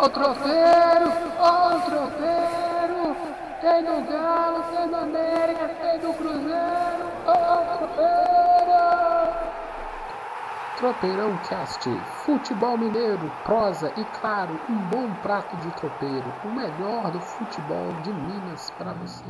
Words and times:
Ó 0.00 0.06
o 0.06 0.08
tropeiro, 0.08 1.10
ó. 1.40 1.58
Tem 3.60 3.82
do 3.82 4.00
Galo, 4.08 4.62
tem 4.70 4.88
do 4.88 4.96
América, 4.96 5.68
tem 5.68 5.98
do 5.98 6.14
Cruzeiro. 6.14 7.04
Ó 7.26 7.74
o. 7.74 7.88
Tropeirão 10.76 11.36
Cast, 11.38 11.90
futebol 12.24 12.78
mineiro, 12.78 13.28
prosa 13.42 13.92
e 13.96 14.04
claro, 14.20 14.60
um 14.70 14.76
bom 14.88 15.12
prato 15.22 15.56
de 15.56 15.72
tropeiro, 15.72 16.32
o 16.44 16.48
melhor 16.48 17.10
do 17.10 17.20
futebol 17.20 17.92
de 18.04 18.12
Minas 18.12 18.70
para 18.78 18.92
você. 18.92 19.24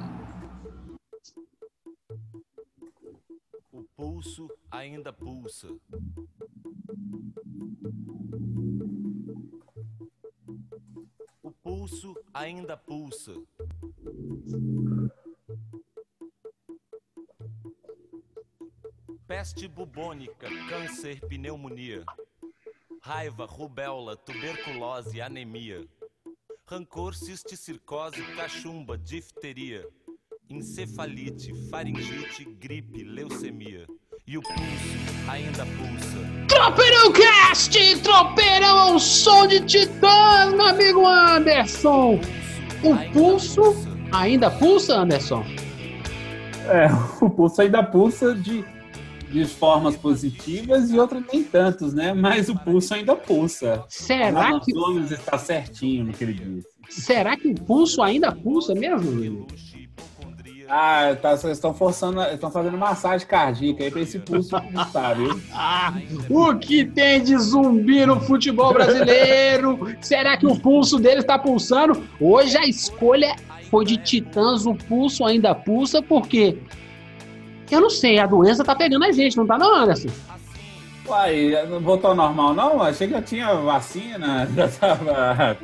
O 3.72 3.82
pulso 3.96 4.46
ainda 4.70 5.10
pulsa. 5.10 5.68
Pulso 11.78 12.16
ainda 12.34 12.76
pulsa. 12.76 13.34
Peste 19.28 19.68
bubônica, 19.68 20.48
câncer, 20.68 21.20
pneumonia. 21.28 22.04
Raiva, 23.00 23.46
rubéola, 23.46 24.16
tuberculose, 24.16 25.20
anemia. 25.20 25.86
Rancor, 26.66 27.14
cisticircose, 27.14 28.20
cachumba, 28.34 28.98
difteria. 28.98 29.88
Encefalite, 30.50 31.54
faringite, 31.70 32.44
gripe, 32.44 33.04
leucemia. 33.04 33.86
E 34.28 34.36
o 34.36 34.42
pulso 34.42 34.60
ainda 35.26 35.64
pulsa. 35.64 36.18
Tropeirão 36.48 37.12
Cast, 37.12 37.96
tropeirão 38.02 38.78
ao 38.78 38.98
som 38.98 39.46
de 39.46 39.58
titãs, 39.60 40.52
meu 40.52 40.66
amigo 40.66 41.06
Anderson. 41.06 42.20
O 42.82 43.12
pulso 43.14 43.62
pulsa. 43.62 43.88
ainda 44.12 44.50
pulsa, 44.50 44.96
Anderson? 44.96 45.42
É, 46.66 46.88
o 47.24 47.30
pulso 47.30 47.62
ainda 47.62 47.82
pulsa 47.82 48.34
de, 48.34 48.62
de 49.30 49.46
formas 49.46 49.96
positivas 49.96 50.90
e 50.90 50.98
outras 50.98 51.24
nem 51.32 51.42
tantos, 51.42 51.94
né? 51.94 52.12
Mas 52.12 52.50
o 52.50 52.54
pulso 52.54 52.92
ainda 52.92 53.16
pulsa. 53.16 53.82
Será 53.88 54.48
Alan 54.48 54.60
que, 54.60 54.74
Gomes 54.74 55.10
está 55.10 55.38
certinho 55.38 56.04
no 56.04 56.12
que 56.12 56.24
ele 56.24 56.34
disse. 56.34 56.68
será 56.90 57.34
que 57.34 57.48
o 57.48 57.54
pulso 57.54 58.02
ainda 58.02 58.30
pulsa 58.30 58.74
mesmo? 58.74 59.10
amigo? 59.10 59.46
Ah, 60.70 61.16
tá, 61.20 61.34
vocês 61.34 61.54
estão 61.54 61.72
forçando, 61.72 62.20
estão 62.24 62.50
fazendo 62.50 62.76
massagem 62.76 63.26
cardíaca 63.26 63.84
aí 63.84 63.90
pra 63.90 64.02
esse 64.02 64.18
pulso 64.18 64.54
pulsar, 64.60 65.16
viu? 65.16 65.40
Ah, 65.50 65.94
o 66.28 66.54
que 66.56 66.84
tem 66.84 67.22
de 67.22 67.36
zumbi 67.38 68.04
no 68.04 68.20
futebol 68.20 68.74
brasileiro? 68.74 69.96
Será 70.02 70.36
que 70.36 70.46
o 70.46 70.60
pulso 70.60 70.98
dele 70.98 71.20
está 71.20 71.38
pulsando? 71.38 72.04
Hoje 72.20 72.58
a 72.58 72.66
escolha 72.66 73.34
foi 73.70 73.86
de 73.86 73.96
Titãs, 73.96 74.66
o 74.66 74.74
pulso 74.74 75.24
ainda 75.24 75.54
pulsa, 75.54 76.02
porque 76.02 76.58
eu 77.70 77.80
não 77.80 77.90
sei, 77.90 78.18
a 78.18 78.26
doença 78.26 78.62
tá 78.62 78.76
pegando 78.76 79.06
a 79.06 79.12
gente, 79.12 79.38
não 79.38 79.46
tá 79.46 79.56
não, 79.56 79.74
Anderson? 79.74 80.08
Uai, 81.06 81.66
não 81.70 81.80
voltou 81.80 82.10
ao 82.10 82.16
normal 82.16 82.52
não? 82.52 82.82
Achei 82.82 83.06
que 83.06 83.14
já 83.14 83.22
tinha 83.22 83.54
vacina, 83.54 84.46
já 84.54 84.68
tava... 84.68 85.56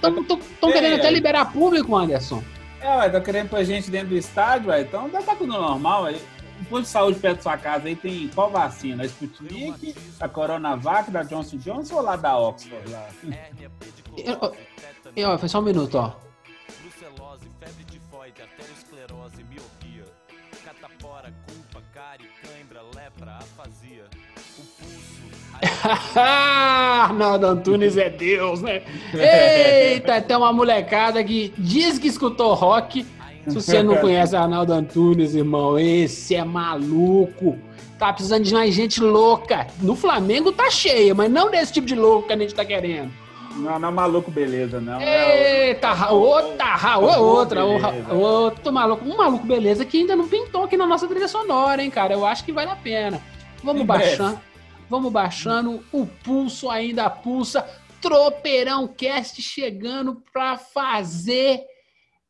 Estão 0.00 0.70
querendo 0.70 0.94
até 0.94 1.10
liberar 1.10 1.52
público, 1.52 1.96
Anderson. 1.96 2.40
É, 2.80 2.96
ué, 2.96 3.10
tá 3.10 3.20
querendo 3.20 3.48
pôr 3.50 3.64
gente 3.64 3.90
dentro 3.90 4.08
do 4.08 4.16
estádio, 4.16 4.70
ué, 4.70 4.82
então 4.82 5.08
tá 5.10 5.34
tudo 5.34 5.46
normal 5.46 6.06
aí. 6.06 6.22
O 6.60 6.64
posto 6.66 6.82
de 6.84 6.88
saúde 6.88 7.18
perto 7.18 7.36
da 7.38 7.42
sua 7.42 7.56
casa 7.56 7.88
aí 7.88 7.96
tem 7.96 8.28
qual 8.28 8.50
vacina? 8.50 9.02
A 9.02 9.06
Sputnik, 9.06 9.94
a 10.20 10.28
Coronavac, 10.28 11.10
da 11.10 11.22
Johnson 11.22 11.56
Johnson 11.56 11.96
ou 11.96 12.02
lá 12.02 12.16
da 12.16 12.36
Oxford? 12.38 12.90
Lá? 12.90 13.08
Eu- 14.16 14.54
eu- 15.16 15.38
foi 15.38 15.48
só 15.48 15.58
um 15.58 15.62
minuto, 15.62 15.96
ó. 15.96 16.12
Arnaldo 26.16 27.46
Antunes 27.46 27.96
é 27.96 28.08
Deus, 28.10 28.60
né? 28.62 28.82
Eita, 29.14 30.20
tem 30.20 30.36
uma 30.36 30.52
molecada 30.52 31.22
que 31.24 31.52
diz 31.58 31.98
que 31.98 32.08
escutou 32.08 32.54
rock. 32.54 33.06
Se 33.48 33.54
você 33.54 33.82
não 33.82 33.96
conhece 34.00 34.36
Arnaldo 34.36 34.72
Antunes, 34.72 35.34
irmão, 35.34 35.78
esse 35.78 36.34
é 36.34 36.44
maluco. 36.44 37.58
Tá 37.98 38.12
precisando 38.12 38.44
de 38.44 38.52
mais 38.54 38.74
gente 38.74 39.00
louca. 39.00 39.66
No 39.80 39.94
Flamengo 39.94 40.52
tá 40.52 40.70
cheia, 40.70 41.14
mas 41.14 41.30
não 41.30 41.50
desse 41.50 41.72
tipo 41.72 41.86
de 41.86 41.94
louco 41.94 42.28
que 42.28 42.32
a 42.32 42.36
gente 42.36 42.54
tá 42.54 42.64
querendo. 42.64 43.10
Não, 43.56 43.78
não 43.78 43.88
é 43.88 43.92
maluco, 43.92 44.30
beleza, 44.30 44.80
não. 44.80 45.00
É 45.00 45.68
Eita, 45.68 45.90
ra- 45.92 46.10
outra, 46.10 46.64
ra- 46.76 46.98
outra, 46.98 47.64
o- 47.66 47.78
Beleza. 47.78 48.14
outro 48.14 48.72
maluco. 48.72 49.04
Um 49.06 49.16
maluco 49.16 49.44
beleza 49.44 49.84
que 49.84 49.98
ainda 49.98 50.14
não 50.16 50.28
pintou 50.28 50.64
aqui 50.64 50.76
na 50.76 50.86
nossa 50.86 51.06
trilha 51.08 51.26
sonora, 51.28 51.82
hein, 51.82 51.90
cara? 51.90 52.14
Eu 52.14 52.24
acho 52.24 52.44
que 52.44 52.52
vale 52.52 52.70
a 52.70 52.76
pena. 52.76 53.20
Vamos 53.62 53.84
baixando, 53.84 54.40
vamos 54.90 55.12
baixando. 55.12 55.82
O 55.92 56.04
pulso 56.04 56.68
ainda 56.68 57.08
pulsa. 57.08 57.62
Tropeirão 58.02 58.88
Cast 58.88 59.40
chegando 59.40 60.22
pra 60.32 60.58
fazer 60.58 61.64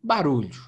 barulho. 0.03 0.61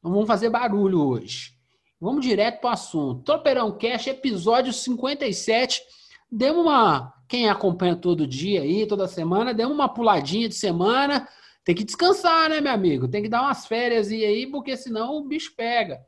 Vamos 0.00 0.26
fazer 0.26 0.48
barulho 0.48 1.00
hoje. 1.00 1.52
Vamos 2.00 2.24
direto 2.24 2.60
pro 2.60 2.70
assunto. 2.70 3.24
Tropeirão 3.24 3.76
Cast, 3.76 4.08
episódio 4.08 4.72
57. 4.72 5.82
Demos 6.30 6.62
uma. 6.62 7.12
Quem 7.28 7.48
acompanha 7.48 7.94
todo 7.94 8.26
dia 8.26 8.62
aí, 8.62 8.86
toda 8.86 9.06
semana, 9.06 9.54
demos 9.54 9.74
uma 9.74 9.88
puladinha 9.88 10.48
de 10.48 10.54
semana. 10.54 11.28
Tem 11.64 11.74
que 11.74 11.84
descansar, 11.84 12.48
né, 12.48 12.60
meu 12.60 12.72
amigo? 12.72 13.08
Tem 13.08 13.22
que 13.22 13.28
dar 13.28 13.42
umas 13.42 13.66
férias 13.66 14.10
e 14.10 14.24
aí, 14.24 14.46
porque 14.46 14.76
senão 14.76 15.16
o 15.16 15.24
bicho 15.24 15.54
pega. 15.56 16.00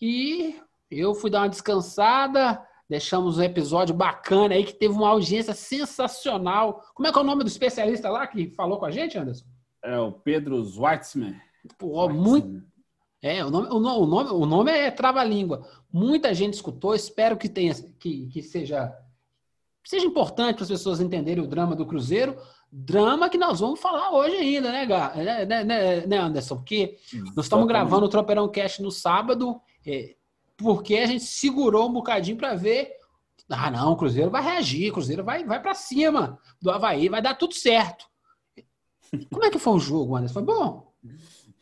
E 0.00 0.56
eu 0.90 1.14
fui 1.14 1.30
dar 1.30 1.40
uma 1.40 1.48
descansada. 1.48 2.62
Deixamos 2.88 3.38
um 3.38 3.42
episódio 3.42 3.94
bacana 3.94 4.54
aí 4.54 4.64
que 4.64 4.72
teve 4.72 4.94
uma 4.94 5.08
audiência 5.08 5.52
sensacional. 5.52 6.82
Como 6.94 7.06
é 7.06 7.12
que 7.12 7.18
é 7.18 7.20
o 7.20 7.24
nome 7.24 7.44
do 7.44 7.48
especialista 7.48 8.08
lá 8.08 8.26
que 8.26 8.50
falou 8.50 8.78
com 8.78 8.86
a 8.86 8.90
gente, 8.90 9.18
Anderson? 9.18 9.44
É 9.82 9.98
o 9.98 10.12
Pedro 10.12 10.64
Schwartzman. 10.64 11.36
Pô, 11.76 12.08
muito, 12.08 12.62
é, 13.20 13.44
o 13.44 13.50
nome, 13.50 13.68
o 13.68 13.80
nome, 14.06 14.30
o 14.30 14.46
nome, 14.46 14.70
é 14.70 14.90
trava-língua. 14.90 15.66
Muita 15.92 16.32
gente 16.32 16.54
escutou, 16.54 16.94
espero 16.94 17.36
que 17.36 17.48
tenha 17.48 17.74
que, 17.74 18.28
que 18.28 18.42
seja 18.42 18.96
seja 19.84 20.06
importante 20.06 20.56
para 20.56 20.64
as 20.64 20.68
pessoas 20.68 21.00
entenderem 21.00 21.42
o 21.42 21.46
drama 21.46 21.74
do 21.74 21.86
Cruzeiro. 21.86 22.36
Drama 22.70 23.30
que 23.30 23.38
nós 23.38 23.60
vamos 23.60 23.80
falar 23.80 24.12
hoje 24.12 24.36
ainda, 24.36 24.70
né, 24.70 24.84
Gá? 24.84 25.14
né, 25.16 25.46
né, 25.46 25.64
né, 25.64 26.06
né, 26.06 26.18
Anderson? 26.18 26.56
Porque 26.56 26.98
nós 27.34 27.46
estamos 27.46 27.66
gravando 27.66 28.04
o 28.04 28.08
Tropeirão 28.08 28.48
Cast 28.48 28.82
no 28.82 28.90
sábado, 28.90 29.58
é, 29.86 30.14
porque 30.58 30.96
a 30.96 31.06
gente 31.06 31.24
segurou 31.24 31.88
um 31.88 31.92
bocadinho 31.92 32.36
para 32.36 32.54
ver. 32.54 32.90
Ah, 33.48 33.70
não, 33.70 33.92
o 33.92 33.96
Cruzeiro 33.96 34.30
vai 34.30 34.42
reagir, 34.42 34.90
o 34.90 34.92
Cruzeiro 34.92 35.24
vai, 35.24 35.44
vai 35.44 35.62
para 35.62 35.72
cima 35.72 36.38
do 36.60 36.70
Havaí, 36.70 37.08
vai 37.08 37.22
dar 37.22 37.34
tudo 37.34 37.54
certo. 37.54 38.04
Como 39.32 39.44
é 39.44 39.50
que 39.50 39.58
foi 39.58 39.72
o 39.72 39.78
jogo, 39.78 40.16
Anderson? 40.16 40.34
Foi 40.34 40.42
bom? 40.42 40.92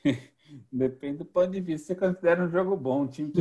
Depende 0.73 1.19
do 1.19 1.25
ponto 1.25 1.51
de 1.51 1.61
vista. 1.61 1.89
Você 1.89 1.95
considera 1.95 2.43
um 2.43 2.51
jogo 2.51 2.77
bom, 2.77 3.03
um 3.03 3.07
time 3.07 3.31
que, 3.31 3.41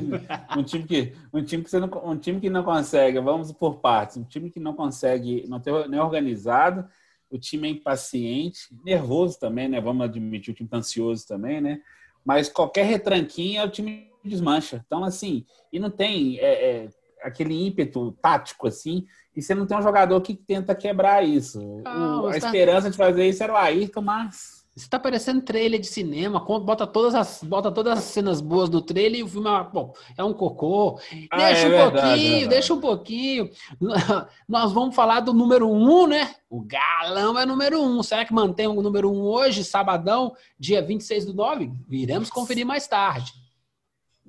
um 0.58 0.64
time 0.64 0.84
que, 0.84 1.14
um 1.34 1.44
time 1.44 1.64
que, 1.64 1.80
não, 1.80 1.90
um 2.06 2.18
time 2.18 2.40
que 2.40 2.50
não 2.50 2.64
consegue, 2.64 3.20
vamos 3.20 3.52
por 3.52 3.80
partes, 3.80 4.18
um 4.18 4.24
time 4.24 4.52
que 4.52 4.60
não 4.60 4.74
consegue, 4.74 5.48
não 5.48 5.60
tem 5.60 5.74
nem 5.88 6.00
organizado, 6.00 6.88
o 7.30 7.40
time 7.40 7.68
é 7.68 7.72
impaciente, 7.72 8.68
nervoso 8.84 9.40
também, 9.40 9.68
né? 9.68 9.82
Vamos 9.82 10.06
admitir, 10.06 10.52
o 10.52 10.54
time 10.54 10.70
tá 10.70 10.78
ansioso 10.78 11.26
também, 11.26 11.62
né? 11.62 11.82
Mas 12.24 12.50
qualquer 12.50 12.86
retranquinha, 12.86 13.66
o 13.66 13.70
time 13.70 14.12
desmancha. 14.30 14.84
Então, 14.86 15.04
assim, 15.04 15.46
e 15.72 15.80
não 15.80 15.90
tem 15.90 16.38
é, 16.40 16.84
é, 16.86 16.90
aquele 17.24 17.66
ímpeto 17.68 18.12
tático, 18.22 18.68
assim, 18.68 19.06
e 19.36 19.42
você 19.42 19.54
não 19.56 19.66
tem 19.66 19.78
um 19.78 19.82
jogador 19.82 20.20
que 20.22 20.34
tenta 20.34 20.74
quebrar 20.76 21.24
isso. 21.26 21.82
Ah, 21.86 22.22
O- 22.22 22.28
a 22.28 22.32
tá- 22.32 22.38
esperança 22.38 22.90
de 22.90 22.98
fazer 22.98 23.28
isso 23.28 23.44
era 23.44 23.54
o 23.54 23.58
Ayrton, 23.58 24.02
mas 24.02 24.64
Isso 24.78 24.90
tá 24.90 25.00
parecendo 25.00 25.42
trailer 25.42 25.80
de 25.80 25.88
cinema, 25.88 26.38
bota 26.60 26.86
todas 26.86 27.16
as, 27.16 27.42
bota 27.42 27.72
todas 27.72 27.98
as 27.98 28.04
cenas 28.04 28.42
boas 28.42 28.68
do 28.68 28.82
trailer 28.82 29.22
e 29.22 29.24
o 29.24 29.28
filme 29.28 29.48
é, 29.48 29.64
bom, 29.64 29.94
é 30.18 30.22
um 30.22 30.34
cocô. 30.34 31.00
Ah, 31.32 31.38
deixa 31.48 31.62
é 31.62 31.68
um 31.68 31.70
verdade, 31.70 31.94
pouquinho, 31.94 32.30
verdade. 32.32 32.48
deixa 32.50 32.74
um 32.74 32.82
pouquinho. 32.82 33.50
Nós 34.50 34.74
vamos 34.74 34.94
falar 34.94 35.22
do 35.22 35.34
número 35.34 35.70
um, 35.72 36.08
né? 36.08 36.36
O 36.50 36.62
galão 36.62 37.40
é 37.40 37.46
número 37.46 37.82
um. 37.82 38.04
Será 38.04 38.26
que 38.26 38.34
mantém 38.34 38.68
o 38.68 38.82
número 38.82 39.10
um 39.10 39.22
hoje, 39.22 39.64
sabadão, 39.64 40.36
dia 40.60 40.82
26 40.82 41.26
do 41.26 41.34
9? 41.34 41.72
Viremos 41.88 42.30
conferir 42.30 42.66
mais 42.66 42.86
tarde. 42.86 43.32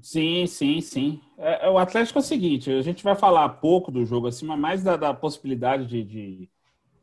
Sim, 0.00 0.46
sim, 0.46 0.80
sim. 0.80 1.20
É, 1.38 1.66
é, 1.66 1.70
o 1.70 1.78
Atlético 1.78 2.18
é 2.18 2.22
o 2.22 2.24
seguinte, 2.24 2.70
a 2.70 2.82
gente 2.82 3.02
vai 3.02 3.14
falar 3.14 3.48
pouco 3.48 3.90
do 3.90 4.04
jogo 4.04 4.26
assim, 4.26 4.46
mas 4.46 4.58
mais 4.58 4.82
da, 4.82 4.96
da 4.96 5.14
possibilidade 5.14 5.86
de, 5.86 6.04
de, 6.04 6.50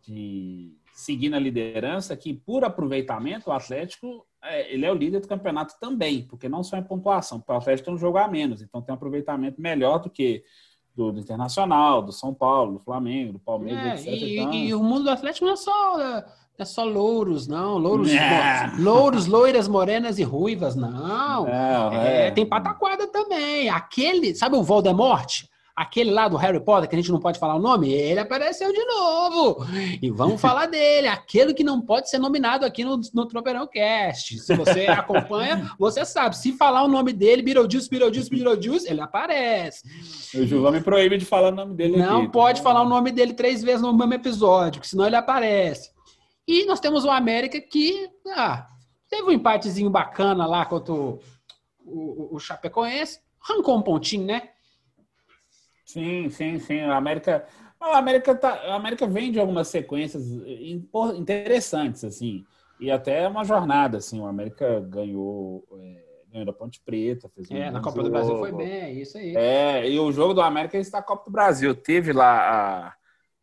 de 0.05 0.77
seguir 0.93 1.29
na 1.29 1.39
liderança, 1.39 2.15
que 2.15 2.33
por 2.33 2.63
aproveitamento 2.63 3.49
o 3.49 3.53
Atlético 3.53 4.25
é, 4.43 4.73
ele 4.73 4.85
é 4.85 4.91
o 4.91 4.95
líder 4.95 5.21
do 5.21 5.27
campeonato 5.27 5.75
também, 5.79 6.27
porque 6.27 6.49
não 6.49 6.63
só 6.63 6.77
em 6.77 6.83
pontuação, 6.83 7.43
o 7.47 7.53
Atlético 7.53 7.85
tem 7.85 7.95
um 7.95 7.99
jogo 7.99 8.17
a 8.17 8.27
menos, 8.27 8.61
então 8.61 8.81
tem 8.81 8.93
um 8.93 8.95
aproveitamento 8.97 9.59
melhor 9.59 9.99
do 9.99 10.09
que 10.09 10.43
do, 10.95 11.11
do 11.11 11.19
Internacional, 11.19 12.01
do 12.01 12.11
São 12.11 12.33
Paulo, 12.33 12.73
do 12.73 12.79
Flamengo, 12.79 13.33
do 13.33 13.39
Palmeiras, 13.39 14.05
É, 14.05 14.11
etc. 14.11 14.21
e, 14.21 14.39
Então, 14.39 14.53
e 14.53 14.73
o 14.75 14.83
mundo 14.83 15.03
do 15.05 15.09
Atlético 15.09 15.45
não 15.45 15.53
é 15.53 15.57
só. 15.57 16.23
É, 16.57 16.61
é 16.61 16.65
só 16.65 16.83
louros, 16.83 17.47
não. 17.47 17.77
Louros, 17.77 18.09
Não. 18.11 18.83
louros, 18.83 19.25
loiras, 19.27 19.67
morenas 19.67 20.19
e 20.19 20.23
ruivas, 20.23 20.75
não. 20.75 21.45
Não, 21.45 21.47
É, 21.93 22.27
é. 22.27 22.31
tem 22.31 22.45
pataquada 22.45 23.07
também. 23.07 23.69
Aquele, 23.69 24.35
sabe 24.35 24.55
o 24.55 24.63
Voldemort? 24.63 25.43
Aquele 25.75 26.11
lá 26.11 26.27
do 26.27 26.37
Harry 26.37 26.59
Potter, 26.63 26.87
que 26.87 26.95
a 26.95 26.99
gente 26.99 27.11
não 27.11 27.19
pode 27.19 27.39
falar 27.39 27.55
o 27.55 27.59
nome, 27.59 27.91
ele 27.91 28.19
apareceu 28.19 28.71
de 28.71 28.85
novo. 28.85 29.65
E 29.99 30.07
vamos 30.11 30.37
falar 30.39 30.67
dele. 30.67 31.07
Aquele 31.07 31.51
que 31.51 31.63
não 31.63 31.81
pode 31.81 32.11
ser 32.11 32.19
nominado 32.19 32.63
aqui 32.63 32.83
no, 32.83 33.01
no 33.11 33.25
Tropeirão 33.27 33.65
Cast. 33.65 34.37
Se 34.37 34.55
você 34.55 34.85
acompanha, 34.85 35.71
você 35.79 36.05
sabe. 36.05 36.37
Se 36.37 36.53
falar 36.53 36.83
o 36.83 36.87
nome 36.87 37.11
dele, 37.11 37.41
Beetlejuice, 37.41 37.89
Beetlejuice, 37.89 38.29
Beetlejuice, 38.29 38.87
ele 38.87 39.01
aparece. 39.01 39.81
O 40.35 40.45
Gilvão 40.45 40.71
me 40.71 40.79
proíbe 40.79 41.17
de 41.17 41.25
falar 41.25 41.47
o 41.51 41.55
nome 41.55 41.73
dele 41.73 41.97
Não 41.97 42.17
aqui, 42.17 42.25
tá 42.27 42.31
pode 42.31 42.59
bom? 42.59 42.63
falar 42.65 42.81
o 42.83 42.87
nome 42.89 43.11
dele 43.11 43.33
três 43.33 43.63
vezes 43.63 43.81
no 43.81 43.91
mesmo 43.97 44.13
episódio, 44.13 44.79
que 44.79 44.87
senão 44.87 45.07
ele 45.07 45.15
aparece. 45.15 45.89
E 46.47 46.65
nós 46.65 46.79
temos 46.79 47.05
o 47.05 47.09
América 47.11 47.59
que 47.61 48.09
ah, 48.35 48.67
teve 49.09 49.23
um 49.23 49.31
empatezinho 49.31 49.89
bacana 49.89 50.45
lá 50.45 50.65
contra 50.65 50.93
o, 50.93 51.19
o, 51.79 52.35
o 52.35 52.39
Chapecoense. 52.39 53.19
Arrancou 53.41 53.77
um 53.77 53.81
pontinho, 53.81 54.25
né? 54.25 54.49
Sim, 55.85 56.29
sim, 56.29 56.59
sim. 56.59 56.79
A 56.81 56.95
América, 56.97 57.45
a 57.79 57.97
América, 57.97 58.35
tá, 58.35 58.53
a 58.53 58.75
América 58.75 59.05
vem 59.07 59.31
de 59.31 59.39
algumas 59.39 59.67
sequências 59.67 60.23
interessantes, 61.15 62.03
assim, 62.03 62.45
e 62.79 62.89
até 62.89 63.27
uma 63.27 63.43
jornada, 63.43 63.97
assim. 63.97 64.19
O 64.19 64.25
América 64.25 64.79
ganhou, 64.81 65.65
é, 65.79 66.23
ganhou 66.31 66.45
da 66.45 66.53
Ponte 66.53 66.81
Preta, 66.85 67.29
fez 67.29 67.51
um 67.51 67.57
É, 67.57 67.71
na 67.71 67.79
Copa 67.81 68.01
do 68.03 68.09
Brasil 68.09 68.35
jogo. 68.35 68.39
foi 68.39 68.51
bem, 68.51 68.81
é 68.81 68.91
isso 68.93 69.17
aí. 69.17 69.35
É, 69.35 69.89
e 69.89 69.99
o 69.99 70.11
jogo 70.11 70.33
do 70.33 70.41
América 70.41 70.77
está 70.77 70.99
na 70.99 71.03
Copa 71.03 71.25
do 71.25 71.31
Brasil. 71.31 71.75
Teve 71.75 72.13
lá, 72.13 72.87
a- 72.89 72.95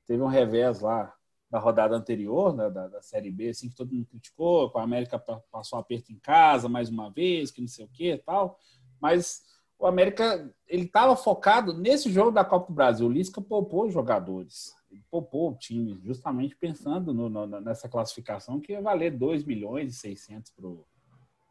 teve 0.07 0.23
um 0.23 0.29
revés 0.29 0.81
lá 0.81 1.13
da 1.51 1.59
rodada 1.59 1.97
anterior, 1.97 2.55
né, 2.55 2.71
da, 2.71 2.87
da 2.87 3.03
Série 3.03 3.31
B, 3.31 3.49
assim, 3.49 3.69
que 3.69 3.75
todo 3.75 3.93
mundo 3.93 4.07
criticou, 4.07 4.71
que 4.71 4.79
o 4.79 4.81
América 4.81 5.19
pa- 5.19 5.43
passou 5.51 5.79
um 5.79 5.83
aperto 5.83 6.13
em 6.13 6.19
casa 6.19 6.69
mais 6.69 6.89
uma 6.89 7.11
vez, 7.11 7.51
que 7.51 7.61
não 7.61 7.67
sei 7.69 7.85
o 7.85 7.89
que 7.89 8.17
tal. 8.19 8.57
Mas 9.01 9.43
o 9.79 9.87
América, 9.87 10.49
ele 10.69 10.85
estava 10.85 11.17
focado 11.17 11.73
nesse 11.73 12.11
jogo 12.13 12.31
da 12.31 12.45
Copa 12.45 12.69
do 12.69 12.75
Brasil. 12.75 13.07
O 13.07 13.11
Lisca 13.11 13.41
poupou 13.41 13.91
jogadores, 13.91 14.75
ele 14.93 15.03
poupou 15.11 15.51
o 15.51 15.57
time, 15.57 15.99
justamente 16.05 16.55
pensando 16.55 17.13
no- 17.13 17.29
no- 17.29 17.61
nessa 17.61 17.89
classificação 17.89 18.61
que 18.61 18.73
ia 18.73 18.83
valer 18.83 19.11
2 19.17 19.45
milhões 19.45 19.95
e 19.95 19.99
600 19.99 20.53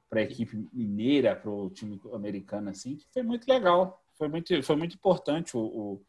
para 0.10 0.20
a 0.22 0.24
equipe 0.24 0.66
mineira, 0.72 1.36
para 1.36 1.52
o 1.52 1.70
time 1.70 2.00
americano, 2.14 2.70
assim, 2.70 2.96
que 2.96 3.06
foi 3.12 3.22
muito 3.24 3.48
legal. 3.48 4.02
Foi 4.16 4.28
muito, 4.28 4.64
foi 4.64 4.76
muito 4.76 4.96
importante 4.96 5.56
o, 5.56 5.62
o, 5.62 6.02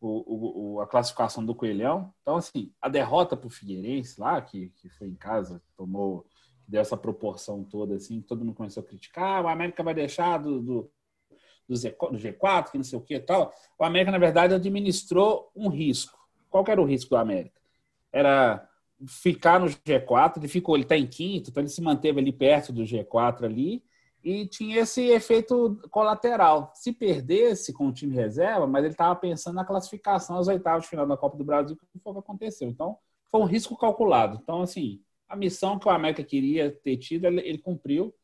o, 0.00 0.74
o- 0.76 0.80
a 0.80 0.86
classificação 0.86 1.44
do 1.44 1.54
Coelhão. 1.54 2.12
Então, 2.22 2.36
assim, 2.36 2.72
a 2.80 2.88
derrota 2.88 3.36
para 3.36 3.46
o 3.46 3.50
Figueirense 3.50 4.20
lá, 4.20 4.40
que, 4.40 4.70
que 4.76 4.88
foi 4.88 5.08
em 5.08 5.14
casa, 5.14 5.62
tomou, 5.76 6.22
que 6.64 6.70
deu 6.70 6.80
essa 6.80 6.96
proporção 6.96 7.64
toda, 7.64 7.96
assim, 7.96 8.20
todo 8.22 8.44
mundo 8.44 8.54
começou 8.56 8.82
a 8.82 8.86
criticar, 8.86 9.40
"Ah, 9.40 9.46
o 9.46 9.48
América 9.48 9.82
vai 9.82 9.94
deixar 9.94 10.38
do, 10.38 10.60
do, 10.62 10.90
do, 11.68 11.76
Z- 11.76 11.96
do 12.10 12.18
G4, 12.18 12.72
que 12.72 12.78
não 12.78 12.84
sei 12.84 12.98
o 12.98 13.02
que 13.02 13.14
e 13.14 13.20
tal. 13.20 13.52
O 13.78 13.84
América, 13.84 14.10
na 14.10 14.18
verdade, 14.18 14.54
administrou 14.54 15.50
um 15.54 15.68
risco. 15.68 16.18
Qual 16.50 16.64
era 16.68 16.80
o 16.80 16.84
risco 16.84 17.10
do 17.10 17.16
América? 17.16 17.60
Era 18.12 18.68
ficar 19.06 19.60
no 19.60 19.68
G4, 19.68 20.40
ele 20.40 20.48
ficou, 20.48 20.74
ele 20.76 20.84
está 20.84 20.96
em 20.96 21.06
quinto, 21.06 21.50
então 21.50 21.62
ele 21.62 21.70
se 21.70 21.80
manteve 21.82 22.20
ali 22.20 22.32
perto 22.32 22.72
do 22.72 22.84
G4 22.84 23.46
ali, 23.46 23.82
e 24.22 24.46
tinha 24.46 24.80
esse 24.80 25.02
efeito 25.08 25.80
colateral. 25.90 26.72
Se 26.74 26.92
perdesse 26.92 27.72
com 27.72 27.88
o 27.88 27.92
time 27.92 28.14
reserva, 28.14 28.66
mas 28.66 28.84
ele 28.84 28.92
estava 28.92 29.14
pensando 29.14 29.54
na 29.54 29.64
classificação 29.64 30.36
às 30.38 30.48
oitavas 30.48 30.84
de 30.84 30.90
final 30.90 31.06
da 31.06 31.16
Copa 31.16 31.36
do 31.36 31.44
Brasil, 31.44 31.76
que 31.76 31.98
foi 31.98 32.12
o 32.12 32.14
que 32.14 32.20
aconteceu. 32.20 32.68
Então, 32.68 32.98
foi 33.30 33.40
um 33.40 33.44
risco 33.44 33.76
calculado. 33.76 34.38
Então, 34.42 34.62
assim, 34.62 35.00
a 35.28 35.36
missão 35.36 35.78
que 35.78 35.86
o 35.86 35.90
América 35.90 36.24
queria 36.24 36.70
ter 36.70 36.96
tido, 36.96 37.26
ele, 37.26 37.58
cumpriu, 37.58 38.14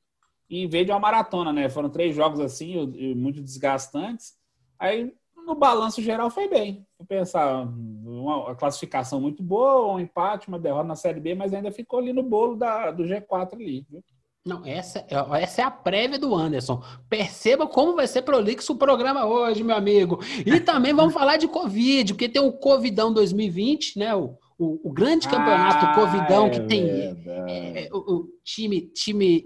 e 0.49 0.67
veio 0.67 0.85
de 0.85 0.91
uma 0.91 1.01
maratona, 1.01 1.53
né? 1.53 1.69
Foram 1.69 1.91
três 1.91 2.15
jogos 2.15 2.41
assim, 2.41 2.75
muito 3.15 3.43
desgastantes. 3.43 4.35
Aí, 4.79 5.15
no 5.47 5.55
balanço 5.55 6.03
geral, 6.03 6.31
foi 6.31 6.49
bem. 6.49 6.87
Vou 6.99 7.07
pensar, 7.07 7.65
uma, 7.65 8.45
uma 8.45 8.55
classificação 8.55 9.21
muito 9.21 9.43
boa, 9.43 9.95
um 9.95 10.01
empate, 10.01 10.49
uma 10.49 10.59
derrota 10.59 10.89
na 10.89 10.97
Série 10.97 11.21
B, 11.21 11.35
mas 11.35 11.53
ainda 11.53 11.71
ficou 11.71 11.99
ali 11.99 12.13
no 12.13 12.23
bolo 12.23 12.57
da, 12.57 12.91
do 12.91 13.05
G4 13.05 13.55
ali. 13.55 13.87
Viu? 13.89 14.03
Não, 14.45 14.65
essa, 14.67 15.07
essa 15.41 15.63
é 15.63 15.65
a 15.65 15.71
prévia 15.71 16.19
do 16.19 16.35
Anderson. 16.35 16.83
Perceba 17.09 17.67
como 17.67 17.97
vai 17.97 18.07
ser 18.07 18.21
prolixo 18.21 18.75
o 18.75 18.77
programa 18.77 19.25
hoje, 19.25 19.65
meu 19.65 19.75
amigo. 19.75 20.21
E 20.45 20.61
também 20.61 20.93
vamos 20.93 21.15
falar 21.15 21.39
de 21.39 21.49
Covid, 21.49 22.13
porque 22.13 22.29
tem 22.29 22.43
o 22.43 22.53
Covidão 22.53 23.11
2020, 23.11 23.99
né? 23.99 24.15
O, 24.15 24.37
o, 24.59 24.91
o 24.91 24.93
grande 24.93 25.27
campeonato 25.27 25.87
Ah, 25.87 25.95
Covidão 25.95 26.47
é 26.47 26.51
que 26.51 26.61
tem 26.61 26.87
é, 26.87 27.89
o, 27.91 27.99
o 27.99 28.29
time, 28.45 28.83
time, 28.83 29.45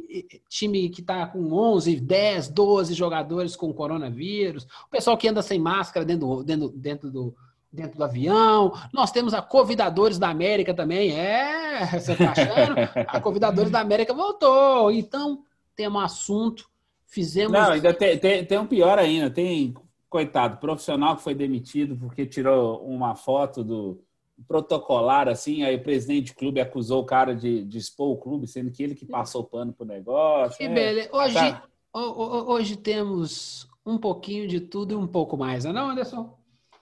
time 0.50 0.90
que 0.90 1.00
está 1.00 1.28
com 1.28 1.52
11, 1.52 2.00
10, 2.00 2.48
12 2.48 2.92
jogadores 2.92 3.54
com 3.54 3.72
coronavírus, 3.72 4.64
o 4.64 4.90
pessoal 4.90 5.16
que 5.16 5.28
anda 5.28 5.42
sem 5.42 5.60
máscara 5.60 6.04
dentro, 6.04 6.42
dentro, 6.42 6.68
dentro, 6.70 7.10
do, 7.10 7.34
dentro 7.72 7.98
do 7.98 8.04
avião. 8.04 8.72
Nós 8.92 9.10
temos 9.12 9.34
a 9.34 9.42
Convidadores 9.42 10.18
da 10.18 10.28
América 10.28 10.72
também. 10.74 11.12
É, 11.12 11.86
você 11.98 12.14
tá 12.16 12.32
achando? 12.32 12.74
A 13.06 13.20
Convidadores 13.20 13.70
da 13.70 13.80
América 13.80 14.12
voltou. 14.14 14.90
Então, 14.90 15.42
temos 15.76 16.02
assunto. 16.02 16.68
Fizemos. 17.06 17.52
Não, 17.52 17.70
ainda 17.72 17.94
tem, 17.94 18.18
tem, 18.18 18.44
tem 18.44 18.58
um 18.58 18.66
pior 18.66 18.98
ainda. 18.98 19.30
Tem, 19.30 19.74
coitado, 20.10 20.56
profissional 20.58 21.16
que 21.16 21.22
foi 21.22 21.34
demitido 21.34 21.96
porque 21.96 22.26
tirou 22.26 22.82
uma 22.84 23.14
foto 23.14 23.62
do 23.64 24.00
protocolar, 24.46 25.28
assim, 25.28 25.64
aí 25.64 25.74
o 25.76 25.82
presidente 25.82 26.32
do 26.32 26.36
clube 26.38 26.60
acusou 26.60 27.02
o 27.02 27.04
cara 27.04 27.34
de, 27.34 27.64
de 27.64 27.76
expor 27.76 28.10
o 28.12 28.16
clube, 28.16 28.46
sendo 28.46 28.70
que 28.70 28.82
ele 28.82 28.94
que 28.94 29.04
passou 29.04 29.42
pano 29.42 29.72
pro 29.72 29.84
negócio. 29.84 30.56
Que 30.56 30.64
É, 30.64 30.68
beleza. 30.68 31.08
Hoje, 31.12 31.34
tá. 31.34 31.62
ho- 31.92 32.00
ho- 32.22 32.52
hoje 32.52 32.76
temos 32.76 33.68
um 33.84 33.98
pouquinho 33.98 34.46
de 34.46 34.60
tudo 34.60 34.92
e 34.92 34.96
um 34.96 35.06
pouco 35.08 35.36
mais, 35.36 35.64
não 35.64 35.70
é 35.72 35.74
não, 35.74 35.90
Anderson? 35.90 36.37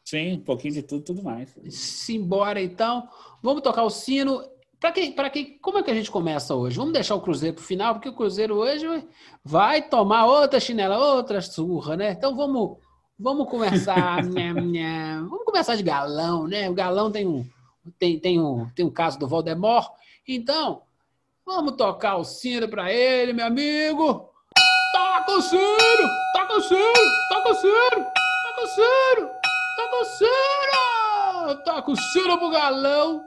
Sim, 0.06 0.34
um 0.34 0.40
pouquinho 0.40 0.74
de 0.74 0.82
tudo 0.82 1.02
tudo 1.02 1.22
mais. 1.24 1.52
Simbora 1.68 2.62
então. 2.62 3.08
Vamos 3.42 3.60
tocar 3.60 3.82
o 3.82 3.90
sino. 3.90 4.40
Para 4.78 4.92
quem, 4.92 5.10
para 5.10 5.28
quem, 5.28 5.58
como 5.58 5.78
é 5.78 5.82
que 5.82 5.90
a 5.90 5.94
gente 5.94 6.12
começa 6.12 6.54
hoje? 6.54 6.76
Vamos 6.76 6.92
deixar 6.92 7.16
o 7.16 7.20
Cruzeiro 7.20 7.56
para 7.56 7.62
o 7.62 7.66
final, 7.66 7.94
porque 7.94 8.08
o 8.08 8.14
Cruzeiro 8.14 8.54
hoje 8.54 8.86
vai 9.44 9.82
tomar 9.82 10.26
outra 10.26 10.60
chinela, 10.60 10.96
outra 10.96 11.40
surra, 11.42 11.96
né? 11.96 12.12
Então 12.12 12.36
vamos, 12.36 12.78
vamos 13.18 13.50
começar. 13.50 14.22
vamos 14.22 15.44
começar 15.44 15.74
de 15.74 15.82
galão, 15.82 16.46
né? 16.46 16.70
O 16.70 16.74
galão 16.74 17.10
tem 17.10 17.26
um, 17.26 17.44
tem, 17.98 18.20
tem 18.20 18.40
um, 18.40 18.70
tem 18.76 18.86
um 18.86 18.90
caso 18.90 19.18
do 19.18 19.26
Voldemort. 19.26 19.88
Então, 20.28 20.82
vamos 21.44 21.74
tocar 21.74 22.16
o 22.16 22.22
sino 22.22 22.68
para 22.68 22.92
ele, 22.92 23.32
meu 23.32 23.46
amigo. 23.46 24.30
Toca 24.92 25.32
o 25.32 25.42
sino! 25.42 26.08
Toca 26.32 26.58
o 26.58 26.60
sino! 26.60 26.92
Toca 27.28 27.50
o 27.50 27.54
sino! 27.54 28.06
Toca 28.54 28.62
o 28.62 28.66
sino! 28.68 29.35
O 29.98 30.04
sino! 30.04 31.64
Toca 31.64 31.90
o 31.90 31.96
sino 31.96 32.38
pro 32.38 32.50
galão! 32.50 33.24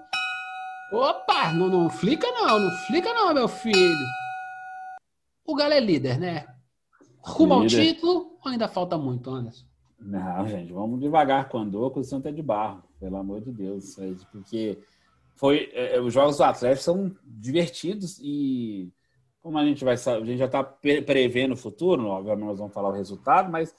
Opa! 0.92 1.52
Não, 1.52 1.68
não 1.68 1.90
flica 1.90 2.28
não, 2.32 2.60
não 2.60 2.72
flica 2.86 3.14
não, 3.14 3.34
meu 3.34 3.48
filho. 3.48 4.06
O 5.46 5.56
Galo 5.56 5.74
é 5.74 5.80
líder, 5.80 6.20
né? 6.20 6.46
Rumo 7.22 7.56
ao 7.56 7.64
Líder. 7.64 7.94
título 7.94 8.38
ou 8.44 8.52
ainda 8.52 8.68
falta 8.68 8.98
muito, 8.98 9.32
Anderson? 9.32 9.66
Não, 10.00 10.48
gente, 10.48 10.72
vamos 10.72 11.00
devagar 11.00 11.50
com 11.50 11.58
o 11.58 11.62
Andor, 11.62 11.92
com 11.92 12.00
o 12.02 12.04
Santa 12.04 12.32
de 12.32 12.42
Barro, 12.42 12.84
pelo 13.00 13.18
amor 13.18 13.42
de 13.42 13.52
Deus. 13.52 13.96
Porque 14.32 14.78
foi, 15.36 15.72
é, 15.74 16.00
os 16.00 16.14
jogos 16.14 16.38
do 16.38 16.44
Atlético 16.44 16.84
são 16.84 17.16
divertidos 17.24 18.20
e 18.22 18.94
como 19.42 19.58
a 19.58 19.66
gente 19.66 19.84
vai 19.84 19.96
a 19.96 20.20
gente 20.20 20.38
já 20.38 20.46
está 20.46 20.64
prevendo 20.64 21.54
o 21.54 21.58
futuro, 21.58 22.06
obviamente 22.08 22.46
nós 22.46 22.60
vamos 22.60 22.74
falar 22.74 22.90
o 22.90 22.94
resultado, 22.94 23.52
mas 23.52 23.74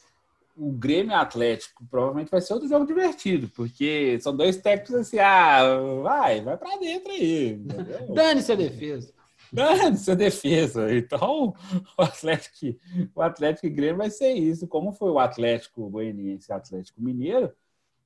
o 0.60 0.72
Grêmio 0.72 1.16
Atlético 1.16 1.84
provavelmente 1.90 2.30
vai 2.30 2.40
ser 2.40 2.52
outro 2.52 2.68
jogo 2.68 2.86
divertido, 2.86 3.48
porque 3.48 4.18
são 4.20 4.36
dois 4.36 4.58
técnicos 4.58 4.94
assim, 4.94 5.18
ah, 5.18 5.62
vai, 6.02 6.42
vai 6.42 6.56
para 6.58 6.76
dentro 6.76 7.10
aí. 7.10 7.56
Dane-se 8.14 8.52
a 8.52 8.56
defesa. 8.56 9.12
Dane 9.52 9.96
sua 9.96 10.14
defesa. 10.14 10.94
Então, 10.94 11.54
o 11.98 12.02
Atlético, 12.02 12.78
o 13.14 13.22
Atlético 13.22 13.66
e 13.66 13.70
Grêmio 13.70 13.96
vai 13.96 14.10
ser 14.10 14.32
isso. 14.32 14.68
Como 14.68 14.92
foi 14.92 15.10
o 15.10 15.18
Atlético 15.18 15.88
Goianiense 15.88 16.50
e 16.50 16.52
o 16.52 16.56
Atlético 16.56 17.02
Mineiro? 17.02 17.50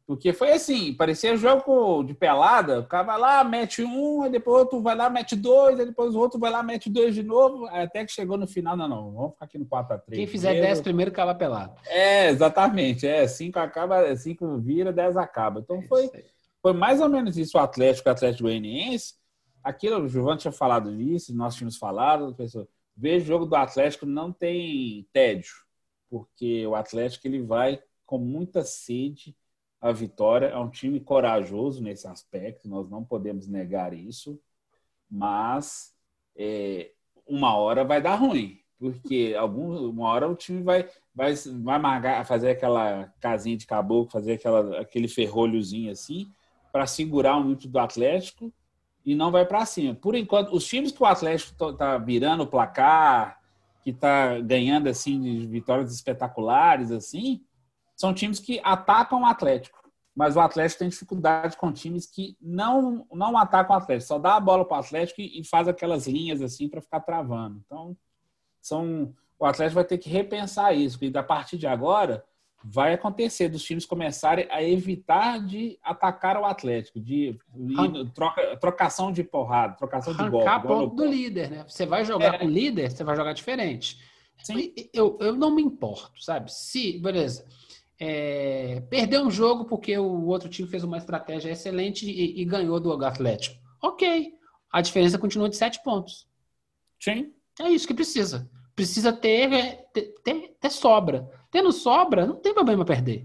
Porque 0.07 0.35
foi 0.35 0.53
assim, 0.53 0.93
parecia 0.93 1.35
jogo 1.35 2.03
de 2.03 2.13
pelada. 2.13 2.81
O 2.81 2.87
cara 2.87 3.05
vai 3.05 3.19
lá, 3.19 3.43
mete 3.43 3.83
um, 3.83 4.23
aí 4.23 4.31
depois 4.31 4.61
outro 4.61 4.83
vai 4.83 4.95
lá, 4.95 5.09
mete 5.09 5.35
dois, 5.35 5.81
aí 5.81 5.87
depois 5.87 6.15
o 6.15 6.19
outro 6.19 6.39
vai 6.39 6.51
lá, 6.51 6.63
mete 6.63 6.91
dois 6.91 7.15
de 7.15 7.23
novo. 7.23 7.67
Até 7.69 8.05
que 8.05 8.13
chegou 8.13 8.37
no 8.37 8.47
final, 8.47 8.77
não, 8.77 8.87
não, 8.87 9.13
vamos 9.13 9.33
ficar 9.33 9.47
aqui 9.47 9.59
no 9.59 9.65
4x3. 9.65 10.03
Quem 10.13 10.27
fizer 10.27 10.61
10 10.61 10.83
primeiro 10.83 11.11
cava 11.11 11.35
pelado. 11.35 11.75
É, 11.87 12.29
exatamente. 12.29 13.07
É, 13.07 13.27
cinco 13.27 13.59
acaba, 13.59 14.15
cinco 14.15 14.59
vira, 14.59 14.93
10 14.93 15.17
acaba. 15.17 15.61
Então 15.61 15.81
foi, 15.83 16.11
foi 16.61 16.75
mais 16.75 17.01
ou 17.01 17.09
menos 17.09 17.39
isso 17.39 17.57
o 17.57 17.61
Atlético, 17.61 18.11
o 18.11 18.13
Atlético 18.13 18.45
Goianiense. 18.45 19.15
Aquilo, 19.63 20.03
o 20.03 20.09
Giovanni 20.09 20.41
tinha 20.41 20.53
falado 20.53 20.95
disso, 20.95 21.35
nós 21.35 21.55
tínhamos 21.55 21.79
falado, 21.79 22.27
a 22.27 22.35
pessoa, 22.35 22.69
veja 22.95 23.25
o 23.25 23.29
jogo 23.29 23.47
do 23.47 23.57
Atlético 23.57 24.05
não 24.05 24.31
tem 24.31 25.09
tédio, 25.11 25.55
porque 26.11 26.67
o 26.67 26.75
Atlético 26.75 27.27
ele 27.27 27.41
vai 27.41 27.81
com 28.05 28.19
muita 28.19 28.63
sede 28.63 29.35
à 29.85 29.93
vitória, 29.93 30.47
é 30.47 30.57
um 30.57 30.71
time 30.71 30.99
corajoso 30.99 31.83
nesse 31.83 32.07
aspecto, 32.07 32.67
nós 32.67 32.89
não 32.89 33.05
podemos 33.05 33.47
negar 33.47 33.93
isso. 33.93 34.41
mas 35.11 35.95
é, 36.35 36.91
uma 37.27 37.55
hora 37.57 37.85
vai 37.85 38.01
dar 38.01 38.17
ruim, 38.17 38.59
porque 38.79 39.35
algum, 39.39 39.91
uma 39.91 40.09
hora 40.09 40.27
o 40.29 40.35
time 40.35 40.63
vai, 40.63 40.89
vai, 41.15 41.35
vai 41.35 41.79
marcar, 41.79 42.25
fazer 42.25 42.51
aquela 42.51 43.13
casinha 43.21 43.59
de 43.59 43.67
caboclo, 43.67 44.11
fazer 44.11 44.33
aquela, 44.35 44.81
aquele 44.81 45.07
ferrolhozinho 45.07 45.93
assim, 45.93 46.27
para 46.73 46.87
segurar 46.87 47.37
o 47.37 47.45
nível 47.45 47.71
do 47.71 47.79
Atlético 47.79 48.51
e 49.05 49.15
não 49.15 49.31
vai 49.31 49.45
para 49.45 49.67
cima. 49.67 49.95
Por 49.95 50.15
enquanto, 50.15 50.55
os 50.55 50.67
times 50.67 50.93
que 50.93 51.03
o 51.03 51.07
Atlético 51.07 51.71
está 51.71 51.99
virando 51.99 52.45
o 52.45 52.47
placar, 52.47 53.39
que 53.83 53.91
está 53.91 54.41
ganhando 54.41 54.89
assim 54.89 55.21
de 55.21 55.47
vitórias 55.47 55.95
espetaculares 55.95 56.91
assim, 56.91 57.45
são 57.97 58.15
times 58.15 58.39
que 58.39 58.61
atacam 58.63 59.23
o 59.23 59.27
Atlético. 59.27 59.83
Mas 60.15 60.37
o 60.37 60.41
Atlético 60.41 60.79
tem 60.79 60.89
dificuldade 60.89 61.57
com 61.57 61.73
times 61.73 62.07
que 62.07 62.37
não 62.41 63.05
não 63.13 63.37
atacam 63.37 63.75
o 63.75 63.79
Atlético, 63.79 64.07
só 64.07 64.19
dá 64.19 64.37
a 64.37 64.41
bola 64.41 64.65
para 64.65 64.77
o 64.77 64.81
Atlético 64.81 65.21
e, 65.21 65.41
e 65.41 65.45
faz 65.45 65.67
aquelas 65.67 66.07
linhas 66.07 66.41
assim 66.41 66.69
para 66.69 66.81
ficar 66.81 67.01
travando. 67.01 67.61
Então, 67.67 67.97
são 68.61 69.13
o 69.39 69.45
Atlético 69.45 69.75
vai 69.75 69.85
ter 69.85 69.99
que 69.99 70.09
repensar 70.09 70.73
isso, 70.73 70.99
porque 70.99 71.19
a 71.19 71.23
partir 71.23 71.59
de 71.59 71.67
agora 71.67 72.25
vai 72.65 72.95
acontecer 72.95 73.49
dos 73.49 73.63
times 73.63 73.85
começarem 73.85 74.47
a 74.51 74.63
evitar 74.63 75.45
de 75.45 75.79
atacar 75.83 76.39
o 76.39 76.47
Atlético, 76.47 76.99
de 76.99 77.37
troca, 78.15 78.57
trocação 78.57 79.13
de 79.13 79.23
porrada, 79.23 79.77
trocação 79.77 80.15
de 80.15 80.31
bola. 80.31 80.49
Arrancar 80.49 80.67
ponto 80.67 80.97
do 80.97 81.05
líder, 81.05 81.51
né? 81.51 81.65
Você 81.69 81.85
vai 81.85 82.05
jogar 82.05 82.37
é. 82.37 82.39
com 82.39 82.47
o 82.47 82.51
líder, 82.51 82.91
você 82.91 83.05
vai 83.05 83.17
jogar 83.17 83.35
diferente. 83.35 84.01
Sim. 84.43 84.73
Eu, 84.95 85.19
eu 85.21 85.35
não 85.37 85.55
me 85.55 85.63
importo, 85.63 86.23
sabe? 86.23 86.51
Se, 86.51 86.99
beleza, 86.99 87.47
é, 88.01 88.83
perder 88.91 89.21
um 89.21 89.31
jogo 89.31 89.65
porque 89.65 89.97
o 89.97 90.27
outro 90.27 90.49
time 90.49 90.69
fez 90.69 90.83
uma 90.83 90.99
estratégia 90.99 91.51
excelente 91.51 92.09
e, 92.09 92.41
e 92.41 92.45
ganhou 92.45 92.81
do 92.81 92.93
Atlético. 93.05 93.57
Ok. 93.83 94.33
A 94.73 94.81
diferença 94.81 95.19
continua 95.19 95.49
de 95.49 95.57
sete 95.57 95.83
pontos. 95.83 96.27
Sim. 97.01 97.33
É 97.61 97.69
isso 97.69 97.87
que 97.87 97.95
precisa. 97.95 98.51
Precisa 98.75 99.13
ter, 99.13 99.87
ter, 99.93 100.15
ter, 100.25 100.57
ter 100.61 100.71
sobra. 100.71 101.31
Tendo 101.51 101.71
sobra, 101.71 102.27
não 102.27 102.37
tem 102.37 102.53
problema 102.53 102.85
perder. 102.85 103.25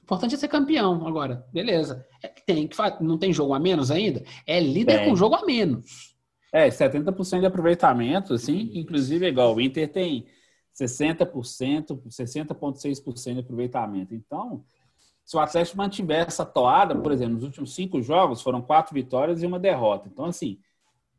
O 0.00 0.04
importante 0.04 0.34
é 0.34 0.38
ser 0.38 0.48
campeão. 0.48 1.06
Agora, 1.06 1.46
beleza. 1.50 2.06
É, 2.22 2.28
tem 2.28 2.68
que 2.68 2.76
não 3.00 3.16
tem 3.16 3.32
jogo 3.32 3.54
a 3.54 3.58
menos 3.58 3.90
ainda? 3.90 4.22
É 4.46 4.60
líder 4.60 4.98
tem. 4.98 5.08
com 5.08 5.16
jogo 5.16 5.34
a 5.34 5.46
menos. 5.46 6.14
É, 6.52 6.68
70% 6.68 7.40
de 7.40 7.46
aproveitamento, 7.46 8.34
assim, 8.34 8.70
inclusive 8.74 9.24
é 9.26 9.28
igual 9.28 9.54
o 9.56 9.60
Inter 9.60 9.90
tem 9.90 10.26
60%, 10.74 12.02
60,6% 12.08 13.34
de 13.34 13.40
aproveitamento. 13.40 14.14
Então, 14.14 14.64
se 15.24 15.36
o 15.36 15.40
Atlético 15.40 15.78
mantiver 15.78 16.26
essa 16.26 16.44
toada, 16.44 16.94
por 16.96 17.12
exemplo, 17.12 17.34
nos 17.34 17.44
últimos 17.44 17.74
cinco 17.74 18.02
jogos 18.02 18.42
foram 18.42 18.60
quatro 18.60 18.94
vitórias 18.94 19.42
e 19.42 19.46
uma 19.46 19.58
derrota. 19.58 20.08
Então, 20.12 20.26
assim, 20.26 20.58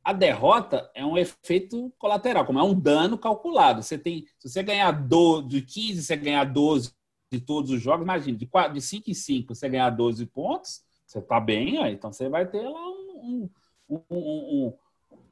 a 0.03 0.13
derrota 0.13 0.89
é 0.93 1.03
um 1.03 1.17
efeito 1.17 1.91
colateral, 1.97 2.45
como 2.45 2.59
é 2.59 2.63
um 2.63 2.79
dano 2.79 3.17
calculado. 3.17 3.81
Você 3.81 3.97
tem, 3.97 4.27
se 4.37 4.49
você 4.49 4.61
ganhar 4.61 4.91
do, 4.91 5.41
de 5.41 5.63
15, 5.63 6.03
você 6.03 6.15
ganhar 6.15 6.43
12 6.43 6.91
de 7.31 7.39
todos 7.39 7.71
os 7.71 7.81
jogos, 7.81 8.03
imagina, 8.03 8.37
de, 8.37 8.45
4, 8.45 8.73
de 8.73 8.81
5 8.81 9.09
em 9.09 9.13
5 9.15 9.55
você 9.55 9.67
ganhar 9.67 9.89
12 9.89 10.25
pontos, 10.27 10.83
você 11.07 11.17
está 11.17 11.39
bem, 11.39 11.79
ó, 11.79 11.87
então 11.87 12.11
você 12.13 12.29
vai 12.29 12.45
ter 12.45 12.61
lá 12.61 12.87
um, 12.87 13.49
um, 13.89 14.01
um, 14.11 14.73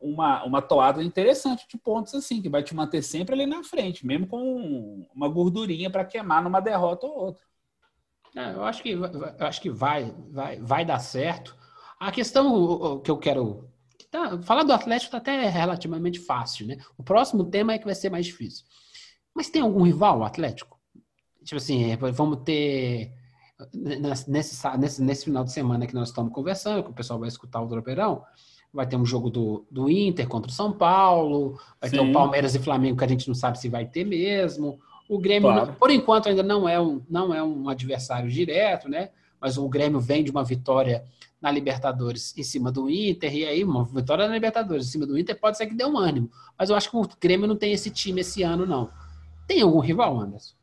uma, 0.03 0.43
uma 0.43 0.62
toada 0.62 1.03
interessante 1.03 1.67
de 1.67 1.77
pontos 1.77 2.13
assim, 2.13 2.41
que 2.41 2.50
vai 2.50 2.62
te 2.62 2.75
manter 2.75 3.01
sempre 3.01 3.33
ali 3.33 3.45
na 3.45 3.63
frente, 3.63 4.05
mesmo 4.05 4.27
com 4.27 5.07
uma 5.15 5.29
gordurinha 5.29 5.89
para 5.89 6.05
queimar 6.05 6.43
numa 6.43 6.60
derrota 6.60 7.07
ou 7.07 7.17
outra. 7.25 7.43
É, 8.36 8.53
eu 8.53 8.63
acho 8.63 8.83
que, 8.83 8.89
eu 8.91 9.36
acho 9.39 9.62
que 9.62 9.69
vai, 9.69 10.13
vai, 10.29 10.60
vai 10.60 10.86
dar 10.86 11.00
certo. 11.00 11.55
A 12.00 12.12
questão 12.12 13.00
que 13.00 13.10
eu 13.10 13.17
quero 13.17 13.69
Tá, 14.13 14.39
falar 14.43 14.62
do 14.62 14.72
Atlético 14.72 15.10
tá 15.10 15.17
até 15.17 15.50
relativamente 15.50 16.19
fácil, 16.19 16.67
né? 16.67 16.77
O 16.95 17.03
próximo 17.03 17.45
tema 17.45 17.74
é 17.74 17.79
que 17.79 17.86
vai 17.86 17.95
ser 17.95 18.12
mais 18.12 18.27
difícil. 18.27 18.63
Mas 19.33 19.50
tem 19.50 19.63
algum 19.63 19.81
rival, 19.81 20.19
o 20.19 20.24
Atlético? 20.24 20.79
Tipo 21.43 21.57
assim, 21.57 21.91
é, 21.91 21.95
vamos 21.95 22.43
ter. 22.43 23.12
Nesse, 23.74 24.29
nesse, 24.29 25.01
nesse 25.01 25.25
final 25.25 25.43
de 25.43 25.51
semana 25.51 25.88
que 25.88 25.95
nós 25.95 26.10
estamos 26.10 26.31
conversando, 26.31 26.83
que 26.83 26.91
o 26.91 26.93
pessoal 26.93 27.17
vai 27.17 27.27
escutar 27.27 27.60
o 27.60 27.67
Dropeirão, 27.67 28.24
vai 28.73 28.87
ter 28.87 28.95
um 28.95 29.05
jogo 29.05 29.29
do, 29.29 29.65
do 29.69 29.89
Inter 29.89 30.27
contra 30.27 30.49
o 30.49 30.53
São 30.53 30.71
Paulo, 30.71 31.59
vai 31.79 31.89
Sim. 31.89 31.97
ter 31.97 32.01
o 32.01 32.11
Palmeiras 32.11 32.55
e 32.55 32.59
Flamengo 32.59 32.97
que 32.97 33.03
a 33.03 33.07
gente 33.07 33.27
não 33.27 33.35
sabe 33.35 33.59
se 33.59 33.69
vai 33.69 33.85
ter 33.85 34.03
mesmo. 34.03 34.79
O 35.07 35.19
Grêmio, 35.19 35.49
claro. 35.49 35.73
por 35.73 35.91
enquanto, 35.91 36.27
ainda 36.27 36.41
não 36.41 36.67
é, 36.67 36.81
um, 36.81 37.01
não 37.07 37.33
é 37.33 37.43
um 37.43 37.69
adversário 37.69 38.29
direto, 38.29 38.89
né? 38.89 39.09
Mas 39.39 39.57
o 39.57 39.69
Grêmio 39.69 39.99
vem 39.99 40.23
de 40.23 40.31
uma 40.31 40.43
vitória 40.43 41.03
na 41.39 41.51
Libertadores 41.51 42.35
em 42.37 42.43
cima 42.43 42.71
do 42.71 42.89
Inter, 42.89 43.35
e 43.35 43.45
aí 43.45 43.63
uma 43.63 43.83
vitória 43.83 44.25
na 44.27 44.33
Libertadores 44.33 44.87
em 44.87 44.91
cima 44.91 45.05
do 45.05 45.17
Inter 45.19 45.37
pode 45.37 45.57
ser 45.57 45.67
que 45.67 45.75
dê 45.75 45.85
um 45.85 45.97
ânimo. 45.97 46.31
Mas 46.57 46.69
eu 46.69 46.75
acho 46.75 46.89
que 46.89 46.97
o 46.97 47.07
Grêmio 47.19 47.47
não 47.47 47.57
tem 47.57 47.73
esse 47.73 47.91
time 47.91 48.21
esse 48.21 48.41
ano, 48.41 48.65
não. 48.65 48.89
Tem 49.45 49.61
algum 49.61 49.79
rival, 49.79 50.19
Anderson? 50.19 50.55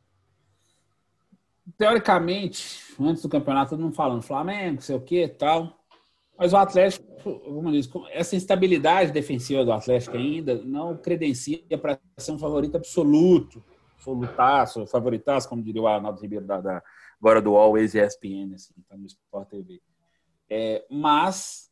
Teoricamente, 1.77 2.79
antes 2.99 3.21
do 3.21 3.29
campeonato, 3.29 3.69
todo 3.69 3.83
mundo 3.83 3.95
falando 3.95 4.23
Flamengo, 4.23 4.81
sei 4.81 4.95
o 4.95 5.01
que 5.01 5.27
tal. 5.27 5.80
Mas 6.41 6.53
o 6.53 6.57
Atlético, 6.57 7.05
como 7.21 7.71
diz, 7.71 7.87
essa 8.09 8.35
instabilidade 8.35 9.11
defensiva 9.11 9.63
do 9.63 9.71
Atlético 9.71 10.17
ainda 10.17 10.55
não 10.55 10.97
credencia 10.97 11.61
para 11.79 11.99
ser 12.17 12.31
um 12.31 12.39
favorito 12.39 12.77
absoluto, 12.77 13.63
absolutaço, 13.95 14.87
favoritaço, 14.87 15.47
como 15.47 15.61
diria 15.61 15.83
o 15.83 15.87
Arnaldo 15.87 16.19
Ribeiro 16.19 16.43
da, 16.43 16.59
da 16.59 16.83
agora 17.19 17.39
do 17.43 17.55
Always 17.55 17.93
ESPN, 17.93 18.55
assim, 18.55 18.73
tá 18.89 18.97
no 18.97 19.05
Sport 19.05 19.49
TV. 19.49 19.79
É, 20.49 20.83
mas 20.89 21.69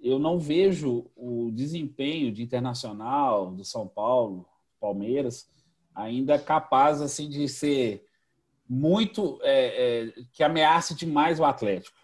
eu 0.00 0.18
não 0.18 0.40
vejo 0.40 1.08
o 1.14 1.52
desempenho 1.52 2.32
de 2.32 2.42
Internacional, 2.42 3.52
do 3.52 3.64
São 3.64 3.86
Paulo, 3.86 4.44
Palmeiras, 4.80 5.48
ainda 5.94 6.40
capaz 6.40 7.00
assim 7.00 7.28
de 7.28 7.48
ser 7.48 8.04
muito 8.68 9.38
é, 9.42 10.08
é, 10.08 10.12
que 10.32 10.42
ameace 10.42 10.92
demais 10.96 11.38
o 11.38 11.44
Atlético. 11.44 11.96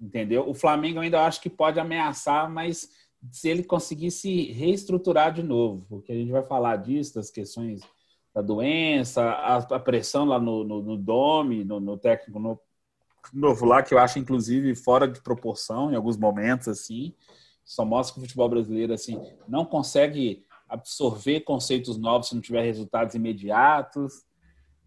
Entendeu? 0.00 0.48
O 0.48 0.54
Flamengo 0.54 1.00
ainda 1.00 1.24
acho 1.26 1.40
que 1.40 1.50
pode 1.50 1.80
ameaçar, 1.80 2.48
mas 2.50 2.88
se 3.32 3.48
ele 3.48 3.64
conseguir 3.64 4.10
se 4.10 4.52
reestruturar 4.52 5.32
de 5.32 5.42
novo, 5.42 5.84
porque 5.88 6.12
a 6.12 6.14
gente 6.14 6.30
vai 6.30 6.42
falar 6.44 6.76
disso, 6.76 7.16
das 7.16 7.30
questões 7.30 7.80
da 8.34 8.40
doença, 8.40 9.22
a, 9.22 9.56
a 9.56 9.80
pressão 9.80 10.24
lá 10.24 10.38
no, 10.38 10.62
no, 10.62 10.82
no 10.82 10.96
Dome, 10.96 11.64
no, 11.64 11.80
no 11.80 11.96
técnico, 11.96 12.38
no 12.38 12.60
novo 13.32 13.66
lá, 13.66 13.82
que 13.82 13.92
eu 13.92 13.98
acho, 13.98 14.18
inclusive, 14.18 14.74
fora 14.74 15.08
de 15.08 15.20
proporção 15.20 15.90
em 15.92 15.96
alguns 15.96 16.16
momentos, 16.16 16.68
assim. 16.68 17.12
Só 17.64 17.84
mostra 17.84 18.14
que 18.14 18.20
o 18.20 18.22
futebol 18.22 18.48
brasileiro, 18.48 18.92
assim, 18.92 19.20
não 19.48 19.64
consegue 19.64 20.46
absorver 20.68 21.40
conceitos 21.40 21.98
novos 21.98 22.28
se 22.28 22.34
não 22.34 22.40
tiver 22.40 22.62
resultados 22.62 23.14
imediatos. 23.14 24.24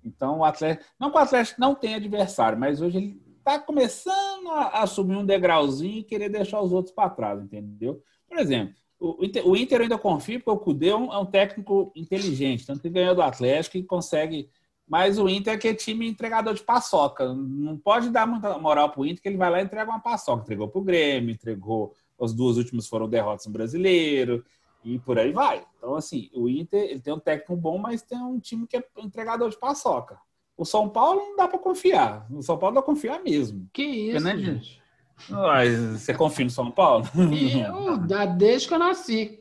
Então, 0.03 0.39
o 0.39 0.45
Atlético... 0.45 0.89
Não 0.99 1.11
que 1.11 1.17
o 1.17 1.19
Atlético 1.19 1.59
não 1.59 1.75
tenha 1.75 1.97
adversário, 1.97 2.57
mas 2.57 2.81
hoje 2.81 2.97
ele 2.97 3.30
está 3.55 3.59
começando 3.59 4.49
a, 4.49 4.85
subir 4.87 5.15
um 5.15 5.25
degrauzinho 5.25 5.99
e 5.99 6.03
querer 6.03 6.29
deixar 6.29 6.61
os 6.61 6.71
outros 6.71 6.93
para 6.93 7.09
trás, 7.09 7.41
entendeu? 7.41 8.01
Por 8.27 8.37
exemplo, 8.37 8.75
o 8.99 9.23
Inter, 9.23 9.47
o 9.47 9.55
Inter 9.55 9.81
ainda 9.81 9.97
confia 9.97 10.39
porque 10.39 10.51
o 10.51 10.57
Cudê 10.57 10.89
é 10.89 10.95
um, 10.95 11.11
é 11.11 11.17
um 11.17 11.25
técnico 11.25 11.91
inteligente, 11.95 12.65
tanto 12.65 12.81
que 12.81 12.89
ganhou 12.89 13.15
do 13.15 13.21
Atlético 13.21 13.77
e 13.77 13.83
consegue 13.83 14.49
mas 14.91 15.17
o 15.17 15.29
Inter 15.29 15.53
é 15.53 15.57
que 15.57 15.69
é 15.69 15.73
time 15.73 16.05
entregador 16.05 16.53
de 16.53 16.63
paçoca. 16.63 17.33
Não 17.33 17.77
pode 17.77 18.09
dar 18.09 18.27
muita 18.27 18.57
moral 18.57 18.89
pro 18.89 19.05
Inter, 19.05 19.21
que 19.21 19.29
ele 19.29 19.37
vai 19.37 19.49
lá 19.49 19.61
e 19.61 19.63
entrega 19.63 19.89
uma 19.89 20.01
paçoca. 20.01 20.43
Entregou 20.43 20.67
pro 20.67 20.81
Grêmio, 20.81 21.31
entregou. 21.31 21.93
As 22.19 22.33
duas 22.33 22.57
últimas 22.57 22.89
foram 22.89 23.07
derrotas 23.07 23.45
no 23.45 23.53
brasileiro 23.53 24.43
e 24.83 24.99
por 24.99 25.17
aí 25.17 25.31
vai. 25.31 25.65
Então, 25.77 25.95
assim, 25.95 26.29
o 26.33 26.49
Inter 26.49 26.83
ele 26.89 26.99
tem 26.99 27.13
um 27.13 27.19
técnico 27.19 27.55
bom, 27.55 27.77
mas 27.77 28.01
tem 28.01 28.17
um 28.17 28.37
time 28.37 28.67
que 28.67 28.75
é 28.75 28.83
entregador 28.97 29.49
de 29.49 29.57
paçoca. 29.57 30.19
O 30.61 30.65
São 30.65 30.87
Paulo 30.87 31.19
não 31.19 31.35
dá 31.35 31.47
para 31.47 31.57
confiar. 31.57 32.27
O 32.29 32.43
São 32.43 32.55
Paulo 32.55 32.75
dá 32.75 32.83
pra 32.83 32.93
confiar 32.93 33.19
mesmo. 33.23 33.67
Que 33.73 33.81
isso, 33.81 34.23
né, 34.23 34.37
gente? 34.37 34.79
Mas 35.27 35.75
você 35.75 36.13
confia 36.13 36.45
no 36.45 36.51
São 36.51 36.69
Paulo? 36.69 37.03
Eu, 37.15 37.97
desde 38.37 38.67
que 38.67 38.73
eu 38.75 38.77
nasci. 38.77 39.39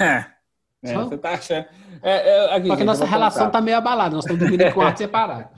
É. 0.00 0.24
É, 0.82 0.94
você 0.94 1.18
tá 1.18 1.32
achando. 1.32 1.66
É, 2.02 2.30
é, 2.30 2.54
aqui, 2.56 2.68
Só 2.68 2.76
que 2.76 2.84
nossa 2.84 3.04
relação 3.04 3.44
contar. 3.44 3.58
tá 3.58 3.60
meio 3.60 3.76
abalada, 3.76 4.14
nós 4.14 4.24
estamos 4.24 4.40
dormindo 4.40 4.62
em 4.62 4.72
quarto 4.72 4.96
separado. 4.96 5.50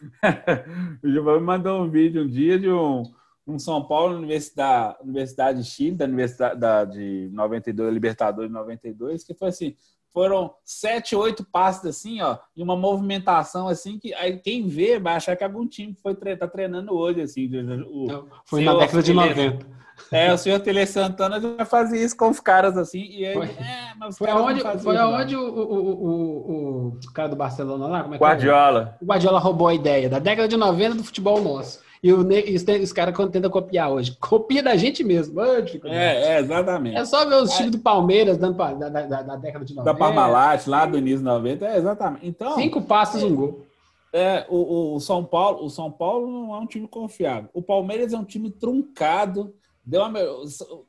o 1.04 1.08
Giovanni 1.08 1.38
me 1.38 1.46
mandou 1.46 1.80
um 1.80 1.88
vídeo 1.88 2.24
um 2.24 2.28
dia 2.28 2.58
de 2.58 2.68
um, 2.68 3.04
um 3.46 3.60
São 3.60 3.84
Paulo, 3.84 4.16
Universidade, 4.16 4.96
Universidade 5.04 5.62
de 5.62 5.68
Chile, 5.68 5.96
da 5.96 6.04
Universidade 6.04 6.58
da, 6.58 6.84
de 6.84 7.30
92, 7.32 7.94
Libertadores 7.94 8.50
de 8.50 8.54
92, 8.54 9.22
que 9.22 9.34
foi 9.34 9.50
assim: 9.50 9.76
foram 10.12 10.52
sete, 10.64 11.16
oito 11.16 11.44
passes 11.50 11.84
assim, 11.86 12.20
ó, 12.20 12.38
e 12.56 12.62
uma 12.62 12.76
movimentação 12.76 13.68
assim 13.68 13.98
que 13.98 14.12
aí 14.14 14.38
quem 14.38 14.66
vê 14.66 14.98
vai 14.98 15.14
achar 15.14 15.36
que 15.36 15.44
algum 15.44 15.66
time 15.66 15.94
foi 16.02 16.14
tá 16.14 16.46
treinando 16.46 16.94
hoje, 16.94 17.22
assim. 17.22 17.46
O, 17.46 18.06
Não, 18.06 18.26
foi 18.44 18.62
na 18.62 18.74
década 18.74 19.02
de 19.02 19.12
90. 19.12 19.82
É, 20.10 20.32
o 20.32 20.38
senhor 20.38 20.58
Tele 20.60 20.84
Santana 20.86 21.40
já 21.40 21.64
fazia 21.64 22.02
isso 22.02 22.16
com 22.16 22.28
os 22.28 22.40
caras 22.40 22.76
assim. 22.76 23.04
E 23.10 23.26
aí, 23.26 23.34
foi, 23.34 23.46
é, 23.46 23.92
mas 23.98 24.18
foi 24.18 24.30
aonde, 24.30 24.60
foi 24.80 24.96
aonde 24.96 25.36
o, 25.36 25.40
o, 25.40 25.88
o, 25.90 26.88
o, 26.88 27.12
cara 27.14 27.28
do 27.28 27.36
Barcelona 27.36 27.86
lá? 27.86 28.02
Como 28.02 28.14
é 28.14 28.18
Guardiola. 28.18 28.96
É? 29.00 29.04
O 29.04 29.06
Guardiola 29.06 29.38
roubou 29.38 29.68
a 29.68 29.74
ideia 29.74 30.08
da 30.08 30.18
década 30.18 30.48
de 30.48 30.56
90 30.56 30.96
do 30.96 31.04
futebol 31.04 31.40
nosso. 31.42 31.80
E, 32.02 32.12
o, 32.12 32.32
e 32.32 32.56
os, 32.56 32.64
os 32.82 32.92
caras 32.92 33.16
tentam 33.30 33.50
copiar 33.50 33.90
hoje, 33.90 34.16
copia 34.20 34.62
da 34.62 34.76
gente 34.76 35.04
mesmo. 35.04 35.40
É, 35.84 36.34
é, 36.34 36.40
exatamente. 36.40 36.96
É 36.96 37.04
só 37.04 37.24
ver 37.24 37.36
os 37.36 37.52
times 37.52 37.70
do 37.70 37.78
Palmeiras 37.78 38.36
dando 38.36 38.56
pra, 38.56 38.74
da, 38.74 38.88
da, 38.88 39.22
da, 39.22 39.36
década 39.36 39.64
de 39.64 39.74
90. 39.74 39.92
Da 39.92 39.98
Parmalat, 39.98 40.66
lá 40.66 40.84
do 40.84 40.98
início 40.98 41.18
de 41.18 41.24
90, 41.24 41.64
é, 41.64 41.76
exatamente. 41.76 42.26
Então, 42.26 42.56
Cinco 42.56 42.82
passos, 42.82 43.22
é, 43.22 43.26
um 43.26 43.36
gol. 43.36 43.64
É, 44.12 44.44
o, 44.48 44.96
o, 44.96 45.00
São 45.00 45.24
Paulo, 45.24 45.64
o 45.64 45.70
São 45.70 45.90
Paulo 45.90 46.26
não 46.26 46.54
é 46.54 46.58
um 46.58 46.66
time 46.66 46.88
confiável. 46.88 47.48
O 47.54 47.62
Palmeiras 47.62 48.12
é 48.12 48.18
um 48.18 48.24
time 48.24 48.50
truncado. 48.50 49.54
Deu 49.84 50.02
uma, 50.02 50.20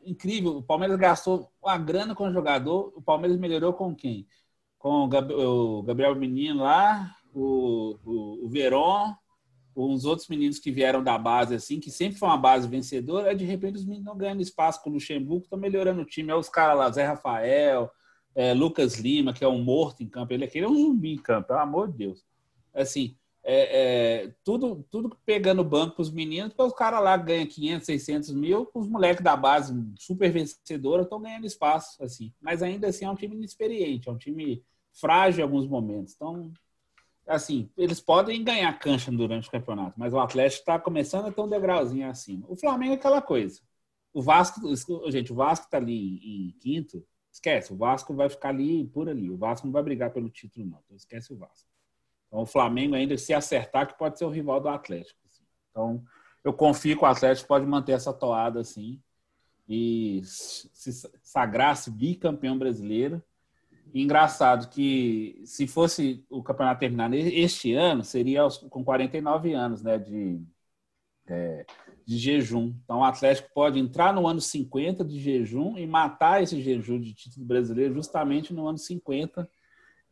incrível. 0.03 0.57
O 0.57 0.63
Palmeiras 0.63 0.97
gastou 0.97 1.49
uma 1.61 1.77
grana 1.77 2.15
com 2.15 2.27
o 2.27 2.33
jogador. 2.33 2.91
O 2.95 3.01
Palmeiras 3.01 3.37
melhorou 3.37 3.71
com 3.73 3.95
quem? 3.95 4.27
Com 4.77 5.05
o 5.05 5.83
Gabriel 5.83 6.15
Menino 6.15 6.63
lá, 6.63 7.15
o, 7.33 7.95
o, 8.05 8.45
o 8.45 8.49
Veron, 8.49 9.13
uns 9.75 10.05
outros 10.05 10.27
meninos 10.27 10.59
que 10.59 10.71
vieram 10.71 11.03
da 11.03 11.17
base, 11.17 11.55
assim, 11.55 11.79
que 11.79 11.91
sempre 11.91 12.17
foi 12.17 12.27
uma 12.27 12.37
base 12.37 12.67
vencedora. 12.67 13.35
De 13.35 13.45
repente, 13.45 13.77
os 13.77 13.85
meninos 13.85 14.05
não 14.05 14.17
ganhando 14.17 14.41
espaço 14.41 14.81
com 14.83 14.89
o 14.89 14.93
Luxemburgo, 14.93 15.43
estão 15.43 15.59
melhorando 15.59 16.01
o 16.01 16.05
time. 16.05 16.31
É 16.31 16.35
os 16.35 16.49
caras 16.49 16.77
lá, 16.77 16.89
Zé 16.91 17.05
Rafael, 17.05 17.89
é, 18.35 18.53
Lucas 18.53 18.95
Lima, 18.99 19.33
que 19.33 19.43
é 19.43 19.47
um 19.47 19.63
morto 19.63 20.03
em 20.03 20.07
campo. 20.07 20.33
Ele, 20.33 20.45
aquele 20.45 20.65
é 20.65 20.69
um 20.69 20.75
zumbi 20.75 21.13
em 21.13 21.17
campo, 21.17 21.47
pelo 21.47 21.59
amor 21.59 21.91
de 21.91 21.97
Deus 21.97 22.23
assim, 22.73 23.15
é, 23.43 24.23
é, 24.23 24.35
tudo, 24.43 24.85
tudo 24.89 25.15
pegando 25.25 25.63
banco 25.63 25.95
para 25.95 26.01
os 26.01 26.11
meninos, 26.11 26.53
porque 26.53 26.63
os 26.63 26.73
caras 26.73 27.03
lá 27.03 27.15
ganham 27.17 27.45
500, 27.45 27.85
600 27.85 28.31
mil, 28.31 28.69
os 28.73 28.87
moleques 28.87 29.23
da 29.23 29.35
base 29.35 29.73
super 29.99 30.31
vencedora 30.31 31.03
estão 31.03 31.21
ganhando 31.21 31.45
espaço, 31.45 32.01
assim. 32.03 32.33
Mas 32.41 32.63
ainda 32.63 32.87
assim 32.87 33.05
é 33.05 33.09
um 33.09 33.15
time 33.15 33.35
inexperiente, 33.35 34.09
é 34.09 34.11
um 34.11 34.17
time 34.17 34.63
frágil 34.93 35.41
em 35.41 35.43
alguns 35.43 35.67
momentos. 35.67 36.13
Então, 36.15 36.51
assim, 37.27 37.69
eles 37.77 38.01
podem 38.01 38.43
ganhar 38.43 38.77
cancha 38.79 39.11
durante 39.11 39.47
o 39.47 39.51
campeonato, 39.51 39.93
mas 39.97 40.13
o 40.13 40.19
Atlético 40.19 40.61
está 40.61 40.79
começando 40.79 41.27
a 41.27 41.31
ter 41.31 41.41
um 41.41 41.49
degrauzinho 41.49 42.09
acima. 42.09 42.45
O 42.47 42.55
Flamengo 42.55 42.93
é 42.93 42.95
aquela 42.95 43.21
coisa. 43.21 43.61
O 44.13 44.21
Vasco, 44.21 44.61
gente, 45.09 45.31
o 45.31 45.35
Vasco 45.35 45.65
está 45.65 45.77
ali 45.77 46.17
em, 46.17 46.51
quinto, 46.59 47.05
esquece, 47.31 47.73
o 47.73 47.77
Vasco 47.77 48.13
vai 48.13 48.29
ficar 48.29 48.49
ali 48.49 48.85
por 48.85 49.09
ali. 49.09 49.29
O 49.29 49.37
Vasco 49.37 49.65
não 49.65 49.73
vai 49.73 49.81
brigar 49.81 50.11
pelo 50.11 50.29
título, 50.29 50.65
não. 50.65 50.79
Então 50.85 50.95
esquece 50.95 51.33
o 51.33 51.37
Vasco. 51.37 51.67
Então, 52.27 52.41
o 52.41 52.45
Flamengo 52.45 52.95
ainda 52.95 53.17
se 53.17 53.33
acertar 53.33 53.87
que 53.87 53.97
pode 53.97 54.17
ser 54.17 54.25
o 54.25 54.29
rival 54.29 54.59
do 54.59 54.67
Atlético. 54.67 55.19
Assim. 55.27 55.43
Então, 55.69 56.03
eu 56.43 56.53
confio 56.53 56.97
que 56.97 57.03
o 57.03 57.07
Atlético 57.07 57.47
pode 57.47 57.65
manter 57.65 57.93
essa 57.93 58.13
toada 58.13 58.59
assim 58.59 59.01
e 59.67 60.21
se 60.25 60.91
sagrar-se 61.21 61.89
bicampeão 61.89 62.57
brasileiro. 62.57 63.23
Engraçado 63.93 64.69
que 64.69 65.41
se 65.45 65.67
fosse 65.67 66.25
o 66.29 66.41
campeonato 66.41 66.79
terminar 66.79 67.13
este 67.13 67.73
ano, 67.73 68.03
seria 68.03 68.41
com 68.69 68.83
49 68.83 69.53
anos 69.53 69.83
né, 69.83 69.99
de, 69.99 70.41
é, 71.27 71.65
de 72.05 72.17
jejum. 72.17 72.73
Então 72.83 72.99
o 72.99 73.03
Atlético 73.03 73.49
pode 73.53 73.77
entrar 73.79 74.13
no 74.13 74.27
ano 74.27 74.41
50 74.41 75.05
de 75.05 75.19
jejum 75.19 75.77
e 75.77 75.85
matar 75.85 76.41
esse 76.41 76.59
jejum 76.61 76.99
de 76.99 77.13
título 77.13 77.45
brasileiro 77.45 77.93
justamente 77.93 78.53
no 78.53 78.67
ano 78.67 78.77
50 78.77 79.47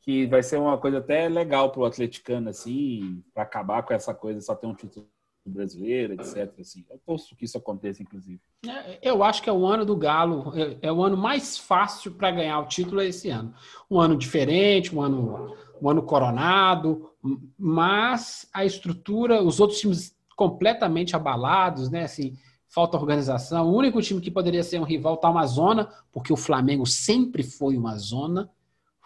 que 0.02 0.26
vai 0.26 0.42
ser 0.42 0.58
uma 0.58 0.78
coisa 0.80 0.98
até 0.98 1.30
legal 1.30 1.72
para 1.72 1.82
o 1.82 1.86
atleticano, 1.86 2.50
assim, 2.50 3.24
para 3.34 3.44
acabar 3.44 3.84
com 3.84 3.94
essa 3.94 4.14
coisa, 4.16 4.42
só 4.42 4.56
ter 4.56 4.66
um 4.66 4.74
título 4.74 5.08
brasileiro, 5.46 6.14
etc. 6.14 6.52
Assim. 6.60 6.86
Eu 6.90 7.00
posso 7.06 7.36
que 7.36 7.46
isso 7.46 7.58
aconteça, 7.58 8.02
inclusive. 8.02 8.40
É, 8.68 9.00
eu 9.02 9.24
acho 9.24 9.42
que 9.42 9.50
é 9.50 9.54
o 9.54 9.66
ano 9.66 9.86
do 9.86 9.96
Galo, 9.96 10.54
é, 10.56 10.78
é 10.82 10.92
o 10.92 11.04
ano 11.04 11.18
mais 11.18 11.58
fácil 11.58 12.12
para 12.12 12.32
ganhar 12.32 12.60
o 12.60 12.68
título 12.68 13.02
esse 13.02 13.30
ano. 13.30 13.54
Um 13.90 14.00
ano 14.00 14.16
diferente, 14.16 14.96
um 14.96 15.02
ano, 15.02 15.56
um 15.82 15.90
ano 15.90 16.04
coronado, 16.04 17.10
mas 17.58 18.48
a 18.54 18.64
estrutura, 18.66 19.42
os 19.42 19.60
outros 19.60 19.80
times 19.80 20.16
completamente 20.36 21.16
abalados, 21.16 21.90
né? 21.90 22.04
Assim, 22.04 22.38
falta 22.68 22.98
organização. 22.98 23.68
O 23.68 23.76
único 23.76 24.02
time 24.02 24.22
que 24.22 24.32
poderia 24.32 24.64
ser 24.64 24.80
um 24.80 24.84
rival 24.84 25.16
está 25.16 25.30
uma 25.30 25.46
zona, 25.46 25.90
porque 26.12 26.32
o 26.32 26.38
Flamengo 26.38 26.86
sempre 26.86 27.44
foi 27.44 27.78
uma 27.78 27.98
zona 27.98 28.50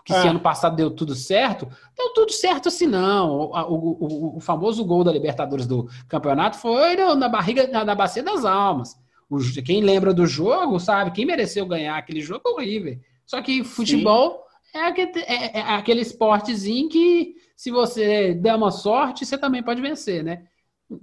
que 0.05 0.13
se 0.13 0.27
é. 0.27 0.29
ano 0.29 0.39
passado 0.39 0.75
deu 0.75 0.91
tudo 0.91 1.15
certo, 1.15 1.67
deu 1.97 2.13
tudo 2.13 2.31
certo 2.31 2.67
assim 2.69 2.85
não. 2.85 3.31
O, 3.31 3.73
o, 3.73 4.37
o, 4.37 4.39
famoso 4.39 4.85
gol 4.85 5.03
da 5.03 5.11
Libertadores 5.11 5.65
do 5.65 5.89
campeonato 6.07 6.57
foi 6.57 6.95
na 7.15 7.27
barriga, 7.27 7.67
na, 7.67 7.83
na 7.83 7.95
bacia 7.95 8.21
das 8.21 8.45
almas. 8.45 8.95
O, 9.27 9.39
quem 9.65 9.81
lembra 9.81 10.13
do 10.13 10.27
jogo 10.27 10.79
sabe, 10.79 11.09
quem 11.09 11.25
mereceu 11.25 11.65
ganhar 11.65 11.97
aquele 11.97 12.21
jogo 12.21 12.43
é 12.45 12.51
o 12.51 12.59
River. 12.59 12.99
Só 13.25 13.41
que 13.41 13.63
futebol 13.63 14.43
é 14.71 14.85
aquele, 14.85 15.19
é, 15.21 15.57
é 15.57 15.61
aquele 15.73 16.01
esportezinho 16.01 16.87
que 16.87 17.33
se 17.57 17.71
você 17.71 18.35
der 18.35 18.55
uma 18.55 18.69
sorte, 18.69 19.25
você 19.25 19.39
também 19.39 19.63
pode 19.63 19.81
vencer, 19.81 20.23
né? 20.23 20.43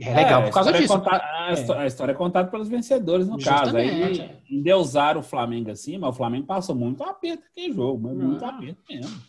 É 0.00 0.14
legal 0.14 0.42
é, 0.42 0.44
por 0.46 0.54
causa 0.54 0.70
é 0.70 0.72
disso. 0.74 0.92
É 0.92 0.96
contada, 0.96 1.24
a, 1.24 1.80
a, 1.80 1.86
história 1.86 2.12
é 2.12 2.14
contada 2.14 2.48
pelos 2.48 2.68
vencedores, 2.68 3.28
no 3.28 3.38
Justamente. 3.38 3.60
caso. 3.60 3.76
Aí 3.76 4.38
endeusaram 4.50 5.20
o 5.20 5.24
Flamengo 5.24 5.70
assim, 5.70 5.98
mas 5.98 6.10
o 6.10 6.16
Flamengo 6.16 6.46
passou 6.46 6.74
muito 6.74 7.02
aperto 7.02 7.42
aquele 7.50 7.72
jogo, 7.72 8.00
mas 8.02 8.16
muito 8.16 8.44
ah. 8.44 8.48
aperto 8.48 8.80
mesmo. 8.88 9.22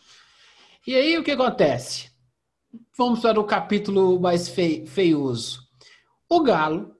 E 0.86 0.94
aí 0.94 1.18
o 1.18 1.24
que 1.24 1.32
acontece? 1.32 2.10
Vamos 2.96 3.20
para 3.20 3.40
o 3.40 3.44
capítulo 3.44 4.20
mais 4.20 4.48
fei 4.48 4.86
feioso. 4.86 5.60
O 6.28 6.40
Galo 6.40 6.94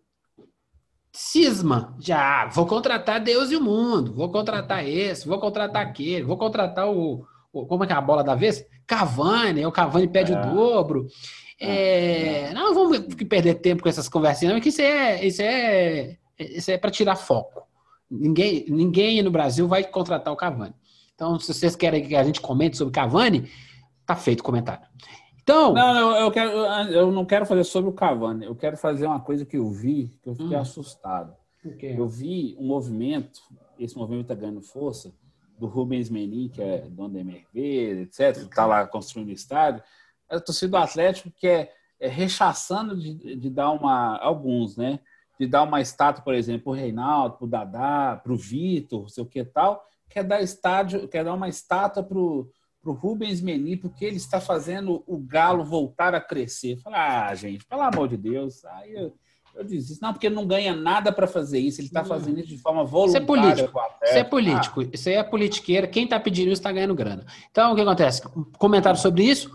cisma, 1.12 1.97
já 2.01 2.43
ah, 2.43 2.47
vou 2.49 2.67
contratar 2.67 3.21
Deus 3.21 3.53
e 3.53 3.57
o 3.57 3.61
mundo, 3.61 4.12
vou 4.12 4.29
contratar 4.31 4.85
esse, 4.85 5.29
vou 5.29 5.38
contratar 5.38 5.83
aquele, 5.87 6.25
vou 6.25 6.37
contratar 6.37 6.90
o, 6.90 7.25
o 7.53 7.67
como 7.67 7.85
é 7.85 7.87
que 7.87 7.93
é 7.93 7.97
a 7.97 8.01
bola 8.01 8.25
da 8.25 8.35
vez? 8.35 8.67
Cavani, 8.85 9.64
o 9.64 9.71
Cavani 9.71 10.09
pede 10.09 10.33
é. 10.33 10.37
o 10.37 10.55
dobro. 10.55 11.07
É, 11.64 12.53
não 12.53 12.74
vamos 12.74 12.98
perder 13.29 13.55
tempo 13.55 13.83
com 13.83 13.88
essas 13.88 14.09
conversinhas, 14.09 14.55
porque 14.55 14.68
isso 14.68 14.83
é, 14.83 15.24
isso 15.24 15.42
é, 15.42 16.16
isso 16.38 16.70
é 16.70 16.79
para 16.79 16.90
tirar 16.90 17.16
foco. 17.16 17.62
Ninguém, 18.11 18.64
ninguém 18.68 19.22
no 19.22 19.31
Brasil 19.31 19.66
vai 19.66 19.85
contratar 19.85 20.33
o 20.33 20.37
Cavani. 20.37 20.74
Então, 21.14 21.38
se 21.38 21.53
vocês 21.53 21.77
querem 21.77 22.07
que 22.07 22.16
a 22.16 22.24
gente 22.24 22.40
comente 22.40 22.77
sobre 22.77 22.92
Cavani, 22.92 23.50
tá 24.05 24.16
feito 24.16 24.40
o 24.40 24.44
comentário. 24.44 24.87
Então. 25.42 25.72
Não, 25.72 25.96
eu, 25.96 26.24
eu, 26.24 26.31
quero, 26.31 26.50
eu 26.50 27.12
não 27.12 27.24
quero 27.24 27.46
fazer 27.46 27.64
sobre 27.64 27.90
o 27.90 27.94
Cavani. 27.94 28.46
Eu 28.46 28.55
quero 28.55 28.77
fazer 28.77 29.07
uma 29.07 29.20
coisa 29.20 29.44
que 29.44 29.57
eu 29.57 29.70
vi, 29.70 30.11
que 30.22 30.29
eu 30.29 30.35
fiquei 30.35 30.57
hum. 30.57 30.61
assustado. 30.61 31.35
Okay. 31.64 31.98
Eu 31.98 32.09
vi 32.09 32.57
um 32.59 32.66
movimento, 32.66 33.40
esse 33.79 33.96
movimento 33.96 34.22
está 34.22 34.35
ganhando 34.35 34.61
força, 34.61 35.12
do 35.59 35.66
Rubens 35.66 36.11
Menin, 36.11 36.48
que 36.48 36.61
é 36.61 36.87
dono 36.90 37.14
da 37.14 37.20
MRV, 37.20 38.03
etc., 38.03 38.35
que 38.35 38.44
está 38.44 38.66
lá 38.66 38.87
construindo 38.87 39.29
o 39.29 39.33
estádio 39.33 39.83
a 40.29 40.41
torcida 40.41 40.71
do 40.71 40.77
Atlético 40.77 41.31
que 41.31 41.47
é, 41.47 41.73
é 42.01 42.09
rechaçando 42.09 42.97
de, 42.97 43.37
de, 43.37 43.51
dar 43.51 43.71
uma. 43.71 44.19
Alguns, 44.19 44.77
né? 44.77 45.01
De 45.39 45.47
dar 45.47 45.63
uma 45.63 45.81
estátua, 45.81 46.23
por 46.23 46.35
exemplo, 46.35 46.65
para 46.65 46.71
o 46.71 46.75
Reinaldo, 46.75 47.37
para 47.37 47.45
o 47.45 47.49
Dadá, 47.49 48.21
para 48.23 48.33
o 48.33 48.37
Vitor, 48.37 49.03
não 49.03 49.09
sei 49.09 49.23
o 49.25 49.27
que 49.27 49.45
tal, 49.45 49.85
quer 50.09 50.23
dar 50.23 50.41
estádio, 50.41 51.09
quer 51.09 51.25
dar 51.25 51.35
uma 51.35 51.49
estátua 51.49 52.03
para 52.03 52.19
o 52.19 52.53
Rubens 52.85 53.41
Meni, 53.41 53.77
porque 53.77 54.05
ele 54.05 54.17
está 54.17 54.41
fazendo 54.41 55.03
o 55.07 55.19
Galo 55.19 55.65
voltar 55.65 56.15
a 56.15 56.21
crescer. 56.21 56.77
Falar, 56.77 57.31
ah, 57.31 57.35
gente, 57.35 57.65
pelo 57.65 57.83
amor 57.83 58.09
de 58.09 58.17
Deus, 58.17 58.65
aí 58.65 58.95
eu, 58.95 59.13
eu 59.57 59.65
desisto. 59.65 60.01
Não, 60.03 60.13
porque 60.13 60.29
ele 60.29 60.37
não 60.37 60.47
ganha 60.47 60.75
nada 60.75 61.11
para 61.11 61.27
fazer 61.27 61.59
isso, 61.59 61.81
ele 61.81 61.89
está 61.89 62.05
fazendo 62.05 62.39
isso 62.39 62.49
de 62.49 62.59
forma 62.59 62.85
voluntária. 62.85 63.25
Isso 63.25 63.25
é 63.25 63.27
político. 63.27 63.81
Isso 64.05 64.19
é 64.19 64.25
político. 64.25 64.81
Ah. 64.81 64.89
Isso 64.93 65.09
é 65.09 65.23
politiqueira. 65.25 65.87
Quem 65.89 66.05
está 66.05 66.21
pedindo 66.21 66.47
isso 66.47 66.61
está 66.61 66.71
ganhando 66.71 66.95
grana. 66.95 67.27
Então, 67.51 67.73
o 67.73 67.75
que 67.75 67.83
acontece? 67.83 68.23
Comentário 68.57 69.01
sobre 69.01 69.25
isso. 69.25 69.51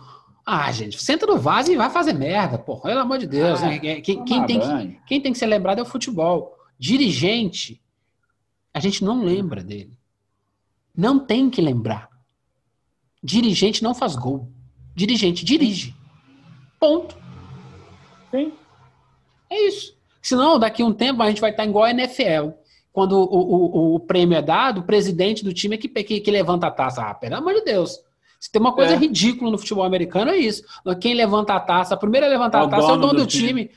Ah, 0.52 0.72
gente, 0.72 1.00
senta 1.00 1.28
no 1.28 1.38
vaso 1.38 1.72
e 1.72 1.76
vai 1.76 1.92
fazer 1.92 2.12
merda, 2.12 2.58
porra. 2.58 2.90
Pelo 2.90 3.02
amor 3.02 3.20
de 3.20 3.28
Deus, 3.28 3.62
né? 3.62 3.68
ah, 3.68 3.86
né? 3.86 4.02
Quem, 4.02 4.26
quem 4.26 4.46
tem 4.48 4.60
que, 4.60 5.00
quem 5.06 5.22
tem 5.22 5.32
que 5.32 5.38
ser 5.38 5.46
lembrado 5.46 5.78
é 5.78 5.84
o 5.84 5.86
futebol. 5.86 6.58
Dirigente, 6.80 7.80
a 8.74 8.80
gente 8.80 9.04
não 9.04 9.24
lembra 9.24 9.64
dele. 9.64 9.94
Não 10.98 11.20
tem 11.20 11.52
que 11.52 11.62
lembrar. 11.62 12.10
Dirigente 13.22 13.84
não 13.84 13.94
faz 13.94 14.16
gol. 14.16 14.52
Dirigente 14.96 15.46
dirige. 15.46 15.96
Ponto. 16.80 17.16
Sim. 18.32 18.52
É 19.52 19.68
isso. 19.68 19.96
Senão, 20.20 20.58
daqui 20.58 20.82
a 20.82 20.86
um 20.88 20.94
tempo, 20.94 21.22
a 21.22 21.28
gente 21.30 21.42
vai 21.42 21.52
estar 21.52 21.64
igual 21.64 21.84
a 21.84 21.92
NFL. 21.92 22.54
Quando 22.92 23.20
o, 23.20 23.24
o, 23.24 23.96
o 23.96 24.00
prêmio 24.00 24.36
é 24.36 24.42
dado, 24.42 24.82
o 24.82 24.84
presidente 24.84 25.44
do 25.44 25.54
time 25.54 25.76
é 25.76 25.78
que, 25.78 25.88
que, 25.88 26.20
que 26.20 26.32
levanta 26.32 26.66
a 26.66 26.72
taça. 26.72 27.04
Ah, 27.04 27.14
pelo 27.14 27.36
amor 27.36 27.54
de 27.54 27.66
Deus. 27.66 28.00
Se 28.40 28.50
tem 28.50 28.62
uma 28.62 28.74
coisa 28.74 28.94
é. 28.94 28.98
ridícula 28.98 29.52
no 29.52 29.58
futebol 29.58 29.84
americano, 29.84 30.32
é 30.32 30.38
isso. 30.38 30.64
Quem 31.02 31.14
levanta 31.14 31.54
a 31.54 31.60
taça, 31.60 31.94
a 31.94 31.98
primeira 31.98 32.26
a 32.26 32.30
levantar 32.30 32.62
é 32.62 32.66
a 32.66 32.70
taça 32.70 32.92
é 32.92 32.94
o 32.94 32.98
dono 32.98 33.14
do, 33.14 33.20
do 33.20 33.28
time. 33.28 33.48
time. 33.48 33.72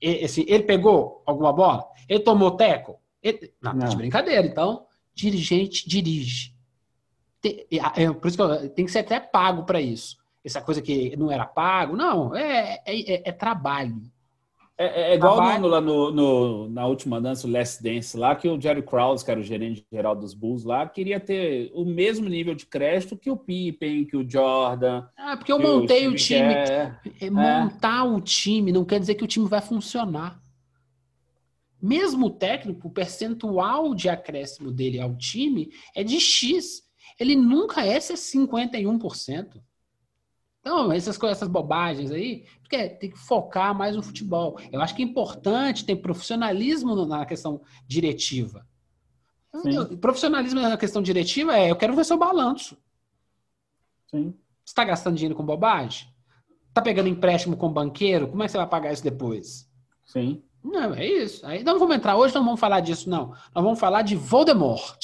Esse, 0.00 0.44
ele 0.48 0.62
pegou 0.62 1.22
alguma 1.26 1.52
bola? 1.52 1.84
Ele 2.08 2.20
tomou 2.20 2.52
teco? 2.52 3.00
Ele... 3.22 3.52
Não, 3.60 3.72
Não. 3.74 3.88
de 3.88 3.96
brincadeira. 3.96 4.46
Então, 4.46 4.86
dirigente 5.14 5.88
dirige. 5.88 6.54
Tem, 7.40 7.66
é, 7.70 8.12
por 8.12 8.28
isso 8.28 8.36
que 8.36 8.42
eu, 8.42 8.68
tem 8.70 8.84
que 8.84 8.92
ser 8.92 9.00
até 9.00 9.18
pago 9.18 9.64
para 9.64 9.80
isso. 9.80 10.16
Essa 10.44 10.60
coisa 10.60 10.80
que 10.80 11.16
não 11.16 11.30
era 11.30 11.44
pago. 11.44 11.96
Não, 11.96 12.36
é, 12.36 12.82
é, 12.86 13.14
é, 13.14 13.22
é 13.28 13.32
trabalho. 13.32 14.00
É, 14.76 15.12
é 15.12 15.14
igual 15.14 15.60
no, 15.60 15.68
lá 15.68 15.80
no, 15.80 16.10
no, 16.10 16.68
na 16.68 16.84
última 16.84 17.20
dança, 17.20 17.46
o 17.46 17.50
Last 17.50 17.80
Dance, 17.80 18.16
lá, 18.16 18.34
que 18.34 18.48
o 18.48 18.60
Jerry 18.60 18.82
Krause, 18.82 19.24
que 19.24 19.30
era 19.30 19.38
o 19.38 19.42
gerente 19.42 19.86
geral 19.92 20.16
dos 20.16 20.34
Bulls 20.34 20.64
lá, 20.64 20.88
queria 20.88 21.20
ter 21.20 21.70
o 21.72 21.84
mesmo 21.84 22.28
nível 22.28 22.56
de 22.56 22.66
crédito 22.66 23.16
que 23.16 23.30
o 23.30 23.36
Pippen, 23.36 24.04
que 24.04 24.16
o 24.16 24.28
Jordan. 24.28 25.06
Ah, 25.16 25.36
porque 25.36 25.52
eu 25.52 25.60
montei 25.60 26.08
o, 26.08 26.10
o 26.10 26.14
time. 26.16 26.54
É, 26.54 27.30
montar 27.30 28.04
o 28.04 28.20
time 28.20 28.72
não 28.72 28.84
quer 28.84 28.98
dizer 28.98 29.14
que 29.14 29.22
o 29.22 29.28
time 29.28 29.48
vai 29.48 29.60
funcionar. 29.60 30.42
mesmo 31.80 32.26
o 32.26 32.30
técnico, 32.30 32.88
o 32.88 32.92
percentual 32.92 33.94
de 33.94 34.08
acréscimo 34.08 34.72
dele 34.72 34.98
ao 35.00 35.16
time 35.16 35.70
é 35.94 36.02
de 36.02 36.18
X. 36.18 36.82
Ele 37.20 37.36
nunca 37.36 37.86
é 37.86 37.98
51%. 37.98 39.62
Então, 40.64 40.90
essas 40.90 41.18
coisas, 41.18 41.36
essas 41.36 41.48
bobagens 41.48 42.10
aí, 42.10 42.46
porque 42.62 42.88
tem 42.88 43.10
que 43.10 43.18
focar 43.18 43.76
mais 43.76 43.94
no 43.94 44.02
futebol. 44.02 44.58
Eu 44.72 44.80
acho 44.80 44.96
que 44.96 45.02
é 45.02 45.04
importante 45.04 45.84
ter 45.84 45.96
profissionalismo 45.96 47.04
na 47.04 47.26
questão 47.26 47.60
diretiva. 47.86 48.66
Sim. 49.60 49.96
Profissionalismo 49.98 50.62
na 50.62 50.78
questão 50.78 51.02
diretiva 51.02 51.54
é 51.54 51.70
eu 51.70 51.76
quero 51.76 51.94
ver 51.94 52.06
seu 52.06 52.16
balanço. 52.16 52.78
Sim. 54.10 54.30
Você 54.64 54.70
está 54.70 54.84
gastando 54.84 55.16
dinheiro 55.16 55.34
com 55.34 55.44
bobagem? 55.44 56.08
Está 56.70 56.80
pegando 56.80 57.10
empréstimo 57.10 57.58
com 57.58 57.70
banqueiro? 57.70 58.28
Como 58.28 58.42
é 58.42 58.46
que 58.46 58.52
você 58.52 58.56
vai 58.58 58.66
pagar 58.66 58.90
isso 58.90 59.04
depois? 59.04 59.70
Sim. 60.06 60.42
Não, 60.64 60.94
é 60.94 61.06
isso. 61.06 61.44
Aí 61.46 61.62
não 61.62 61.78
vamos 61.78 61.94
entrar 61.94 62.16
hoje, 62.16 62.34
não 62.34 62.42
vamos 62.42 62.58
falar 62.58 62.80
disso, 62.80 63.10
não. 63.10 63.28
Nós 63.54 63.62
vamos 63.62 63.78
falar 63.78 64.00
de 64.00 64.16
Voldemort. 64.16 64.98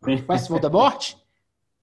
Conhece 0.00 0.48
Voldemort? 0.48 1.14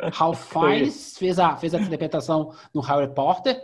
Ralph 0.02 0.44
Fiennes 0.52 1.18
fez 1.18 1.40
a, 1.40 1.56
fez 1.56 1.74
a 1.74 1.80
interpretação 1.80 2.54
no 2.74 2.82
Harry 2.82 3.14
Potter. 3.14 3.62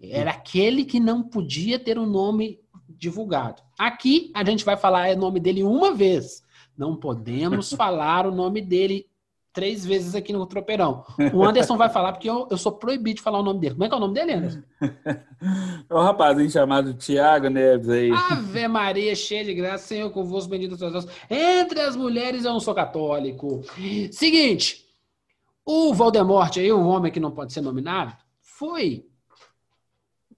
Era 0.00 0.32
aquele 0.32 0.84
que 0.84 1.00
não 1.00 1.22
podia 1.22 1.78
ter 1.78 1.98
um 1.98 2.06
nome 2.06 2.60
divulgado. 2.88 3.62
Aqui 3.78 4.30
a 4.34 4.44
gente 4.44 4.64
vai 4.64 4.76
falar 4.76 5.14
o 5.14 5.18
nome 5.18 5.40
dele 5.40 5.62
uma 5.62 5.94
vez. 5.94 6.42
Não 6.76 6.96
podemos 6.96 7.72
falar 7.74 8.26
o 8.26 8.30
nome 8.30 8.60
dele 8.60 9.06
três 9.52 9.84
vezes 9.84 10.14
aqui 10.14 10.32
no 10.32 10.46
Tropeirão. 10.46 11.04
O 11.32 11.44
Anderson 11.44 11.76
vai 11.76 11.88
falar 11.88 12.12
porque 12.12 12.30
eu, 12.30 12.46
eu 12.50 12.56
sou 12.56 12.72
proibido 12.72 13.16
de 13.16 13.22
falar 13.22 13.40
o 13.40 13.42
nome 13.42 13.60
dele. 13.60 13.74
Como 13.74 13.84
é 13.84 13.88
que 13.88 13.94
é 13.94 13.96
o 13.96 14.00
nome 14.00 14.14
dele, 14.14 14.32
Anderson? 14.32 14.62
É 15.88 15.94
um 15.94 16.02
rapazinho 16.02 16.50
chamado 16.50 16.92
Tiago 16.92 17.48
Neves 17.48 17.88
aí. 17.88 18.10
Ave 18.10 18.68
Maria, 18.68 19.16
cheia 19.16 19.42
de 19.42 19.54
graça, 19.54 19.86
Senhor 19.86 20.10
convosco, 20.10 20.50
bendito 20.50 20.76
sois 20.76 20.92
vós. 20.92 21.06
Entre 21.30 21.80
as 21.80 21.96
mulheres 21.96 22.44
eu 22.44 22.52
não 22.52 22.60
sou 22.60 22.74
católico. 22.74 23.62
Seguinte, 24.12 24.84
o 25.64 25.94
Voldemort 25.94 26.56
aí, 26.56 26.72
o 26.72 26.86
homem 26.86 27.12
que 27.12 27.20
não 27.20 27.30
pode 27.30 27.52
ser 27.52 27.60
nominado, 27.60 28.16
foi 28.40 29.06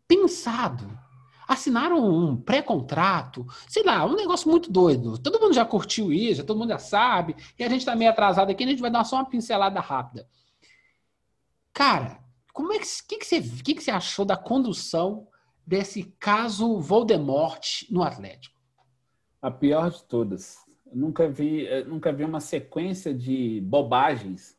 pensado. 0.07 1.01
Assinaram 1.49 1.99
um 2.07 2.37
pré-contrato, 2.37 3.47
sei 3.69 3.83
lá, 3.83 4.05
um 4.07 4.15
negócio 4.15 4.51
muito 4.51 4.71
doido. 4.71 5.19
Todo 5.19 5.41
mundo 5.41 5.55
já 5.55 5.65
curtiu 5.65 6.13
isso, 6.13 6.45
todo 6.45 6.59
mundo 6.59 6.71
já 6.71 6.79
sabe. 6.79 7.37
E 7.59 7.65
a 7.65 7.69
gente 7.69 7.85
tá 7.85 7.97
meio 7.97 8.11
atrasado 8.11 8.51
aqui, 8.51 8.65
a 8.65 8.67
gente 8.67 8.81
vai 8.81 8.91
dar 8.91 9.05
só 9.05 9.17
uma 9.17 9.29
pincelada 9.29 9.81
rápida. 9.81 10.27
Cara, 11.73 12.23
como 12.53 12.73
é 12.73 12.79
que, 12.79 12.87
que, 13.09 13.19
que, 13.19 13.25
você, 13.25 13.41
que, 13.41 13.75
que 13.75 13.83
você 13.83 13.91
achou 13.91 14.25
da 14.25 14.37
condução 14.37 15.27
desse 15.67 16.05
caso 16.19 16.79
Voldemort 16.79 17.83
no 17.91 18.03
Atlético? 18.03 18.61
A 19.41 19.51
pior 19.51 19.91
de 19.91 20.05
todas. 20.05 20.59
Eu 20.87 20.97
nunca 20.97 21.29
vi, 21.29 21.67
nunca 21.85 22.13
vi 22.13 22.25
uma 22.25 22.41
sequência 22.41 23.15
de 23.15 23.61
bobagens. 23.63 24.57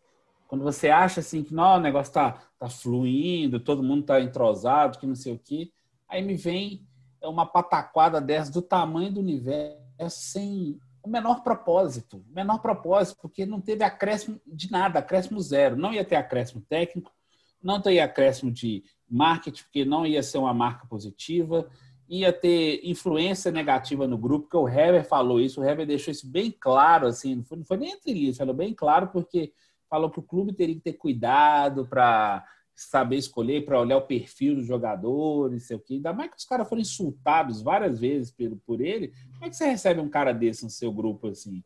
Quando 0.54 0.66
você 0.66 0.92
acha 0.92 1.20
assim 1.20 1.44
que 1.44 1.52
não, 1.52 1.78
o 1.78 1.80
negócio 1.80 2.14
tá, 2.14 2.40
tá 2.60 2.70
fluindo, 2.70 3.60
todo 3.60 3.82
mundo 3.82 4.06
tá 4.06 4.22
entrosado, 4.22 5.00
que 5.00 5.08
não 5.08 5.16
sei 5.16 5.34
o 5.34 5.40
quê. 5.40 5.72
Aí 6.08 6.22
me 6.22 6.36
vem 6.36 6.86
uma 7.24 7.44
pataquada 7.44 8.22
dessa 8.22 8.52
do 8.52 8.62
tamanho 8.62 9.12
do 9.12 9.20
universo, 9.20 9.80
sem 10.10 10.78
o 11.02 11.10
menor 11.10 11.42
propósito. 11.42 12.24
O 12.30 12.36
menor 12.36 12.60
propósito, 12.60 13.18
porque 13.20 13.48
não 13.48 13.60
teve 13.60 13.84
acréscimo 13.84 14.40
de 14.46 14.72
nada, 14.72 15.00
acréscimo 15.00 15.42
zero. 15.42 15.76
Não 15.76 15.92
ia 15.92 16.06
ter 16.06 16.18
acréscimo 16.18 16.62
técnico, 16.70 17.12
não 17.60 17.82
teria 17.82 18.06
acréscimo 18.06 18.52
de 18.52 18.84
marketing, 19.10 19.64
porque 19.64 19.84
não 19.84 20.06
ia 20.06 20.22
ser 20.22 20.38
uma 20.38 20.54
marca 20.54 20.86
positiva, 20.86 21.68
ia 22.08 22.32
ter 22.32 22.80
influência 22.84 23.52
negativa 23.52 24.08
no 24.08 24.20
grupo, 24.20 24.44
porque 24.44 24.58
o 24.58 24.70
Heber 24.70 25.04
falou 25.04 25.42
isso, 25.42 25.62
o 25.62 25.64
Heber 25.64 25.88
deixou 25.88 26.12
isso 26.12 26.30
bem 26.30 26.52
claro, 26.52 27.08
assim, 27.08 27.38
não 27.38 27.44
foi, 27.44 27.58
não 27.58 27.66
foi 27.66 27.78
nem 27.78 27.94
entre 27.94 28.14
linhas, 28.14 28.38
falou 28.38 28.54
bem 28.54 28.72
claro, 28.72 29.08
porque 29.08 29.52
falou 29.94 30.10
que 30.10 30.20
o 30.20 30.24
clube 30.24 30.52
teria 30.54 30.74
que 30.74 30.82
ter 30.82 30.94
cuidado 30.94 31.86
para 31.86 32.44
saber 32.76 33.18
escolher, 33.18 33.64
para 33.64 33.80
olhar 33.80 33.98
o 33.98 34.08
perfil 34.08 34.56
do 34.56 34.64
jogador, 34.64 35.52
não 35.52 35.60
sei 35.60 35.78
o 35.78 35.80
quê. 35.80 35.94
Ainda 35.94 36.12
mais 36.12 36.32
que 36.32 36.38
os 36.38 36.46
caras 36.46 36.68
foram 36.68 36.82
insultados 36.82 37.62
várias 37.62 38.00
vezes 38.00 38.32
por, 38.32 38.58
por 38.66 38.82
ele. 38.82 39.14
Como 39.34 39.46
é 39.46 39.50
que 39.52 39.56
você 39.56 39.68
recebe 39.68 40.02
um 40.02 40.10
cara 40.10 40.34
desse 40.34 40.64
no 40.64 40.70
seu 40.72 40.92
grupo 40.92 41.28
assim? 41.28 41.64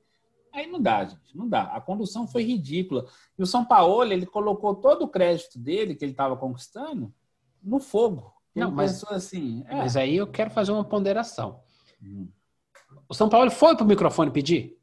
Aí 0.54 0.68
não 0.68 0.82
dá, 0.82 1.06
gente, 1.06 1.38
não 1.38 1.48
dá. 1.48 1.74
A 1.74 1.80
condução 1.80 2.28
foi 2.28 2.44
ridícula. 2.44 3.06
E 3.40 3.42
o 3.42 3.46
São 3.46 3.64
Paulo, 3.64 4.04
ele 4.12 4.26
colocou 4.26 4.76
todo 4.76 5.04
o 5.04 5.08
crédito 5.08 5.58
dele, 5.58 5.96
que 5.96 6.04
ele 6.04 6.12
estava 6.12 6.36
conquistando, 6.36 7.14
no 7.64 7.80
fogo. 7.80 8.34
Não, 8.54 8.70
mas- 8.72 9.06
assim. 9.06 9.64
É, 9.70 9.76
Mas 9.76 9.96
aí 9.96 10.18
eu 10.18 10.28
quero 10.28 10.50
fazer 10.50 10.74
uma 10.74 10.84
ponderação. 10.84 11.62
O 13.08 13.14
São 13.14 13.30
Paulo 13.30 13.50
foi 13.50 13.74
pro 13.78 13.86
microfone 13.86 14.32
pedir? 14.32 14.77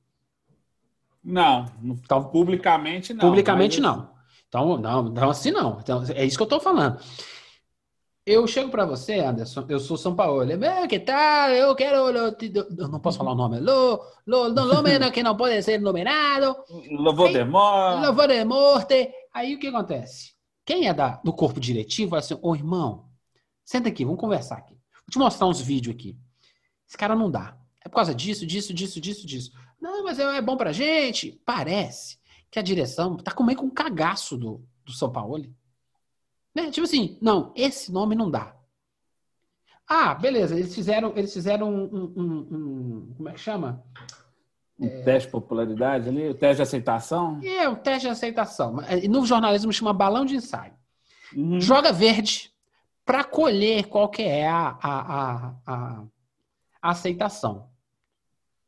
Não, 1.24 1.66
não- 1.80 1.94
Então, 1.94 2.24
publicamente 2.24 3.14
não. 3.14 3.20
Publicamente 3.20 3.80
mas- 3.80 3.96
não. 3.96 4.14
Então, 4.48 4.78
não, 4.78 5.08
então 5.08 5.30
assim 5.30 5.50
não. 5.50 5.80
Então, 5.80 6.04
é 6.14 6.24
isso 6.24 6.36
que 6.36 6.42
eu 6.42 6.46
tô 6.48 6.60
falando. 6.60 6.98
Eu 8.26 8.46
chego 8.46 8.70
para 8.70 8.86
você, 8.86 9.18
Anderson, 9.18 9.66
eu 9.68 9.78
sou 9.78 9.98
São 9.98 10.16
Paulo. 10.16 10.50
É, 10.50 10.88
que 10.88 10.98
tal? 10.98 11.50
Eu 11.50 11.74
quero. 11.74 11.96
Eu 12.08 12.88
não 12.88 12.98
posso 12.98 13.18
falar 13.18 13.32
o 13.32 13.34
nome. 13.34 13.60
Lo, 13.60 14.00
lo, 14.26 14.48
lo 14.48 15.10
que 15.12 15.22
não 15.22 15.36
pode 15.36 15.62
ser 15.62 15.78
nominado. 15.78 16.56
Louvou 16.90 17.30
demora. 17.30 18.06
Louvor 18.06 18.28
de 18.28 18.42
morte. 18.44 19.12
Aí 19.34 19.54
o 19.54 19.58
que 19.58 19.66
acontece? 19.66 20.32
Quem 20.64 20.88
é 20.88 20.94
da, 20.94 21.20
do 21.22 21.34
corpo 21.34 21.60
diretivo 21.60 22.12
vai 22.12 22.20
assim: 22.20 22.38
Ô 22.40 22.54
irmão, 22.54 23.10
senta 23.62 23.90
aqui, 23.90 24.06
vamos 24.06 24.20
conversar 24.20 24.56
aqui. 24.56 24.72
Vou 24.74 25.10
te 25.10 25.18
mostrar 25.18 25.46
uns 25.46 25.60
vídeos 25.60 25.94
aqui. 25.94 26.16
Esse 26.88 26.96
cara 26.96 27.14
não 27.14 27.30
dá. 27.30 27.58
É 27.84 27.88
por 27.90 27.96
causa 27.96 28.14
disso, 28.14 28.46
disso, 28.46 28.72
disso, 28.72 28.98
disso, 28.98 29.26
disso. 29.26 29.52
Não, 29.84 30.02
mas 30.02 30.18
é, 30.18 30.38
é 30.38 30.40
bom 30.40 30.56
pra 30.56 30.72
gente. 30.72 31.38
Parece 31.44 32.18
que 32.50 32.58
a 32.58 32.62
direção 32.62 33.18
tá 33.18 33.30
com 33.32 33.44
meio 33.44 33.58
com 33.58 33.66
um 33.66 33.70
cagaço 33.70 34.34
do, 34.38 34.64
do 34.82 34.92
São 34.92 35.12
Paulo. 35.12 35.44
Né? 36.54 36.70
Tipo 36.70 36.84
assim, 36.86 37.18
não, 37.20 37.52
esse 37.54 37.92
nome 37.92 38.14
não 38.14 38.30
dá. 38.30 38.56
Ah, 39.86 40.14
beleza, 40.14 40.56
eles 40.56 40.74
fizeram, 40.74 41.12
eles 41.14 41.34
fizeram 41.34 41.68
um, 41.70 41.84
um- 42.16 42.48
um- 42.50 43.14
como 43.14 43.28
é 43.28 43.32
que 43.32 43.40
chama? 43.40 43.84
Um 44.78 44.88
teste 45.04 45.26
de 45.28 45.32
popularidade 45.32 46.08
ali, 46.08 46.28
o 46.30 46.34
teste 46.34 46.56
de 46.56 46.62
aceitação. 46.62 47.38
É, 47.44 47.68
o 47.68 47.76
teste 47.76 48.06
de 48.06 48.08
aceitação. 48.08 48.76
E 49.02 49.06
No 49.06 49.26
jornalismo 49.26 49.70
chama 49.70 49.92
balão 49.92 50.24
de 50.24 50.36
ensaio. 50.36 50.72
Uhum. 51.36 51.60
Joga 51.60 51.92
verde 51.92 52.50
para 53.04 53.22
colher 53.22 53.86
qual 53.88 54.08
que 54.08 54.22
é 54.22 54.48
a, 54.48 54.78
a, 54.82 55.54
a- 55.66 56.04
a 56.80 56.90
aceitação. 56.90 57.68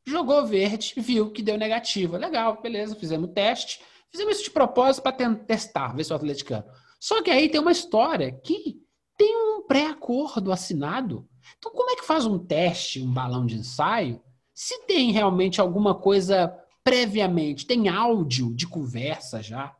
Jogou 0.06 0.46
verde, 0.46 0.94
viu 0.96 1.30
que 1.32 1.42
deu 1.42 1.58
negativa. 1.58 2.16
Legal, 2.16 2.60
beleza, 2.62 2.94
fizemos 2.94 3.28
o 3.28 3.32
teste. 3.32 3.80
Fizemos 4.10 4.36
isso 4.36 4.44
de 4.44 4.50
propósito 4.50 5.02
para 5.02 5.34
testar, 5.34 5.94
ver 5.94 6.04
se 6.04 6.12
o 6.12 6.16
atleticano. 6.16 6.64
Só 7.00 7.22
que 7.22 7.30
aí 7.30 7.48
tem 7.48 7.60
uma 7.60 7.72
história 7.72 8.32
que 8.32 8.80
tem 9.16 9.36
um 9.36 9.62
pré-acordo 9.66 10.52
assinado. 10.52 11.28
Então, 11.58 11.72
como 11.72 11.90
é 11.90 11.96
que 11.96 12.04
faz 12.06 12.24
um 12.24 12.38
teste, 12.38 13.02
um 13.02 13.12
balão 13.12 13.44
de 13.44 13.56
ensaio, 13.56 14.22
se 14.54 14.86
tem 14.86 15.10
realmente 15.10 15.60
alguma 15.60 15.94
coisa 15.94 16.56
previamente? 16.84 17.66
Tem 17.66 17.88
áudio 17.88 18.54
de 18.54 18.66
conversa 18.66 19.42
já? 19.42 19.74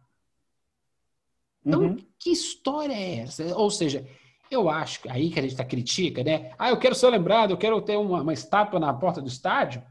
Então, 1.65 1.83
Uhum. 1.83 1.97
que 2.19 2.31
história 2.31 2.93
é 2.95 3.19
essa? 3.21 3.57
Ou 3.57 3.71
seja, 3.71 4.07
eu 4.51 4.69
acho 4.69 5.03
que 5.03 5.09
aí 5.09 5.31
que 5.31 5.39
a 5.39 5.43
gente 5.43 5.57
tá 5.57 5.65
critica, 5.65 6.23
né? 6.23 6.53
Ah, 6.59 6.71
eu 6.71 6.79
quero 6.79 6.95
ser 6.95 7.09
lembrado, 7.09 7.51
eu 7.51 7.57
quero 7.57 7.81
ter 7.81 7.97
uma, 7.97 8.23
uma 8.23 8.33
estátua 8.33 8.79
na 8.79 8.93
porta 8.93 9.21
do 9.21 9.29
estádio, 9.29 9.83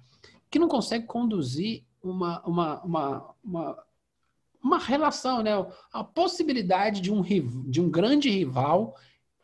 que 0.56 0.60
não 0.60 0.70
consegue 0.70 1.06
conduzir 1.06 1.84
uma, 2.02 2.42
uma, 2.48 2.82
uma, 2.82 3.36
uma, 3.44 3.86
uma 4.64 4.78
relação, 4.80 5.44
né? 5.44 5.52
A 5.92 6.02
possibilidade 6.02 7.02
de 7.02 7.12
um, 7.12 7.22
de 7.22 7.82
um 7.82 7.92
grande 7.92 8.30
rival 8.30 8.96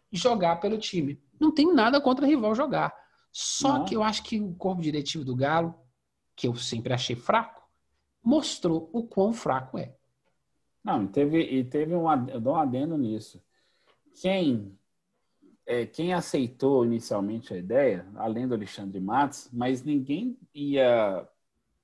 jogar 0.10 0.62
pelo 0.62 0.78
time. 0.78 1.21
Não 1.38 1.54
tem 1.54 1.74
nada 1.74 2.00
contra 2.00 2.26
rival 2.26 2.56
jogar. 2.56 2.95
Só 3.30 3.80
Não. 3.80 3.84
que 3.84 3.93
eu 3.93 4.02
acho 4.02 4.24
que 4.24 4.39
o 4.39 4.54
corpo 4.54 4.82
diretivo 4.82 5.26
do 5.26 5.36
Galo, 5.36 5.76
que 6.34 6.47
eu 6.47 6.56
sempre 6.56 6.93
achei 6.93 7.17
fraco, 7.17 7.62
mostrou 8.24 8.89
o 8.93 9.04
quão 9.04 9.34
fraco 9.34 9.78
é. 9.78 9.93
Não, 10.82 11.04
e 11.04 11.08
teve, 11.10 11.41
e 11.41 11.65
teve 11.65 11.93
um, 11.93 12.10
eu 12.30 12.39
dou 12.39 12.54
um 12.54 12.58
adendo 12.58 12.97
nisso. 12.97 13.43
Quem, 14.21 14.80
é, 15.65 15.86
quem 15.86 16.13
aceitou 16.13 16.86
inicialmente 16.86 17.54
a 17.54 17.58
ideia, 17.58 18.06
além 18.15 18.47
do 18.47 18.54
Alexandre 18.56 19.00
Matos, 19.00 19.50
mas 19.52 19.84
ninguém 19.84 20.38
ia 20.54 21.28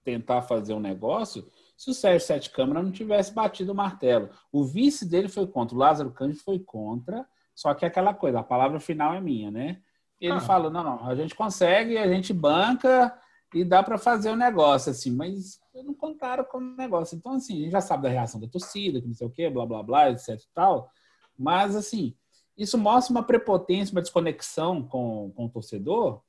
tentar 0.04 0.42
fazer 0.42 0.74
um 0.74 0.80
negócio 0.80 1.48
se 1.76 1.90
o 1.92 1.94
Sérgio 1.94 2.26
Sete 2.26 2.50
Câmara 2.50 2.82
não 2.82 2.92
tivesse 2.92 3.34
batido 3.34 3.72
o 3.72 3.76
martelo. 3.76 4.30
O 4.52 4.64
vice 4.64 5.08
dele 5.08 5.28
foi 5.28 5.46
contra, 5.46 5.76
o 5.76 5.80
Lázaro 5.80 6.12
Cândido 6.12 6.40
foi 6.44 6.60
contra, 6.60 7.28
só 7.54 7.74
que 7.74 7.86
é 7.86 7.88
aquela 7.88 8.14
coisa, 8.14 8.40
a 8.40 8.44
palavra 8.44 8.80
final 8.80 9.14
é 9.14 9.22
minha, 9.22 9.52
né? 9.52 9.82
Ele 10.20 10.34
Ah. 10.34 10.40
falou, 10.40 10.72
não, 10.72 10.84
não, 10.84 11.06
a 11.08 11.14
gente 11.16 11.36
consegue, 11.36 11.98
a 11.98 12.08
gente 12.08 12.34
banca 12.34 13.16
e 13.54 13.64
dá 13.64 13.84
para 13.84 13.98
fazer 13.98 14.30
o 14.32 14.36
negócio, 14.36 14.92
assim, 14.92 15.12
mas 15.12 15.60
não 15.74 15.94
contaram 15.94 16.44
com 16.44 16.58
o 16.58 16.76
negócio. 16.76 17.16
Então, 17.16 17.34
assim, 17.34 17.54
a 17.54 17.64
gente 17.64 17.72
já 17.72 17.82
sabe 17.82 18.04
da 18.04 18.10
reação 18.10 18.40
da 18.42 18.48
torcida, 18.48 19.00
que 19.00 19.08
não 19.08 19.14
sei 19.14 19.28
o 19.28 19.30
quê, 19.30 19.50
blá, 19.50 19.66
blá, 19.66 19.84
blá, 19.84 20.10
etc 20.10 20.30
e 20.42 20.48
tal, 20.54 20.90
mas, 21.38 21.76
assim, 21.76 22.16
isso 22.58 22.78
mostra 22.78 23.12
uma 23.12 23.24
prepotência, 23.24 23.94
uma 23.94 24.02
desconexão 24.02 24.84
com, 24.84 25.32
com 25.36 25.46
o 25.46 25.50
torcedor 25.50 26.22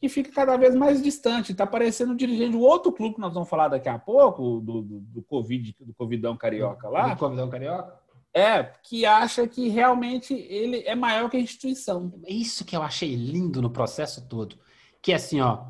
que 0.00 0.08
fica 0.08 0.32
cada 0.32 0.56
vez 0.56 0.74
mais 0.74 1.02
distante. 1.02 1.52
Está 1.52 1.66
parecendo 1.66 2.12
um 2.12 2.16
dirigente 2.16 2.52
do 2.52 2.60
outro 2.60 2.90
clube 2.90 3.16
que 3.16 3.20
nós 3.20 3.34
vamos 3.34 3.48
falar 3.48 3.68
daqui 3.68 3.88
a 3.88 3.98
pouco, 3.98 4.60
do, 4.60 4.82
do, 4.82 5.00
do 5.00 5.22
Covid, 5.22 5.76
do 5.78 5.92
Covidão 5.92 6.36
Carioca 6.36 6.88
lá. 6.88 7.14
Do 7.14 7.18
Covidão 7.18 7.50
Carioca? 7.50 8.00
É, 8.32 8.62
que 8.82 9.04
acha 9.04 9.46
que 9.46 9.68
realmente 9.68 10.32
ele 10.32 10.82
é 10.86 10.94
maior 10.94 11.28
que 11.28 11.36
a 11.36 11.40
instituição. 11.40 12.12
É 12.24 12.32
isso 12.32 12.64
que 12.64 12.74
eu 12.74 12.82
achei 12.82 13.14
lindo 13.14 13.60
no 13.60 13.70
processo 13.70 14.26
todo. 14.26 14.56
Que 15.02 15.12
é 15.12 15.16
assim, 15.16 15.40
ó, 15.40 15.66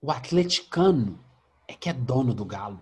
o 0.00 0.10
atleticano 0.10 1.18
é 1.66 1.74
que 1.74 1.88
é 1.88 1.92
dono 1.92 2.32
do 2.32 2.44
galo 2.44 2.80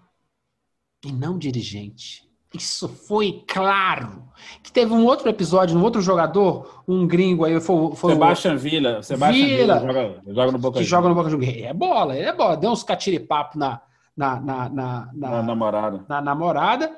e 1.04 1.12
não 1.12 1.38
dirigente. 1.38 2.23
Isso 2.54 2.88
foi 2.88 3.44
claro. 3.46 4.22
Que 4.62 4.70
teve 4.70 4.92
um 4.92 5.04
outro 5.04 5.28
episódio, 5.28 5.76
um 5.76 5.82
outro 5.82 6.00
jogador, 6.00 6.82
um 6.86 7.06
gringo 7.06 7.44
aí, 7.44 7.60
foi, 7.60 7.94
foi 7.96 8.12
Sebastian 8.12 8.56
Villa. 8.56 9.02
Sebastian 9.02 9.46
Villa, 9.46 9.78
Villa 9.80 9.92
joga, 9.92 10.22
joga, 10.26 10.52
no 10.52 10.58
Boca 10.58 10.78
Que 10.78 10.84
joga 10.84 11.08
no 11.08 11.14
Boca 11.14 11.30
Juniors. 11.30 11.62
É 11.62 11.72
bola, 11.72 12.16
é 12.16 12.32
bola. 12.32 12.56
Deu 12.56 12.70
uns 12.70 12.84
catiripapo 12.84 13.58
na, 13.58 13.80
na, 14.16 14.40
na, 14.40 14.68
na, 14.68 15.10
na, 15.12 15.42
namorada. 15.42 16.04
na 16.08 16.20
namorada. 16.20 16.96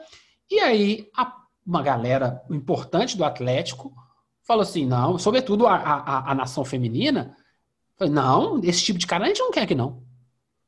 E 0.50 0.60
aí, 0.60 1.08
a, 1.16 1.32
uma 1.66 1.82
galera 1.82 2.42
importante 2.50 3.16
do 3.16 3.24
Atlético 3.24 3.92
falou 4.42 4.62
assim: 4.62 4.86
não, 4.86 5.18
sobretudo 5.18 5.66
a, 5.66 5.76
a, 5.76 6.30
a 6.32 6.34
nação 6.34 6.64
feminina, 6.64 7.36
falou, 7.96 8.12
não, 8.12 8.60
esse 8.62 8.84
tipo 8.84 8.98
de 8.98 9.06
cara 9.06 9.24
a 9.24 9.28
gente 9.28 9.40
não 9.40 9.50
quer 9.50 9.62
aqui, 9.62 9.74
não. 9.74 10.02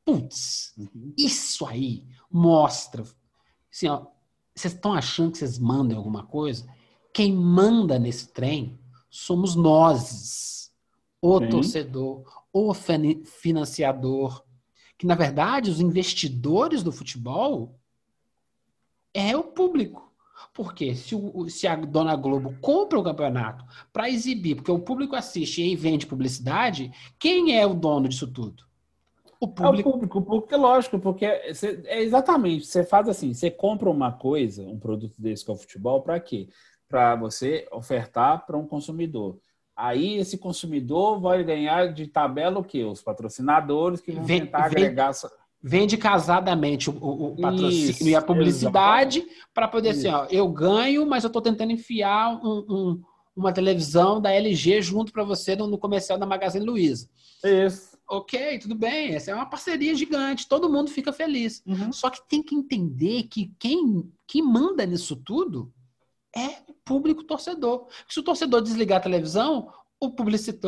Putz, 0.03 0.73
uhum. 0.77 1.13
isso 1.17 1.65
aí 1.65 2.05
mostra. 2.31 3.03
Assim, 3.71 3.87
ó, 3.87 4.07
vocês 4.59 4.73
estão 4.73 4.93
achando 4.93 5.31
que 5.31 5.37
vocês 5.37 5.57
mandam 5.57 5.97
alguma 5.97 6.23
coisa? 6.23 6.67
Quem 7.13 7.33
manda 7.33 7.97
nesse 7.97 8.31
trem 8.31 8.79
somos 9.09 9.55
nós, 9.55 10.71
o 11.21 11.39
Sim. 11.39 11.49
torcedor, 11.49 12.45
o 12.51 12.73
financiador, 12.73 14.43
que 14.97 15.07
na 15.07 15.15
verdade 15.15 15.71
os 15.71 15.79
investidores 15.79 16.83
do 16.83 16.91
futebol 16.91 17.79
é 19.13 19.35
o 19.35 19.43
público. 19.43 20.09
Porque 20.53 20.95
se, 20.95 21.15
o, 21.15 21.49
se 21.49 21.67
a 21.67 21.75
Dona 21.75 22.15
Globo 22.15 22.55
compra 22.61 22.99
o 22.99 23.03
campeonato 23.03 23.65
para 23.91 24.09
exibir, 24.09 24.55
porque 24.55 24.71
o 24.71 24.79
público 24.79 25.15
assiste 25.15 25.61
e 25.61 25.75
vende 25.75 26.05
publicidade, 26.05 26.91
quem 27.17 27.57
é 27.57 27.65
o 27.65 27.73
dono 27.73 28.07
disso 28.07 28.27
tudo? 28.27 28.68
O 29.39 29.47
público. 29.47 29.89
É 29.89 29.91
o 29.91 29.93
público, 29.93 30.19
o 30.19 30.21
público 30.21 30.53
é 30.53 30.57
lógico, 30.57 30.99
porque 30.99 31.53
você, 31.53 31.81
é 31.85 32.01
exatamente, 32.01 32.65
você 32.65 32.83
faz 32.83 33.07
assim, 33.07 33.33
você 33.33 33.49
compra 33.49 33.89
uma 33.89 34.11
coisa, 34.11 34.63
um 34.63 34.77
produto 34.77 35.15
desse 35.17 35.45
que 35.45 35.51
é 35.51 35.53
o 35.53 35.57
futebol, 35.57 36.01
para 36.01 36.19
quê? 36.19 36.49
Para 36.89 37.15
você 37.15 37.65
ofertar 37.71 38.45
para 38.45 38.57
um 38.57 38.67
consumidor. 38.67 39.37
Aí 39.75 40.17
esse 40.17 40.37
consumidor 40.37 41.21
vai 41.21 41.41
ganhar 41.41 41.93
de 41.93 42.05
tabela 42.05 42.59
o 42.59 42.63
quê? 42.63 42.83
Os 42.83 43.01
patrocinadores 43.01 44.01
que 44.01 44.11
vão 44.11 44.25
vem, 44.25 44.41
tentar 44.41 44.65
agregar. 44.65 45.13
Vende 45.61 45.97
casadamente 45.97 46.89
o, 46.89 46.93
o 46.93 47.35
patrocínio 47.37 47.89
Isso, 47.91 48.07
e 48.07 48.15
a 48.15 48.21
publicidade 48.21 49.25
para 49.53 49.67
poder 49.67 49.91
Isso. 49.91 49.99
assim, 49.99 50.09
ó, 50.09 50.25
eu 50.29 50.49
ganho, 50.49 51.05
mas 51.05 51.23
eu 51.23 51.27
estou 51.27 51.41
tentando 51.41 51.71
enfiar 51.71 52.29
um, 52.43 52.65
um, 52.69 53.01
uma 53.35 53.53
televisão 53.53 54.19
da 54.19 54.31
LG 54.33 54.81
junto 54.81 55.13
para 55.13 55.23
você 55.23 55.55
no, 55.55 55.67
no 55.67 55.77
comercial 55.77 56.17
da 56.17 56.25
Magazine 56.25 56.65
Luiza. 56.65 57.09
Isso 57.43 57.88
ok, 58.09 58.57
tudo 58.59 58.75
bem, 58.75 59.13
essa 59.13 59.31
é 59.31 59.35
uma 59.35 59.45
parceria 59.45 59.93
gigante, 59.93 60.47
todo 60.47 60.69
mundo 60.69 60.89
fica 60.89 61.13
feliz. 61.13 61.61
Uhum. 61.65 61.93
Só 61.93 62.09
que 62.09 62.27
tem 62.27 62.41
que 62.41 62.55
entender 62.55 63.23
que 63.23 63.51
quem, 63.59 64.11
quem 64.25 64.41
manda 64.41 64.85
nisso 64.85 65.15
tudo 65.15 65.71
é 66.35 66.57
o 66.67 66.73
público 66.73 67.23
torcedor. 67.23 67.87
Se 68.07 68.19
o 68.19 68.23
torcedor 68.23 68.61
desligar 68.61 68.97
a 68.97 69.03
televisão, 69.03 69.71
o 70.01 70.13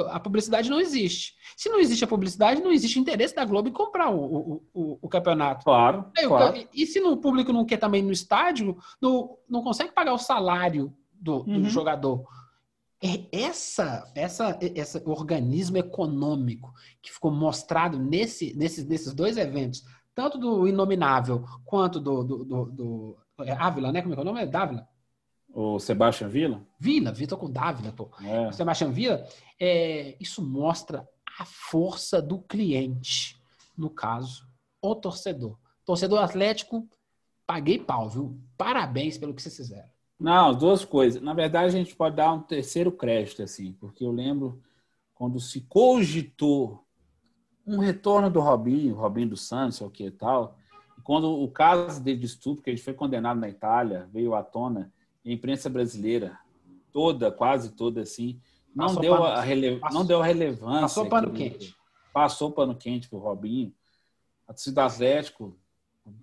a 0.10 0.20
publicidade 0.20 0.70
não 0.70 0.80
existe. 0.80 1.36
Se 1.56 1.70
não 1.70 1.80
existe 1.80 2.04
a 2.04 2.08
publicidade, 2.08 2.62
não 2.62 2.72
existe 2.72 3.00
interesse 3.00 3.34
da 3.34 3.46
Globo 3.46 3.70
em 3.70 3.74
comprar 3.74 4.10
o, 4.10 4.20
o, 4.20 4.64
o, 4.74 5.00
o 5.02 5.10
campeonato. 5.10 5.64
Claro, 5.64 6.12
Aí, 6.18 6.28
claro. 6.28 6.68
E 6.74 6.86
se 6.86 7.00
o 7.00 7.18
público 7.18 7.54
não 7.54 7.66
quer 7.66 7.78
também 7.78 8.04
no 8.04 8.12
estádio, 8.12 8.78
não, 9.02 9.38
não 9.50 9.64
consegue 9.64 9.94
pagar 9.94 10.14
o 10.14 10.18
salário 10.18 10.94
do, 11.14 11.38
uhum. 11.48 11.62
do 11.62 11.70
jogador 11.70 12.26
essa, 13.32 14.12
essa, 14.14 14.60
esse 14.62 15.02
organismo 15.06 15.78
econômico 15.78 16.72
que 17.02 17.12
ficou 17.12 17.32
mostrado 17.32 17.98
nesse, 17.98 18.54
nesses, 18.56 18.86
nesses 18.86 19.14
dois 19.14 19.38
eventos, 19.38 19.84
tanto 20.14 20.38
do 20.38 20.68
Inominável 20.68 21.44
quanto 21.66 22.00
do, 22.00 22.24
do, 22.24 22.46
do, 22.46 22.66
do 22.66 23.18
é 23.44 23.52
Ávila, 23.54 23.92
né? 23.92 24.02
Como 24.02 24.14
é 24.14 24.16
que 24.16 24.20
é 24.20 24.24
o 24.24 24.26
nome? 24.26 24.42
É 24.42 24.46
Dávila? 24.46 24.88
O 25.54 25.80
Sebastião 25.80 26.30
Vila? 26.30 26.66
Vila, 26.80 27.12
Vitor 27.12 27.38
com 27.38 27.52
Dávila, 27.52 27.92
pô. 27.92 28.10
É. 28.24 28.48
O 28.48 28.54
Sebastião 28.54 28.92
Vila, 28.92 29.26
é, 29.60 30.16
isso 30.20 30.42
mostra 30.42 31.08
a 31.40 31.46
força 31.46 32.22
do 32.22 32.40
cliente, 32.40 33.42
no 33.76 33.90
caso, 33.90 34.48
o 34.82 34.96
torcedor. 34.96 35.58
Torcedor 35.84 36.20
Atlético, 36.20 36.88
paguei 37.46 37.80
pau, 37.80 38.10
viu? 38.10 38.40
Parabéns 38.58 39.18
pelo 39.18 39.34
que 39.34 39.42
vocês 39.42 39.58
fizeram. 39.58 39.91
Não, 40.22 40.54
duas 40.54 40.86
coisas. 40.86 41.20
Na 41.20 41.34
verdade, 41.34 41.66
a 41.66 41.80
gente 41.80 41.96
pode 41.96 42.16
dar 42.16 42.32
um 42.32 42.40
terceiro 42.40 42.92
crédito, 42.92 43.42
assim, 43.42 43.74
porque 43.74 44.06
eu 44.06 44.12
lembro 44.12 44.62
quando 45.16 45.40
se 45.40 45.62
cogitou 45.62 46.86
um 47.66 47.80
retorno 47.80 48.30
do 48.30 48.40
Robinho, 48.40 48.96
Robinho 48.96 49.30
do 49.30 49.38
Santos, 49.38 49.82
ou 49.82 49.88
o 49.88 49.92
que 49.92 50.06
e 50.06 50.12
tal, 50.12 50.56
quando 51.04 51.28
o 51.32 51.48
caso 51.50 52.02
dele 52.04 52.20
de 52.20 52.28
estupro, 52.28 52.64
que 52.64 52.70
ele 52.70 52.78
foi 52.78 52.94
condenado 52.94 53.40
na 53.40 53.50
Itália, 53.50 54.08
veio 54.14 54.36
à 54.36 54.44
tona, 54.44 54.94
a 55.26 55.32
imprensa 55.32 55.70
brasileira, 55.70 56.38
toda, 56.94 57.32
quase 57.32 57.72
toda, 57.72 58.02
assim, 58.02 58.40
não, 58.76 58.88
passou 58.88 59.02
deu, 59.02 59.24
a 59.24 59.42
rele... 59.42 59.80
passou, 59.80 60.00
não 60.00 60.06
deu 60.06 60.22
a 60.22 60.26
relevância. 60.26 60.82
Passou 60.82 61.10
pano 61.10 61.32
quente. 61.32 61.76
Passou 62.14 62.52
pano 62.52 62.76
quente 62.76 63.10
pro 63.10 63.18
Robinho. 63.18 63.74
A 64.48 64.54
torcida 64.54 64.86
Atlético, 64.86 65.58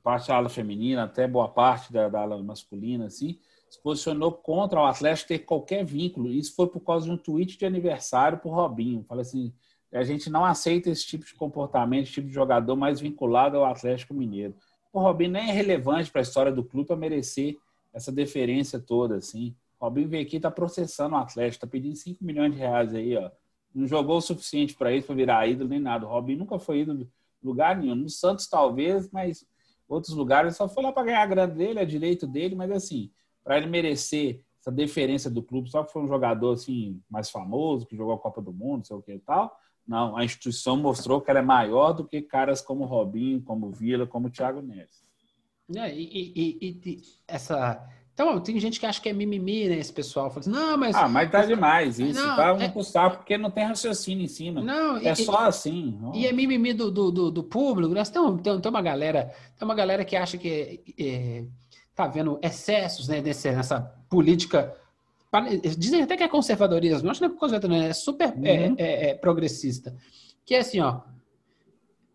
parte 0.05 0.29
da 0.29 0.37
ala 0.37 0.49
feminina, 0.49 1.03
até 1.03 1.27
boa 1.27 1.49
parte 1.49 1.93
da, 1.93 2.09
da 2.09 2.21
ala 2.21 2.41
masculina, 2.43 3.07
assim, 3.07 3.39
se 3.69 3.81
posicionou 3.83 4.33
contra 4.33 4.81
o 4.81 4.87
Atlético 4.87 5.29
ter 5.29 5.39
qualquer 5.41 5.85
vínculo. 5.85 6.29
Isso 6.29 6.55
foi 6.55 6.67
por 6.67 6.81
causa 6.81 7.07
de 7.07 7.13
um 7.13 7.17
tweet 7.17 7.59
de 7.59 7.67
aniversário 7.67 8.41
o 8.43 8.49
Robinho. 8.49 9.05
Fala 9.05 9.23
assim: 9.23 9.53
a 9.93 10.03
gente 10.03 10.29
não 10.29 10.45
aceita 10.45 10.91
esse 10.91 11.07
tipo 11.07 11.25
de 11.25 11.35
comportamento, 11.35 12.05
esse 12.05 12.13
tipo 12.13 12.29
de 12.29 12.35
jogador 12.35 12.77
mais 12.77 13.01
vinculado 13.01 13.57
ao 13.57 13.65
Atlético 13.65 14.15
Mineiro. 14.15 14.55
O 14.93 15.01
Robinho 15.01 15.33
nem 15.33 15.49
é 15.49 15.53
relevante 15.53 16.11
para 16.11 16.21
a 16.21 16.23
história 16.23 16.53
do 16.53 16.65
clube 16.65 16.89
para 16.89 16.97
merecer 16.97 17.57
essa 17.93 18.11
deferência 18.11 18.79
toda, 18.79 19.17
assim. 19.17 19.55
O 19.79 19.85
Robinho 19.85 20.09
veio 20.09 20.27
aqui 20.27 20.37
está 20.37 20.51
processando 20.51 21.15
o 21.15 21.19
Atlético, 21.19 21.57
está 21.57 21.67
pedindo 21.67 21.97
5 21.97 22.25
milhões 22.25 22.53
de 22.53 22.59
reais 22.59 22.95
aí, 22.95 23.17
ó. 23.17 23.31
Não 23.75 23.87
jogou 23.87 24.17
o 24.17 24.21
suficiente 24.21 24.75
para 24.75 24.93
isso 24.93 25.07
para 25.07 25.17
virar 25.17 25.47
ídolo 25.47 25.69
nem 25.69 25.79
nada. 25.79 26.07
O 26.07 26.09
Robinho 26.09 26.41
nunca 26.41 26.59
foi 26.59 26.81
ídolo 26.81 27.03
em 27.03 27.47
lugar 27.47 27.77
nenhum. 27.77 27.95
No 27.95 28.09
Santos, 28.09 28.49
talvez, 28.49 29.11
mas 29.11 29.47
outros 29.89 30.15
lugares 30.15 30.57
só 30.57 30.69
foi 30.69 30.83
lá 30.83 30.93
para 30.93 31.05
ganhar 31.05 31.23
a 31.23 31.27
grana 31.27 31.55
dele, 31.55 31.79
é 31.79 31.85
direito 31.85 32.27
dele, 32.27 32.55
mas 32.55 32.71
assim, 32.71 33.11
para 33.49 33.57
ele 33.57 33.67
merecer 33.67 34.43
essa 34.61 34.71
deferência 34.71 35.31
do 35.31 35.43
clube, 35.43 35.71
só 35.71 35.83
que 35.83 35.91
foi 35.91 36.03
um 36.03 36.07
jogador 36.07 36.53
assim 36.53 37.01
mais 37.09 37.31
famoso, 37.31 37.87
que 37.87 37.97
jogou 37.97 38.13
a 38.13 38.19
Copa 38.19 38.43
do 38.43 38.53
Mundo, 38.53 38.87
sei 38.87 38.95
o 38.95 39.01
que 39.01 39.15
e 39.15 39.19
tal. 39.19 39.59
Não, 39.87 40.15
a 40.15 40.23
instituição 40.23 40.77
mostrou 40.77 41.19
que 41.19 41.31
ela 41.31 41.39
é 41.39 41.43
maior 41.43 41.95
do 41.95 42.05
que 42.05 42.21
caras 42.21 42.61
como 42.61 42.85
Robinho, 42.85 43.41
como 43.41 43.71
Vila, 43.71 44.07
como 44.07 44.29
Thiago 44.29 44.61
Neves. 44.61 45.03
É, 45.75 45.95
e, 45.95 46.33
e, 46.37 46.81
e, 46.85 47.03
essa. 47.27 47.83
Então, 48.13 48.39
tem 48.39 48.61
gente 48.61 48.79
que 48.79 48.85
acha 48.85 49.01
que 49.01 49.09
é 49.09 49.15
mimimi, 49.15 49.67
né? 49.67 49.79
Esse 49.79 49.93
pessoal 49.93 50.29
fala 50.29 50.41
assim, 50.41 50.51
não, 50.51 50.77
mas. 50.77 50.95
Ah, 50.95 51.09
mas 51.09 51.31
tá 51.31 51.47
demais 51.47 51.99
isso. 51.99 52.21
Não, 52.21 52.37
tá 52.37 52.53
um 52.53 52.61
é... 52.61 52.69
custar, 52.69 53.17
porque 53.17 53.39
não 53.39 53.51
tem 53.51 53.65
raciocínio 53.65 54.25
em 54.25 54.29
cima. 54.29 54.61
Não, 54.61 54.99
é 54.99 55.13
e, 55.13 55.17
só 55.17 55.47
assim. 55.47 55.99
E 56.13 56.27
é 56.27 56.33
mimimi 56.33 56.75
do, 56.75 56.91
do, 56.91 57.11
do, 57.11 57.31
do 57.31 57.45
público. 57.45 57.95
Né? 57.95 58.03
Tem, 58.05 58.37
tem, 58.39 58.61
tem, 58.61 58.71
uma 58.71 58.83
galera, 58.83 59.33
tem 59.59 59.67
uma 59.67 59.75
galera 59.75 60.05
que 60.05 60.17
acha 60.17 60.37
que. 60.37 60.83
É, 60.99 61.47
está 61.99 62.07
vendo 62.07 62.39
excessos 62.41 63.09
né, 63.09 63.21
nesse, 63.21 63.51
nessa 63.51 63.81
política. 64.09 64.73
Dizem 65.77 66.03
até 66.03 66.17
que 66.17 66.23
é 66.23 66.29
conservadorismo, 66.29 67.11
acho 67.11 67.21
que 67.21 67.27
não 67.27 67.35
é 67.35 67.39
conservadorismo, 67.39 67.89
é 67.89 67.93
super 67.93 68.33
uhum. 68.35 68.45
é, 68.45 68.75
é, 68.79 69.11
é, 69.11 69.15
progressista. 69.15 69.95
Que 70.47 70.55
é 70.55 70.61
assim, 70.61 70.81
ó. 70.81 71.01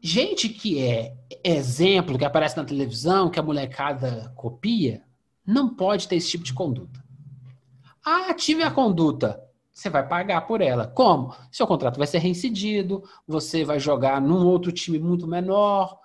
Gente 0.02 0.50
que 0.50 0.82
é 0.82 1.14
exemplo, 1.44 2.18
que 2.18 2.26
aparece 2.26 2.58
na 2.58 2.64
televisão, 2.64 3.30
que 3.30 3.40
a 3.40 3.44
molecada 3.44 4.34
copia, 4.36 5.04
não 5.46 5.76
pode 5.76 6.08
ter 6.08 6.16
esse 6.16 6.32
tipo 6.32 6.44
de 6.44 6.54
conduta. 6.54 7.04
Ah, 8.06 8.34
tive 8.34 8.64
a 8.64 8.72
conduta. 8.72 9.42
Você 9.72 9.90
vai 9.90 10.08
pagar 10.08 10.42
por 10.42 10.62
ela. 10.62 10.88
Como? 10.88 11.34
Seu 11.52 11.66
contrato 11.66 11.98
vai 11.98 12.08
ser 12.08 12.20
reincidido, 12.20 13.04
você 13.28 13.64
vai 13.64 13.80
jogar 13.80 14.22
num 14.22 14.46
outro 14.46 14.72
time 14.72 15.00
muito 15.00 15.26
menor, 15.26 15.98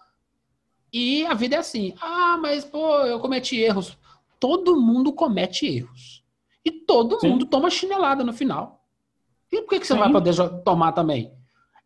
e 0.92 1.24
a 1.26 1.34
vida 1.34 1.56
é 1.56 1.58
assim. 1.58 1.94
Ah, 2.00 2.38
mas 2.40 2.64
pô, 2.64 3.00
eu 3.00 3.20
cometi 3.20 3.56
erros. 3.56 3.96
Todo 4.40 4.80
mundo 4.80 5.12
comete 5.12 5.66
erros. 5.66 6.24
E 6.64 6.70
todo 6.70 7.20
Sim. 7.20 7.30
mundo 7.30 7.46
toma 7.46 7.70
chinelada 7.70 8.24
no 8.24 8.32
final. 8.32 8.84
E 9.50 9.62
por 9.62 9.70
que, 9.70 9.80
que 9.80 9.86
você 9.86 9.94
Sim. 9.94 10.00
vai 10.00 10.12
poder 10.12 10.34
tomar 10.64 10.92
também? 10.92 11.32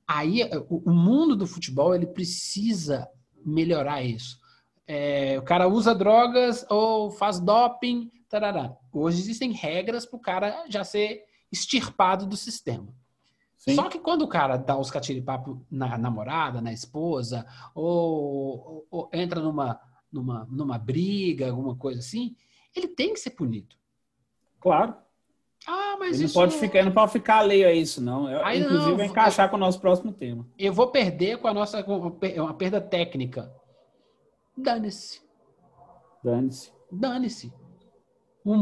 Aí 0.07 0.43
o, 0.69 0.91
o, 0.91 0.93
mundo 0.93 1.37
do 1.37 1.47
futebol 1.47 1.95
ele 1.95 2.07
precisa 2.07 3.09
melhorar 3.45 4.03
isso. 4.03 4.39
É, 4.87 5.39
o 5.39 5.43
cara 5.43 5.69
usa 5.69 5.95
drogas 5.95 6.67
ou 6.69 7.11
faz 7.11 7.41
doping. 7.41 8.11
Tarará. 8.29 8.75
Hoje 8.93 9.21
existem 9.21 9.53
regras 9.53 10.05
para 10.05 10.17
o 10.17 10.21
cara 10.21 10.65
já 10.69 10.85
ser 10.85 11.23
extirpado 11.51 12.27
do 12.27 12.37
sistema. 12.37 12.89
Sim. 13.65 13.77
Só 13.77 13.89
que 13.89 14.01
quando 14.01 14.23
o 14.23 14.29
cara 14.29 14.57
dá 14.57 14.77
os 14.77 14.91
catiripapo 14.91 15.65
na 15.71 15.97
namorada, 15.97 16.61
na 16.61 16.73
esposa, 16.73 17.47
ou, 17.73 17.87
ou- 18.67 18.87
ou 18.91 19.11
entra 19.13 19.41
numa, 19.41 19.81
numa, 20.13 20.45
numa 20.51 20.79
briga, 20.79 21.49
alguma 21.49 21.77
coisa 21.77 22.01
assim, 22.01 22.35
ele 22.75 22.89
tem 22.89 23.13
que 23.13 23.21
ser 23.21 23.31
punido. 23.31 23.77
Claro. 24.61 24.97
Ah, 25.65 25.95
mas 25.97 26.15
Ele 26.15 26.19
não 26.19 26.25
isso... 26.27 26.35
pode 26.35 26.57
ficar, 26.59 26.85
não 26.85 26.91
pode 26.91 27.13
ficar 27.13 27.37
alheio 27.39 27.69
a 27.69 27.73
isso, 27.73 28.01
não. 28.03 28.29
Eu, 28.29 28.45
Aí 28.45 28.59
inclusive, 28.59 28.91
não, 28.91 28.97
vai 28.97 29.07
encaixar 29.07 29.49
com 29.49 29.55
o 29.55 29.61
nosso 29.61 29.81
próximo 29.81 30.13
tema. 30.13 30.45
Eu 30.59 30.73
vou 30.73 30.89
perder 30.89 31.39
com 31.39 31.47
a 31.47 31.55
nossa... 31.55 31.85
com 31.85 31.99
uma 31.99 32.55
perda 32.55 32.81
técnica. 32.81 33.49
Dane-se. 34.57 35.21
Dane-se. 36.25 36.73
Dane-se. 36.91 37.53
O, 38.45 38.55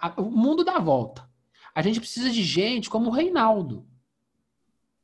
a- 0.00 0.14
o 0.16 0.30
mundo 0.30 0.64
dá 0.64 0.78
volta. 0.78 1.28
A 1.74 1.82
gente 1.82 2.00
precisa 2.00 2.30
de 2.30 2.42
gente 2.42 2.88
como 2.88 3.10
o 3.10 3.12
Reinaldo, 3.12 3.86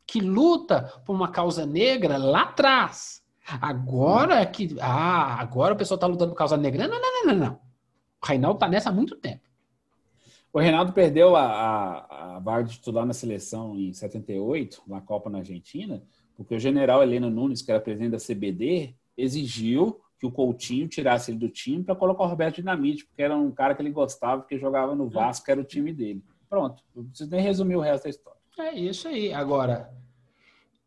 que 0.07 0.21
luta 0.21 0.83
por 1.05 1.14
uma 1.14 1.29
causa 1.29 1.66
negra 1.66 2.16
lá 2.16 2.42
atrás. 2.42 3.23
Agora 3.61 4.45
que. 4.47 4.77
Ah, 4.81 5.40
agora 5.40 5.75
o 5.75 5.77
pessoal 5.77 5.97
está 5.97 6.07
lutando 6.07 6.33
por 6.33 6.38
causa 6.38 6.57
negra. 6.57 6.87
Não, 6.87 7.01
não, 7.01 7.12
não, 7.12 7.27
não, 7.27 7.47
não. 7.47 7.61
O 8.23 8.27
Reinaldo 8.27 8.57
está 8.57 8.69
nessa 8.69 8.90
há 8.90 8.92
muito 8.92 9.16
tempo. 9.16 9.47
O 10.53 10.59
Reinaldo 10.59 10.92
perdeu 10.92 11.37
a, 11.37 11.45
a, 11.45 12.37
a 12.37 12.38
vaga 12.38 12.64
de 12.64 12.77
titular 12.77 13.05
na 13.05 13.12
seleção 13.12 13.79
em 13.79 13.92
78, 13.92 14.83
na 14.87 15.01
Copa 15.01 15.29
na 15.29 15.38
Argentina, 15.38 16.03
porque 16.35 16.55
o 16.55 16.59
general 16.59 17.03
Heleno 17.03 17.29
Nunes, 17.29 17.61
que 17.61 17.71
era 17.71 17.81
presidente 17.81 18.12
da 18.12 18.19
CBD, 18.19 18.95
exigiu 19.16 20.01
que 20.19 20.27
o 20.27 20.31
Coutinho 20.31 20.88
tirasse 20.88 21.31
ele 21.31 21.38
do 21.38 21.49
time 21.49 21.85
para 21.85 21.95
colocar 21.95 22.25
o 22.25 22.27
Roberto 22.27 22.57
Dinamite, 22.57 23.05
porque 23.05 23.23
era 23.23 23.37
um 23.37 23.51
cara 23.51 23.75
que 23.75 23.83
ele 23.83 23.90
gostava, 23.90 24.40
porque 24.40 24.59
jogava 24.59 24.95
no 24.95 25.11
Vasco, 25.11 25.45
que 25.45 25.51
era 25.51 25.61
o 25.61 25.64
time 25.64 25.92
dele. 25.92 26.25
Pronto, 26.49 26.83
não 26.95 27.05
preciso 27.05 27.31
nem 27.31 27.40
resumir 27.40 27.77
o 27.77 27.81
resto 27.81 28.05
da 28.05 28.11
história. 28.11 28.36
É 28.59 28.75
isso 28.75 29.09
aí. 29.09 29.33
Agora, 29.33 29.90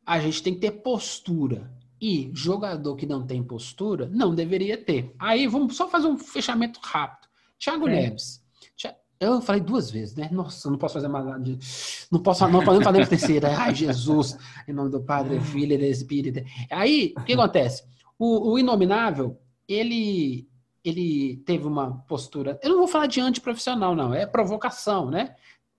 a 0.06 0.20
gente 0.20 0.42
tem 0.44 0.54
que 0.54 0.60
ter 0.62 0.72
postura. 0.72 1.72
E 2.02 2.32
jogador 2.34 2.96
que 2.96 3.06
não 3.06 3.28
tem 3.28 3.44
postura 3.44 4.10
não 4.10 4.34
deveria 4.34 4.78
ter. 4.78 5.14
Aí 5.20 5.46
vamos 5.48 5.76
só 5.76 5.90
fazer 5.90 6.08
um 6.08 6.18
fechamento 6.18 6.80
rápido. 6.82 7.28
Thiago 7.60 7.88
É. 7.90 7.92
Neves. 8.04 8.42
Eu 9.22 9.42
falei 9.42 9.60
duas 9.60 9.92
vezes, 9.92 10.16
né? 10.16 10.30
Nossa, 10.32 10.66
eu 10.66 10.72
não 10.72 10.80
posso 10.80 10.94
fazer 10.94 11.10
mais 11.10 11.26
nada. 11.26 11.44
de- 11.44 11.60
Não 12.10 12.22
posso 12.22 12.48
não 12.48 12.62
fazer 12.62 12.78
uma 12.86 13.06
terceira. 13.06 13.50
Ai, 13.60 13.76
Jesus, 13.76 14.38
em 14.66 14.72
nome 14.72 14.90
do 14.90 15.02
Padre, 15.02 15.42
Filho 15.42 15.74
e 15.76 15.90
Espírito. 15.92 16.40
Aí, 16.72 17.14
o 17.18 17.24
que 17.26 17.34
acontece? 17.34 17.84
O, 18.18 18.52
o 18.54 18.58
Inominável, 18.58 19.38
ele, 19.68 20.48
ele 20.86 21.36
teve 21.46 21.68
uma 21.68 21.98
postura. 22.08 22.58
Eu 22.64 22.70
não 22.70 22.78
vou 22.78 22.88
falar 22.88 23.08
de 23.08 23.20
antiprofissional, 23.20 23.94
não. 23.94 24.14
É 24.14 24.26
provocação, 24.26 25.12
né? 25.12 25.36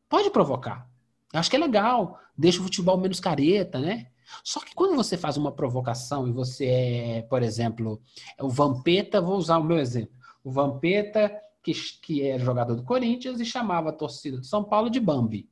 Pode 0.06 0.28
provocar. 0.28 0.86
Eu 1.32 1.40
acho 1.40 1.50
que 1.50 1.56
é 1.56 1.58
legal. 1.58 2.18
Deixa 2.36 2.60
o 2.60 2.64
futebol 2.64 2.96
menos 2.98 3.20
careta, 3.20 3.78
né? 3.78 4.06
Só 4.44 4.60
que 4.60 4.74
quando 4.74 4.96
você 4.96 5.16
faz 5.16 5.36
uma 5.36 5.52
provocação 5.52 6.26
e 6.28 6.32
você 6.32 6.66
é, 6.66 7.22
por 7.22 7.42
exemplo, 7.42 8.00
é 8.38 8.44
o 8.44 8.48
Vampeta, 8.48 9.20
vou 9.20 9.36
usar 9.36 9.58
o 9.58 9.64
meu 9.64 9.78
exemplo. 9.78 10.14
O 10.42 10.50
Vampeta, 10.50 11.32
que, 11.62 11.72
que 12.00 12.22
é 12.22 12.38
jogador 12.38 12.74
do 12.74 12.84
Corinthians 12.84 13.40
e 13.40 13.44
chamava 13.44 13.90
a 13.90 13.92
torcida 13.92 14.38
do 14.38 14.46
São 14.46 14.64
Paulo 14.64 14.88
de 14.88 15.00
Bambi. 15.00 15.48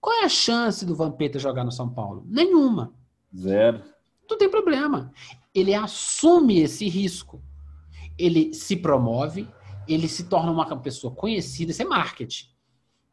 Qual 0.00 0.22
é 0.22 0.24
a 0.24 0.28
chance 0.28 0.84
do 0.84 0.94
Vampeta 0.94 1.38
jogar 1.38 1.64
no 1.64 1.72
São 1.72 1.88
Paulo? 1.88 2.24
Nenhuma. 2.26 2.94
Zero. 3.36 3.82
Não 4.28 4.36
tem 4.36 4.48
problema. 4.48 5.12
Ele 5.54 5.74
assume 5.74 6.60
esse 6.60 6.88
risco. 6.88 7.42
Ele 8.16 8.52
se 8.52 8.76
promove, 8.76 9.48
ele 9.86 10.08
se 10.08 10.24
torna 10.24 10.50
uma 10.50 10.76
pessoa 10.80 11.14
conhecida, 11.14 11.70
isso 11.70 11.82
é 11.82 11.84
marketing. 11.84 12.46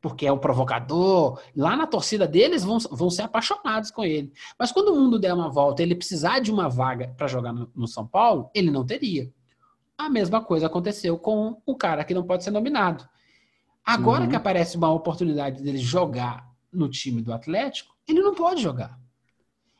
Porque 0.05 0.27
é 0.27 0.31
o 0.31 0.37
provocador. 0.37 1.41
Lá 1.57 1.75
na 1.75 1.87
torcida 1.87 2.27
deles 2.27 2.63
vão, 2.63 2.77
vão 2.91 3.09
ser 3.09 3.23
apaixonados 3.23 3.89
com 3.89 4.03
ele. 4.03 4.31
Mas 4.57 4.71
quando 4.71 4.89
o 4.89 4.95
mundo 4.95 5.17
der 5.17 5.33
uma 5.33 5.49
volta, 5.49 5.81
ele 5.81 5.95
precisar 5.95 6.37
de 6.37 6.51
uma 6.51 6.69
vaga 6.69 7.11
para 7.17 7.25
jogar 7.25 7.51
no, 7.51 7.71
no 7.75 7.87
São 7.87 8.05
Paulo, 8.05 8.51
ele 8.53 8.69
não 8.69 8.85
teria. 8.85 9.33
A 9.97 10.07
mesma 10.07 10.43
coisa 10.43 10.67
aconteceu 10.67 11.17
com 11.17 11.59
o 11.65 11.75
cara 11.75 12.03
que 12.03 12.13
não 12.13 12.21
pode 12.21 12.43
ser 12.43 12.51
nominado. 12.51 13.03
Agora 13.83 14.25
Uhum. 14.25 14.29
que 14.29 14.35
aparece 14.35 14.77
uma 14.77 14.93
oportunidade 14.93 15.63
dele 15.63 15.79
jogar 15.79 16.47
no 16.71 16.87
time 16.87 17.19
do 17.19 17.33
Atlético, 17.33 17.95
ele 18.07 18.21
não 18.21 18.35
pode 18.35 18.61
jogar. 18.61 18.99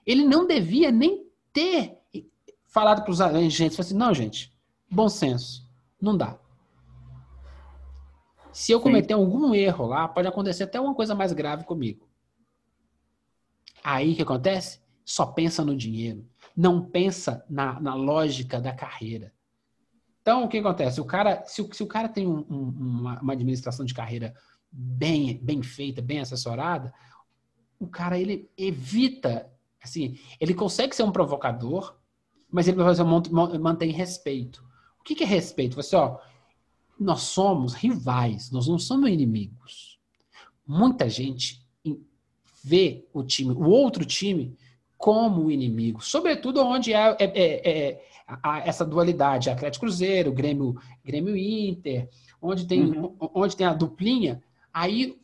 Ele 0.08 0.26
não 0.26 0.48
devia 0.48 0.92
nem 0.92 1.28
ter 1.54 2.00
falado 2.66 3.04
para 3.04 3.12
os 3.12 3.22
agentes, 3.22 3.80
assim, 3.80 3.94
não, 3.94 4.12
gente, 4.12 4.52
bom 4.90 5.08
senso, 5.08 5.70
não 6.02 6.18
dá. 6.18 6.36
Se 8.56 8.72
eu 8.72 8.78
Sim. 8.78 8.84
cometer 8.84 9.14
algum 9.14 9.54
erro 9.54 9.86
lá, 9.86 10.08
pode 10.08 10.30
acontecer 10.30 10.64
até 10.64 10.80
uma 10.80 10.96
coisa 10.96 11.14
mais 11.14 11.34
grave 11.34 11.66
comigo. 11.66 12.08
Aí 13.84 14.14
o 14.14 14.16
que 14.16 14.22
acontece? 14.22 14.80
Só 15.04 15.26
pensa 15.26 15.62
no 15.66 15.76
dinheiro. 15.76 16.26
Não 16.56 16.82
pensa 16.82 17.44
na, 17.50 17.78
na 17.82 17.94
lógica 17.96 18.62
da 18.62 18.72
carreira. 18.72 19.34
Então, 20.22 20.46
o 20.46 20.48
que 20.48 20.60
acontece? 20.60 21.02
O 21.02 21.06
cara, 21.06 21.44
se, 21.46 21.62
o- 21.62 21.74
se 21.74 21.84
o 21.84 21.88
cara 21.88 22.08
tem 22.08 22.26
um- 22.26 22.46
um- 22.50 22.70
uma, 22.70 23.20
uma 23.20 23.34
administração 23.34 23.86
de 23.86 23.94
carreira 23.94 24.34
bem, 24.72 25.38
bem 25.44 25.62
feita, 25.62 26.02
bem 26.02 26.22
assessorada, 26.22 26.94
o 27.78 27.88
cara 27.88 28.18
ele 28.18 28.50
evita, 28.58 29.52
assim, 29.84 30.18
ele 30.40 30.54
consegue 30.54 30.96
ser 30.96 31.04
um 31.04 31.12
provocador, 31.12 31.98
mas 32.50 32.70
ele 32.70 32.78
fazer, 32.78 33.04
mantém 33.04 33.92
respeito. 33.92 34.64
O 34.98 35.04
que, 35.04 35.14
que 35.14 35.26
é 35.26 35.28
respeito? 35.28 35.76
Você, 35.76 35.94
ó, 35.98 36.20
nós 37.00 37.22
somos 37.22 37.74
rivais, 37.74 38.52
nós 38.52 38.68
não 38.68 38.80
somos 38.80 39.10
inimigos. 39.10 39.98
Muita 40.68 41.10
gente 41.10 41.62
vê 42.64 43.06
o 43.14 43.24
time, 43.24 43.52
o 43.52 43.66
outro 43.70 44.04
time, 44.06 44.58
como 44.98 45.52
inimigo, 45.52 46.04
sobretudo 46.04 46.62
onde 46.64 46.94
é, 46.94 47.16
é- 47.20 47.20
é- 47.20 47.70
é 47.70 48.02
essa 48.66 48.84
dualidade, 48.84 49.50
Atlético 49.50 49.86
Cruzeiro, 49.86 50.32
Grêmio, 50.32 50.76
Grêmio 51.04 51.38
Inter, 51.38 52.10
onde 52.42 52.66
tem, 52.66 52.84
Uhum. 52.84 53.16
onde 53.36 53.56
tem 53.56 53.68
a 53.68 53.74
duplinha, 53.74 54.42
aí 54.74 55.16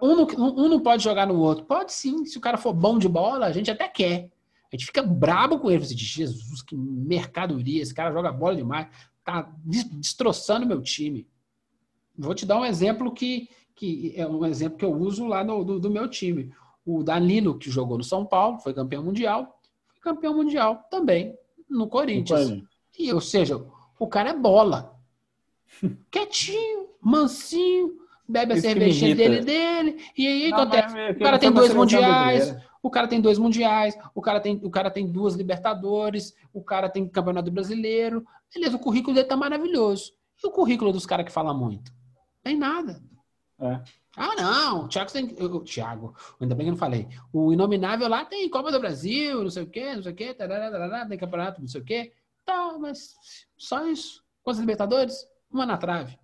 um 0.00 0.16
não, 0.16 0.26
um 0.56 0.68
não 0.68 0.80
pode 0.80 1.02
jogar 1.04 1.26
no 1.26 1.38
outro. 1.38 1.64
Pode 1.64 1.92
sim, 1.92 2.24
se 2.24 2.38
o 2.38 2.40
cara 2.40 2.56
for 2.56 2.72
bom 2.72 2.98
de 2.98 3.08
bola, 3.08 3.46
a 3.46 3.52
gente 3.52 3.70
até 3.70 3.88
quer. 3.88 4.28
A 4.72 4.76
gente 4.76 4.86
fica 4.86 5.02
brabo 5.02 5.58
com 5.58 5.70
ele. 5.70 5.84
Você 5.84 5.94
diz, 5.94 6.06
Jesus, 6.06 6.62
que 6.62 6.74
mercadoria, 6.76 7.82
esse 7.82 7.92
cara 7.92 8.12
joga 8.12 8.32
bola 8.32 8.56
demais, 8.56 8.86
tá 9.24 9.50
des- 9.64 9.84
destroçando 9.84 10.66
meu 10.66 10.82
time. 10.82 11.26
Vou 12.16 12.34
te 12.34 12.44
dar 12.44 12.58
um 12.58 12.64
exemplo 12.64 13.12
que, 13.12 13.48
que 13.74 14.12
é 14.16 14.26
um 14.26 14.44
exemplo 14.44 14.78
que 14.78 14.84
eu 14.84 14.92
uso 14.92 15.26
lá 15.26 15.42
no, 15.42 15.64
do, 15.64 15.80
do 15.80 15.90
meu 15.90 16.08
time. 16.08 16.52
O 16.84 17.02
Danilo, 17.02 17.58
que 17.58 17.70
jogou 17.70 17.96
no 17.96 18.04
São 18.04 18.26
Paulo, 18.26 18.58
foi 18.58 18.74
campeão 18.74 19.02
mundial, 19.02 19.58
foi 19.88 20.00
campeão 20.00 20.34
mundial 20.34 20.86
também 20.90 21.36
no 21.68 21.86
Corinthians. 21.88 22.62
E, 22.98 23.12
ou 23.12 23.20
seja, 23.20 23.64
o 23.98 24.06
cara 24.06 24.30
é 24.30 24.36
bola. 24.36 24.94
Quietinho, 26.10 26.88
mansinho, 27.00 27.98
bebe 28.28 28.52
a 28.52 28.56
Isso 28.56 28.66
cervejinha 28.66 29.14
dele 29.14 29.40
dele. 29.40 30.04
E 30.16 30.26
aí 30.26 30.50
Não, 30.50 30.58
acontece. 30.58 30.94
mas 30.94 30.96
é 31.10 31.14
que 31.14 31.20
O 31.20 31.22
cara 31.22 31.36
eu 31.36 31.40
tem 31.40 31.52
dois 31.52 31.74
mundiais. 31.74 32.54
O 32.82 32.90
cara 32.90 33.06
tem 33.06 33.20
dois 33.20 33.38
mundiais, 33.38 33.96
o 34.14 34.20
cara 34.20 34.40
tem, 34.40 34.60
o 34.62 34.70
cara 34.70 34.90
tem 34.90 35.06
duas 35.06 35.34
Libertadores, 35.34 36.34
o 36.52 36.62
cara 36.62 36.88
tem 36.88 37.08
Campeonato 37.08 37.50
Brasileiro. 37.50 38.26
Beleza, 38.52 38.76
o 38.76 38.80
currículo 38.80 39.14
dele 39.14 39.28
tá 39.28 39.36
maravilhoso. 39.36 40.12
E 40.42 40.46
o 40.46 40.50
currículo 40.50 40.92
dos 40.92 41.06
caras 41.06 41.24
que 41.24 41.32
falam 41.32 41.56
muito? 41.56 41.92
Tem 42.42 42.58
nada. 42.58 43.00
É. 43.60 43.80
Ah, 44.16 44.34
não, 44.34 44.84
o 44.84 44.88
Thiago 44.88 45.12
tem. 45.12 45.24
O 45.40 45.60
Thiago, 45.60 46.14
ainda 46.40 46.54
bem 46.54 46.66
que 46.66 46.70
eu 46.70 46.72
não 46.72 46.78
falei. 46.78 47.08
O 47.32 47.52
Inominável 47.52 48.08
lá 48.08 48.24
tem 48.24 48.50
Copa 48.50 48.72
do 48.72 48.80
Brasil, 48.80 49.42
não 49.42 49.50
sei 49.50 49.62
o 49.62 49.70
quê, 49.70 49.94
não 49.94 50.02
sei 50.02 50.12
o 50.12 50.14
quê, 50.14 50.34
tarará, 50.34 51.06
tem 51.06 51.16
campeonato, 51.16 51.60
não 51.60 51.68
sei 51.68 51.80
o 51.80 51.84
quê. 51.84 52.12
Tá, 52.44 52.76
mas 52.78 53.14
só 53.56 53.86
isso. 53.86 54.22
Quantos 54.42 54.60
Libertadores? 54.60 55.26
Uma 55.50 55.64
na 55.64 55.78
trave. 55.78 56.18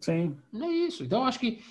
Sim. 0.00 0.36
Não 0.52 0.66
é 0.66 0.72
isso. 0.72 1.02
Então, 1.02 1.24
acho 1.24 1.40
que 1.40 1.64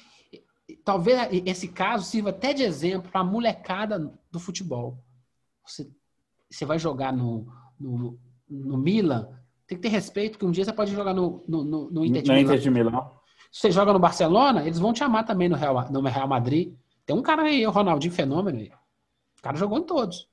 talvez 0.84 1.29
esse 1.45 1.67
caso 1.67 2.05
sirva 2.05 2.29
até 2.29 2.53
de 2.53 2.63
exemplo 2.63 3.12
para 3.12 3.21
a 3.21 3.23
molecada 3.23 4.12
do 4.31 4.39
futebol. 4.39 4.97
Você, 5.65 5.89
você 6.49 6.65
vai 6.65 6.77
jogar 6.79 7.12
no, 7.13 7.48
no, 7.79 8.19
no 8.50 8.77
Milan, 8.77 9.29
tem 9.67 9.77
que 9.77 9.81
ter 9.83 9.89
respeito, 9.89 10.37
que 10.37 10.46
um 10.46 10.52
dia 10.52 10.65
você 10.65 10.73
pode 10.73 10.91
jogar 10.91 11.13
no, 11.13 11.43
no, 11.48 11.63
no, 11.63 11.91
no 11.91 12.06
Inter 12.06 12.21
de 12.21 12.29
Milão. 12.31 12.43
Inter 12.43 12.60
de 12.60 12.69
Milão. 12.69 13.12
Se 13.52 13.62
você 13.62 13.71
joga 13.71 13.93
no 13.93 14.00
Barcelona, 14.00 14.63
eles 14.63 14.79
vão 14.79 14.93
te 14.93 15.04
amar 15.04 15.25
também 15.25 15.50
no 15.50 15.56
Real, 15.56 15.89
no 15.91 16.02
Real 16.02 16.27
Madrid. 16.27 16.73
Tem 17.06 17.15
um 17.15 17.21
cara 17.21 17.43
aí, 17.43 17.65
o 17.65 17.71
Ronaldinho 17.71 18.13
Fenômeno 18.13 18.60
aí. 18.60 18.71
O 19.37 19.41
cara 19.41 19.58
jogou 19.58 19.77
em 19.77 19.83
todos. 19.83 20.29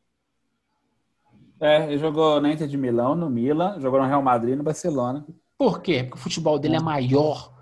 É, 1.61 1.87
ele 1.87 1.99
jogou 1.99 2.41
na 2.41 2.53
Inter 2.53 2.69
de 2.69 2.77
Milão, 2.77 3.17
no 3.17 3.29
Milan, 3.29 3.81
jogou 3.81 4.01
no 4.01 4.07
Real 4.07 4.23
Madrid 4.23 4.55
e 4.55 4.57
no 4.57 4.63
Barcelona. 4.63 5.27
Por 5.57 5.81
quê? 5.83 6.05
Porque 6.05 6.19
o 6.19 6.23
futebol 6.23 6.59
dele 6.59 6.77
é 6.77 6.81
maior 6.81 7.53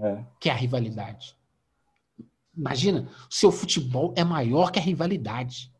É. 0.00 0.24
que 0.40 0.50
a 0.50 0.54
rivalidade. 0.54 1.36
Imagina, 2.56 3.08
o 3.30 3.34
seu 3.34 3.50
futebol 3.50 4.12
é 4.16 4.22
maior 4.24 4.70
que 4.70 4.78
a 4.78 4.82
rivalidade. 4.82 5.72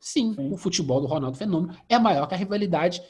Sim, 0.00 0.34
Sim. 0.34 0.52
o 0.52 0.56
futebol 0.56 1.00
do 1.00 1.06
Ronaldo 1.06 1.36
Fenômeno 1.36 1.74
é 1.88 1.98
maior 1.98 2.26
que 2.26 2.34
a 2.34 2.36
rivalidade, 2.36 3.02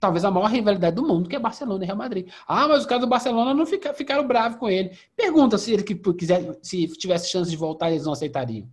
talvez 0.00 0.24
a 0.24 0.30
maior 0.30 0.50
rivalidade 0.50 0.96
do 0.96 1.06
mundo, 1.06 1.28
que 1.28 1.36
é 1.36 1.38
Barcelona 1.38 1.84
e 1.84 1.86
Real 1.86 1.98
Madrid. 1.98 2.28
Ah, 2.46 2.66
mas 2.66 2.80
os 2.80 2.86
caras 2.86 3.02
do 3.02 3.08
Barcelona 3.08 3.54
não 3.54 3.66
fica- 3.66 3.94
ficaram 3.94 4.26
bravos 4.26 4.58
com 4.58 4.68
ele. 4.68 4.96
Pergunta 5.16 5.58
se 5.58 5.72
ele 5.72 5.82
que 5.82 5.94
quiser, 6.14 6.58
se 6.62 6.86
tivesse 6.88 7.28
chance 7.30 7.50
de 7.50 7.56
voltar, 7.56 7.90
eles 7.90 8.04
não 8.04 8.12
aceitariam. 8.12 8.68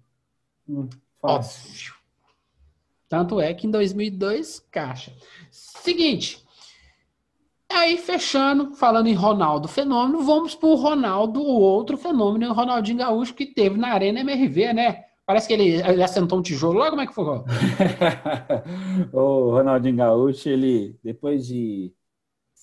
Hum. 0.67 0.89
Óbvio. 1.21 1.93
Tanto 3.09 3.39
é 3.39 3.53
que 3.53 3.65
em 3.67 3.71
2002, 3.71 4.59
caixa. 4.71 5.13
Seguinte. 5.51 6.45
Aí, 7.71 7.97
fechando, 7.97 8.73
falando 8.73 9.07
em 9.07 9.13
Ronaldo 9.13 9.67
Fenômeno, 9.67 10.23
vamos 10.23 10.55
pro 10.55 10.75
Ronaldo, 10.75 11.41
o 11.41 11.59
outro 11.59 11.97
fenômeno, 11.97 12.49
o 12.49 12.53
Ronaldinho 12.53 12.99
Gaúcho, 12.99 13.33
que 13.33 13.45
teve 13.45 13.77
na 13.77 13.89
Arena 13.89 14.21
MRV, 14.21 14.73
né? 14.73 15.03
Parece 15.25 15.47
que 15.47 15.53
ele, 15.53 15.81
ele 15.81 16.01
assentou 16.01 16.39
um 16.39 16.41
tijolo 16.41 16.79
lá, 16.79 16.89
como 16.89 17.01
é 17.01 17.07
que 17.07 17.13
foi? 17.13 17.43
o 19.11 19.51
Ronaldinho 19.51 19.97
Gaúcho, 19.97 20.47
ele, 20.47 20.97
depois 21.03 21.45
de 21.45 21.93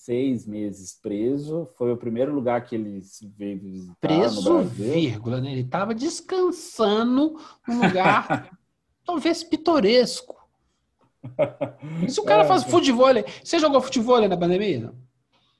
seis 0.05 0.46
meses 0.46 0.98
preso, 1.00 1.66
foi 1.78 1.90
o 1.90 1.96
primeiro 1.96 2.34
lugar 2.34 2.62
que 2.64 2.74
ele 2.74 3.00
veio 3.36 3.59
visitar 3.59 3.96
Preso, 4.00 4.62
vírgula, 4.64 5.40
né? 5.40 5.52
Ele 5.52 5.62
estava 5.62 5.94
descansando 5.94 7.38
num 7.66 7.86
lugar 7.86 8.50
talvez 9.05 9.42
pitoresco. 9.42 10.43
Se 12.09 12.20
o 12.20 12.25
cara 12.25 12.45
é, 12.45 12.47
faz 12.47 12.64
futebol, 12.64 13.09
você 13.43 13.59
jogou 13.59 13.81
futebol 13.81 14.27
na 14.29 14.37
pandemia? 14.37 14.93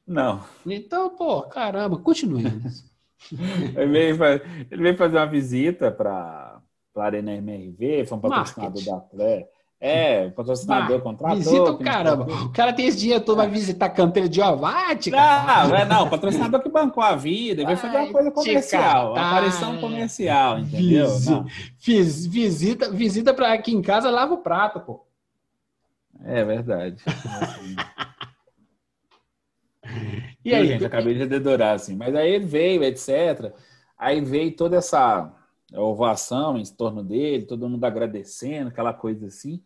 Não. 0.07 0.41
Então, 0.67 1.11
pô, 1.11 1.43
caramba, 1.43 1.97
continue. 1.97 2.45
ele, 3.77 4.13
veio, 4.13 4.43
ele 4.71 4.83
veio 4.83 4.97
fazer 4.97 5.17
uma 5.17 5.27
visita 5.27 5.91
para 5.91 6.61
a 6.97 7.03
Arena 7.03 7.35
MRV, 7.35 8.05
foi 8.07 8.19
um 8.19 8.21
patrocinador 8.21 8.85
da 8.85 8.97
Atlético. 8.97 9.55
É, 9.81 10.31
patrocinador 10.31 11.03
contratou. 11.03 11.37
Visita 11.37 11.71
o 11.71 11.79
caramba. 11.79 12.25
O 12.45 12.53
cara 12.53 12.73
tem 12.73 12.87
esse 12.87 12.97
dinheiro 12.97 13.23
todo, 13.23 13.37
vai 13.37 13.51
visitar 13.51 13.91
canteira 13.91 14.27
de 14.27 14.41
ovate, 14.41 15.11
cara. 15.11 15.69
Não, 15.69 15.77
é, 15.77 15.85
não, 15.85 16.05
o 16.05 16.11
patrocinador 16.11 16.63
que 16.63 16.71
bancou 16.71 17.03
a 17.03 17.15
vida, 17.15 17.65
vai 17.65 17.77
fazer 17.77 17.99
uma 17.99 18.13
coisa 18.13 18.31
comercial, 18.31 19.13
uma 19.13 19.29
aparição 19.29 19.77
comercial, 19.79 20.59
entendeu? 20.59 21.09
Fiz, 21.77 22.25
visita, 22.25 22.91
visita 22.91 23.35
para 23.35 23.53
aqui 23.53 23.75
em 23.75 23.83
casa, 23.83 24.11
lava 24.11 24.33
o 24.33 24.39
prato, 24.39 24.81
pô. 24.81 25.05
É 26.23 26.45
verdade. 26.45 27.03
e 30.45 30.55
aí, 30.55 30.67
gente, 30.67 30.85
acabei 30.85 31.15
de 31.15 31.27
dedorar, 31.27 31.75
assim. 31.75 31.97
Mas 31.97 32.15
aí 32.15 32.33
ele 32.33 32.47
veio, 32.47 32.85
etc. 32.85 33.53
Aí 33.99 34.21
veio 34.21 34.55
toda 34.55 34.77
essa 34.77 35.35
ovação 35.73 36.59
em 36.59 36.65
torno 36.65 37.03
dele, 37.03 37.47
todo 37.47 37.69
mundo 37.69 37.85
agradecendo, 37.85 38.69
aquela 38.69 38.93
coisa 38.93 39.27
assim. 39.27 39.63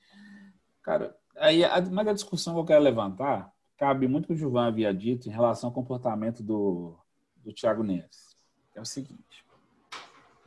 Cara, 0.82 1.14
aí, 1.36 1.62
mas 1.90 2.08
a 2.08 2.12
discussão 2.12 2.54
que 2.54 2.60
eu 2.60 2.64
quero 2.64 2.82
levantar 2.82 3.52
cabe 3.76 4.08
muito 4.08 4.24
o 4.24 4.28
que 4.28 4.34
o 4.34 4.36
Gilvan 4.36 4.66
havia 4.66 4.92
dito 4.92 5.28
em 5.28 5.32
relação 5.32 5.68
ao 5.68 5.74
comportamento 5.74 6.42
do, 6.42 6.96
do 7.36 7.52
Thiago 7.52 7.82
Neves. 7.82 8.36
É 8.74 8.80
o 8.80 8.84
seguinte. 8.84 9.44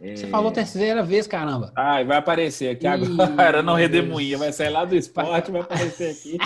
Você 0.01 0.25
é... 0.25 0.29
falou 0.29 0.51
terceira 0.51 1.03
vez, 1.03 1.27
caramba. 1.27 1.71
Ah, 1.75 2.03
vai 2.03 2.17
aparecer 2.17 2.69
aqui 2.69 2.87
agora, 2.87 3.61
não 3.61 3.75
redemoinha, 3.75 4.35
vai 4.35 4.51
sair 4.51 4.71
lá 4.71 4.83
do 4.83 4.95
esporte, 4.95 5.51
vai 5.51 5.61
aparecer 5.61 6.11
aqui. 6.11 6.37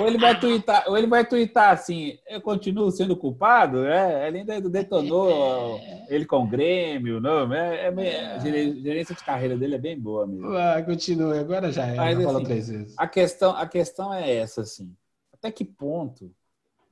ou 0.00 0.08
ele 0.08 0.18
vai 0.18 0.38
twittar, 0.38 0.84
ou 0.88 0.98
ele 0.98 1.06
vai 1.06 1.24
twittar 1.24 1.70
assim, 1.70 2.18
eu 2.28 2.40
continuo 2.40 2.90
sendo 2.90 3.16
culpado, 3.16 3.86
é, 3.86 4.26
ele 4.26 4.38
ainda 4.38 4.60
detonou 4.62 5.80
ele 6.08 6.26
com 6.26 6.42
o 6.42 6.46
Grêmio, 6.48 7.20
não, 7.20 7.54
é, 7.54 7.86
é, 7.86 8.34
a 8.34 8.38
gerência 8.40 9.14
de 9.14 9.22
carreira 9.22 9.56
dele 9.56 9.76
é 9.76 9.78
bem 9.78 9.98
boa 9.98 10.26
mesmo. 10.26 10.56
Ah, 10.56 10.82
continue, 10.82 11.38
agora 11.38 11.70
já 11.70 11.86
é, 11.86 11.94
Mas, 11.94 12.20
já 12.20 12.30
assim, 12.30 12.44
três 12.44 12.68
vezes. 12.68 12.94
A 12.98 13.06
questão, 13.06 13.50
a 13.56 13.66
questão 13.68 14.12
é 14.12 14.34
essa, 14.34 14.62
assim, 14.62 14.92
até 15.32 15.52
que 15.52 15.64
ponto 15.64 16.34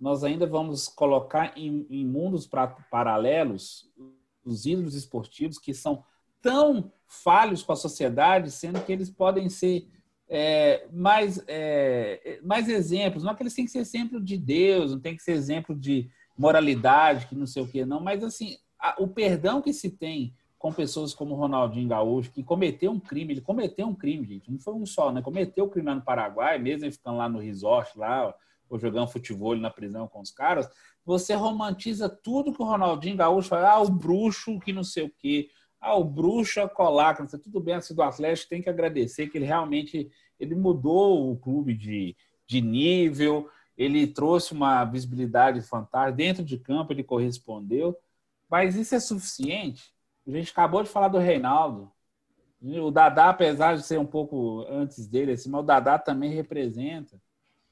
nós 0.00 0.22
ainda 0.22 0.46
vamos 0.46 0.86
colocar 0.86 1.52
em, 1.56 1.84
em 1.90 2.06
mundos 2.06 2.46
pra, 2.46 2.68
paralelos 2.68 3.90
os 4.44 4.66
ídolos 4.66 4.94
esportivos 4.94 5.58
que 5.58 5.72
são 5.72 6.04
tão 6.42 6.92
falhos 7.06 7.62
com 7.62 7.72
a 7.72 7.76
sociedade, 7.76 8.50
sendo 8.50 8.80
que 8.80 8.92
eles 8.92 9.08
podem 9.08 9.48
ser 9.48 9.88
é, 10.28 10.86
mais, 10.92 11.42
é, 11.46 12.40
mais 12.42 12.68
exemplos. 12.68 13.22
Não 13.22 13.32
é 13.32 13.34
que 13.34 13.42
eles 13.42 13.54
têm 13.54 13.64
que 13.64 13.70
ser 13.70 13.78
exemplo 13.78 14.20
de 14.20 14.36
Deus, 14.36 14.90
não 14.90 15.00
tem 15.00 15.16
que 15.16 15.22
ser 15.22 15.32
exemplo 15.32 15.74
de 15.74 16.10
moralidade, 16.36 17.26
que 17.26 17.34
não 17.34 17.46
sei 17.46 17.62
o 17.62 17.68
que, 17.68 17.84
não, 17.84 18.00
mas 18.00 18.24
assim, 18.24 18.56
a, 18.78 18.96
o 18.98 19.06
perdão 19.06 19.60
que 19.60 19.72
se 19.72 19.90
tem 19.90 20.34
com 20.58 20.72
pessoas 20.72 21.12
como 21.12 21.34
Ronaldinho 21.34 21.88
Gaúcho, 21.88 22.30
que 22.30 22.42
cometeu 22.42 22.92
um 22.92 23.00
crime, 23.00 23.34
ele 23.34 23.40
cometeu 23.40 23.86
um 23.86 23.94
crime, 23.94 24.26
gente, 24.26 24.50
não 24.50 24.58
foi 24.58 24.74
um 24.74 24.86
só, 24.86 25.10
né? 25.10 25.20
Cometeu 25.20 25.64
o 25.64 25.66
um 25.66 25.70
crime 25.70 25.88
lá 25.88 25.94
no 25.96 26.02
Paraguai, 26.02 26.56
mesmo 26.58 26.84
ele 26.84 26.92
ficando 26.92 27.18
lá 27.18 27.28
no 27.28 27.40
resort, 27.40 27.98
lá, 27.98 28.32
ou 28.70 28.78
jogando 28.78 29.10
futebol 29.10 29.56
na 29.56 29.70
prisão 29.70 30.08
com 30.08 30.20
os 30.20 30.30
caras, 30.30 30.68
você 31.04 31.34
romantiza 31.34 32.08
tudo 32.08 32.52
que 32.52 32.62
o 32.62 32.64
Ronaldinho 32.64 33.16
Gaúcho 33.16 33.48
fala, 33.48 33.72
ah, 33.72 33.82
o 33.82 33.90
bruxo 33.90 34.58
que 34.60 34.72
não 34.72 34.84
sei 34.84 35.04
o 35.04 35.12
quê, 35.18 35.48
ah, 35.82 35.96
o 35.96 36.04
bruxo 36.04 36.60
é 36.60 36.68
colar, 36.68 37.16
tudo 37.16 37.58
bem, 37.60 37.74
assim, 37.74 37.92
do 37.92 38.02
Atlético 38.02 38.50
tem 38.50 38.62
que 38.62 38.70
agradecer 38.70 39.28
que 39.28 39.36
ele 39.36 39.44
realmente 39.44 40.08
ele 40.38 40.54
mudou 40.54 41.32
o 41.32 41.36
clube 41.36 41.74
de, 41.74 42.16
de 42.46 42.60
nível, 42.60 43.50
ele 43.76 44.06
trouxe 44.06 44.52
uma 44.52 44.84
visibilidade 44.84 45.60
fantástica, 45.60 46.16
dentro 46.16 46.44
de 46.44 46.56
campo 46.56 46.92
ele 46.92 47.02
correspondeu, 47.02 47.96
mas 48.48 48.76
isso 48.76 48.94
é 48.94 49.00
suficiente? 49.00 49.92
A 50.24 50.30
gente 50.30 50.52
acabou 50.52 50.84
de 50.84 50.88
falar 50.88 51.08
do 51.08 51.18
Reinaldo, 51.18 51.90
o 52.62 52.90
Dadá, 52.92 53.30
apesar 53.30 53.76
de 53.76 53.82
ser 53.82 53.98
um 53.98 54.06
pouco 54.06 54.64
antes 54.68 55.08
dele, 55.08 55.32
assim, 55.32 55.50
mas 55.50 55.62
o 55.62 55.66
Dadá 55.66 55.98
também 55.98 56.30
representa. 56.30 57.20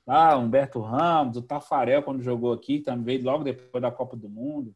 Ah, 0.04 0.36
Humberto 0.36 0.80
Ramos, 0.80 1.36
o 1.36 1.42
Tafarel, 1.42 2.02
quando 2.02 2.22
jogou 2.22 2.52
aqui, 2.52 2.80
também 2.80 3.04
veio 3.04 3.24
logo 3.24 3.44
depois 3.44 3.80
da 3.80 3.92
Copa 3.92 4.16
do 4.16 4.28
Mundo. 4.28 4.74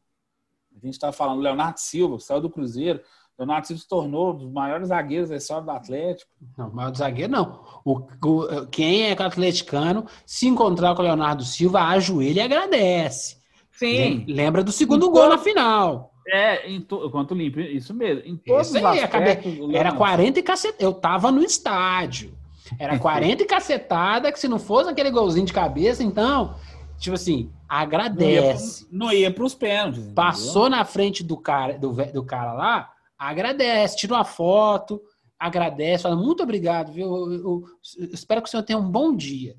A 0.76 0.86
gente 0.86 0.94
está 0.94 1.10
falando 1.10 1.40
Leonardo 1.40 1.80
Silva, 1.80 2.16
que 2.16 2.22
saiu 2.22 2.40
do 2.40 2.50
Cruzeiro. 2.50 3.00
Leonardo 3.38 3.66
Silva 3.66 3.82
se 3.82 3.88
tornou 3.88 4.32
um 4.32 4.36
dos 4.36 4.52
maiores 4.52 4.88
zagueiros 4.88 5.28
da 5.28 5.36
história 5.36 5.64
do 5.64 5.70
Atlético. 5.70 6.30
Não, 6.56 6.70
maior 6.72 6.94
zagueiro 6.94 7.32
não. 7.32 7.60
O, 7.84 8.00
o, 8.24 8.66
quem 8.70 9.02
é 9.02 9.12
atleticano, 9.12 10.06
se 10.24 10.46
encontrar 10.46 10.94
com 10.94 11.02
o 11.02 11.04
Leonardo 11.04 11.44
Silva, 11.44 11.82
ajoelha 11.82 12.42
e 12.42 12.44
agradece. 12.44 13.38
Sim. 13.72 14.24
Lembra 14.28 14.62
do 14.62 14.70
segundo 14.70 15.10
gol 15.10 15.28
na 15.28 15.38
final. 15.38 16.12
É, 16.26 16.70
em 16.70 16.80
to, 16.80 17.10
quanto 17.10 17.34
limpo, 17.34 17.60
isso 17.60 17.92
mesmo. 17.92 18.22
Em 18.24 18.36
todos 18.36 18.68
isso 18.68 18.86
aí, 18.86 19.00
acabei, 19.00 19.38
era 19.74 19.92
40 19.92 20.38
e 20.38 20.42
caceta. 20.42 20.82
Eu 20.82 20.94
tava 20.94 21.30
no 21.30 21.42
estádio. 21.42 22.32
Era 22.78 22.98
40 22.98 23.42
e 23.42 23.46
cacetada, 23.46 24.32
que 24.32 24.38
se 24.38 24.48
não 24.48 24.58
fosse 24.58 24.88
aquele 24.88 25.10
golzinho 25.10 25.44
de 25.44 25.52
cabeça, 25.52 26.02
então, 26.02 26.54
tipo 26.98 27.14
assim, 27.14 27.50
agradece. 27.68 28.86
Não 28.90 29.12
ia, 29.12 29.30
para 29.30 29.44
os 29.44 29.54
pênaltis. 29.54 30.10
Passou 30.14 30.70
na 30.70 30.84
frente 30.84 31.22
do 31.22 31.36
cara, 31.36 31.76
do, 31.78 31.92
do 31.92 32.24
cara 32.24 32.54
lá, 32.54 32.93
agradece, 33.18 33.96
tira 33.96 34.14
uma 34.14 34.24
foto, 34.24 35.02
agradece, 35.38 36.02
fala 36.02 36.16
muito 36.16 36.42
obrigado, 36.42 36.92
viu? 36.92 37.06
Eu, 37.06 37.32
eu, 37.32 37.64
eu 37.98 38.04
espero 38.12 38.42
que 38.42 38.48
o 38.48 38.50
senhor 38.50 38.62
tenha 38.62 38.78
um 38.78 38.90
bom 38.90 39.14
dia. 39.14 39.56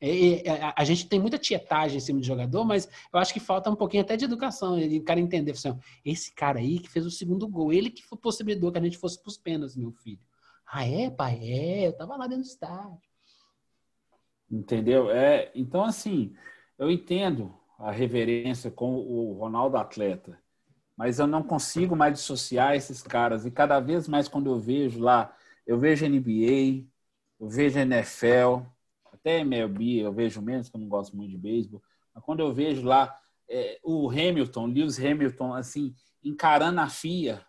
É, 0.00 0.46
é, 0.46 0.62
a, 0.62 0.74
a, 0.76 0.84
gente 0.84 1.08
tem 1.08 1.18
muita 1.18 1.38
tietagem 1.38 1.96
em 1.96 2.00
cima 2.00 2.20
do 2.20 2.26
jogador, 2.26 2.62
mas 2.64 2.86
eu 3.12 3.18
acho 3.18 3.32
que 3.32 3.40
falta 3.40 3.70
um 3.70 3.76
pouquinho 3.76 4.02
até 4.02 4.16
de 4.16 4.26
educação, 4.26 4.78
ele, 4.78 4.98
o 4.98 5.02
cara 5.02 5.18
entender, 5.18 5.52
assim, 5.52 5.74
esse 6.04 6.34
cara 6.34 6.58
aí 6.58 6.78
que 6.78 6.90
fez 6.90 7.06
o 7.06 7.10
segundo 7.10 7.48
gol, 7.48 7.72
ele 7.72 7.90
que 7.90 8.02
possibilitou 8.18 8.70
que 8.70 8.78
a 8.78 8.82
gente 8.82 8.98
fosse 8.98 9.18
para 9.20 9.30
os 9.30 9.38
pênaltis, 9.38 9.76
meu 9.76 9.92
filho. 9.92 10.20
Ah, 10.66 10.86
é, 10.86 11.08
pai? 11.10 11.40
É, 11.42 11.86
eu 11.86 11.96
tava 11.96 12.16
lá 12.16 12.26
dentro 12.26 12.42
do 12.42 12.48
estádio. 12.48 13.08
Entendeu? 14.50 15.10
É, 15.10 15.50
então, 15.54 15.82
assim, 15.82 16.34
eu 16.78 16.90
entendo 16.90 17.54
a 17.78 17.90
reverência 17.90 18.70
com 18.70 18.96
o 18.96 19.32
Ronaldo 19.32 19.76
atleta 19.76 20.38
mas 20.96 21.18
eu 21.18 21.26
não 21.26 21.42
consigo 21.42 21.96
mais 21.96 22.14
dissociar 22.14 22.74
esses 22.74 23.02
caras. 23.02 23.44
E 23.44 23.50
cada 23.50 23.80
vez 23.80 24.06
mais, 24.08 24.28
quando 24.28 24.50
eu 24.50 24.58
vejo 24.58 25.00
lá, 25.00 25.34
eu 25.66 25.78
vejo 25.78 26.06
NBA, 26.06 26.86
eu 27.40 27.48
vejo 27.48 27.78
NFL, 27.78 28.66
até 29.12 29.40
MLB 29.40 30.00
eu 30.00 30.12
vejo 30.12 30.40
menos, 30.42 30.68
que 30.68 30.76
eu 30.76 30.80
não 30.80 30.88
gosto 30.88 31.16
muito 31.16 31.30
de 31.30 31.38
beisebol, 31.38 31.82
mas 32.14 32.22
quando 32.22 32.40
eu 32.40 32.52
vejo 32.52 32.82
lá 32.82 33.18
é, 33.48 33.78
o 33.82 34.08
Hamilton, 34.10 34.66
Lewis 34.66 34.98
Hamilton, 34.98 35.54
assim, 35.54 35.94
encarando 36.22 36.80
a 36.80 36.88
FIA 36.88 37.44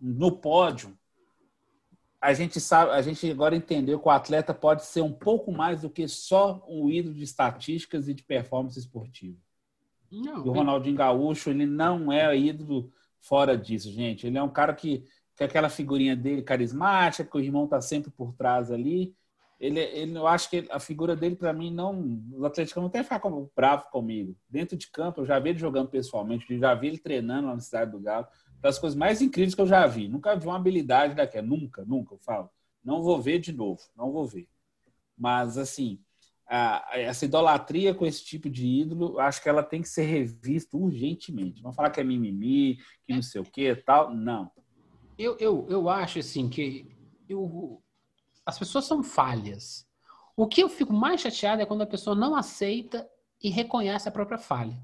no 0.00 0.32
pódio, 0.32 0.96
a 2.20 2.32
gente 2.32 2.58
sabe, 2.58 2.92
a 2.92 3.02
gente 3.02 3.30
agora 3.30 3.54
entendeu 3.54 4.00
que 4.00 4.08
o 4.08 4.10
atleta 4.10 4.54
pode 4.54 4.84
ser 4.86 5.02
um 5.02 5.12
pouco 5.12 5.52
mais 5.52 5.82
do 5.82 5.90
que 5.90 6.08
só 6.08 6.64
um 6.66 6.88
ídolo 6.88 7.14
de 7.14 7.22
estatísticas 7.22 8.08
e 8.08 8.14
de 8.14 8.22
performance 8.22 8.78
esportiva. 8.78 9.38
Não, 10.22 10.44
o 10.44 10.52
Ronaldinho 10.52 10.96
Gaúcho, 10.96 11.50
ele 11.50 11.66
não 11.66 12.12
é 12.12 12.36
ídolo 12.36 12.92
fora 13.20 13.56
disso, 13.56 13.90
gente. 13.90 14.26
Ele 14.26 14.38
é 14.38 14.42
um 14.42 14.48
cara 14.48 14.74
que 14.74 15.04
tem 15.36 15.46
aquela 15.46 15.68
figurinha 15.68 16.14
dele 16.14 16.42
carismática, 16.42 17.28
que 17.28 17.36
o 17.36 17.40
irmão 17.40 17.66
tá 17.66 17.80
sempre 17.80 18.10
por 18.10 18.32
trás 18.34 18.70
ali. 18.70 19.14
Ele, 19.58 19.80
ele 19.80 20.16
eu 20.16 20.26
acho 20.26 20.50
que 20.50 20.66
a 20.70 20.78
figura 20.78 21.16
dele, 21.16 21.36
para 21.36 21.52
mim, 21.52 21.72
não. 21.72 22.20
O 22.32 22.44
Atlético 22.44 22.80
não 22.80 22.90
tem 22.90 23.00
que 23.00 23.04
ficar 23.04 23.20
como, 23.20 23.50
bravo 23.56 23.88
comigo. 23.90 24.36
Dentro 24.48 24.76
de 24.76 24.90
campo, 24.90 25.20
eu 25.20 25.26
já 25.26 25.38
vi 25.38 25.50
ele 25.50 25.58
jogando 25.58 25.88
pessoalmente, 25.88 26.58
já 26.58 26.74
vi 26.74 26.88
ele 26.88 26.98
treinando 26.98 27.48
lá 27.48 27.54
na 27.54 27.60
cidade 27.60 27.90
do 27.90 28.00
Galo. 28.00 28.26
Das 28.60 28.78
coisas 28.78 28.96
mais 28.96 29.20
incríveis 29.22 29.54
que 29.54 29.60
eu 29.60 29.66
já 29.66 29.86
vi. 29.86 30.08
Nunca 30.08 30.36
vi 30.36 30.46
uma 30.46 30.56
habilidade 30.56 31.14
daquela. 31.14 31.46
Nunca, 31.46 31.84
nunca, 31.84 32.14
eu 32.14 32.18
falo. 32.18 32.50
Não 32.82 33.02
vou 33.02 33.20
ver 33.20 33.38
de 33.38 33.52
novo, 33.52 33.80
não 33.96 34.12
vou 34.12 34.26
ver. 34.26 34.48
Mas, 35.16 35.56
assim, 35.56 36.00
a, 36.46 36.90
essa 36.92 37.24
idolatria 37.24 37.94
com 37.94 38.06
esse 38.06 38.24
tipo 38.24 38.48
de 38.48 38.66
ídolo, 38.66 39.18
acho 39.18 39.42
que 39.42 39.48
ela 39.48 39.62
tem 39.62 39.82
que 39.82 39.88
ser 39.88 40.04
revista 40.04 40.76
urgentemente. 40.76 41.62
Não 41.62 41.72
falar 41.72 41.90
que 41.90 42.00
é 42.00 42.04
mimimi, 42.04 42.78
que 43.06 43.14
não 43.14 43.22
sei 43.22 43.40
o 43.40 43.44
que 43.44 43.74
tal. 43.76 44.14
Não. 44.14 44.50
Eu, 45.18 45.36
eu, 45.38 45.66
eu 45.70 45.88
acho 45.88 46.18
assim 46.18 46.48
que 46.48 46.94
eu, 47.28 47.82
as 48.44 48.58
pessoas 48.58 48.84
são 48.84 49.02
falhas. 49.02 49.86
O 50.36 50.46
que 50.46 50.62
eu 50.62 50.68
fico 50.68 50.92
mais 50.92 51.20
chateado 51.20 51.62
é 51.62 51.66
quando 51.66 51.82
a 51.82 51.86
pessoa 51.86 52.16
não 52.16 52.34
aceita 52.34 53.08
e 53.42 53.48
reconhece 53.50 54.08
a 54.08 54.12
própria 54.12 54.38
falha. 54.38 54.76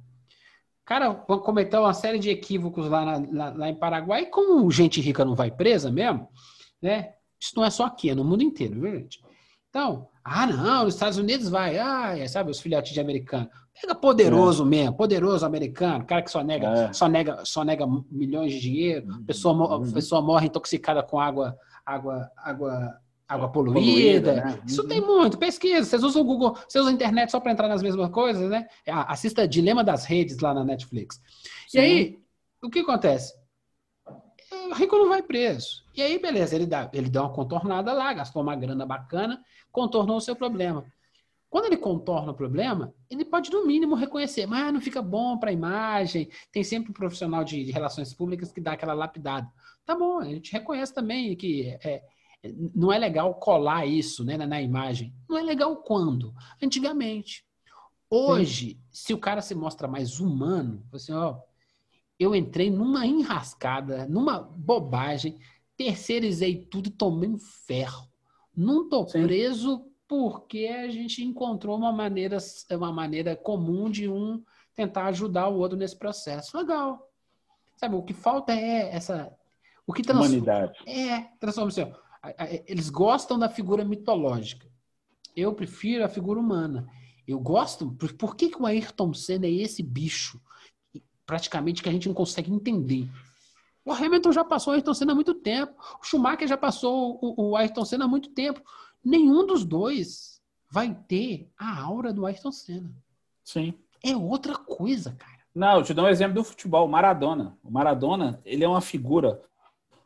Cara 0.84 1.14
cometeu 1.14 1.82
uma 1.82 1.94
série 1.94 2.18
de 2.18 2.30
equívocos 2.30 2.88
lá, 2.88 3.04
na, 3.04 3.28
lá, 3.30 3.56
lá, 3.56 3.68
em 3.68 3.74
Paraguai, 3.74 4.26
como 4.26 4.70
gente 4.70 5.00
rica 5.00 5.24
não 5.24 5.34
vai 5.34 5.50
presa 5.50 5.90
mesmo, 5.90 6.28
né? 6.82 7.14
Isso 7.38 7.52
não 7.56 7.64
é 7.64 7.70
só 7.70 7.84
aqui, 7.84 8.11
é 8.11 8.14
no 8.14 8.24
mundo 8.24 8.42
inteiro, 8.42 8.80
viu, 8.80 8.98
gente? 8.98 9.22
Então, 9.68 10.09
ah, 10.24 10.46
não, 10.46 10.84
nos 10.84 10.94
Estados 10.94 11.18
Unidos 11.18 11.48
vai, 11.48 11.78
ah, 11.78 12.16
é, 12.16 12.26
sabe, 12.28 12.50
os 12.50 12.60
filhotes 12.60 12.92
de 12.92 13.00
americano. 13.00 13.48
Pega 13.80 13.94
poderoso 13.94 14.64
é. 14.64 14.66
mesmo, 14.66 14.96
poderoso 14.96 15.46
americano, 15.46 16.04
cara 16.04 16.22
que 16.22 16.30
só 16.30 16.42
nega, 16.42 16.66
é. 16.66 16.92
só 16.92 17.08
nega, 17.08 17.42
só 17.44 17.64
nega 17.64 17.86
milhões 18.10 18.52
de 18.52 18.60
dinheiro, 18.60 19.06
uhum. 19.06 19.24
pessoa, 19.24 19.78
uhum. 19.78 19.92
pessoa 19.92 20.20
morre 20.20 20.46
intoxicada 20.46 21.02
com 21.02 21.18
água, 21.18 21.56
água, 21.84 22.30
água, 22.36 23.00
água 23.26 23.48
poluída. 23.48 23.80
poluída 23.80 24.34
né? 24.36 24.60
Isso 24.66 24.82
uhum. 24.82 24.88
tem 24.88 25.00
muito, 25.00 25.38
pesquisa. 25.38 25.84
Vocês 25.84 26.02
usam 26.02 26.20
o 26.20 26.24
Google, 26.24 26.54
vocês 26.68 26.82
usam 26.82 26.88
a 26.88 26.94
internet 26.94 27.30
só 27.30 27.40
para 27.40 27.52
entrar 27.52 27.68
nas 27.68 27.82
mesmas 27.82 28.10
coisas, 28.10 28.50
né? 28.50 28.66
Assista 28.86 29.48
Dilema 29.48 29.82
das 29.82 30.04
Redes 30.04 30.38
lá 30.40 30.52
na 30.52 30.64
Netflix. 30.64 31.20
Sim. 31.68 31.78
E 31.78 31.80
aí, 31.80 32.18
o 32.62 32.68
que 32.68 32.80
acontece? 32.80 33.39
O 34.53 34.74
rico 34.74 34.96
não 34.96 35.09
vai 35.09 35.22
preso. 35.22 35.84
E 35.94 36.03
aí, 36.03 36.18
beleza, 36.18 36.57
ele 36.57 36.66
dá, 36.66 36.90
ele 36.92 37.09
dá 37.09 37.22
uma 37.22 37.32
contornada 37.32 37.92
lá, 37.92 38.12
gastou 38.12 38.42
uma 38.42 38.57
grana 38.57 38.84
bacana, 38.84 39.42
contornou 39.70 40.16
o 40.16 40.20
seu 40.20 40.34
problema. 40.34 40.84
Quando 41.51 41.66
ele 41.66 41.76
contorna 41.76 42.30
o 42.30 42.34
problema, 42.34 42.94
ele 43.11 43.24
pode, 43.24 43.51
no 43.51 43.66
mínimo, 43.66 43.96
reconhecer, 43.96 44.46
mas 44.46 44.72
não 44.72 44.80
fica 44.80 45.03
bom 45.03 45.36
para 45.36 45.51
a 45.51 45.53
imagem. 45.53 46.30
Tem 46.53 46.62
sempre 46.62 46.90
um 46.90 46.94
profissional 46.94 47.42
de, 47.42 47.64
de, 47.64 47.72
relações 47.72 48.14
públicas 48.14 48.53
que 48.53 48.61
dá 48.61 48.72
aquela 48.72 48.94
lapidada. 48.94 49.51
Tá 49.84 49.96
bom, 49.96 50.20
a 50.20 50.24
gente 50.24 50.53
reconhece 50.53 50.94
também 50.94 51.34
que 51.34 51.76
é, 51.82 52.05
não 52.74 52.92
é 52.92 52.98
legal 52.98 53.34
colar 53.34 53.84
isso 53.84 54.24
né, 54.24 54.36
na, 54.36 54.46
na, 54.46 54.62
imagem. 54.62 55.12
Não 55.28 55.36
é 55.36 55.42
legal 55.42 55.76
quando? 55.76 56.32
Antigamente. 56.62 57.44
Hoje, 58.09 58.70
Sim. 58.70 58.80
se 58.90 59.14
o 59.14 59.18
cara 59.18 59.42
se 59.42 59.55
mostra 59.55 59.88
mais 59.88 60.20
humano, 60.20 60.84
assim, 60.92 61.12
ó, 61.12 61.36
eu 62.20 62.34
entrei 62.34 62.70
numa 62.70 63.06
enrascada, 63.06 64.06
numa 64.06 64.40
bobagem, 64.40 65.38
terceirizei 65.74 66.66
tudo 66.66 66.88
e 66.88 66.92
tomei 66.92 67.30
um 67.30 67.38
ferro. 67.38 68.06
Não 68.54 68.86
tô 68.90 69.08
Sim. 69.08 69.22
preso 69.22 69.86
porque 70.06 70.66
a 70.66 70.90
gente 70.90 71.24
encontrou 71.24 71.78
uma 71.78 71.90
maneira, 71.90 72.36
uma 72.72 72.92
maneira 72.92 73.34
comum 73.34 73.88
de 73.88 74.06
um 74.06 74.44
tentar 74.74 75.06
ajudar 75.06 75.48
o 75.48 75.56
outro 75.56 75.78
nesse 75.78 75.96
processo. 75.96 76.58
Legal. 76.58 77.10
Sabe, 77.76 77.94
o 77.94 78.02
que 78.02 78.12
falta 78.12 78.52
é 78.52 78.94
essa. 78.94 79.32
O 79.86 79.92
que 79.94 80.02
transforma. 80.02 80.28
Humanidade. 80.28 80.78
É, 80.86 81.22
transformação. 81.40 81.94
Eles 82.66 82.90
gostam 82.90 83.38
da 83.38 83.48
figura 83.48 83.82
mitológica. 83.82 84.68
Eu 85.34 85.54
prefiro 85.54 86.04
a 86.04 86.08
figura 86.08 86.38
humana. 86.38 86.86
Eu 87.26 87.40
gosto. 87.40 87.92
Por, 87.92 88.12
por 88.12 88.36
que, 88.36 88.50
que 88.50 88.60
o 88.60 88.66
Ayrton 88.66 89.14
Senna 89.14 89.46
é 89.46 89.50
esse 89.50 89.82
bicho? 89.82 90.38
Praticamente 91.31 91.81
que 91.81 91.89
a 91.89 91.93
gente 91.93 92.09
não 92.09 92.14
consegue 92.14 92.53
entender. 92.53 93.09
O 93.85 93.93
Hamilton 93.93 94.33
já 94.33 94.45
passou 94.45 94.72
o 94.72 94.74
Ayrton 94.74 94.95
Senna 94.95 95.12
há 95.12 95.14
muito 95.14 95.35
tempo. 95.35 95.72
O 96.03 96.05
Schumacher 96.05 96.49
já 96.49 96.57
passou 96.57 97.20
o, 97.22 97.51
o 97.51 97.57
Ayrton 97.57 97.85
Senna 97.85 98.05
há 98.07 98.09
muito 98.09 98.31
tempo 98.31 98.61
nenhum 99.05 99.47
dos 99.47 99.64
dois 99.64 100.41
vai 100.70 100.95
ter 101.09 101.49
a 101.57 101.81
aura 101.83 102.12
do 102.12 102.26
Ayrton 102.26 102.53
Senna. 102.53 102.91
Sim. 103.45 103.74
É 104.03 104.16
outra 104.16 104.57
coisa, 104.57 105.12
cara. 105.12 105.41
Não, 105.55 105.78
eu 105.78 105.83
te 105.83 105.93
dou 105.93 106.05
um 106.05 106.09
exemplo 106.09 106.35
do 106.35 106.45
futebol, 106.45 106.87
o 106.87 106.91
Maradona. 106.91 107.57
O 107.62 107.70
Maradona, 107.70 108.41
ele 108.45 108.64
é 108.64 108.68
uma 108.68 108.81
figura. 108.81 109.41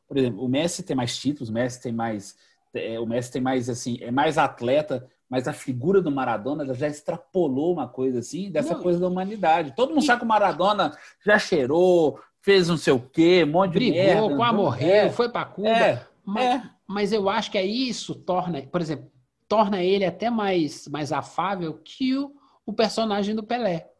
Por 0.06 0.16
exemplo, 0.16 0.44
o 0.44 0.48
Messi 0.48 0.82
tem 0.82 0.96
mais 0.96 1.16
títulos, 1.16 1.48
o 1.48 1.52
Messi 1.52 1.82
tem 1.82 1.92
mais. 1.92 2.36
É, 2.72 2.98
o 2.98 3.06
Messi 3.06 3.32
tem 3.32 3.42
mais, 3.42 3.68
assim, 3.70 3.98
é 4.00 4.10
mais 4.10 4.36
atleta, 4.36 5.08
mas 5.34 5.48
a 5.48 5.52
figura 5.52 6.00
do 6.00 6.12
Maradona 6.12 6.72
já 6.74 6.86
extrapolou 6.86 7.72
uma 7.72 7.88
coisa 7.88 8.20
assim, 8.20 8.52
dessa 8.52 8.74
não, 8.74 8.80
coisa 8.80 9.00
da 9.00 9.08
humanidade. 9.08 9.74
Todo 9.74 9.88
mundo 9.88 10.04
e... 10.04 10.06
sabe 10.06 10.20
que 10.20 10.24
o 10.24 10.28
Maradona 10.28 10.96
já 11.26 11.36
cheirou, 11.40 12.20
fez 12.40 12.68
não 12.68 12.76
sei 12.76 12.92
o 12.92 13.00
quê, 13.00 13.42
um 13.42 13.50
monte 13.50 13.72
de 13.72 13.78
Brigou, 13.80 14.28
merda. 14.28 14.36
quase 14.36 14.54
morreu, 14.54 14.94
é, 14.94 15.10
foi 15.10 15.28
pra 15.28 15.44
Cuba. 15.44 15.68
É, 15.68 16.06
mas, 16.24 16.44
é. 16.44 16.70
mas 16.86 17.12
eu 17.12 17.28
acho 17.28 17.50
que 17.50 17.58
aí 17.58 17.88
isso 17.88 18.14
torna, 18.14 18.62
por 18.62 18.80
exemplo, 18.80 19.10
torna 19.48 19.82
ele 19.82 20.04
até 20.04 20.30
mais, 20.30 20.86
mais 20.86 21.10
afável 21.10 21.80
que 21.82 22.16
o, 22.16 22.32
o 22.64 22.72
personagem 22.72 23.34
do 23.34 23.42
Pelé. 23.42 23.90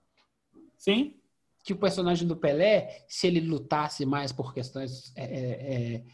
Sim. 0.78 1.16
Que 1.64 1.72
o 1.72 1.76
personagem 1.76 2.28
do 2.28 2.37
Pelé, 2.37 3.05
se 3.09 3.26
ele 3.26 3.41
lutasse 3.41 4.07
mais 4.07 4.30
por 4.30 4.55
questões 4.55 5.12
é, 5.16 5.24
é, 5.24 6.05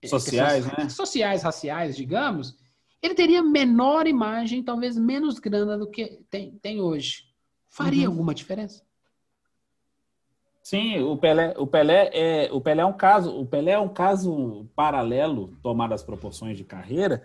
é 0.00 0.06
sociais, 0.06 0.64
questões, 0.64 0.84
né? 0.84 0.88
sociais, 0.90 1.42
raciais, 1.42 1.96
digamos, 1.96 2.56
ele 3.04 3.14
teria 3.14 3.42
menor 3.42 4.06
imagem, 4.06 4.62
talvez 4.62 4.96
menos 4.96 5.38
grana 5.38 5.76
do 5.76 5.90
que 5.90 6.22
tem, 6.30 6.52
tem 6.52 6.80
hoje. 6.80 7.24
Faria 7.68 8.06
uhum. 8.06 8.14
alguma 8.14 8.34
diferença? 8.34 8.82
Sim, 10.62 11.02
o 11.02 11.14
Pelé, 11.18 11.54
o 11.58 11.66
Pelé 11.66 12.10
é, 12.14 12.48
o 12.50 12.62
Pelé 12.62 12.80
é 12.80 12.86
um 12.86 12.94
caso, 12.94 13.38
o 13.38 13.44
Pelé 13.44 13.72
é 13.72 13.78
um 13.78 13.90
caso 13.90 14.66
paralelo, 14.74 15.54
tomado 15.62 15.92
as 15.92 16.02
proporções 16.02 16.56
de 16.56 16.64
carreira, 16.64 17.22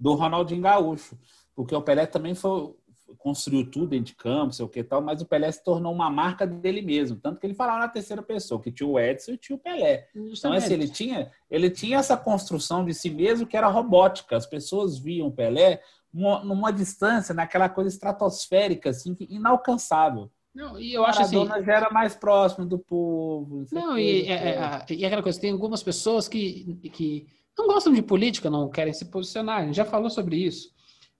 do 0.00 0.14
Ronaldinho 0.14 0.62
Gaúcho, 0.62 1.18
porque 1.54 1.74
o 1.74 1.82
Pelé 1.82 2.06
também 2.06 2.34
foi 2.34 2.74
construiu 3.16 3.68
tudo 3.70 3.88
dentro 3.88 4.06
de 4.06 4.16
campo, 4.16 4.52
sei 4.52 4.64
o 4.64 4.68
que 4.68 4.84
tal, 4.84 5.00
mas 5.00 5.20
o 5.22 5.26
Pelé 5.26 5.50
se 5.50 5.62
tornou 5.62 5.92
uma 5.92 6.10
marca 6.10 6.46
dele 6.46 6.82
mesmo, 6.82 7.16
tanto 7.16 7.40
que 7.40 7.46
ele 7.46 7.54
falava 7.54 7.78
na 7.78 7.88
terceira 7.88 8.22
pessoa 8.22 8.60
que 8.60 8.70
tinha 8.70 8.88
o 8.88 8.98
Edson 8.98 9.32
e 9.32 9.38
tinha 9.38 9.56
o 9.56 9.58
Pelé. 9.58 10.08
Justamente. 10.14 10.38
Então 10.38 10.52
assim, 10.52 10.74
ele 10.74 10.88
tinha, 10.88 11.30
ele 11.50 11.70
tinha 11.70 11.98
essa 11.98 12.16
construção 12.16 12.84
de 12.84 12.92
si 12.92 13.10
mesmo 13.10 13.46
que 13.46 13.56
era 13.56 13.68
robótica. 13.68 14.36
As 14.36 14.46
pessoas 14.46 14.98
viam 14.98 15.28
o 15.28 15.32
Pelé 15.32 15.80
numa, 16.12 16.44
numa 16.44 16.70
distância, 16.70 17.34
naquela 17.34 17.68
coisa 17.68 17.88
estratosférica 17.88 18.90
assim, 18.90 19.16
inalcançável. 19.20 20.30
Não, 20.54 20.78
e 20.78 20.92
eu 20.92 21.04
acho 21.04 21.22
assim. 21.22 21.46
já 21.64 21.72
era 21.72 21.90
mais 21.90 22.16
próximo 22.16 22.66
do 22.66 22.78
povo. 22.78 23.64
Não, 23.70 23.98
e, 23.98 24.26
é, 24.26 24.32
é, 24.32 24.86
e 24.90 25.04
aquela 25.04 25.22
coisa, 25.22 25.40
tem 25.40 25.52
algumas 25.52 25.82
pessoas 25.82 26.26
que, 26.26 26.74
que 26.92 27.26
não 27.56 27.68
gostam 27.68 27.92
de 27.92 28.02
política, 28.02 28.50
não 28.50 28.68
querem 28.68 28.92
se 28.92 29.04
posicionar. 29.04 29.58
A 29.60 29.64
gente 29.66 29.76
já 29.76 29.84
falou 29.84 30.10
sobre 30.10 30.36
isso. 30.36 30.70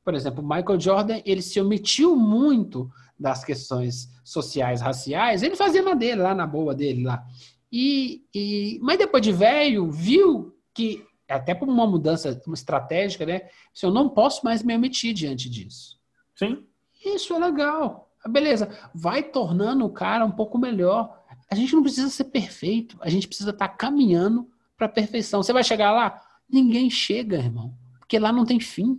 Por 0.09 0.15
exemplo, 0.15 0.43
Michael 0.43 0.81
Jordan, 0.81 1.21
ele 1.23 1.43
se 1.43 1.61
omitiu 1.61 2.17
muito 2.17 2.91
das 3.21 3.45
questões 3.45 4.09
sociais, 4.25 4.81
raciais. 4.81 5.43
Ele 5.43 5.55
fazia 5.55 5.83
na 5.83 5.93
dele, 5.93 6.23
lá 6.23 6.35
na 6.35 6.47
boa 6.47 6.75
dele, 6.75 7.05
lá. 7.05 7.23
E, 7.71 8.25
e, 8.35 8.79
mas 8.81 8.97
depois 8.97 9.23
de 9.23 9.33
velho, 9.33 9.91
viu 9.91 10.57
que, 10.73 11.05
até 11.29 11.55
por 11.55 11.69
uma 11.69 11.87
mudança 11.87 12.41
uma 12.47 12.55
estratégica, 12.55 13.27
né? 13.27 13.51
Se 13.75 13.85
eu 13.85 13.91
não 13.91 14.09
posso 14.09 14.43
mais 14.47 14.63
me 14.63 14.75
omitir 14.75 15.13
diante 15.13 15.47
disso. 15.51 16.01
Sim. 16.35 16.65
Isso 17.05 17.35
é 17.35 17.39
legal. 17.39 18.11
Beleza, 18.27 18.71
vai 18.95 19.23
tornando 19.23 19.85
o 19.85 19.93
cara 19.93 20.25
um 20.25 20.33
pouco 20.33 20.57
melhor. 20.57 21.23
A 21.51 21.55
gente 21.55 21.75
não 21.75 21.83
precisa 21.83 22.09
ser 22.09 22.25
perfeito, 22.25 22.97
a 23.03 23.11
gente 23.11 23.29
precisa 23.29 23.51
estar 23.51 23.69
tá 23.69 23.75
caminhando 23.75 24.49
para 24.75 24.87
a 24.87 24.91
perfeição. 24.91 25.43
Você 25.43 25.53
vai 25.53 25.63
chegar 25.63 25.93
lá? 25.93 26.19
Ninguém 26.49 26.89
chega, 26.89 27.37
irmão, 27.37 27.75
porque 27.99 28.19
lá 28.19 28.33
não 28.33 28.47
tem 28.47 28.59
fim. 28.59 28.99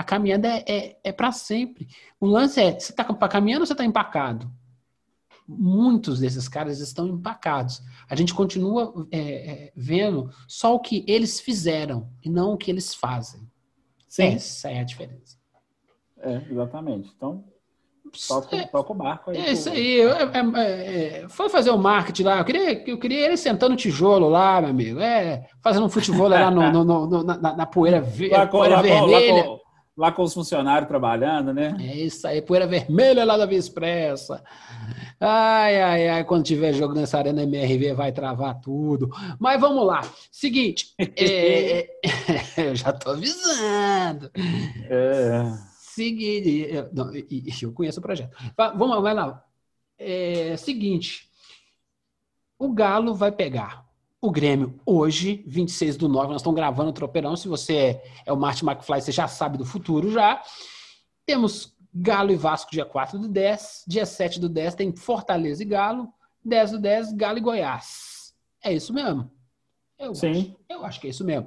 A 0.00 0.02
caminhada 0.02 0.48
é, 0.48 0.64
é, 0.66 0.96
é 1.04 1.12
para 1.12 1.30
sempre. 1.30 1.86
O 2.18 2.24
lance 2.24 2.58
é: 2.58 2.72
você 2.72 2.90
está 2.90 3.04
caminhando 3.04 3.60
ou 3.60 3.66
você 3.66 3.74
está 3.74 3.84
empacado? 3.84 4.50
Muitos 5.46 6.20
desses 6.20 6.48
caras 6.48 6.80
estão 6.80 7.06
empacados. 7.06 7.82
A 8.08 8.16
gente 8.16 8.32
continua 8.32 9.06
é, 9.10 9.18
é, 9.18 9.72
vendo 9.76 10.30
só 10.48 10.74
o 10.74 10.80
que 10.80 11.04
eles 11.06 11.38
fizeram 11.38 12.08
e 12.24 12.30
não 12.30 12.54
o 12.54 12.56
que 12.56 12.70
eles 12.70 12.94
fazem. 12.94 13.46
Sim. 14.08 14.36
Essa 14.36 14.70
é 14.70 14.80
a 14.80 14.84
diferença. 14.84 15.36
É, 16.18 16.46
exatamente. 16.50 17.12
Então, 17.14 17.44
Toca, 18.26 18.56
é, 18.56 18.66
toca 18.66 18.92
o 18.92 18.94
barco 18.94 19.30
aí. 19.30 19.36
É 19.36 19.52
isso 19.52 19.68
aí. 19.68 20.00
É, 20.00 21.22
é, 21.22 21.28
foi 21.28 21.48
fazer 21.48 21.70
o 21.70 21.78
marketing 21.78 22.24
lá. 22.24 22.38
Eu 22.38 22.44
queria, 22.44 22.90
eu 22.90 22.98
queria 22.98 23.26
ele 23.26 23.36
sentando 23.36 23.76
tijolo 23.76 24.28
lá, 24.28 24.60
meu 24.60 24.70
amigo. 24.70 25.00
É, 25.00 25.46
fazendo 25.62 25.86
um 25.86 25.90
futebol 25.90 26.28
lá 26.28 26.50
no, 26.50 26.72
no, 26.72 27.06
no, 27.06 27.22
na, 27.22 27.54
na, 27.54 27.66
poeira, 27.66 28.04
lá 28.30 28.46
com, 28.46 28.58
poeira 28.58 28.76
lá 28.76 28.82
vermelha. 28.82 29.48
Lá, 29.48 29.59
lá 30.00 30.10
com 30.10 30.22
os 30.22 30.32
funcionários 30.32 30.88
trabalhando, 30.88 31.52
né? 31.52 31.76
É 31.78 31.96
isso 31.96 32.26
aí, 32.26 32.40
poeira 32.40 32.66
vermelha 32.66 33.24
lá 33.24 33.36
da 33.36 33.46
Via 33.46 33.58
Expressa. 33.58 34.42
Ai, 35.20 35.80
ai, 35.80 36.08
ai, 36.08 36.24
quando 36.24 36.44
tiver 36.44 36.72
jogo 36.72 36.94
nessa 36.94 37.18
arena 37.18 37.42
MRV 37.42 37.92
vai 37.92 38.10
travar 38.10 38.58
tudo. 38.60 39.10
Mas 39.38 39.60
vamos 39.60 39.86
lá. 39.86 40.00
Seguinte, 40.32 40.94
é, 40.98 41.90
eu 42.56 42.74
já 42.74 42.92
tô 42.92 43.10
avisando. 43.10 44.30
É 44.88 45.70
seguinte, 46.00 46.66
eu, 46.70 46.88
não, 46.92 47.12
eu 47.14 47.72
conheço 47.72 48.00
o 48.00 48.02
projeto. 48.02 48.36
Vamos, 48.56 49.02
vai 49.02 49.14
lá. 49.14 49.44
É, 49.98 50.56
seguinte, 50.56 51.28
o 52.58 52.72
Galo 52.72 53.14
vai 53.14 53.30
pegar 53.30 53.89
o 54.20 54.30
Grêmio 54.30 54.78
hoje, 54.84 55.42
26 55.46 55.96
do 55.96 56.08
9, 56.08 56.28
nós 56.28 56.42
estamos 56.42 56.56
gravando 56.56 56.90
o 56.90 56.92
Tropeirão. 56.92 57.36
Se 57.36 57.48
você 57.48 57.76
é, 57.76 58.04
é 58.26 58.32
o 58.32 58.36
Martin 58.36 58.66
McFly, 58.66 59.00
você 59.00 59.12
já 59.12 59.26
sabe 59.26 59.56
do 59.56 59.64
futuro 59.64 60.10
já. 60.10 60.42
Temos 61.24 61.74
Galo 61.92 62.30
e 62.30 62.36
Vasco 62.36 62.70
dia 62.70 62.84
4 62.84 63.18
do 63.18 63.28
10. 63.28 63.84
Dia 63.86 64.04
7 64.04 64.38
do 64.38 64.48
10 64.48 64.74
tem 64.74 64.94
Fortaleza 64.94 65.62
e 65.62 65.66
Galo. 65.66 66.12
10 66.44 66.72
do 66.72 66.78
10, 66.78 67.12
Galo 67.12 67.38
e 67.38 67.40
Goiás. 67.40 68.34
É 68.62 68.72
isso 68.72 68.92
mesmo? 68.92 69.30
Eu 69.98 70.14
Sim. 70.14 70.30
Acho, 70.30 70.56
eu 70.68 70.84
acho 70.84 71.00
que 71.00 71.06
é 71.06 71.10
isso 71.10 71.24
mesmo. 71.24 71.46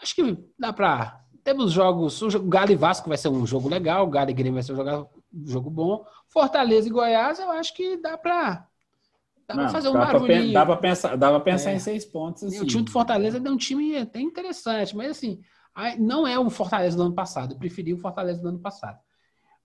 Acho 0.00 0.14
que 0.14 0.38
dá 0.58 0.72
para 0.72 1.24
temos 1.44 1.72
jogos. 1.72 2.22
O 2.22 2.42
Galo 2.48 2.72
e 2.72 2.76
Vasco 2.76 3.08
vai 3.08 3.18
ser 3.18 3.28
um 3.28 3.46
jogo 3.46 3.68
legal, 3.68 4.06
o 4.06 4.10
Galo 4.10 4.30
e 4.30 4.34
Grêmio 4.34 4.54
vai 4.54 4.62
ser 4.62 4.72
um 4.72 4.76
jogo, 4.76 5.10
um 5.32 5.46
jogo 5.46 5.70
bom. 5.70 6.04
Fortaleza 6.28 6.88
e 6.88 6.90
Goiás, 6.90 7.38
eu 7.38 7.50
acho 7.50 7.74
que 7.74 7.98
dá 7.98 8.16
pra. 8.16 8.66
Dá 9.46 9.54
pra 9.54 9.64
Não, 9.64 9.70
fazer 9.70 9.88
um 9.88 9.92
dá 9.92 9.98
pra 10.00 10.12
barulhinho. 10.14 10.42
pen- 10.44 10.52
dá 10.52 10.64
pra 10.66 10.76
pensar, 10.76 11.16
dá 11.16 11.28
pra 11.30 11.40
pensar 11.40 11.70
É. 11.70 11.74
em 11.74 11.78
seis 11.78 12.04
pontos. 12.04 12.42
E 12.44 12.46
Assim. 12.46 12.60
O 12.60 12.66
time 12.66 12.82
do 12.82 12.90
Fortaleza 12.90 13.36
é 13.38 13.50
um 13.50 13.56
time 13.56 13.96
até 13.98 14.18
interessante, 14.20 14.96
mas 14.96 15.10
assim, 15.10 15.40
não 15.98 16.26
é 16.26 16.38
o 16.38 16.48
Fortaleza 16.48 16.96
do 16.96 17.02
ano 17.02 17.14
passado. 17.14 17.52
Eu 17.54 17.58
preferi 17.58 17.92
o 17.92 17.98
Fortaleza 17.98 18.40
do 18.40 18.48
ano 18.48 18.58
passado. 18.60 18.98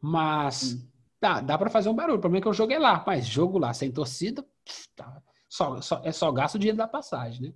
Mas 0.02 0.74
Hum. 0.74 0.88
dá, 1.22 1.40
dá 1.40 1.58
para 1.58 1.70
fazer 1.70 1.88
um 1.90 1.94
barulho. 1.96 2.18
O 2.18 2.22
problema 2.22 2.40
é 2.40 2.42
que 2.42 2.48
eu 2.50 2.54
joguei 2.54 2.78
lá, 2.78 3.02
mas 3.08 3.26
jogo 3.26 3.58
lá 3.58 3.74
sem 3.74 3.90
torcida, 3.92 4.44
pff, 4.66 4.88
tá, 4.96 5.22
só, 5.48 5.80
só- 5.82 6.02
é 6.04 6.12
só 6.12 6.30
gasto 6.32 6.56
o 6.56 6.60
dinheiro 6.60 6.78
da 6.78 6.88
passagem, 6.88 7.42
né? 7.42 7.54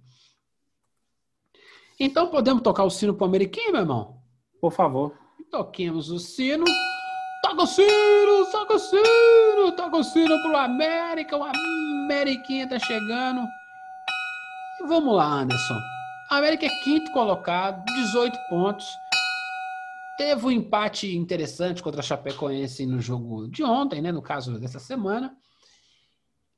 Então 1.99 2.27
podemos 2.29 2.63
tocar 2.63 2.83
o 2.83 2.89
sino 2.89 3.13
pro 3.13 3.25
Ameriquinho, 3.25 3.71
meu 3.71 3.81
irmão? 3.81 4.21
Por 4.59 4.71
favor. 4.71 5.13
Toquemos 5.51 6.09
o 6.09 6.19
sino. 6.19 6.65
Toca 7.43 7.63
o 7.63 7.67
sino, 7.67 8.45
toca 8.51 8.73
o 8.75 8.79
sino, 8.79 9.71
toca 9.75 9.97
o 9.97 10.03
sino 10.03 10.41
pro 10.41 10.57
América. 10.57 11.37
O 11.37 11.43
Ameriquinha 12.03 12.67
tá 12.67 12.77
chegando. 12.77 13.47
E 14.79 14.87
vamos 14.87 15.15
lá, 15.15 15.25
Anderson. 15.25 15.79
A 16.29 16.37
América 16.37 16.65
é 16.65 16.69
quinto 16.83 17.11
colocado, 17.11 17.83
18 17.85 18.37
pontos. 18.49 18.87
Teve 20.17 20.45
um 20.45 20.51
empate 20.51 21.15
interessante 21.15 21.81
contra 21.81 22.01
a 22.01 22.03
Chapecoense 22.03 22.85
no 22.85 22.99
jogo 22.99 23.47
de 23.47 23.63
ontem, 23.63 24.01
né? 24.01 24.11
No 24.11 24.21
caso 24.21 24.59
dessa 24.59 24.79
semana. 24.79 25.35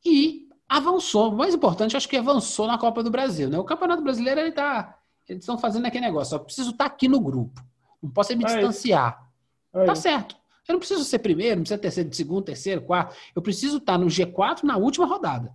E 0.03 0.49
avançou. 0.67 1.31
O 1.31 1.37
mais 1.37 1.53
importante, 1.53 1.95
acho 1.95 2.09
que 2.09 2.17
avançou 2.17 2.67
na 2.67 2.77
Copa 2.77 3.03
do 3.03 3.11
Brasil, 3.11 3.49
né? 3.49 3.57
O 3.57 3.63
Campeonato 3.63 4.03
Brasileiro, 4.03 4.41
ele 4.41 4.51
tá. 4.51 4.97
Eles 5.27 5.43
estão 5.43 5.57
fazendo 5.57 5.85
aquele 5.85 6.05
negócio. 6.05 6.35
Eu 6.35 6.39
preciso 6.39 6.71
estar 6.71 6.85
aqui 6.85 7.07
no 7.07 7.19
grupo. 7.19 7.63
Não 8.01 8.09
posso 8.09 8.35
me 8.35 8.43
É 8.43 8.47
distanciar. 8.47 9.29
Aí. 9.73 9.85
Tá 9.85 9.95
certo. 9.95 10.35
Eu 10.67 10.73
não 10.73 10.79
preciso 10.79 11.03
ser 11.03 11.19
primeiro, 11.19 11.57
não 11.57 11.63
precisa 11.63 11.77
ter 11.79 11.91
sido 11.91 12.13
segundo, 12.15 12.43
terceiro, 12.43 12.81
quarto. 12.81 13.15
Eu 13.35 13.41
preciso 13.41 13.77
estar 13.77 13.97
no 13.97 14.07
G4 14.07 14.63
na 14.63 14.77
última 14.77 15.05
rodada. 15.05 15.53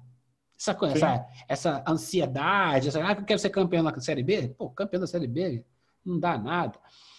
Essa, 0.58 0.74
coisa, 0.74 0.94
essa, 0.94 1.26
essa 1.48 1.84
ansiedade, 1.88 2.88
essa, 2.88 3.04
ah, 3.04 3.12
eu 3.12 3.24
quero 3.24 3.38
ser 3.40 3.50
campeão 3.50 3.82
na 3.82 3.98
Série 4.00 4.22
B. 4.22 4.54
Pô, 4.58 4.68
campeão 4.70 5.00
da 5.00 5.06
Série 5.06 5.26
B 5.26 5.64
não 6.04 6.18
dá 6.18 6.36
nada. 6.38 6.78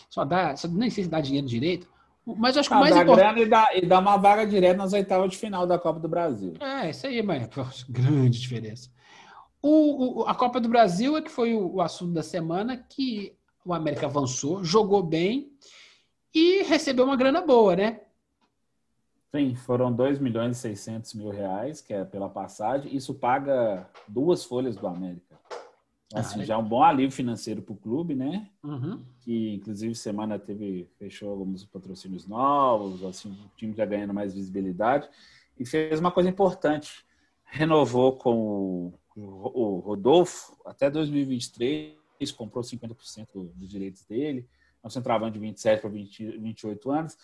Só 0.10 0.24
dá, 0.24 0.56
só, 0.56 0.68
nem 0.68 0.89
sei 0.89 1.06
se 1.06 1.10
dá 1.10 1.20
dinheiro 1.20 1.48
direito. 1.48 1.88
Mas 2.26 2.56
acho 2.56 2.70
que 2.70 2.76
o 2.76 2.78
Ah, 2.78 2.82
mais 2.82 2.94
dá 2.96 3.02
importante. 3.02 3.26
grana 3.26 3.39
e 3.39 3.50
dá, 3.50 3.70
e 3.76 3.86
dá 3.86 4.00
uma 4.00 4.16
vaga 4.18 4.46
direta 4.46 4.78
nas 4.78 4.94
oitavas 4.94 5.32
de 5.32 5.38
final 5.38 5.66
da 5.66 5.80
Copa 5.80 6.00
do 6.00 6.08
Brasil. 6.08 6.54
É, 6.60 6.92
isso 6.92 7.08
aí, 7.08 7.22
mas 7.24 7.48
pô, 7.50 7.66
grande 7.89 8.39
diferença. 8.39 8.89
O, 9.62 10.22
o- 10.22 10.28
a 10.28 10.36
Copa 10.36 10.60
do 10.60 10.70
Brasil 10.70 11.18
é 11.18 11.22
que 11.22 11.30
foi 11.32 11.54
o, 11.56 11.76
o 11.76 11.82
assunto 11.82 12.14
da 12.14 12.24
semana 12.24 12.78
que 12.78 13.36
o 13.66 13.74
América 13.74 14.06
avançou, 14.08 14.64
jogou 14.64 15.02
bem 15.04 15.52
e 16.34 16.64
recebeu 16.64 17.06
uma 17.06 17.16
grana 17.16 17.42
boa, 17.42 17.76
né? 17.76 18.02
Sim, 19.34 19.56
foram 19.56 19.92
2 19.94 20.20
milhões 20.20 20.58
e 20.58 20.60
600 20.62 21.14
mil 21.14 21.30
reais, 21.30 21.80
que 21.82 21.94
é 21.94 22.04
pela 22.04 22.28
passagem. 22.30 22.94
Isso 22.94 23.14
paga 23.14 23.90
duas 24.08 24.44
folhas 24.44 24.76
do 24.76 24.88
América. 24.88 25.40
Assim, 26.14 26.42
Ah, 26.42 26.46
já 26.46 26.54
é 26.56 26.58
um 26.58 26.68
bom 26.68 26.84
alívio 26.84 27.12
financeiro 27.16 27.62
para 27.62 27.72
o 27.72 27.78
clube, 27.78 28.14
né? 28.14 28.50
Uhum. 28.62 29.02
Que 29.22 29.54
inclusive 29.54 29.96
semana 29.96 30.38
teve 30.38 30.90
fechou 31.00 31.30
alguns 31.32 31.64
patrocínios 31.64 32.28
novos, 32.28 33.02
assim, 33.06 33.32
o 33.32 33.50
time 33.56 33.74
já 33.74 33.86
ganhando 33.86 34.14
mais 34.14 34.34
visibilidade 34.34 35.10
e 35.58 35.66
fez 35.66 35.98
uma 36.02 36.12
coisa 36.12 36.28
importante, 36.28 37.06
renovou 37.46 38.18
com 38.18 38.92
o, 39.16 39.22
o 39.22 39.80
Rodolfo 39.80 40.58
até 40.66 40.90
2023, 40.90 41.96
comprou 42.36 42.62
50% 42.64 43.32
do- 43.34 43.44
dos 43.56 43.70
direitos 43.70 44.04
dele, 44.04 44.46
é 44.84 44.88
um 44.88 44.90
centroavante 44.90 45.34
de 45.34 45.40
27 45.40 45.82
para 45.82 45.90
20 45.90 46.38
28 46.38 46.92
anos, 46.92 47.18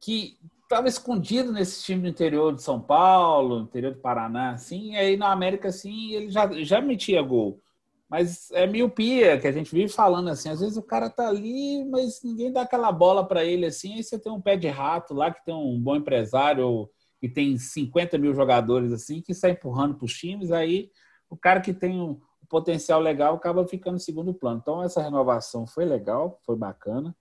que 0.00 0.38
estava 0.62 0.88
escondido 0.88 1.52
nesse 1.52 1.82
time 1.82 2.02
do 2.02 2.08
interior 2.08 2.54
de 2.54 2.62
São 2.62 2.80
Paulo, 2.80 3.62
interior 3.62 3.94
do 3.94 4.00
Paraná, 4.00 4.52
assim, 4.52 4.92
e 4.92 4.96
aí 4.96 5.16
na 5.16 5.30
América, 5.30 5.68
assim, 5.68 6.12
ele 6.12 6.30
já, 6.30 6.50
já 6.62 6.80
metia 6.80 7.22
gol. 7.22 7.60
Mas 8.08 8.50
é 8.52 8.66
miopia 8.66 9.40
que 9.40 9.46
a 9.46 9.52
gente 9.52 9.74
vive 9.74 9.88
falando 9.88 10.28
assim. 10.28 10.48
Às 10.48 10.60
vezes 10.60 10.76
o 10.76 10.82
cara 10.82 11.10
tá 11.10 11.28
ali, 11.28 11.84
mas 11.84 12.22
ninguém 12.22 12.52
dá 12.52 12.62
aquela 12.62 12.92
bola 12.92 13.26
para 13.26 13.44
ele 13.44 13.66
assim. 13.66 13.94
Aí 13.94 14.04
você 14.04 14.18
tem 14.18 14.30
um 14.30 14.40
pé 14.40 14.56
de 14.56 14.68
rato 14.68 15.14
lá 15.14 15.32
que 15.32 15.44
tem 15.44 15.54
um 15.54 15.80
bom 15.80 15.96
empresário 15.96 16.88
que 17.18 17.28
tem 17.28 17.56
50 17.56 18.16
mil 18.18 18.34
jogadores 18.34 18.92
assim 18.92 19.20
que 19.20 19.34
sai 19.34 19.52
empurrando 19.52 19.96
para 19.96 20.04
os 20.04 20.14
times. 20.14 20.52
Aí 20.52 20.90
o 21.28 21.36
cara 21.36 21.60
que 21.60 21.72
tem 21.72 22.00
um 22.00 22.20
potencial 22.48 23.00
legal 23.00 23.34
acaba 23.34 23.66
ficando 23.66 23.96
em 23.96 24.00
segundo 24.00 24.32
plano. 24.34 24.58
Então 24.62 24.82
essa 24.82 25.02
renovação 25.02 25.66
foi 25.66 25.84
legal, 25.84 26.38
foi 26.44 26.56
bacana. 26.56 27.14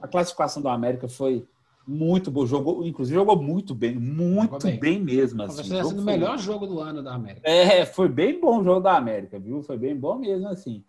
A 0.00 0.08
classificação 0.08 0.62
do 0.62 0.68
América 0.68 1.08
foi 1.08 1.46
muito 1.86 2.30
boa. 2.30 2.46
Jogou, 2.46 2.86
inclusive 2.86 3.14
jogou 3.16 3.40
muito 3.40 3.74
bem, 3.74 3.94
muito 3.94 4.58
bem. 4.66 4.78
bem. 4.78 5.00
mesmo. 5.00 5.38
Talvez 5.38 5.60
Assim. 5.60 5.68
tenha 5.70 5.82
O 5.82 5.86
sido 5.88 5.96
jogo 5.98 6.02
o 6.02 6.04
foi- 6.04 6.12
melhor 6.12 6.38
jogo 6.38 6.66
do 6.66 6.80
ano 6.80 7.02
da 7.02 7.14
América. 7.14 7.48
é, 7.48 7.84
foi 7.86 8.08
bem 8.08 8.40
bom 8.40 8.60
o 8.60 8.64
jogo 8.64 8.80
da 8.80 8.96
América, 8.96 9.38
viu? 9.38 9.62
Foi 9.62 9.76
bem 9.76 9.96
bom 9.96 10.16
mesmo, 10.18 10.48
assim. 10.48 10.84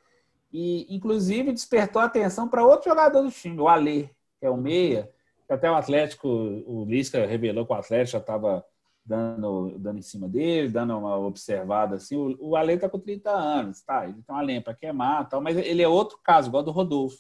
E, 0.52 0.86
inclusive, 0.96 1.52
despertou 1.52 2.02
a 2.02 2.06
atenção 2.06 2.48
para 2.48 2.66
outro 2.66 2.90
jogador 2.90 3.24
do 3.24 3.32
time, 3.32 3.60
o 3.60 3.68
Alê, 3.68 4.10
que 4.40 4.46
é 4.46 4.50
o 4.50 4.58
meia. 4.58 5.10
que 5.48 5.54
Até 5.54 5.70
o 5.70 5.76
Atlético, 5.76 6.28
o 6.28 6.86
Lisca 6.88 7.26
revelou 7.26 7.66
que 7.66 7.74
o 7.74 7.76
Atlético 7.76 8.12
já 8.12 8.18
estava 8.20 8.64
dando, 9.06 9.78
dando 9.80 10.00
em 10.00 10.02
cima 10.02 10.28
dele, 10.30 10.70
dando 10.70 10.98
uma 10.98 11.18
observada 11.18 11.96
assim. 11.96 12.16
O, 12.16 12.38
o 12.52 12.56
Alê 12.56 12.74
está 12.76 12.90
com 12.90 13.00
30 13.00 13.32
anos, 13.32 13.82
tá? 13.82 14.04
Ele 14.06 14.14
tem 14.14 14.36
uma 14.36 14.42
lenha 14.42 14.62
para 14.62 14.74
queimar 14.74 15.28
tal, 15.30 15.42
mas 15.42 15.58
ele 15.58 15.82
é 15.82 15.88
outro 15.88 16.18
caso, 16.24 16.50
igual 16.50 16.64
do 16.64 16.72
Rodolfo. 16.72 17.18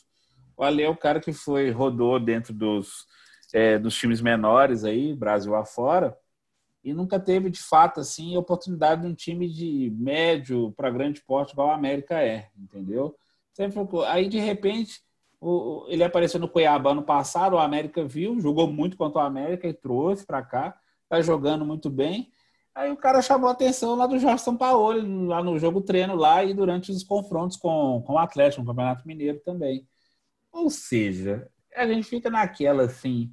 O 0.55 0.63
Alê 0.63 0.83
é 0.83 0.89
o 0.89 0.97
cara 0.97 1.19
que 1.19 1.33
foi, 1.33 1.71
rodou 1.71 2.19
dentro 2.19 2.53
dos, 2.53 3.05
é, 3.53 3.77
dos 3.77 3.95
times 3.95 4.21
menores 4.21 4.83
aí, 4.83 5.13
Brasil 5.13 5.55
afora, 5.55 6.15
e 6.83 6.93
nunca 6.93 7.19
teve 7.19 7.49
de 7.49 7.61
fato 7.61 7.99
assim 7.99 8.35
oportunidade 8.35 9.01
de 9.01 9.07
um 9.07 9.13
time 9.15 9.47
de 9.49 9.91
médio 9.97 10.71
para 10.73 10.89
grande 10.89 11.21
porte 11.25 11.53
igual 11.53 11.69
a 11.69 11.75
América 11.75 12.21
é, 12.21 12.49
entendeu? 12.57 13.15
Sempre 13.53 13.79
aí 14.07 14.27
de 14.27 14.39
repente 14.39 15.01
o- 15.39 15.85
ele 15.89 16.03
apareceu 16.03 16.39
no 16.39 16.47
Cuiabá 16.49 16.91
ano 16.91 17.03
passado, 17.03 17.53
o 17.55 17.59
América 17.59 18.03
viu, 18.05 18.39
jogou 18.39 18.67
muito 18.71 18.97
contra 18.97 19.21
o 19.21 19.25
América 19.25 19.67
e 19.67 19.73
trouxe 19.73 20.25
para 20.25 20.41
cá, 20.41 20.77
tá 21.09 21.21
jogando 21.21 21.65
muito 21.65 21.89
bem. 21.89 22.31
Aí 22.75 22.91
o 22.91 22.97
cara 22.97 23.21
chamou 23.21 23.49
a 23.49 23.53
atenção 23.53 23.95
lá 23.95 24.07
do 24.07 24.17
Jorge 24.17 24.43
Sampaoli, 24.43 25.27
lá 25.27 25.43
no 25.43 25.59
jogo 25.59 25.81
treino 25.81 26.15
lá 26.15 26.43
e 26.43 26.53
durante 26.53 26.91
os 26.91 27.03
confrontos 27.03 27.55
com, 27.55 28.01
com 28.05 28.13
o 28.13 28.17
Atlético, 28.17 28.61
no 28.61 28.67
Campeonato 28.67 29.07
Mineiro 29.07 29.39
também. 29.41 29.87
Ou 30.51 30.69
seja, 30.69 31.47
a 31.75 31.85
gente 31.85 32.07
fica 32.07 32.29
naquela 32.29 32.83
assim, 32.83 33.31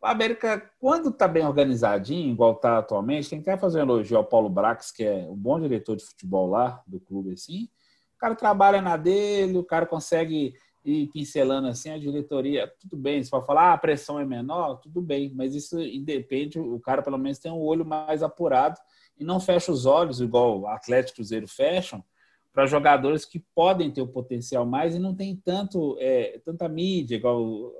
o 0.00 0.06
América, 0.06 0.70
quando 0.78 1.08
está 1.08 1.26
bem 1.26 1.44
organizadinho, 1.44 2.32
igual 2.32 2.52
está 2.52 2.78
atualmente, 2.78 3.30
tem 3.30 3.42
que 3.42 3.50
até 3.50 3.60
fazer 3.60 3.78
um 3.78 3.82
elogio 3.82 4.16
ao 4.16 4.24
Paulo 4.24 4.48
Brax, 4.48 4.92
que 4.92 5.02
é 5.02 5.26
um 5.28 5.34
bom 5.34 5.58
diretor 5.58 5.96
de 5.96 6.04
futebol 6.04 6.48
lá 6.48 6.82
do 6.86 7.00
clube, 7.00 7.32
assim. 7.32 7.68
O 8.14 8.18
cara 8.18 8.34
trabalha 8.34 8.80
na 8.80 8.96
dele, 8.96 9.58
o 9.58 9.64
cara 9.64 9.84
consegue 9.84 10.54
ir 10.86 11.08
pincelando 11.08 11.68
assim 11.68 11.90
a 11.90 11.98
diretoria. 11.98 12.72
Tudo 12.80 12.96
bem, 12.96 13.22
se 13.22 13.28
for 13.28 13.44
falar 13.44 13.70
ah, 13.70 13.72
a 13.74 13.78
pressão 13.78 14.20
é 14.20 14.24
menor, 14.24 14.76
tudo 14.76 15.02
bem, 15.02 15.32
mas 15.34 15.54
isso 15.54 15.80
independe, 15.80 16.58
o 16.58 16.78
cara 16.78 17.02
pelo 17.02 17.18
menos 17.18 17.38
tem 17.38 17.50
um 17.50 17.60
olho 17.60 17.84
mais 17.84 18.22
apurado 18.22 18.78
e 19.18 19.24
não 19.24 19.40
fecha 19.40 19.72
os 19.72 19.86
olhos, 19.86 20.20
igual 20.20 20.60
o 20.60 20.66
Atlético 20.66 21.14
e 21.14 21.16
Cruzeiro 21.16 21.48
fecham, 21.48 22.04
para 22.52 22.66
jogadores 22.66 23.26
que 23.26 23.38
podem 23.54 23.90
ter 23.90 24.00
o 24.00 24.08
potencial 24.08 24.64
mais 24.64 24.94
e 24.94 24.98
não 24.98 25.14
tem 25.14 25.36
tanto 25.36 25.96
é, 26.00 26.40
tanta 26.42 26.66
mídia, 26.66 27.16
igual 27.16 27.70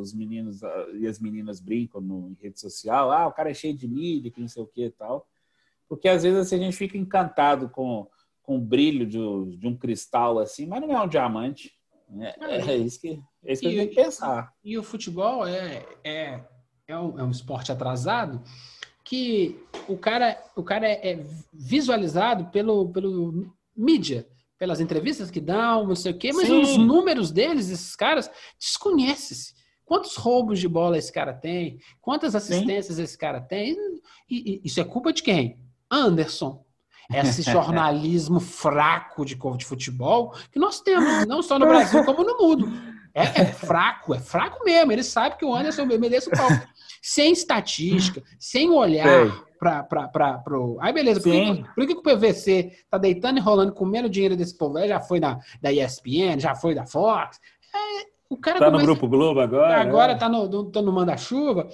os 0.00 0.14
meninos 0.14 0.62
e 0.94 1.06
as 1.06 1.18
meninas 1.18 1.60
brincam 1.60 2.00
no, 2.00 2.30
em 2.30 2.36
rede 2.40 2.58
social. 2.58 3.10
Ah, 3.10 3.26
o 3.26 3.32
cara 3.32 3.50
é 3.50 3.54
cheio 3.54 3.76
de 3.76 3.86
mídia, 3.86 4.30
que 4.30 4.40
não 4.40 4.48
sei 4.48 4.62
o 4.62 4.66
que 4.66 4.86
e 4.86 4.90
tal. 4.90 5.28
Porque 5.86 6.08
às 6.08 6.22
vezes 6.22 6.38
assim, 6.38 6.56
a 6.56 6.58
gente 6.60 6.76
fica 6.76 6.96
encantado 6.96 7.68
com, 7.68 8.08
com 8.42 8.56
o 8.56 8.60
brilho 8.60 9.06
de, 9.06 9.18
de 9.58 9.66
um 9.68 9.76
cristal 9.76 10.38
assim, 10.38 10.64
mas 10.64 10.80
não 10.80 10.90
é 10.90 11.02
um 11.02 11.08
diamante. 11.08 11.70
Né? 12.12 12.34
É, 12.40 12.56
é 12.72 12.76
isso 12.76 13.00
que, 13.00 13.20
é 13.44 13.52
isso 13.52 13.62
que 13.62 13.68
E- 13.68 13.76
tem 13.76 13.88
que 13.88 13.94
pensar. 13.94 14.52
E 14.64 14.78
o 14.78 14.82
futebol 14.82 15.46
é, 15.46 15.84
é, 16.04 16.40
é, 16.86 16.98
um, 16.98 17.18
é 17.18 17.22
um 17.24 17.30
esporte 17.30 17.72
atrasado 17.72 18.42
que 19.04 19.58
o 19.88 19.96
cara, 19.96 20.40
o 20.54 20.62
cara 20.62 20.86
é, 20.88 21.12
é 21.12 21.26
visualizado 21.52 22.46
pelo, 22.46 22.88
pelo 22.90 23.52
mídia, 23.76 24.26
pelas 24.58 24.80
entrevistas 24.80 25.30
que 25.30 25.40
dão, 25.40 25.86
não 25.86 25.96
sei 25.96 26.12
o 26.12 26.18
quê, 26.18 26.32
mas 26.32 26.46
Sim. 26.46 26.60
os 26.62 26.76
números 26.76 27.32
deles, 27.32 27.68
esses 27.68 27.96
caras, 27.96 28.30
desconhece-se. 28.58 29.54
Quantos 29.84 30.16
roubos 30.16 30.60
de 30.60 30.68
bola 30.68 30.96
esse 30.96 31.12
cara 31.12 31.34
tem? 31.34 31.78
Quantas 32.00 32.34
assistências 32.34 32.98
esse 32.98 33.18
cara 33.18 33.40
tem? 33.40 33.76
E, 34.30 34.54
e 34.54 34.60
isso 34.64 34.80
é 34.80 34.84
culpa 34.84 35.12
de 35.12 35.22
quem? 35.22 35.58
Anderson. 35.90 36.64
Esse 37.14 37.42
jornalismo 37.50 38.40
fraco 38.40 39.24
de, 39.24 39.34
de 39.56 39.64
futebol 39.64 40.34
que 40.50 40.58
nós 40.58 40.80
temos, 40.80 41.26
não 41.26 41.42
só 41.42 41.58
no 41.58 41.66
Brasil, 41.66 42.04
como 42.06 42.24
no 42.24 42.36
mundo. 42.38 42.72
É, 43.14 43.42
é 43.42 43.44
fraco, 43.44 44.14
é 44.14 44.18
fraco 44.18 44.64
mesmo. 44.64 44.90
Ele 44.90 45.02
sabe 45.02 45.36
que 45.36 45.44
o 45.44 45.54
Anderson 45.54 45.84
merece 45.84 46.28
o 46.28 46.32
palco. 46.32 46.66
Sem 47.02 47.32
estatística, 47.32 48.22
sem 48.38 48.70
olhar 48.70 49.30
para 49.58 50.58
o. 50.58 50.78
Aí, 50.80 50.92
beleza. 50.92 51.20
Por 51.20 51.30
que, 51.32 51.64
por 51.74 51.86
que 51.86 51.92
o 51.94 52.02
PVC 52.02 52.72
tá 52.88 52.96
deitando 52.96 53.38
e 53.38 53.40
rolando, 53.40 53.72
comendo 53.72 54.08
dinheiro 54.08 54.36
desse 54.36 54.56
povo? 54.56 54.78
aí? 54.78 54.88
Já 54.88 54.98
foi 55.00 55.20
da, 55.20 55.38
da 55.60 55.72
ESPN, 55.72 56.38
já 56.38 56.54
foi 56.54 56.74
da 56.74 56.86
Fox. 56.86 57.38
É, 57.74 58.06
O 58.30 58.36
cara 58.38 58.58
Tá 58.58 58.66
no 58.66 58.72
começa- 58.78 58.86
Grupo 58.86 59.08
Globo 59.08 59.40
agora? 59.40 59.80
agora 59.80 60.12
né? 60.14 60.18
tá 60.18 60.28
no, 60.28 60.48
no, 60.48 60.70
tá 60.70 60.80
no 60.80 60.92
manda-chuva, 60.92 61.68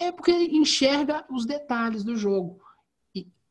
é 0.00 0.10
porque 0.10 0.32
enxerga 0.32 1.24
os 1.30 1.46
detalhes 1.46 2.02
do 2.02 2.16
jogo. 2.16 2.58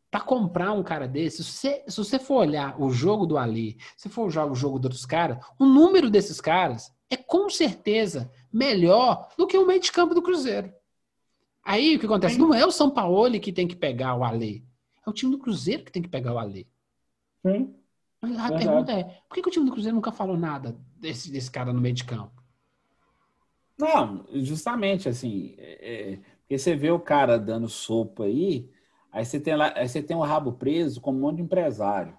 Para 0.10 0.22
comprar 0.22 0.72
um 0.72 0.84
cara 0.84 1.08
desse, 1.08 1.44
se 1.44 1.52
você, 1.52 1.84
se 1.88 1.98
você 1.98 2.20
for 2.20 2.36
olhar 2.36 2.82
o 2.82 2.90
jogo 2.90 3.26
do 3.26 3.38
Ali, 3.38 3.78
se 3.98 4.08
for 4.08 4.30
olhar 4.30 4.46
o 4.46 4.56
jogo 4.56 4.80
dos 4.80 4.86
outros 4.86 5.06
caras, 5.06 5.44
o 5.60 5.66
número 5.66 6.10
desses 6.10 6.40
caras 6.40 6.94
é 7.10 7.18
com 7.18 7.50
certeza 7.50 8.32
melhor 8.52 9.30
do 9.38 9.46
que 9.46 9.58
o 9.58 9.66
meio 9.66 9.80
de 9.80 9.92
campo 9.92 10.16
do 10.16 10.22
Cruzeiro. 10.22 10.74
Aí 11.64 11.96
o 11.96 12.00
que 12.00 12.06
acontece? 12.06 12.38
Não 12.38 12.54
é 12.54 12.66
o 12.66 12.72
São 12.72 12.92
Paulo 12.92 13.40
que 13.40 13.52
tem 13.52 13.68
que 13.68 13.76
pegar 13.76 14.16
o 14.16 14.24
Ali. 14.24 14.64
É 15.06 15.10
o 15.10 15.14
time 15.14 15.32
do 15.32 15.40
Cruzeiro 15.40 15.84
que 15.84 15.92
tem 15.92 16.02
que 16.02 16.10
pegar 16.10 16.34
o 16.34 16.40
Ali. 16.40 16.68
Sim. 17.46 17.76
Mas 18.22 18.38
a 18.38 18.50
Verdade. 18.50 18.66
pergunta 18.66 18.92
é: 18.92 19.04
por 19.28 19.36
que, 19.36 19.42
que 19.42 19.50
o 19.50 19.52
time 19.52 19.66
do 19.66 19.72
Cruzeiro 19.72 19.96
nunca 19.96 20.12
falou 20.12 20.38
nada 20.38 20.76
desse, 20.96 21.32
desse 21.32 21.50
cara 21.50 21.74
no 21.74 21.82
meio 21.82 21.96
de 21.96 22.04
campo? 22.04 22.44
Não, 23.78 24.26
justamente 24.34 25.10
assim, 25.10 25.54
é, 25.58 26.14
é, 26.14 26.20
porque 26.40 26.58
você 26.58 26.76
vê 26.76 26.92
o 26.92 27.00
cara 27.00 27.38
dando 27.38 27.68
sopa 27.68 28.24
aí, 28.24 28.70
aí 29.16 29.26
você 29.26 29.40
tem 29.40 29.56
lá, 29.56 29.72
aí 29.76 29.88
você 29.88 30.04
tem 30.04 30.16
o 30.16 30.22
rabo 30.22 30.52
preso 30.54 31.00
com 31.00 31.12
um 31.12 31.20
monte 31.20 31.38
de 31.38 31.44
empresário. 31.44 32.14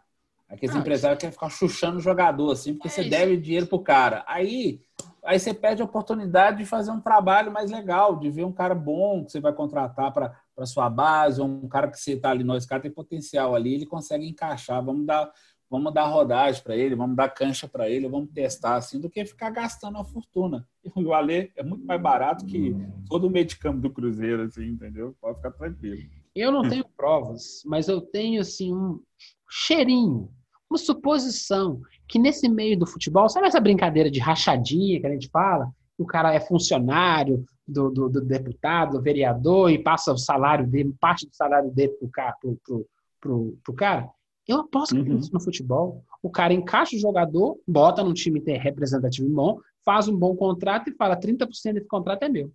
Aqueles 0.48 0.74
Ah, 0.74 0.78
empresários 0.78 1.18
querem 1.18 1.32
ficar 1.32 1.50
chuchando 1.50 1.98
o 1.98 2.00
jogador, 2.00 2.52
assim, 2.52 2.72
porque 2.72 2.88
É 2.88 2.90
você 2.90 3.00
isso. 3.02 3.10
deve 3.10 3.36
dinheiro 3.36 3.66
pro 3.66 3.80
cara. 3.80 4.24
Aí, 4.28 4.80
aí 5.24 5.38
você 5.38 5.52
perde 5.52 5.82
a 5.82 5.84
oportunidade 5.84 6.58
de 6.58 6.64
fazer 6.64 6.92
um 6.92 7.00
trabalho 7.00 7.52
mais 7.52 7.70
legal, 7.70 8.16
de 8.16 8.30
ver 8.30 8.44
um 8.44 8.52
cara 8.52 8.74
bom 8.74 9.24
que 9.24 9.32
você 9.32 9.40
vai 9.40 9.52
contratar 9.52 10.12
para 10.12 10.32
sua 10.64 10.88
base, 10.88 11.40
ou 11.40 11.48
um 11.48 11.68
cara 11.68 11.88
que 11.88 11.98
você 11.98 12.16
tá 12.16 12.30
ali, 12.30 12.44
esse 12.56 12.66
cara 12.68 12.80
tem 12.80 12.90
potencial 12.90 13.54
ali, 13.54 13.74
ele 13.74 13.86
consegue 13.86 14.26
encaixar, 14.26 14.82
vamos 14.84 15.04
dar, 15.04 15.30
vamos 15.68 15.92
dar 15.92 16.04
rodagem 16.06 16.62
para 16.62 16.76
ele, 16.76 16.94
vamos 16.94 17.16
dar 17.16 17.28
cancha 17.28 17.66
para 17.66 17.90
ele, 17.90 18.08
vamos 18.08 18.30
testar 18.30 18.76
assim, 18.76 19.00
do 19.00 19.10
que 19.10 19.24
ficar 19.26 19.50
gastando 19.50 19.96
uma 19.96 20.04
fortuna. 20.04 20.64
E 20.84 21.04
o 21.04 21.12
Alê 21.12 21.50
é 21.56 21.62
muito 21.64 21.84
mais 21.84 22.00
barato 22.00 22.46
que 22.46 22.74
todo 23.08 23.26
o 23.26 23.30
meio 23.30 23.44
de 23.46 23.56
campo 23.58 23.80
do 23.80 23.90
Cruzeiro, 23.90 24.42
assim, 24.42 24.68
entendeu? 24.68 25.14
Pode 25.20 25.38
ficar 25.38 25.50
tranquilo. 25.50 26.08
Eu 26.36 26.52
não 26.52 26.68
tenho 26.68 26.84
provas, 26.96 27.62
mas 27.64 27.88
eu 27.88 28.00
tenho 28.00 28.40
assim 28.42 28.72
um 28.74 29.00
cheirinho, 29.48 30.28
uma 30.70 30.78
suposição 30.78 31.80
que 32.08 32.18
nesse 32.18 32.48
meio 32.48 32.78
do 32.78 32.86
futebol, 32.86 33.28
sabe 33.28 33.46
essa 33.46 33.60
brincadeira 33.60 34.10
de 34.10 34.18
rachadinha 34.20 35.00
que 35.00 35.06
a 35.06 35.10
gente 35.10 35.28
fala? 35.30 35.70
O 35.98 36.04
cara 36.04 36.34
é 36.34 36.40
funcionário 36.40 37.44
do, 37.66 37.90
do, 37.90 38.08
do 38.08 38.20
deputado, 38.20 38.98
do 38.98 39.02
vereador 39.02 39.70
e 39.70 39.78
passa 39.82 40.12
o 40.12 40.18
salário 40.18 40.66
dele, 40.66 40.94
parte 41.00 41.26
do 41.26 41.34
salário 41.34 41.70
dele 41.70 41.92
pro, 41.94 42.08
ca- 42.10 42.36
pro, 42.40 42.56
pro, 42.64 42.86
pro, 43.20 43.58
pro 43.64 43.74
cara? 43.74 44.08
Eu 44.46 44.60
aposto 44.60 44.94
que 44.94 45.02
tem 45.02 45.12
Uhum. 45.14 45.18
isso 45.18 45.32
no 45.32 45.40
futebol. 45.40 46.04
O 46.22 46.30
cara 46.30 46.52
encaixa 46.52 46.94
o 46.96 47.00
jogador, 47.00 47.58
bota 47.66 48.04
num 48.04 48.12
time 48.12 48.40
representativo 48.58 49.28
bom, 49.28 49.58
faz 49.84 50.06
um 50.06 50.16
bom 50.16 50.36
contrato 50.36 50.90
e 50.90 50.94
fala 50.94 51.16
30% 51.18 51.72
desse 51.74 51.88
contrato 51.88 52.22
é 52.24 52.28
meu. 52.28 52.52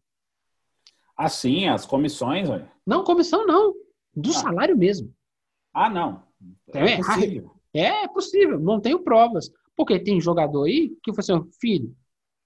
Assim, 1.25 1.67
as 1.67 1.85
comissões, 1.85 2.49
olha. 2.49 2.71
Não 2.85 3.03
comissão, 3.03 3.45
não. 3.45 3.73
Do 4.15 4.29
Ah. 4.31 4.33
salário 4.33 4.75
mesmo. 4.77 5.13
Ah, 5.73 5.89
não. 5.89 6.23
É, 6.73 6.93
É 6.93 6.97
possível. 6.97 7.51
É 7.73 8.07
possível, 8.07 8.59
não 8.59 8.79
tenho 8.81 8.99
provas. 9.03 9.49
Porque 9.75 9.99
tem 9.99 10.19
jogador 10.19 10.63
aí 10.65 10.89
que 11.03 11.13
falou 11.13 11.41
assim, 11.41 11.51
filho, 11.59 11.95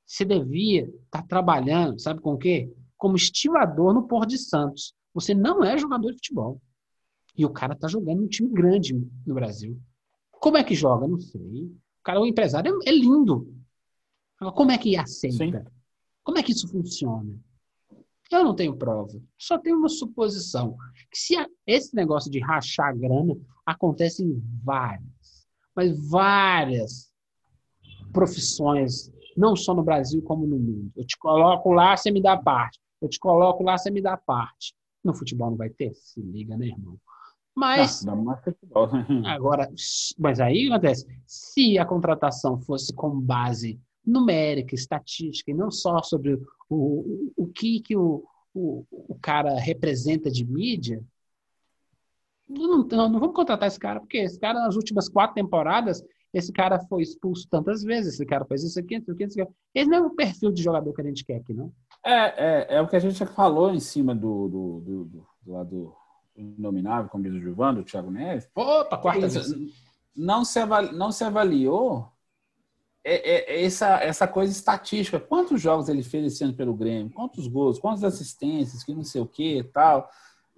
você 0.05 0.23
devia 0.25 0.87
estar 1.05 1.23
trabalhando, 1.23 1.99
sabe 1.99 2.19
com 2.21 2.33
o 2.33 2.37
quê? 2.37 2.71
Como 2.97 3.15
estivador 3.15 3.93
no 3.93 4.07
Porto 4.07 4.29
de 4.29 4.37
Santos. 4.37 4.93
Você 5.13 5.33
não 5.33 5.63
é 5.63 5.77
jogador 5.77 6.09
de 6.11 6.17
futebol. 6.17 6.61
E 7.37 7.45
o 7.45 7.49
cara 7.49 7.75
tá 7.75 7.87
jogando 7.87 8.21
num 8.21 8.27
time 8.27 8.49
grande 8.49 8.93
no 9.25 9.33
Brasil. 9.33 9.79
Como 10.31 10.57
é 10.57 10.63
que 10.63 10.75
joga? 10.75 11.07
Não 11.07 11.19
sei. 11.19 11.41
O 11.41 12.03
cara, 12.03 12.19
o 12.21 12.25
empresário 12.27 12.77
é, 12.85 12.89
é 12.89 12.91
lindo. 12.91 13.51
Agora, 14.39 14.55
Como 14.55 14.71
é 14.71 14.77
que 14.77 14.95
aceita? 14.95 15.37
Sim. 15.37 15.51
Como 16.23 16.37
é 16.37 16.43
que 16.43 16.51
isso 16.51 16.67
funciona? 16.67 17.33
Eu 18.31 18.43
não 18.43 18.55
tenho 18.55 18.75
prova. 18.75 19.13
Só 19.37 19.57
tenho 19.57 19.77
uma 19.77 19.89
suposição. 19.89 20.75
Que 21.11 21.17
se 21.17 21.35
a- 21.37 21.47
esse 21.65 21.95
negócio 21.95 22.29
de 22.31 22.39
rachar 22.39 22.87
a 22.89 22.93
grana 22.93 23.35
acontece 23.65 24.23
em 24.23 24.41
várias, 24.63 25.47
mas 25.75 26.09
várias 26.09 27.11
profissões, 28.11 29.11
não 29.35 29.55
só 29.55 29.73
no 29.73 29.83
Brasil 29.83 30.21
como 30.21 30.45
no 30.47 30.57
mundo. 30.57 30.91
Eu 30.95 31.05
te 31.05 31.17
coloco 31.17 31.71
lá, 31.71 31.95
você 31.95 32.11
me 32.11 32.21
dá 32.21 32.37
parte. 32.37 32.79
Eu 33.01 33.09
te 33.09 33.19
coloco 33.19 33.63
lá, 33.63 33.77
você 33.77 33.91
me 33.91 34.01
dá 34.01 34.15
parte. 34.17 34.73
No 35.03 35.13
futebol 35.13 35.51
não 35.51 35.57
vai 35.57 35.69
ter? 35.69 35.93
Se 35.93 36.19
liga, 36.21 36.57
né, 36.57 36.67
irmão? 36.67 36.97
Mas 37.53 38.03
Não, 38.03 38.15
não 38.17 38.23
mais 38.25 38.43
futebol. 38.43 38.89
Agora, 39.25 39.69
mas 40.17 40.39
aí 40.39 40.67
acontece? 40.67 41.05
Se 41.25 41.77
a 41.77 41.85
contratação 41.85 42.59
fosse 42.61 42.93
com 42.93 43.19
base 43.19 43.79
numérica, 44.05 44.75
estatística, 44.75 45.51
e 45.51 45.53
não 45.53 45.71
só 45.71 46.01
sobre 46.03 46.33
o, 46.35 46.41
o, 46.69 47.33
o 47.35 47.47
que, 47.47 47.79
que 47.79 47.95
o, 47.95 48.23
o, 48.53 48.85
o 48.91 49.17
cara 49.21 49.57
representa 49.59 50.29
de 50.29 50.45
mídia, 50.45 51.03
não, 52.47 52.83
não, 52.83 53.09
não 53.09 53.19
vamos 53.19 53.35
contratar 53.35 53.67
esse 53.67 53.79
cara, 53.79 53.99
porque 53.99 54.17
esse 54.17 54.39
cara, 54.39 54.59
nas 54.59 54.75
últimas 54.75 55.09
quatro 55.09 55.33
temporadas, 55.35 56.03
esse 56.33 56.51
cara 56.51 56.79
foi 56.87 57.01
expulso 57.01 57.47
tantas 57.49 57.81
vezes, 57.81 58.15
esse 58.15 58.25
cara 58.25 58.45
fez 58.45 58.63
isso 58.63 58.79
aqui, 58.79 58.97
isso 58.97 59.11
aqui, 59.11 59.23
isso 59.23 59.41
aqui. 59.41 59.51
Esse 59.73 59.89
não 59.89 59.97
é 59.97 60.01
o 60.01 60.09
perfil 60.11 60.51
de 60.51 60.61
jogador 60.61 60.93
que 60.93 61.01
a 61.01 61.05
gente 61.05 61.25
quer 61.25 61.37
aqui, 61.37 61.53
não. 61.53 61.71
É, 62.05 62.13
é, 62.13 62.75
é 62.75 62.81
o 62.81 62.87
que 62.87 62.95
a 62.95 62.99
gente 62.99 63.15
já 63.15 63.25
falou 63.25 63.73
em 63.73 63.79
cima 63.79 64.13
do, 64.13 64.47
do, 64.47 64.79
do, 64.81 65.05
do, 65.05 65.27
do 65.43 65.51
lado 65.53 65.93
inominável, 66.35 67.09
como 67.09 67.23
diz 67.23 67.33
o 67.33 67.39
Gilvando, 67.39 67.79
o 67.79 67.83
Thiago 67.83 68.11
Neves. 68.11 68.49
Opa, 68.53 68.97
quarta 68.97 69.27
vez. 69.27 69.53
não, 70.15 70.43
se 70.43 70.59
avali- 70.59 70.91
não 70.91 71.11
se 71.11 71.23
avaliou 71.23 72.11
é- 73.05 73.53
é- 73.53 73.55
é 73.61 73.63
essa, 73.65 73.97
essa 74.03 74.27
coisa 74.27 74.51
estatística. 74.51 75.19
Quantos 75.19 75.61
jogos 75.61 75.87
ele 75.87 76.01
fez 76.03 76.25
esse 76.33 76.43
ano 76.43 76.53
pelo 76.55 76.73
Grêmio? 76.73 77.11
Quantos 77.13 77.47
gols? 77.47 77.77
Quantas 77.79 78.03
assistências? 78.03 78.83
Que 78.83 78.93
não 78.93 79.03
sei 79.03 79.21
o 79.21 79.25
que 79.27 79.63
tal. 79.71 80.09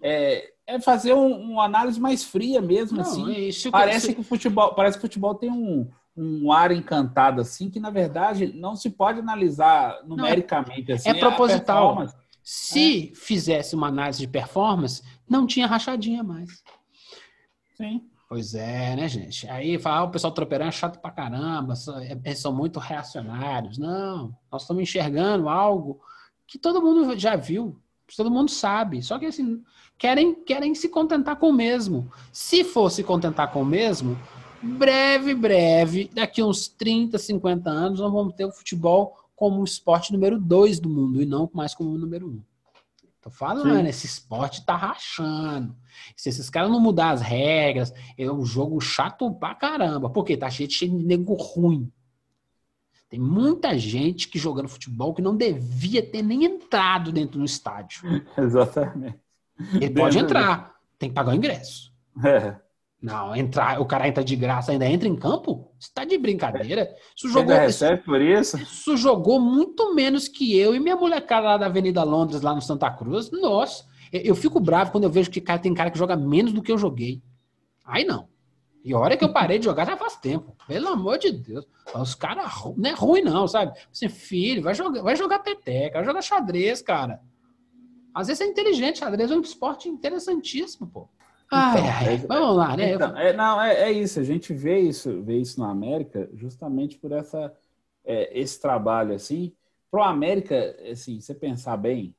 É, 0.01 0.51
é 0.65 0.79
fazer 0.79 1.13
um- 1.13 1.51
uma 1.51 1.65
análise 1.65 1.99
mais 1.99 2.23
fria 2.23 2.61
mesmo, 2.61 2.97
Não, 2.97 3.03
assim. 3.03 3.33
é 3.33 3.39
isso 3.39 3.69
Parece 3.71 4.13
que 4.13 4.21
o 4.21 4.23
futebol, 4.23 4.73
parece 4.73 4.97
que 4.97 5.03
o 5.03 5.07
futebol 5.07 5.35
tem 5.35 5.51
um, 5.51 5.89
um 6.15 6.51
ar 6.51 6.71
encantado 6.71 7.41
assim 7.41 7.69
que 7.69 7.79
na 7.79 7.89
verdade 7.89 8.51
não 8.53 8.75
se 8.75 8.89
pode 8.89 9.19
analisar 9.19 9.99
numericamente 10.05 10.91
assim. 10.91 11.09
é 11.09 11.13
proposital. 11.15 12.07
Se 12.43 13.11
fizesse 13.13 13.75
uma 13.75 13.87
análise 13.87 14.19
de 14.19 14.27
performance, 14.27 15.03
não 15.29 15.45
tinha 15.45 15.67
rachadinha 15.67 16.23
mais. 16.23 16.63
Sim. 17.75 18.01
Pois 18.27 18.53
é, 18.53 18.93
né, 18.95 19.07
gente? 19.07 19.47
Aí 19.47 19.79
fala, 19.79 19.99
ah, 19.99 20.03
o 20.03 20.11
pessoal 20.11 20.33
tropeirão 20.33 20.67
é 20.67 20.71
chato 20.71 20.99
pra 20.99 21.11
caramba, 21.11 21.73
é- 22.01 22.19
eles 22.25 22.39
são 22.39 22.53
muito 22.53 22.77
reacionários. 22.77 23.77
Não, 23.77 24.35
nós 24.51 24.63
estamos 24.63 24.83
enxergando 24.83 25.47
algo 25.47 26.01
que 26.45 26.57
todo 26.57 26.81
mundo 26.81 27.17
já 27.17 27.37
viu, 27.37 27.79
todo 28.15 28.29
mundo 28.29 28.51
sabe. 28.51 29.01
Só 29.01 29.17
que 29.17 29.25
assim, 29.25 29.63
querem, 29.97 30.35
querem 30.43 30.75
se 30.75 30.89
contentar 30.89 31.37
com 31.37 31.49
o 31.49 31.53
mesmo. 31.53 32.11
Se 32.31 32.65
for 32.65 32.89
se 32.89 33.01
contentar 33.01 33.51
com 33.51 33.61
o 33.61 33.65
mesmo, 33.65 34.17
breve, 34.61 35.33
breve, 35.33 36.09
daqui 36.13 36.43
uns 36.43 36.67
30, 36.67 37.17
50 37.17 37.69
anos, 37.69 38.01
nós 38.01 38.11
vamos 38.11 38.33
ter 38.33 38.45
o 38.45 38.51
futebol 38.51 39.15
como 39.37 39.61
o 39.61 39.63
esporte 39.63 40.11
número 40.11 40.37
2 40.37 40.79
do 40.81 40.89
mundo 40.89 41.21
e 41.21 41.25
não 41.25 41.49
mais 41.53 41.73
como 41.73 41.91
o 41.91 41.97
número 41.97 42.27
1. 42.27 42.31
Um. 42.31 42.41
Tô 43.27 43.31
falando, 43.31 43.81
Sim. 43.81 43.89
esse 43.89 44.05
esporte 44.05 44.65
tá 44.65 44.73
rachando. 44.73 45.75
Se 46.15 46.29
esses 46.29 46.49
caras 46.49 46.71
não 46.71 46.79
mudar 46.79 47.09
as 47.09 47.21
regras, 47.21 47.93
é 48.17 48.31
um 48.31 48.45
jogo 48.45 48.79
chato 48.79 49.29
pra 49.33 49.53
caramba. 49.53 50.09
Porque 50.09 50.37
tá 50.37 50.49
cheio, 50.49 50.71
cheio 50.71 50.97
de 50.97 51.05
nego 51.05 51.33
ruim. 51.33 51.91
Tem 53.09 53.19
muita 53.19 53.77
gente 53.77 54.29
que 54.29 54.39
jogando 54.39 54.69
futebol 54.69 55.13
que 55.13 55.21
não 55.21 55.35
devia 55.35 56.01
ter 56.01 56.21
nem 56.21 56.45
entrado 56.45 57.11
dentro 57.11 57.37
do 57.37 57.43
estádio. 57.43 58.01
Exatamente. 58.37 59.19
Ele 59.73 59.89
pode 59.89 60.17
entrar, 60.17 60.77
tem 60.97 61.09
que 61.09 61.15
pagar 61.15 61.33
o 61.33 61.35
ingresso. 61.35 61.93
É. 62.23 62.55
Não, 63.01 63.35
entrar, 63.35 63.79
o 63.79 63.85
cara 63.85 64.07
entra 64.07 64.23
de 64.23 64.35
graça, 64.35 64.71
ainda 64.71 64.87
entra 64.87 65.07
em 65.07 65.15
campo? 65.15 65.71
Você 65.79 65.91
tá 65.93 66.03
de 66.03 66.17
brincadeira? 66.17 66.95
Isso 67.15 67.27
jogou, 67.27 67.41
ainda 67.53 67.59
recebe 67.59 68.01
por 68.01 68.19
isso? 68.19 68.57
isso 68.57 68.97
jogou 68.97 69.39
muito 69.39 69.93
menos 69.93 70.27
que 70.27 70.57
eu 70.57 70.73
e 70.73 70.79
minha 70.79 70.95
molecada 70.95 71.45
lá 71.45 71.57
da 71.57 71.67
Avenida 71.67 72.03
Londres, 72.03 72.41
lá 72.41 72.55
no 72.55 72.61
Santa 72.61 72.89
Cruz. 72.89 73.29
Nossa, 73.29 73.85
eu, 74.11 74.21
eu 74.21 74.35
fico 74.35 74.59
bravo 74.59 74.91
quando 74.91 75.03
eu 75.03 75.11
vejo 75.11 75.29
que 75.29 75.39
cara, 75.39 75.59
tem 75.59 75.73
cara 75.75 75.91
que 75.91 75.97
joga 75.97 76.15
menos 76.15 76.51
do 76.51 76.61
que 76.61 76.71
eu 76.71 76.77
joguei. 76.77 77.21
Aí 77.85 78.03
não. 78.03 78.27
E 78.83 78.93
a 78.93 78.97
hora 78.97 79.15
que 79.15 79.23
eu 79.23 79.33
parei 79.33 79.59
de 79.59 79.65
jogar 79.65 79.85
já 79.85 79.95
faz 79.95 80.15
tempo. 80.15 80.55
Pelo 80.67 80.87
amor 80.87 81.19
de 81.19 81.31
Deus. 81.31 81.67
Os 81.93 82.15
caras 82.15 82.51
não 82.75 82.89
é 82.89 82.93
ruim, 82.93 83.21
não, 83.21 83.47
sabe? 83.47 83.77
Você, 83.91 84.09
filho, 84.09 84.63
vai 84.63 84.73
jogar, 84.73 85.03
vai 85.03 85.15
jogar 85.15 85.39
peteca, 85.39 85.99
vai 85.99 86.05
jogar 86.05 86.21
xadrez, 86.21 86.81
cara. 86.81 87.21
Às 88.13 88.27
vezes 88.27 88.41
é 88.41 88.45
inteligente, 88.45 88.99
xadrez 88.99 89.29
é 89.29 89.35
um 89.35 89.41
esporte 89.41 89.87
interessantíssimo, 89.87 90.87
pô. 90.87 91.09
Ah, 91.51 92.03
é- 92.03 92.17
vamos 92.17 92.57
lá, 92.57 92.75
né? 92.75 92.93
Então, 92.93 93.17
é, 93.17 93.33
não, 93.33 93.61
é, 93.61 93.83
é 93.83 93.91
isso. 93.91 94.19
A 94.19 94.23
gente 94.23 94.53
vê 94.53 94.79
isso, 94.79 95.21
vê 95.23 95.37
isso 95.37 95.59
na 95.59 95.69
América 95.69 96.29
justamente 96.33 96.97
por 96.97 97.11
essa, 97.11 97.53
é, 98.03 98.37
esse 98.37 98.59
trabalho 98.59 99.13
assim. 99.13 99.53
Pro 99.89 100.03
América, 100.03 100.75
assim, 100.91 101.19
você 101.21 101.33
pensar 101.33 101.77
bem, 101.77 102.13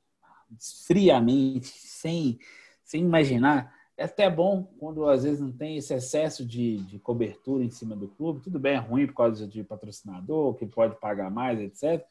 friamente, 0.87 1.69
sem, 1.69 2.39
sem 2.83 3.03
imaginar, 3.03 3.75
é 3.97 4.05
até 4.05 4.31
bom 4.31 4.63
quando 4.79 5.07
às 5.07 5.25
vezes 5.25 5.41
não 5.41 5.53
tem 5.53 5.77
esse 5.77 5.93
excesso 5.93 6.47
de, 6.47 6.79
de 6.85 6.99
cobertura 6.99 7.65
em 7.65 7.71
cima 7.71 7.95
do 7.95 8.09
clube. 8.09 8.41
Tudo 8.41 8.59
bem, 8.59 8.75
é 8.75 8.79
ruim 8.79 9.07
por 9.07 9.15
causa 9.15 9.47
de 9.47 9.63
patrocinador, 9.63 10.55
que 10.55 10.65
pode 10.65 10.99
pagar 10.99 11.31
mais, 11.31 11.61
etc. 11.61 12.07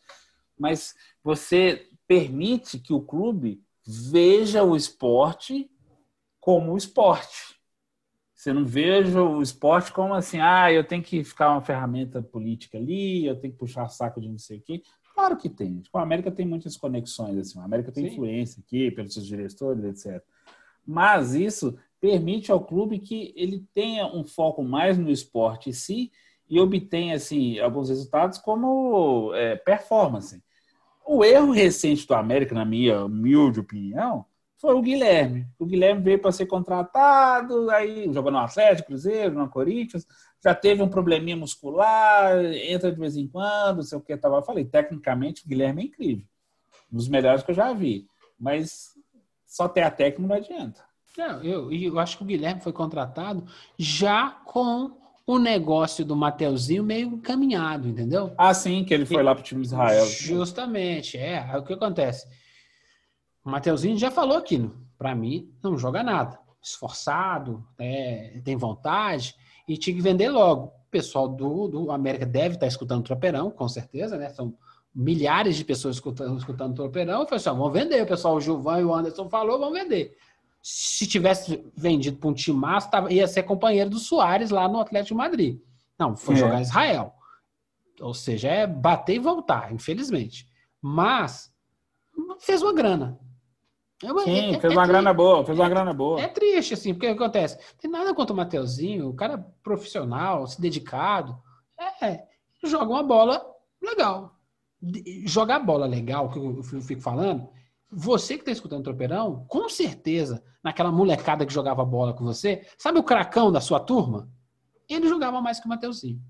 Mas 0.60 0.96
você 1.24 1.88
permite 2.08 2.78
que 2.78 2.94
o 2.94 3.02
clube 3.02 3.64
veja 3.86 4.64
o 4.64 4.76
esporte 4.76 5.72
como 6.48 6.78
esporte. 6.78 7.60
Você 8.34 8.54
não 8.54 8.64
veja 8.64 9.22
o 9.22 9.42
esporte 9.42 9.92
como 9.92 10.14
assim, 10.14 10.40
ah, 10.40 10.72
eu 10.72 10.82
tenho 10.82 11.04
que 11.04 11.22
ficar 11.22 11.52
uma 11.52 11.62
ferramenta 11.62 12.22
política 12.22 12.78
ali, 12.78 13.26
eu 13.26 13.38
tenho 13.38 13.52
que 13.52 13.60
puxar 13.60 13.90
saco 13.90 14.22
de 14.22 14.30
não 14.30 14.38
sei 14.38 14.60
o 14.60 14.62
quê. 14.62 14.82
Claro 15.14 15.36
que 15.36 15.50
tem. 15.50 15.82
Tipo, 15.82 15.98
a 15.98 16.04
América 16.04 16.32
tem 16.32 16.48
muitas 16.48 16.78
conexões, 16.78 17.38
assim, 17.38 17.60
a 17.60 17.66
América 17.66 17.92
tem 17.92 18.06
Sim. 18.06 18.14
influência 18.14 18.64
aqui 18.66 18.90
pelos 18.92 19.14
seus 19.14 19.28
diretores, 19.28 19.84
etc. 19.84 20.24
Mas 20.86 21.36
isso 21.36 21.78
permite 22.00 22.50
ao 22.50 22.64
clube 22.64 23.00
que 23.00 23.34
ele 23.36 23.66
tenha 23.74 24.08
um 24.08 24.24
foco 24.24 24.64
mais 24.64 24.98
no 24.98 25.12
esporte 25.12 25.70
em 25.72 25.74
si 25.74 26.14
e 26.50 26.62
obtenha 26.62 27.18
assim 27.18 27.60
alguns 27.60 27.90
resultados 27.90 28.38
como 28.38 29.34
é, 29.36 29.58
performance. 29.58 30.42
O 31.06 31.26
erro 31.26 31.52
recente 31.52 32.08
do 32.08 32.14
América, 32.14 32.56
na 32.56 32.64
minha 32.64 33.04
humilde 33.04 33.60
opinião, 33.60 34.26
foi 34.58 34.74
o 34.74 34.82
Guilherme. 34.82 35.48
O 35.60 35.66
Guilherme 35.66 36.02
veio 36.02 36.20
para 36.20 36.32
ser 36.32 36.48
contratado, 36.48 37.70
aí 37.70 38.12
jogou 38.12 38.32
no 38.32 38.40
Atlético, 38.40 38.90
Cruzeiro, 38.90 39.36
no 39.36 39.50
Corinthians, 39.50 40.06
já 40.44 40.54
teve 40.54 40.82
um 40.82 40.90
probleminha 40.90 41.38
muscular, 41.38 42.44
entra 42.54 42.92
de 42.92 43.00
vez 43.00 43.16
em 43.16 43.28
quando, 43.28 43.78
não 43.78 43.84
sei 43.84 43.98
o 43.98 44.02
que 44.02 44.18
tava. 44.18 44.42
falei, 44.42 44.66
tecnicamente 44.66 45.46
o 45.46 45.48
Guilherme 45.48 45.84
é 45.84 45.86
incrível. 45.86 46.26
Um 46.92 46.98
dos 46.98 47.08
melhores 47.08 47.44
que 47.44 47.52
eu 47.52 47.56
já 47.56 47.74
vi. 47.74 48.08
Mas 48.40 48.92
só 49.46 49.68
ter 49.68 49.82
a 49.82 49.92
técnica 49.92 50.28
não 50.28 50.36
adianta. 50.36 50.86
Não, 51.18 51.44
eu, 51.44 51.72
eu 51.72 52.00
acho 52.00 52.18
que 52.18 52.24
o 52.24 52.28
Guilherme 52.28 52.62
foi 52.62 52.72
contratado 52.72 53.44
já 53.78 54.30
com 54.46 54.92
o 55.26 55.40
negócio 55.40 56.06
do 56.06 56.16
Mateuzinho 56.16 56.84
meio 56.84 57.18
caminhado, 57.18 57.88
entendeu? 57.88 58.34
Ah, 58.38 58.54
sim, 58.54 58.86
que 58.86 58.94
ele 58.94 59.06
foi 59.06 59.22
lá 59.22 59.36
para 59.36 59.42
o 59.42 59.44
time 59.44 59.62
de 59.62 59.68
Israel. 59.68 60.06
Justamente, 60.06 61.18
é. 61.18 61.40
Aí 61.40 61.60
o 61.60 61.64
que 61.64 61.74
acontece? 61.74 62.28
O 63.48 63.50
Mateuzinho 63.50 63.98
já 63.98 64.12
falou 64.12 64.38
aqui, 64.38 64.70
para 64.98 65.16
mim, 65.16 65.50
não 65.64 65.78
joga 65.78 66.04
nada. 66.04 66.38
Esforçado, 66.62 67.66
é, 67.80 68.42
tem 68.44 68.58
vontade 68.58 69.34
e 69.66 69.78
tinha 69.78 69.96
que 69.96 70.02
vender 70.02 70.28
logo. 70.30 70.66
O 70.66 70.92
pessoal 70.92 71.30
do, 71.30 71.70
do 71.70 71.90
América 71.90 72.26
deve 72.26 72.56
estar 72.56 72.68
escutando 72.68 73.00
o 73.00 73.04
Tropeirão, 73.04 73.50
com 73.50 73.66
certeza, 73.70 74.18
né? 74.18 74.28
São 74.32 74.54
milhares 74.94 75.56
de 75.56 75.64
pessoas 75.64 75.96
escutando, 75.96 76.38
escutando 76.38 76.74
o 76.74 76.76
Tropeirão. 76.76 77.22
Eu 77.22 77.26
falei 77.26 77.38
assim, 77.38 77.50
vamos 77.50 77.72
vender. 77.72 78.04
O 78.04 78.06
pessoal, 78.06 78.36
o 78.36 78.42
Gilvan 78.42 78.82
e 78.82 78.84
o 78.84 78.94
Anderson 78.94 79.30
falou, 79.30 79.58
vamos 79.58 79.80
vender. 79.80 80.18
Se 80.62 81.08
tivesse 81.08 81.66
vendido 81.74 82.18
para 82.18 82.30
um 82.30 82.34
time 82.34 82.58
massa, 82.58 82.90
ia 83.10 83.30
ser 83.30 83.44
companheiro 83.44 83.90
do 83.90 83.98
Soares 83.98 84.50
lá 84.50 84.68
no 84.68 84.82
Atlético 84.82 85.16
de 85.16 85.20
Madrid. 85.20 85.62
Não, 85.98 86.18
foi 86.18 86.36
é. 86.36 86.40
jogar 86.40 86.62
Israel. 86.62 87.14
Ou 88.02 88.14
seja, 88.14 88.50
é 88.50 88.68
bater 88.68 89.16
e 89.16 89.20
voltar, 89.20 89.72
infelizmente. 89.72 90.46
Mas 90.82 91.50
fez 92.42 92.62
uma 92.62 92.74
grana. 92.74 93.18
É 94.04 94.08
Sim, 94.24 94.56
é, 94.56 94.60
fez 94.60 94.74
é, 94.74 94.76
uma 94.76 94.84
é, 94.84 94.88
grana 94.88 95.14
boa, 95.14 95.44
fez 95.44 95.58
uma 95.58 95.70
grana 95.70 95.92
boa. 95.92 96.22
É 96.22 96.28
triste, 96.28 96.76
assim, 96.76 96.94
porque 96.94 97.08
o 97.08 97.16
que 97.16 97.24
acontece? 97.24 97.58
Tem 97.80 97.90
nada 97.90 98.14
contra 98.14 98.32
o 98.32 98.38
Mateuzinho, 98.38 99.10
o 99.10 99.16
cara 99.16 99.34
é 99.34 99.44
profissional, 99.64 100.46
se 100.46 100.62
dedicado. 100.62 101.36
É, 102.02 102.24
joga 102.64 102.92
uma 102.92 103.04
bola 103.04 103.44
legal. 103.82 104.36
Jogar 105.26 105.60
bola 105.60 105.88
legal, 105.88 106.30
que 106.30 106.38
eu 106.38 106.62
fico 106.64 107.02
falando, 107.02 107.50
você 107.92 108.36
que 108.36 108.42
está 108.42 108.52
escutando 108.52 108.82
o 108.82 108.84
Tropeirão, 108.84 109.46
com 109.48 109.68
certeza, 109.68 110.44
naquela 110.64 110.92
molecada 110.92 111.46
que 111.46 111.54
jogava 111.54 111.84
bola 111.84 112.14
com 112.14 112.24
você, 112.24 112.68
sabe 112.78 113.00
o 113.00 113.04
cracão 113.04 113.52
da 113.52 113.60
sua 113.60 113.80
turma? 113.80 114.30
Ele 114.88 115.08
jogava 115.08 115.42
mais 115.42 115.60
que 115.60 115.66
o 115.66 115.70
Mateuzinho. 115.70 116.22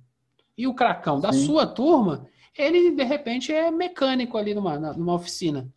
E 0.57 0.65
o 0.65 0.73
cracão 0.73 1.19
da 1.19 1.33
Sim. 1.33 1.45
sua 1.45 1.67
turma, 1.67 2.25
ele, 2.57 2.91
de 2.91 3.03
repente, 3.03 3.51
é 3.51 3.69
mecânico 3.69 4.37
ali 4.37 4.55
numa, 4.55 4.79
numa 4.93 5.13
oficina 5.13 5.69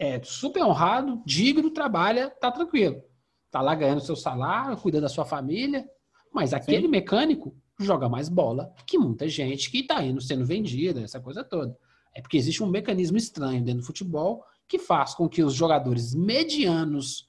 é 0.00 0.18
super 0.22 0.64
honrado, 0.64 1.22
digno, 1.26 1.70
trabalha, 1.70 2.30
tá 2.30 2.50
tranquilo. 2.50 3.04
Tá 3.50 3.60
lá 3.60 3.74
ganhando 3.74 4.00
seu 4.00 4.16
salário, 4.16 4.78
cuida 4.78 4.98
da 4.98 5.10
sua 5.10 5.26
família. 5.26 5.86
Mas 6.32 6.54
aquele 6.54 6.84
Sim. 6.86 6.88
mecânico 6.88 7.54
joga 7.78 8.08
mais 8.08 8.30
bola 8.30 8.74
que 8.86 8.96
muita 8.96 9.28
gente 9.28 9.70
que 9.70 9.80
está 9.80 10.02
indo 10.02 10.18
sendo 10.22 10.46
vendida, 10.46 11.02
essa 11.02 11.20
coisa 11.20 11.44
toda. 11.44 11.76
É 12.14 12.22
porque 12.22 12.38
existe 12.38 12.62
um 12.62 12.66
mecanismo 12.66 13.18
estranho 13.18 13.62
dentro 13.62 13.82
do 13.82 13.86
futebol 13.86 14.42
que 14.66 14.78
faz 14.78 15.14
com 15.14 15.28
que 15.28 15.42
os 15.42 15.52
jogadores 15.52 16.14
medianos, 16.14 17.28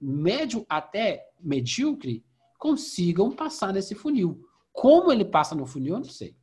médio 0.00 0.64
até 0.66 1.28
medíocre, 1.38 2.24
consigam 2.58 3.30
passar 3.32 3.70
nesse 3.74 3.94
funil. 3.94 4.48
Como 4.72 5.12
ele 5.12 5.26
passa 5.26 5.54
no 5.54 5.66
funil, 5.66 5.94
eu 5.94 6.00
não 6.00 6.08
sei. 6.08 6.34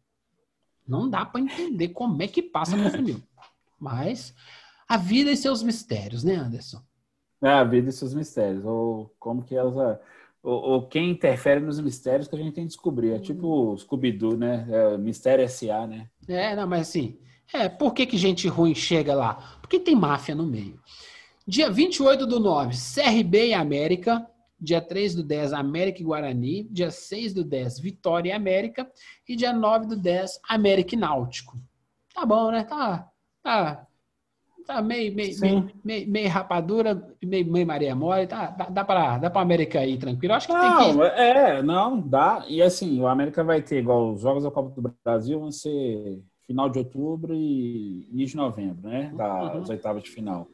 Não 0.88 1.10
dá 1.10 1.26
para 1.26 1.42
entender 1.42 1.90
como 1.90 2.22
é 2.22 2.28
que 2.28 2.44
passa 2.44 2.78
no 2.78 2.92
funil. 2.92 3.24
Mas 3.80 4.36
a 4.88 4.98
vida 4.98 5.32
e 5.32 5.38
seus 5.38 5.64
mistérios, 5.64 6.24
né, 6.24 6.36
Anderson? 6.36 6.82
É, 7.42 7.50
a 7.50 7.64
vida 7.64 7.90
e 7.90 7.94
seus 7.94 8.14
mistérios. 8.14 8.64
Ou 8.66 9.14
como 9.20 9.44
que 9.44 9.56
elas. 9.56 10.00
Ou, 10.42 10.62
ou, 10.62 10.88
quem 10.88 11.10
interfere 11.10 11.60
nos 11.60 11.80
mistérios 11.80 12.28
que 12.28 12.36
a 12.36 12.38
gente 12.38 12.54
tem 12.54 12.64
que 12.66 12.70
descobrir. 12.70 13.12
É 13.12 13.20
tipo 13.20 13.48
o 13.48 13.78
Scooby-Doo, 13.78 14.38
né? 14.38 14.68
É, 14.70 14.98
Mistério 14.98 15.44
S.A., 15.44 15.88
né? 15.88 16.10
É, 16.28 16.56
não, 16.56 16.68
mas 16.68 16.90
assim. 16.90 17.20
É, 17.54 17.70
por 17.70 17.94
que, 17.94 18.06
que 18.06 18.18
gente 18.18 18.48
ruim 18.48 18.74
chega 18.74 19.14
lá? 19.14 19.60
Porque 19.62 19.80
tem 19.80 19.96
máfia 19.96 20.34
no 20.34 20.46
meio. 20.46 20.80
Dia 21.48 21.70
28 21.70 22.26
do 22.26 22.40
9, 22.40 22.76
CRB 22.76 23.50
e 23.50 23.54
América. 23.54 24.28
Dia 24.60 24.82
3 24.82 25.16
do 25.16 25.24
10, 25.24 25.54
América 25.54 26.02
e 26.02 26.06
Guarani. 26.06 26.64
Dia 26.72 26.90
6 26.90 27.34
do 27.34 27.44
10, 27.44 27.80
Vitória 27.80 28.30
e 28.30 28.32
América. 28.32 28.90
E 29.28 29.36
dia 29.36 29.54
9 29.54 29.86
do 29.86 29.96
10, 29.96 30.40
América 30.50 30.96
e 30.96 30.98
Náutico. 30.98 31.60
Tá 32.14 32.26
bom, 32.26 32.50
né? 32.50 32.64
Tá, 32.64 33.08
tá 33.44 33.88
tá 34.66 34.82
meio, 34.82 35.14
meio, 35.14 35.40
meio, 35.40 35.72
meio, 35.84 36.10
meio, 36.10 36.30
rapadura, 36.30 37.16
meio, 37.24 37.52
meio 37.52 37.68
Maria 37.68 37.96
Mole, 37.96 38.28
tá, 38.28 38.48
dá, 38.48 38.66
dá 38.66 38.84
para 38.84 39.18
dá 39.18 39.30
pra 39.30 39.42
América 39.42 39.80
aí 39.80 39.98
tranquilo. 39.98 40.34
acho 40.34 40.48
que 40.48 40.54
não, 40.54 40.78
tem 40.78 40.98
que. 40.98 41.02
É, 41.04 41.62
não, 41.62 42.00
dá. 42.00 42.46
E 42.48 42.62
assim, 42.62 43.00
o 43.00 43.08
América 43.08 43.44
vai 43.44 43.62
ter, 43.62 43.80
igual 43.80 44.14
os 44.14 44.22
Jogos 44.22 44.44
da 44.44 44.52
Copa 44.52 44.70
do 44.82 44.96
Brasil 45.04 45.40
vão 45.40 45.52
ser 45.52 46.24
final 46.46 46.70
de 46.70 46.80
outubro 46.80 47.34
e 47.34 48.08
início 48.12 48.32
de 48.32 48.38
novembro, 48.38 48.90
né? 48.90 49.12
Das 49.16 49.68
uhum. 49.68 49.72
oitavas 49.72 50.04
de 50.04 50.10
final. 50.10 50.48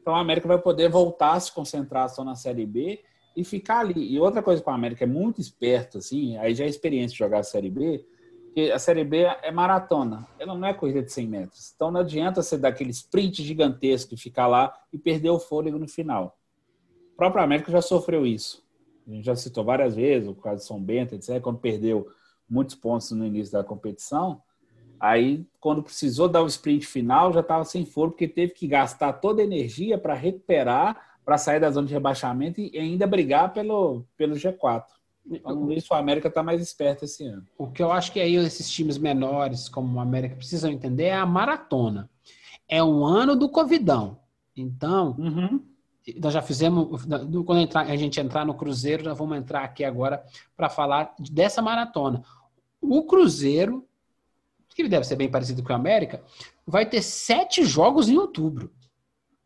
Então 0.00 0.14
a 0.14 0.20
América 0.20 0.48
vai 0.48 0.58
poder 0.58 0.88
voltar 0.88 1.32
a 1.32 1.40
se 1.40 1.52
concentrar 1.52 2.08
só 2.08 2.24
na 2.24 2.34
Série 2.34 2.66
B 2.66 3.00
e 3.36 3.44
ficar 3.44 3.80
ali. 3.80 4.12
E 4.12 4.18
outra 4.18 4.42
coisa 4.42 4.62
com 4.62 4.70
a 4.70 4.74
América 4.74 5.04
é 5.04 5.06
muito 5.06 5.40
esperto, 5.40 5.98
assim, 5.98 6.36
aí 6.38 6.54
já 6.54 6.64
é 6.64 6.68
experiência 6.68 7.12
de 7.12 7.18
jogar 7.18 7.40
a 7.40 7.44
Série 7.44 7.70
B 7.70 8.04
porque 8.58 8.72
a 8.72 8.78
Série 8.80 9.04
B 9.04 9.18
é 9.42 9.52
maratona, 9.52 10.26
ela 10.36 10.52
não 10.52 10.66
é 10.66 10.74
corrida 10.74 11.00
de 11.00 11.12
100 11.12 11.28
metros. 11.28 11.72
Então 11.76 11.92
não 11.92 12.00
adianta 12.00 12.42
você 12.42 12.58
dar 12.58 12.70
aquele 12.70 12.90
sprint 12.90 13.44
gigantesco 13.44 14.14
e 14.14 14.16
ficar 14.16 14.48
lá 14.48 14.74
e 14.92 14.98
perder 14.98 15.30
o 15.30 15.38
fôlego 15.38 15.78
no 15.78 15.86
final. 15.86 16.36
O 17.12 17.16
próprio 17.16 17.44
América 17.44 17.70
já 17.70 17.80
sofreu 17.80 18.26
isso. 18.26 18.64
A 19.06 19.12
gente 19.12 19.24
já 19.24 19.36
citou 19.36 19.62
várias 19.62 19.94
vezes, 19.94 20.28
o 20.28 20.34
caso 20.34 20.56
de 20.56 20.64
São 20.64 20.82
Bento, 20.82 21.14
etc., 21.14 21.40
quando 21.40 21.60
perdeu 21.60 22.08
muitos 22.50 22.74
pontos 22.74 23.12
no 23.12 23.24
início 23.24 23.52
da 23.52 23.62
competição. 23.62 24.42
Aí, 24.98 25.46
quando 25.60 25.80
precisou 25.80 26.28
dar 26.28 26.42
o 26.42 26.46
sprint 26.48 26.84
final, 26.84 27.32
já 27.32 27.40
estava 27.40 27.64
sem 27.64 27.86
fôlego, 27.86 28.14
porque 28.14 28.26
teve 28.26 28.54
que 28.54 28.66
gastar 28.66 29.12
toda 29.12 29.40
a 29.40 29.44
energia 29.44 29.96
para 29.96 30.14
recuperar, 30.14 31.20
para 31.24 31.38
sair 31.38 31.60
da 31.60 31.70
zona 31.70 31.86
de 31.86 31.94
rebaixamento 31.94 32.60
e 32.60 32.76
ainda 32.76 33.06
brigar 33.06 33.52
pelo, 33.52 34.04
pelo 34.16 34.34
G4. 34.34 34.97
Então, 35.30 35.70
isso 35.72 35.92
o 35.92 35.96
América 35.96 36.28
está 36.28 36.42
mais 36.42 36.60
esperto 36.60 37.04
esse 37.04 37.24
ano. 37.26 37.44
O 37.56 37.68
que 37.68 37.82
eu 37.82 37.92
acho 37.92 38.12
que 38.12 38.20
aí 38.20 38.34
esses 38.36 38.70
times 38.70 38.96
menores, 38.96 39.68
como 39.68 39.98
o 39.98 40.00
América, 40.00 40.36
precisam 40.36 40.70
entender 40.70 41.04
é 41.04 41.14
a 41.14 41.26
maratona. 41.26 42.08
É 42.66 42.82
um 42.82 43.04
ano 43.04 43.36
do 43.36 43.48
Covidão. 43.48 44.18
Então, 44.56 45.14
uhum. 45.18 45.60
nós 46.16 46.32
já 46.32 46.42
fizemos. 46.42 47.04
Quando 47.44 47.76
a 47.76 47.96
gente 47.96 48.20
entrar 48.20 48.44
no 48.44 48.54
Cruzeiro, 48.54 49.04
já 49.04 49.14
vamos 49.14 49.36
entrar 49.38 49.64
aqui 49.64 49.84
agora 49.84 50.24
para 50.56 50.68
falar 50.68 51.14
dessa 51.30 51.60
maratona. 51.60 52.22
O 52.80 53.04
Cruzeiro, 53.04 53.86
que 54.74 54.88
deve 54.88 55.04
ser 55.04 55.16
bem 55.16 55.30
parecido 55.30 55.62
com 55.62 55.72
o 55.72 55.76
América, 55.76 56.22
vai 56.66 56.86
ter 56.86 57.02
sete 57.02 57.64
jogos 57.64 58.08
em 58.08 58.16
outubro. 58.16 58.72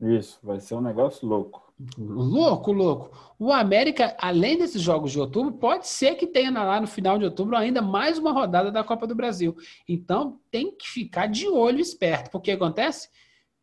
Isso, 0.01 0.39
vai 0.43 0.61
ser 0.61 0.74
um 0.74 0.80
negócio 0.80 1.26
louco. 1.26 1.62
Louco, 1.99 2.72
louco. 2.72 3.35
O 3.39 3.53
América, 3.53 4.16
além 4.18 4.57
desses 4.57 4.80
jogos 4.80 5.12
de 5.12 5.18
outubro, 5.18 5.53
pode 5.53 5.89
ser 5.89 6.14
que 6.14 6.26
tenha 6.26 6.51
lá 6.51 6.80
no 6.80 6.87
final 6.87 7.18
de 7.18 7.24
outubro 7.24 7.57
ainda 7.57 7.83
mais 7.83 8.18
uma 8.18 8.33
rodada 8.33 8.70
da 8.70 8.85
Copa 8.85 9.07
do 9.07 9.14
Brasil. 9.14 9.57
Então 9.89 10.39
tem 10.51 10.74
que 10.76 10.89
ficar 10.89 11.26
de 11.26 11.49
olho 11.49 11.80
esperto, 11.80 12.30
porque 12.30 12.53
acontece? 12.53 13.09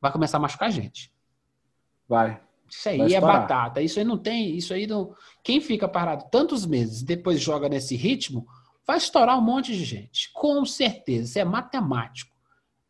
Vai 0.01 0.11
começar 0.11 0.37
a 0.37 0.41
machucar 0.41 0.67
a 0.67 0.71
gente. 0.71 1.11
Vai. 2.07 2.41
Isso 2.69 2.89
aí 2.89 3.13
é 3.13 3.21
batata. 3.21 3.81
Isso 3.81 3.99
aí 3.99 4.05
não 4.05 4.17
tem. 4.17 4.55
Isso 4.55 4.73
aí 4.73 4.85
não. 4.85 5.13
Quem 5.43 5.61
fica 5.61 5.87
parado 5.87 6.25
tantos 6.29 6.65
meses 6.65 7.01
depois 7.01 7.39
joga 7.39 7.69
nesse 7.69 7.95
ritmo, 7.95 8.45
vai 8.85 8.97
estourar 8.97 9.37
um 9.37 9.41
monte 9.41 9.75
de 9.75 9.83
gente. 9.83 10.29
Com 10.33 10.65
certeza. 10.65 11.23
Isso 11.23 11.39
é 11.39 11.45
matemático. 11.45 12.35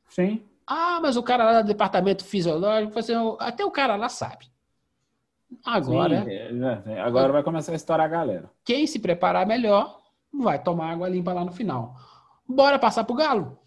Sim. 0.10 0.44
Ah, 0.66 1.00
mas 1.02 1.18
o 1.18 1.24
cara 1.24 1.44
lá 1.44 1.62
do 1.62 1.68
departamento 1.68 2.24
fisiológico, 2.24 3.00
até 3.40 3.66
o 3.66 3.72
cara 3.72 3.96
lá 3.96 4.10
sabe. 4.10 4.49
Agora, 5.66 6.24
Sim, 6.24 6.30
é, 6.30 6.84
é, 6.94 7.02
agora 7.02 7.34
vai 7.34 7.44
começar 7.44 7.72
a 7.72 7.76
estourar 7.76 8.06
a 8.06 8.10
galera. 8.10 8.52
quem 8.64 8.86
se 8.86 9.00
preparar 9.00 9.48
melhor 9.48 10.00
vai 10.32 10.62
tomar 10.62 10.92
água 10.92 11.10
limpa 11.10 11.34
lá 11.34 11.44
no 11.44 11.52
final. 11.52 11.96
Bora 12.48 12.78
passar 12.78 13.04
pro 13.04 13.16
Galo? 13.16 13.58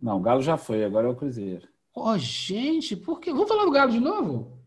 Não, 0.00 0.18
o 0.18 0.20
Galo 0.20 0.42
já 0.42 0.56
foi, 0.56 0.84
agora 0.84 1.06
é 1.06 1.10
o 1.10 1.14
Cruzeiro. 1.14 1.66
Ô, 1.94 2.16
gente, 2.18 2.96
por 2.96 3.20
quê? 3.20 3.32
Vamos 3.32 3.48
falar 3.48 3.64
do 3.64 3.70
Galo 3.70 3.90
de 3.92 4.00
novo? 4.00 4.58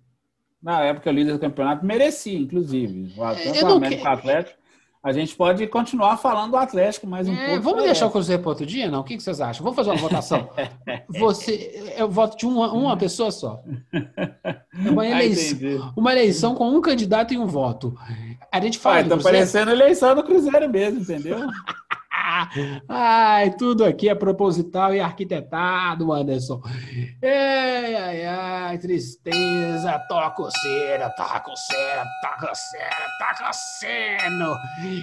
Na 0.61 0.82
época, 0.82 1.09
o 1.09 1.13
líder 1.13 1.34
do 1.34 1.39
campeonato 1.39 1.86
merecia, 1.86 2.38
inclusive. 2.39 3.13
Tanto 3.15 4.03
o 4.03 4.07
Atlético. 4.07 4.59
A 5.06 5.12
gente 5.12 5.36
pode 5.36 5.68
continuar 5.68 6.18
falando 6.18 6.49
do 6.49 6.58
Atlético 6.58 7.06
mais 7.06 7.28
um 7.28 7.34
É, 7.36 7.49
pouco. 7.49 7.62
vamos 7.62 7.84
deixar 7.84 8.08
o 8.08 8.10
Cruzeiro 8.10 8.41
para 8.41 8.49
outro 8.49 8.66
dia, 8.66 8.89
não? 8.89 9.01
O 9.01 9.03
que 9.03 9.16
que 9.16 9.22
vocês 9.22 9.39
acham? 9.39 9.64
Vamos 9.64 9.76
fazer 9.76 9.91
uma 9.91 9.99
votação. 9.99 10.49
Você, 11.20 11.93
eu 11.95 12.10
voto 12.10 12.36
de 12.36 12.47
uma, 12.47 12.74
uma 12.74 12.97
pessoa 12.97 13.30
só. 13.30 13.62
É 13.93 14.89
uma 14.89 15.03
Ah, 15.03 15.10
eleição, 15.24 15.93
uma 15.95 16.12
eleição 16.12 16.56
com 16.56 16.68
um 16.70 16.82
candidato 16.82 17.36
e 17.36 17.38
um 17.38 17.45
voto. 17.45 17.95
A 18.51 18.60
gente 18.60 18.80
fala 18.80 18.95
Ah, 18.95 19.03
tá 19.03 19.10
Cruzeiro. 19.10 19.24
parecendo 19.38 19.70
eleição 19.72 20.16
do 20.16 20.24
Cruzeiro 20.24 20.68
mesmo, 20.72 20.99
entendeu? 20.99 21.38
Ai, 22.89 23.55
tudo 23.55 23.86
aqui 23.86 24.09
é 24.09 24.15
proposital 24.15 24.93
e 24.93 24.99
arquitetado, 24.99 26.11
Anderson. 26.11 26.61
Ai, 27.23 27.95
ai, 27.95 28.26
ai, 28.26 28.78
tristeza, 28.80 29.99
toca 30.09 30.32
coceira, 30.32 31.09
toca 31.11 31.39
coceira, 31.41 32.05
toca 32.21 32.47
coceira, 32.47 33.07
toca 33.19 33.47
coceira. 33.47 34.59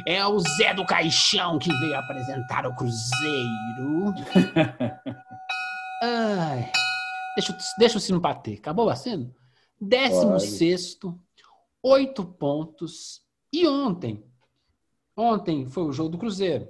É 0.07 0.27
o 0.27 0.39
Zé 0.41 0.75
do 0.75 0.85
Caixão 0.85 1.59
que 1.59 1.73
veio 1.73 1.95
apresentar 1.97 2.67
o 2.67 2.75
Cruzeiro. 2.75 4.15
Ai, 6.03 6.71
deixa, 7.37 7.53
o- 7.53 7.57
deixa 7.79 7.99
o 7.99 8.01
sino 8.01 8.19
bater. 8.21 8.59
Acabou 8.59 8.87
batendo? 8.87 9.33
Décimo 9.81 10.33
Pode. 10.33 10.47
sexto, 10.47 11.19
oito 11.83 12.25
pontos. 12.25 13.21
E 13.53 13.67
ontem? 13.69 14.25
Ontem 15.17 15.67
foi 15.67 15.85
o 15.85 15.93
jogo 15.93 16.09
do 16.11 16.19
Cruzeiro. 16.19 16.67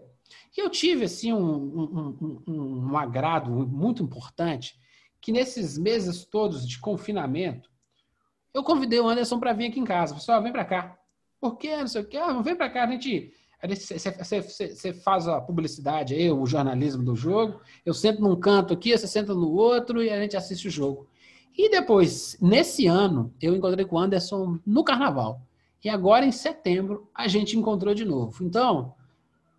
E 0.57 0.61
eu 0.61 0.69
tive 0.69 1.05
assim 1.05 1.33
um, 1.33 1.39
um, 1.41 2.43
um, 2.47 2.89
um 2.91 2.97
agrado 2.97 3.51
muito 3.51 4.03
importante 4.03 4.79
que 5.21 5.33
nesses 5.33 5.79
meses 5.79 6.25
todos 6.25 6.67
de 6.67 6.79
confinamento 6.79 7.71
eu 8.53 8.63
convidei 8.63 9.01
o 9.01 9.09
Anderson 9.09 9.39
para 9.39 9.53
vir 9.53 9.69
aqui 9.69 9.81
em 9.81 9.85
casa. 9.85 10.15
Falei, 10.19 10.41
"Ó, 10.41 10.43
vem 10.43 10.53
para 10.53 10.65
cá. 10.65 10.99
Por 11.41 11.57
quê? 11.57 11.77
Não 11.77 11.89
sei 11.89 12.03
o 12.03 12.05
quê. 12.05 12.19
Ah, 12.19 12.41
vem 12.41 12.55
para 12.55 12.71
cá, 12.71 12.85
a 12.85 12.87
gente. 12.87 13.33
Você 13.65 14.93
faz 14.93 15.27
a 15.29 15.41
publicidade 15.41 16.15
aí, 16.15 16.31
o 16.31 16.45
jornalismo 16.45 17.03
do 17.03 17.15
jogo. 17.15 17.61
Eu 17.87 17.95
sento 17.95 18.21
num 18.21 18.37
canto 18.37 18.75
aqui, 18.75 18.97
você 18.97 19.07
senta 19.07 19.33
no 19.35 19.53
outro 19.53 20.03
e 20.03 20.11
a 20.11 20.21
gente 20.21 20.37
assiste 20.37 20.67
o 20.69 20.71
jogo. 20.71 21.09
E 21.57 21.71
depois, 21.71 22.37
nesse 22.41 22.87
ano, 22.87 23.33
eu 23.41 23.55
encontrei 23.55 23.85
com 23.85 23.97
o 23.97 23.99
Anderson 23.99 24.59
no 24.67 24.83
carnaval. 24.83 25.43
E 25.85 25.89
agora, 25.89 26.25
em 26.25 26.33
setembro, 26.33 27.09
a 27.15 27.29
gente 27.29 27.57
encontrou 27.57 27.95
de 27.95 28.05
novo. 28.05 28.45
Então, 28.45 28.95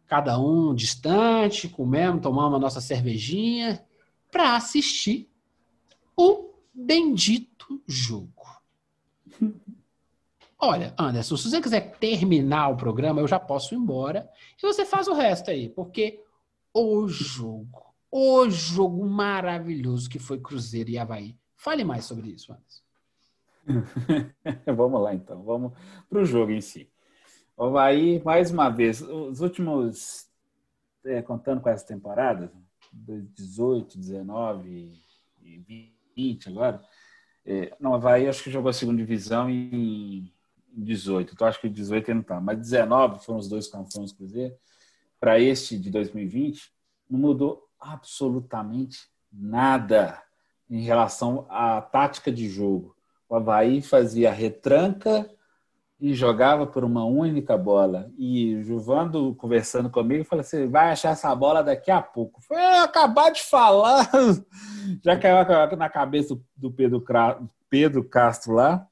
cada 0.07 0.39
um 0.39 0.73
distante, 0.73 1.67
comemos, 1.67 2.21
tomamos 2.21 2.55
a 2.55 2.59
nossa 2.59 2.81
cervejinha, 2.81 3.83
para 4.31 4.55
assistir 4.55 5.29
o 6.15 6.51
bendito 6.73 7.81
jogo. 7.87 8.61
Olha, 10.59 10.93
Anderson, 10.97 11.35
se 11.35 11.49
você 11.49 11.61
quiser 11.61 11.97
terminar 11.97 12.69
o 12.69 12.77
programa, 12.77 13.19
eu 13.19 13.27
já 13.27 13.39
posso 13.39 13.73
ir 13.73 13.77
embora 13.77 14.29
e 14.57 14.65
você 14.65 14.85
faz 14.85 15.07
o 15.07 15.13
resto 15.13 15.51
aí, 15.51 15.67
porque 15.67 16.23
o 16.73 17.07
jogo, 17.07 17.93
o 18.09 18.49
jogo 18.49 19.05
maravilhoso 19.05 20.09
que 20.09 20.19
foi 20.19 20.39
Cruzeiro 20.39 20.89
e 20.89 20.97
Havaí. 20.97 21.37
Fale 21.55 21.83
mais 21.83 22.05
sobre 22.05 22.29
isso, 22.29 22.53
Anderson. 22.53 22.83
vamos 24.75 25.01
lá, 25.01 25.13
então. 25.13 25.43
Vamos 25.43 25.73
para 26.09 26.19
o 26.19 26.25
jogo 26.25 26.51
em 26.51 26.61
si. 26.61 26.89
O 27.55 27.65
Havaí, 27.65 28.21
mais 28.23 28.49
uma 28.49 28.69
vez, 28.69 29.01
os 29.01 29.39
últimos, 29.41 30.27
é, 31.05 31.21
contando 31.21 31.61
com 31.61 31.69
essa 31.69 31.85
temporada, 31.85 32.51
18, 32.91 33.97
19 33.97 34.91
e 35.41 35.93
20 36.15 36.49
agora, 36.49 36.81
é, 37.45 37.75
não, 37.79 37.91
o 37.91 37.93
Havaí 37.95 38.27
acho 38.27 38.43
que 38.43 38.49
jogou 38.49 38.69
a 38.69 38.73
segunda 38.73 38.97
divisão 38.97 39.49
em 39.49 40.31
18, 40.75 41.33
então 41.33 41.47
acho 41.47 41.61
que 41.61 41.69
18 41.69 42.09
ele 42.09 42.15
não 42.15 42.23
tá, 42.23 42.41
mas 42.41 42.57
19 42.57 43.23
foram 43.23 43.39
os 43.39 43.47
dois 43.47 43.67
campeões 43.67 44.11
do 44.11 44.17
Cruzeiro. 44.17 44.55
Para 45.19 45.39
este 45.39 45.77
de 45.77 45.91
2020, 45.91 46.71
não 47.09 47.19
mudou 47.19 47.69
absolutamente 47.79 49.07
nada 49.31 50.21
em 50.69 50.81
relação 50.81 51.45
à 51.49 51.81
tática 51.81 52.31
de 52.31 52.49
jogo. 52.49 52.95
O 53.29 53.35
Havaí 53.35 53.81
fazia 53.81 54.31
retranca 54.31 55.29
e 55.99 56.13
jogava 56.13 56.67
por 56.67 56.83
uma 56.83 57.05
única 57.05 57.57
bola. 57.57 58.11
E 58.17 58.61
Juvando 58.63 59.33
conversando 59.35 59.89
comigo, 59.89 60.25
falou 60.25 60.41
assim: 60.41 60.67
vai 60.67 60.91
achar 60.91 61.11
essa 61.11 61.33
bola 61.35 61.63
daqui 61.63 61.91
a 61.91 62.01
pouco. 62.01 62.41
Foi 62.41 62.61
acabar 62.77 63.31
de 63.31 63.41
falar. 63.41 64.09
Já 65.03 65.17
caiu 65.17 65.77
na 65.77 65.89
cabeça 65.89 66.37
do 66.55 66.71
Pedro, 66.71 67.03
Pedro 67.69 68.03
Castro 68.03 68.53
lá. 68.53 68.85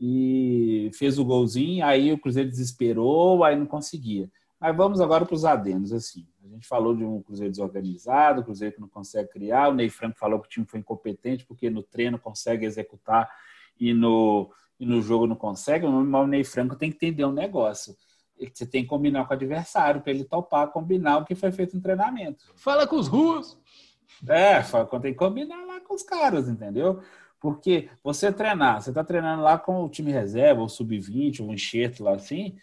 E 0.00 0.90
fez 0.94 1.18
o 1.18 1.24
golzinho, 1.24 1.84
aí 1.84 2.12
o 2.12 2.18
Cruzeiro 2.18 2.48
desesperou, 2.48 3.42
aí 3.42 3.56
não 3.56 3.66
conseguia. 3.66 4.30
Mas 4.60 4.76
vamos 4.76 5.00
agora 5.00 5.24
para 5.24 5.34
os 5.34 5.44
adendos. 5.44 5.92
Assim. 5.92 6.26
A 6.44 6.48
gente 6.48 6.66
falou 6.66 6.94
de 6.94 7.04
um 7.04 7.22
Cruzeiro 7.22 7.50
desorganizado, 7.50 8.44
Cruzeiro 8.44 8.74
que 8.74 8.80
não 8.80 8.88
consegue 8.88 9.28
criar. 9.30 9.68
O 9.68 9.74
Ney 9.74 9.88
Franco 9.88 10.18
falou 10.18 10.40
que 10.40 10.46
o 10.46 10.50
time 10.50 10.66
foi 10.66 10.80
incompetente 10.80 11.44
porque 11.44 11.68
no 11.68 11.82
treino 11.82 12.18
consegue 12.18 12.64
executar 12.64 13.28
e 13.80 13.94
no, 13.94 14.50
e 14.78 14.86
no 14.86 15.02
jogo 15.02 15.26
não 15.26 15.36
consegue. 15.36 15.86
O 15.86 16.26
Ney 16.26 16.44
Franco 16.44 16.76
tem 16.76 16.90
que 16.90 16.96
entender 16.96 17.24
um 17.24 17.32
negócio. 17.32 17.94
Você 18.52 18.66
tem 18.66 18.82
que 18.82 18.88
combinar 18.88 19.24
com 19.24 19.32
o 19.32 19.36
adversário 19.36 20.00
para 20.00 20.12
ele 20.12 20.24
topar, 20.24 20.68
combinar 20.68 21.18
o 21.18 21.24
que 21.24 21.34
foi 21.34 21.50
feito 21.50 21.74
no 21.74 21.82
treinamento. 21.82 22.44
Fala 22.54 22.86
com 22.86 22.96
os 22.96 23.08
russos. 23.08 23.58
É, 24.28 24.62
tem 25.00 25.12
que 25.12 25.18
combinar 25.18 25.64
lá 25.66 25.80
com 25.80 25.94
os 25.94 26.02
caras, 26.02 26.48
entendeu? 26.48 27.00
Porque 27.40 27.88
você 28.02 28.32
treinar, 28.32 28.80
você 28.80 28.90
está 28.90 29.04
treinando 29.04 29.42
lá 29.42 29.58
com 29.58 29.84
o 29.84 29.88
time 29.88 30.10
reserva, 30.10 30.62
o 30.62 30.68
sub-20, 30.68 31.40
o 31.40 31.52
enxerto 31.52 32.02
lá 32.02 32.14
assim, 32.14 32.56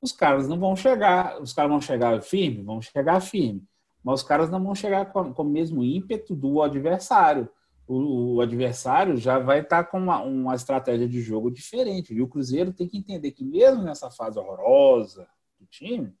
os 0.00 0.10
caras 0.12 0.48
não 0.48 0.58
vão 0.58 0.74
chegar, 0.74 1.40
os 1.40 1.52
caras 1.52 1.70
vão 1.70 1.80
chegar 1.80 2.20
firme, 2.22 2.62
vão 2.62 2.80
chegar 2.80 3.20
firme, 3.20 3.62
mas 4.02 4.20
os 4.20 4.26
caras 4.26 4.50
não 4.50 4.62
vão 4.62 4.74
chegar 4.74 5.06
com, 5.12 5.32
com 5.34 5.42
o 5.42 5.48
mesmo 5.48 5.84
ímpeto 5.84 6.34
do 6.34 6.62
adversário. 6.62 7.48
O, 7.86 8.36
o 8.36 8.40
adversário 8.40 9.16
já 9.16 9.38
vai 9.38 9.60
estar 9.60 9.84
tá 9.84 9.90
com 9.90 9.98
uma, 9.98 10.20
uma 10.22 10.54
estratégia 10.54 11.08
de 11.08 11.20
jogo 11.20 11.50
diferente. 11.50 12.14
E 12.14 12.22
o 12.22 12.28
Cruzeiro 12.28 12.72
tem 12.72 12.88
que 12.88 12.96
entender 12.96 13.32
que 13.32 13.44
mesmo 13.44 13.82
nessa 13.82 14.10
fase 14.10 14.38
horrorosa 14.38 15.28
do 15.58 15.66
time, 15.66 16.14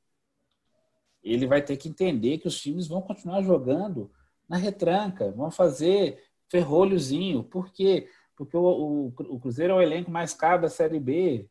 ele 1.22 1.46
vai 1.46 1.62
ter 1.62 1.76
que 1.76 1.88
entender 1.88 2.38
que 2.38 2.48
os 2.48 2.60
times 2.60 2.88
vão 2.88 3.00
continuar 3.00 3.42
jogando 3.42 4.10
na 4.48 4.56
retranca, 4.56 5.30
vão 5.30 5.50
fazer 5.50 6.22
ferrolhozinho. 6.48 7.44
Por 7.44 7.72
quê? 7.72 8.08
Porque 8.36 8.56
o, 8.56 8.62
o, 8.62 9.06
o, 9.06 9.40
Cruzeiro 9.40 9.74
é 9.74 9.76
o 9.76 9.82
elenco 9.82 10.10
mais 10.10 10.34
caro 10.34 10.62
da 10.62 10.68
Série 10.68 10.98
B. 10.98 11.48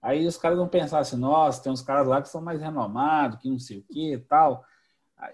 Aí 0.00 0.26
os 0.26 0.36
caras 0.36 0.58
vão 0.58 0.68
pensar 0.68 1.00
assim, 1.00 1.16
nossa, 1.16 1.62
tem 1.62 1.72
uns 1.72 1.82
caras 1.82 2.06
lá 2.06 2.22
que 2.22 2.28
são 2.28 2.40
mais 2.40 2.60
renomados, 2.60 3.40
que 3.40 3.50
não 3.50 3.58
sei 3.58 3.78
o 3.78 3.82
que 3.82 4.12
e 4.12 4.18
tal. 4.18 4.64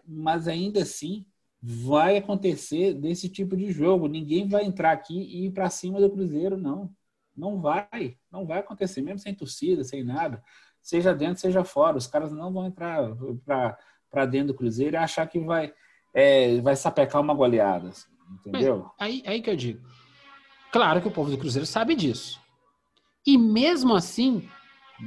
Mas 0.06 0.48
ainda 0.48 0.82
assim, 0.82 1.26
vai 1.66 2.18
acontecer 2.18 2.92
desse 2.92 3.26
tipo 3.26 3.56
de 3.56 3.72
jogo. 3.72 4.06
Ninguém 4.06 4.46
vai 4.46 4.64
entrar 4.64 4.92
aqui 4.92 5.18
e 5.18 5.46
ir 5.46 5.50
para 5.50 5.70
cima 5.70 5.98
do 5.98 6.10
Cruzeiro, 6.10 6.58
não. 6.58 6.90
Não 7.34 7.58
vai. 7.58 8.18
Não 8.30 8.46
vai 8.46 8.58
acontecer, 8.58 9.00
mesmo 9.00 9.18
sem 9.18 9.34
torcida, 9.34 9.82
sem 9.82 10.04
nada. 10.04 10.42
Seja 10.82 11.14
dentro, 11.14 11.40
seja 11.40 11.64
fora. 11.64 11.96
Os 11.96 12.06
caras 12.06 12.30
não 12.32 12.52
vão 12.52 12.66
entrar 12.66 13.16
para 14.10 14.26
dentro 14.26 14.48
do 14.48 14.54
Cruzeiro 14.54 14.94
e 14.94 14.98
achar 14.98 15.26
que 15.26 15.40
vai, 15.40 15.72
é, 16.12 16.60
vai 16.60 16.76
sapecar 16.76 17.22
uma 17.22 17.32
goleada. 17.32 17.90
Entendeu? 18.30 18.90
Mas 19.00 19.08
aí, 19.08 19.22
aí 19.26 19.40
que 19.40 19.48
eu 19.48 19.56
digo. 19.56 19.80
Claro 20.70 21.00
que 21.00 21.08
o 21.08 21.12
povo 21.12 21.30
do 21.30 21.38
Cruzeiro 21.38 21.64
sabe 21.64 21.94
disso. 21.94 22.38
E 23.26 23.38
mesmo 23.38 23.94
assim, 23.94 24.46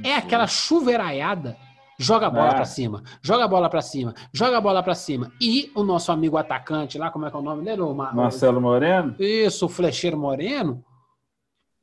é 0.02 0.16
aquela 0.16 0.48
chuveiraiada. 0.48 1.56
Joga 2.00 2.28
a 2.28 2.30
bola 2.30 2.50
É. 2.50 2.54
pra 2.54 2.64
cima, 2.64 3.02
joga 3.20 3.44
a 3.44 3.48
bola 3.48 3.68
pra 3.68 3.82
cima, 3.82 4.14
joga 4.32 4.58
a 4.58 4.60
bola 4.60 4.82
pra 4.84 4.94
cima. 4.94 5.32
E 5.40 5.72
o 5.74 5.82
nosso 5.82 6.12
amigo 6.12 6.36
atacante 6.36 6.96
lá, 6.96 7.10
como 7.10 7.26
é 7.26 7.30
que 7.30 7.36
é 7.36 7.38
o 7.40 7.42
nome 7.42 7.64
dele? 7.64 7.82
O 7.82 7.92
Ma- 7.92 8.12
Marcelo 8.12 8.60
Moreno? 8.60 9.16
Isso, 9.18 9.66
o 9.66 9.68
flecheiro 9.68 10.16
moreno, 10.16 10.84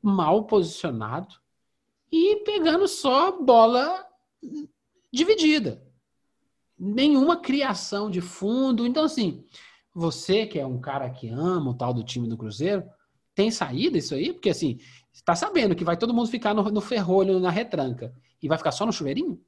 mal 0.02 0.44
posicionado 0.44 1.34
e 2.10 2.36
pegando 2.46 2.88
só 2.88 3.30
bola 3.42 4.06
dividida. 5.12 5.82
Nenhuma 6.78 7.36
criação 7.36 8.10
de 8.10 8.20
fundo. 8.22 8.86
Então, 8.86 9.04
assim, 9.04 9.44
você 9.94 10.46
que 10.46 10.58
é 10.58 10.66
um 10.66 10.80
cara 10.80 11.10
que 11.10 11.28
ama 11.28 11.70
o 11.70 11.74
tal 11.74 11.92
do 11.92 12.02
time 12.04 12.26
do 12.28 12.36
Cruzeiro, 12.38 12.84
tem 13.34 13.50
saída 13.50 13.98
isso 13.98 14.14
aí? 14.14 14.32
Porque, 14.32 14.48
assim, 14.50 14.78
você 15.12 15.22
tá 15.22 15.34
sabendo 15.34 15.74
que 15.74 15.84
vai 15.84 15.96
todo 15.96 16.14
mundo 16.14 16.28
ficar 16.30 16.54
no, 16.54 16.62
no 16.64 16.80
ferrolho, 16.80 17.38
na 17.38 17.50
retranca, 17.50 18.14
e 18.42 18.48
vai 18.48 18.56
ficar 18.56 18.72
só 18.72 18.86
no 18.86 18.92
chuveirinho? 18.92 19.38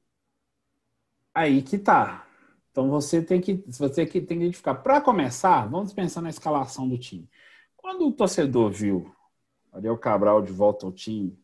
Aí 1.39 1.61
que 1.61 1.77
tá. 1.77 2.27
Então 2.69 2.89
você 2.89 3.21
tem 3.21 3.39
que, 3.39 3.63
você 3.65 4.05
que 4.05 4.19
tem 4.19 4.37
que 4.39 4.43
identificar. 4.43 4.75
Para 4.75 4.99
começar, 4.99 5.65
vamos 5.69 5.93
pensar 5.93 6.21
na 6.21 6.29
escalação 6.29 6.85
do 6.87 6.97
time. 6.97 7.29
Quando 7.77 8.05
o 8.05 8.11
torcedor 8.11 8.69
viu 8.69 9.09
Ariel 9.71 9.97
Cabral 9.97 10.41
de 10.41 10.51
volta 10.51 10.85
ao 10.85 10.91
time, 10.91 11.39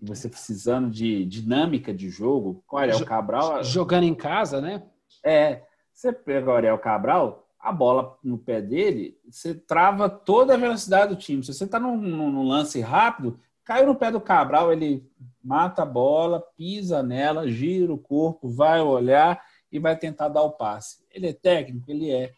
você 0.00 0.28
precisando 0.28 0.88
de 0.88 1.24
dinâmica 1.24 1.92
de 1.92 2.08
jogo, 2.08 2.62
com 2.64 2.76
o 2.76 2.78
Ariel 2.78 3.04
Cabral. 3.04 3.64
Jogando 3.64 4.04
em 4.04 4.14
casa, 4.14 4.60
né? 4.60 4.84
É, 5.24 5.64
você 5.92 6.12
pega 6.12 6.48
o 6.48 6.54
Ariel 6.54 6.78
Cabral, 6.78 7.48
a 7.58 7.72
bola 7.72 8.16
no 8.22 8.38
pé 8.38 8.62
dele, 8.62 9.18
você 9.28 9.54
trava 9.54 10.08
toda 10.08 10.54
a 10.54 10.56
velocidade 10.56 11.14
do 11.14 11.20
time. 11.20 11.42
Se 11.42 11.52
você 11.52 11.64
está 11.64 11.80
num, 11.80 11.96
num- 11.96 12.30
num 12.30 12.46
lance 12.46 12.80
rápido, 12.80 13.40
caiu 13.64 13.86
no 13.86 13.94
pé 13.94 14.10
do 14.10 14.20
Cabral, 14.20 14.72
ele 14.72 15.04
mata 15.42 15.82
a 15.82 15.86
bola, 15.86 16.40
pisa 16.56 17.02
nela, 17.02 17.48
gira 17.48 17.92
o 17.92 17.98
corpo, 17.98 18.48
vai 18.48 18.80
olhar 18.80 19.42
e 19.70 19.78
vai 19.78 19.96
tentar 19.96 20.28
dar 20.28 20.42
o 20.42 20.52
passe. 20.52 21.04
Ele 21.10 21.28
é 21.28 21.32
técnico? 21.32 21.90
Ele 21.90 22.10
é. 22.10 22.32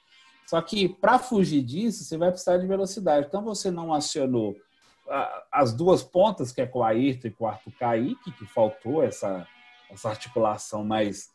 Só 0.47 0.61
que 0.61 0.89
para 0.89 1.18
fugir 1.18 1.62
disso, 1.62 2.05
você 2.05 2.16
vai 2.16 2.31
precisar 2.31 2.59
de 2.59 2.66
velocidade. 2.66 3.27
Então 3.27 3.43
você 3.43 3.70
não 3.70 3.93
acionou 3.93 4.55
as 5.53 5.72
duas 5.72 6.03
pontas, 6.03 6.51
que 6.51 6.62
é 6.62 6.66
com 6.66 6.79
o 6.79 6.85
Ayrton 6.85 7.29
e 7.29 7.31
com 7.31 7.45
o 7.45 7.47
Arthur 7.47 7.72
Kaique, 7.79 8.33
que 8.33 8.47
faltou 8.47 9.03
essa, 9.03 9.47
essa 9.91 10.09
articulação 10.09 10.85
mais 10.85 11.31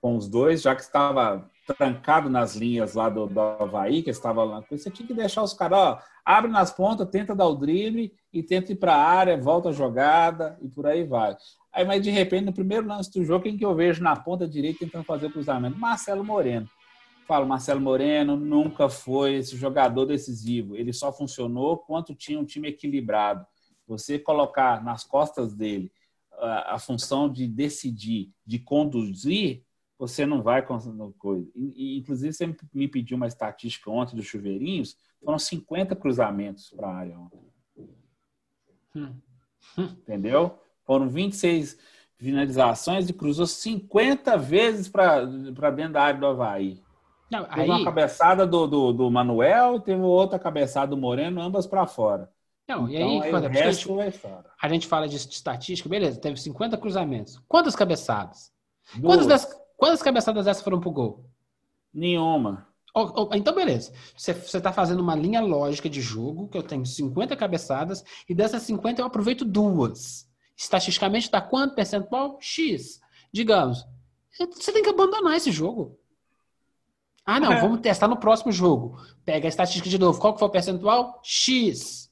com 0.00 0.16
os 0.16 0.28
dois, 0.28 0.60
já 0.60 0.74
que 0.74 0.82
estava 0.82 1.50
trancado 1.72 2.28
nas 2.28 2.54
linhas 2.54 2.94
lá 2.94 3.08
do, 3.08 3.26
do 3.26 3.40
Havaí, 3.40 4.02
que 4.02 4.10
estava 4.10 4.44
lá. 4.44 4.62
Você 4.70 4.90
tinha 4.90 5.06
que 5.06 5.14
deixar 5.14 5.42
os 5.42 5.54
caras, 5.54 5.78
ó, 5.78 5.98
abre 6.24 6.50
nas 6.50 6.70
pontas, 6.70 7.08
tenta 7.08 7.34
dar 7.34 7.46
o 7.46 7.54
drible 7.54 8.12
e 8.32 8.42
tenta 8.42 8.72
ir 8.72 8.76
para 8.76 8.94
a 8.94 9.02
área, 9.02 9.40
volta 9.40 9.70
a 9.70 9.72
jogada 9.72 10.58
e 10.60 10.68
por 10.68 10.86
aí 10.86 11.04
vai. 11.04 11.36
Aí, 11.72 11.84
mas 11.84 12.02
de 12.02 12.10
repente, 12.10 12.44
no 12.44 12.52
primeiro 12.52 12.86
lance 12.86 13.10
do 13.10 13.24
jogo, 13.24 13.44
quem 13.44 13.56
que 13.56 13.64
eu 13.64 13.74
vejo 13.74 14.02
na 14.02 14.14
ponta 14.14 14.46
direita 14.46 14.80
tentando 14.80 15.04
fazer 15.04 15.26
o 15.26 15.32
cruzamento? 15.32 15.78
Marcelo 15.78 16.24
Moreno. 16.24 16.68
Falo, 17.26 17.46
Marcelo 17.46 17.80
Moreno 17.80 18.36
nunca 18.36 18.88
foi 18.90 19.36
esse 19.36 19.56
jogador 19.56 20.04
decisivo. 20.04 20.76
Ele 20.76 20.92
só 20.92 21.10
funcionou 21.10 21.78
quando 21.78 22.14
tinha 22.14 22.38
um 22.38 22.44
time 22.44 22.68
equilibrado. 22.68 23.46
Você 23.88 24.18
colocar 24.18 24.84
nas 24.84 25.04
costas 25.04 25.54
dele 25.54 25.90
a, 26.38 26.74
a 26.74 26.78
função 26.78 27.28
de 27.28 27.48
decidir, 27.48 28.30
de 28.46 28.58
conduzir, 28.58 29.62
você 29.98 30.26
não 30.26 30.42
vai 30.42 30.62
coisa. 31.18 31.50
Inclusive, 31.54 32.32
você 32.32 32.46
me- 32.72 32.88
pediu 32.88 33.16
uma 33.16 33.26
estatística 33.26 33.90
ontem 33.90 34.16
dos 34.16 34.26
chuveirinhos, 34.26 34.96
foram 35.24 35.38
50 35.38 35.94
cruzamentos 35.96 36.70
para 36.70 36.88
a 36.88 36.94
área 36.94 37.18
ontem. 37.18 37.40
Hum. 38.96 39.14
Entendeu? 39.78 40.58
Foram 40.84 41.08
26 41.08 41.78
finalizações 42.16 43.08
e 43.08 43.12
cruzou 43.12 43.46
50 43.46 44.36
vezes 44.36 44.88
para 44.88 45.24
dentro 45.24 45.92
da 45.92 46.02
área 46.02 46.20
do 46.20 46.26
Havaí. 46.26 46.82
Não, 47.30 47.44
Teve 47.44 47.62
aí, 47.62 47.68
uma 47.70 47.84
cabeçada 47.84 48.46
do, 48.46 48.66
do, 48.66 48.92
do 48.92 49.10
Manuel, 49.10 49.80
teve 49.80 50.00
outra 50.00 50.38
cabeçada 50.38 50.88
do 50.88 50.96
Moreno, 50.96 51.40
ambas 51.40 51.66
para 51.66 51.86
fora. 51.86 52.30
não, 52.68 52.88
e 52.88 52.96
então, 52.96 53.08
aí, 53.08 53.22
aí 53.22 53.30
quando 53.30 53.44
o 53.44 53.46
a 53.46 53.52
gente, 53.52 53.90
é 54.00 54.44
a 54.60 54.68
gente 54.68 54.86
fala 54.86 55.08
de 55.08 55.16
estatística, 55.16 55.88
beleza, 55.88 56.20
teve 56.20 56.38
50 56.40 56.76
cruzamentos. 56.76 57.42
Quantas 57.48 57.74
cabeçadas? 57.74 58.52
Duas, 58.94 59.24
Quantas, 59.24 59.26
das, 59.26 59.63
quantas 59.76 60.02
cabeçadas 60.02 60.44
dessas 60.44 60.62
foram 60.62 60.80
pro 60.80 60.90
gol? 60.90 61.24
Nenhuma. 61.92 62.66
Ó, 62.94 63.26
ó, 63.30 63.34
Então, 63.34 63.54
beleza. 63.54 63.92
Você 64.16 64.32
está 64.32 64.72
fazendo 64.72 65.00
uma 65.00 65.14
linha 65.14 65.40
lógica 65.40 65.88
de 65.90 66.00
jogo, 66.00 66.48
que 66.48 66.56
eu 66.56 66.62
tenho 66.62 66.86
50 66.86 67.36
cabeçadas, 67.36 68.04
e 68.28 68.34
dessas 68.34 68.62
50 68.62 69.02
eu 69.02 69.06
aproveito 69.06 69.44
duas. 69.44 70.28
Estatisticamente 70.56 71.30
dá 71.30 71.40
quanto 71.40 71.74
percentual? 71.74 72.38
X. 72.40 73.00
Digamos. 73.32 73.84
Você 74.30 74.72
tem 74.72 74.82
que 74.82 74.88
abandonar 74.90 75.36
esse 75.36 75.50
jogo. 75.50 75.98
Ah, 77.26 77.40
não, 77.40 77.52
É. 77.52 77.60
vamos 77.60 77.80
testar 77.80 78.06
no 78.06 78.16
próximo 78.18 78.52
jogo. 78.52 78.98
Pega 79.24 79.46
a 79.46 79.48
estatística 79.48 79.88
de 79.88 79.98
novo. 79.98 80.20
Qual 80.20 80.32
que 80.34 80.38
foi 80.38 80.48
o 80.48 80.52
percentual? 80.52 81.20
X. 81.22 82.10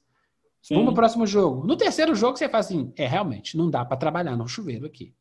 Sim. 0.61 0.75
Vamos 0.75 0.87
pro 0.89 0.95
próximo 0.95 1.27
jogo. 1.27 1.65
No 1.67 1.75
terceiro 1.77 2.15
jogo, 2.15 2.37
você 2.37 2.49
faz 2.49 2.65
assim: 2.67 2.91
é, 2.95 3.05
realmente, 3.05 3.55
não 3.57 3.69
dá 3.69 3.85
para 3.85 3.97
trabalhar 3.97 4.35
no 4.35 4.47
chuveiro 4.47 4.85
aqui. 4.85 5.13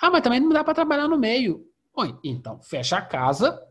Ah, 0.00 0.10
mas 0.10 0.22
também 0.22 0.40
não 0.40 0.48
dá 0.48 0.64
para 0.64 0.74
trabalhar 0.74 1.08
no 1.08 1.18
meio. 1.18 1.66
Oi, 1.94 2.16
então, 2.24 2.60
fecha 2.62 2.96
a 2.96 3.02
casa, 3.02 3.62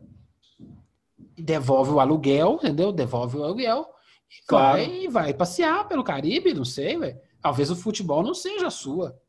devolve 1.36 1.90
o 1.90 2.00
aluguel, 2.00 2.54
entendeu? 2.62 2.92
Devolve 2.92 3.38
o 3.38 3.44
aluguel 3.44 3.86
e 4.30 4.46
Claro. 4.46 4.78
vai, 4.78 5.08
vai 5.08 5.34
passear 5.34 5.88
pelo 5.88 6.04
Caribe, 6.04 6.54
não 6.54 6.64
sei, 6.64 6.96
velho. 6.96 7.20
Talvez 7.40 7.70
o 7.70 7.76
futebol 7.76 8.22
não 8.22 8.34
seja 8.34 8.68
a 8.68 8.70
sua. 8.70 9.20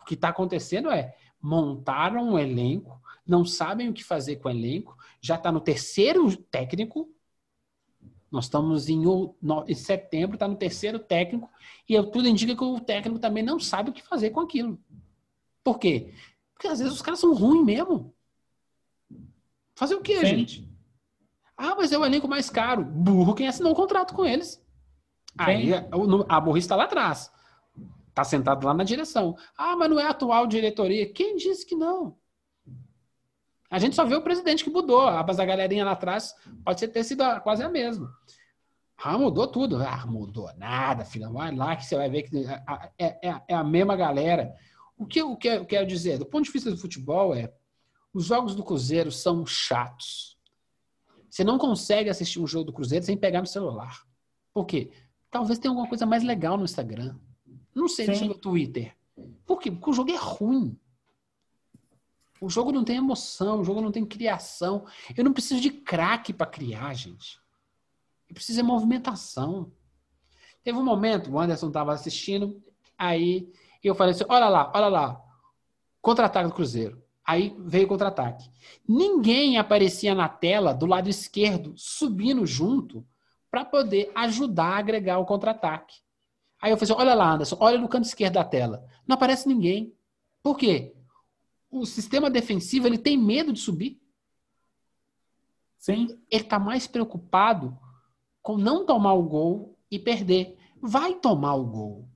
O 0.00 0.04
que 0.04 0.14
está 0.14 0.28
acontecendo 0.28 0.90
é 0.90 1.16
montaram 1.40 2.30
um 2.30 2.38
elenco, 2.38 3.00
não 3.26 3.44
sabem 3.44 3.88
o 3.88 3.92
que 3.92 4.04
fazer 4.04 4.36
com 4.36 4.48
o 4.48 4.50
elenco, 4.50 4.96
já 5.20 5.34
está 5.34 5.50
no 5.50 5.60
terceiro 5.60 6.34
técnico. 6.36 7.10
Nós 8.30 8.44
estamos 8.44 8.88
em, 8.88 9.02
em 9.66 9.74
setembro, 9.74 10.34
está 10.34 10.46
no 10.46 10.56
terceiro 10.56 10.98
técnico, 10.98 11.48
e 11.88 11.94
tudo 12.02 12.28
indica 12.28 12.54
que 12.54 12.64
o 12.64 12.80
técnico 12.80 13.18
também 13.18 13.42
não 13.42 13.58
sabe 13.58 13.90
o 13.90 13.92
que 13.92 14.02
fazer 14.02 14.30
com 14.30 14.40
aquilo. 14.40 14.78
Por 15.64 15.78
quê? 15.78 16.12
Porque 16.52 16.68
às 16.68 16.78
vezes 16.78 16.94
os 16.94 17.02
caras 17.02 17.18
são 17.18 17.34
ruins 17.34 17.64
mesmo. 17.64 18.14
Fazer 19.74 19.94
o 19.94 20.00
quê, 20.00 20.20
Sim. 20.20 20.26
gente? 20.26 20.68
Ah, 21.56 21.74
mas 21.74 21.90
é 21.92 21.98
o 21.98 22.04
elenco 22.04 22.28
mais 22.28 22.50
caro. 22.50 22.84
Burro 22.84 23.34
quem 23.34 23.48
assinou 23.48 23.72
o 23.72 23.76
contrato 23.76 24.14
com 24.14 24.24
eles. 24.24 24.62
Aí 25.38 25.72
o- 25.92 26.24
a 26.28 26.38
burrice 26.40 26.66
está 26.66 26.76
lá 26.76 26.84
atrás. 26.84 27.32
Está 28.08 28.22
sentado 28.22 28.64
lá 28.64 28.74
na 28.74 28.84
direção. 28.84 29.36
Ah, 29.56 29.74
mas 29.74 29.90
não 29.90 29.98
é 29.98 30.04
a 30.04 30.10
atual 30.10 30.46
diretoria. 30.46 31.10
Quem 31.12 31.36
disse 31.36 31.66
que 31.66 31.74
não? 31.74 32.16
A 33.68 33.78
gente 33.80 33.96
só 33.96 34.04
vê 34.04 34.14
o 34.14 34.22
presidente 34.22 34.62
que 34.62 34.70
mudou. 34.70 35.10
Mas 35.26 35.40
a 35.40 35.44
galerinha 35.44 35.84
lá 35.84 35.92
atrás 35.92 36.32
pode 36.64 36.78
ser- 36.78 36.88
ter 36.88 37.02
sido 37.02 37.24
quase 37.40 37.64
a 37.64 37.68
mesma. 37.68 38.12
Ah, 38.96 39.18
mudou 39.18 39.48
tudo. 39.48 39.82
Ah, 39.82 40.06
mudou 40.06 40.48
nada, 40.56 41.04
filha. 41.04 41.28
Vai 41.28 41.52
lá 41.54 41.74
que 41.74 41.84
você 41.84 41.96
vai 41.96 42.08
ver 42.08 42.22
que 42.22 42.46
é, 42.46 42.62
é- 42.98 43.28
é- 43.30 43.42
é 43.48 43.54
a 43.54 43.64
mesma 43.64 43.96
galera. 43.96 44.54
O 44.96 45.06
que 45.06 45.20
eu 45.20 45.36
quero, 45.36 45.66
quero 45.66 45.86
dizer, 45.86 46.18
do 46.18 46.26
ponto 46.26 46.44
de 46.44 46.52
vista 46.52 46.70
do 46.70 46.76
futebol, 46.76 47.34
é 47.34 47.52
os 48.12 48.26
jogos 48.26 48.54
do 48.54 48.62
Cruzeiro 48.62 49.10
são 49.10 49.44
chatos. 49.44 50.38
Você 51.28 51.42
não 51.42 51.58
consegue 51.58 52.08
assistir 52.08 52.38
um 52.38 52.46
jogo 52.46 52.66
do 52.66 52.72
Cruzeiro 52.72 53.04
sem 53.04 53.16
pegar 53.16 53.40
no 53.40 53.46
celular. 53.46 54.06
Por 54.52 54.64
quê? 54.64 54.92
Talvez 55.30 55.58
tenha 55.58 55.72
alguma 55.72 55.88
coisa 55.88 56.06
mais 56.06 56.22
legal 56.22 56.56
no 56.56 56.64
Instagram. 56.64 57.18
Não 57.74 57.88
sei, 57.88 58.06
deixa 58.06 58.24
no 58.24 58.38
Twitter. 58.38 58.96
Por 59.44 59.58
quê? 59.58 59.68
Porque 59.68 59.90
o 59.90 59.92
jogo 59.92 60.12
é 60.12 60.16
ruim. 60.16 60.78
O 62.40 62.48
jogo 62.48 62.70
não 62.70 62.84
tem 62.84 62.96
emoção, 62.96 63.60
o 63.60 63.64
jogo 63.64 63.80
não 63.80 63.90
tem 63.90 64.06
criação. 64.06 64.86
Eu 65.16 65.24
não 65.24 65.32
preciso 65.32 65.60
de 65.60 65.70
craque 65.70 66.32
para 66.32 66.46
criar, 66.46 66.94
gente. 66.94 67.40
Eu 68.28 68.34
preciso 68.34 68.60
de 68.60 68.66
movimentação. 68.66 69.72
Teve 70.62 70.78
um 70.78 70.84
momento, 70.84 71.32
o 71.32 71.38
Anderson 71.38 71.68
estava 71.68 71.92
assistindo, 71.92 72.62
aí 72.96 73.52
eu 73.88 73.94
falei 73.94 74.14
assim: 74.14 74.24
olha 74.28 74.48
lá, 74.48 74.72
olha 74.74 74.88
lá, 74.88 75.20
contra-ataque 76.00 76.48
do 76.48 76.54
Cruzeiro. 76.54 77.02
Aí 77.26 77.56
veio 77.58 77.86
o 77.86 77.88
contra-ataque. 77.88 78.50
Ninguém 78.86 79.56
aparecia 79.56 80.14
na 80.14 80.28
tela 80.28 80.74
do 80.74 80.84
lado 80.84 81.08
esquerdo, 81.08 81.72
subindo 81.76 82.44
junto, 82.44 83.06
para 83.50 83.64
poder 83.64 84.12
ajudar 84.14 84.74
a 84.74 84.78
agregar 84.78 85.18
o 85.18 85.24
contra-ataque. 85.24 85.96
Aí 86.60 86.70
eu 86.70 86.76
falei 86.76 86.92
assim: 86.92 87.00
olha 87.00 87.14
lá, 87.14 87.32
Anderson, 87.32 87.56
olha 87.60 87.78
no 87.78 87.88
canto 87.88 88.04
esquerdo 88.04 88.34
da 88.34 88.44
tela. 88.44 88.86
Não 89.06 89.14
aparece 89.14 89.48
ninguém. 89.48 89.94
Por 90.42 90.58
quê? 90.58 90.94
O 91.70 91.86
sistema 91.86 92.30
defensivo 92.30 92.86
ele 92.86 92.98
tem 92.98 93.16
medo 93.16 93.52
de 93.52 93.60
subir. 93.60 94.00
Sim. 95.78 96.18
Ele 96.30 96.42
está 96.42 96.58
mais 96.58 96.86
preocupado 96.86 97.78
com 98.42 98.56
não 98.56 98.86
tomar 98.86 99.14
o 99.14 99.22
gol 99.22 99.78
e 99.90 99.98
perder. 99.98 100.58
Vai 100.80 101.14
tomar 101.14 101.54
o 101.54 101.64
gol. 101.64 102.08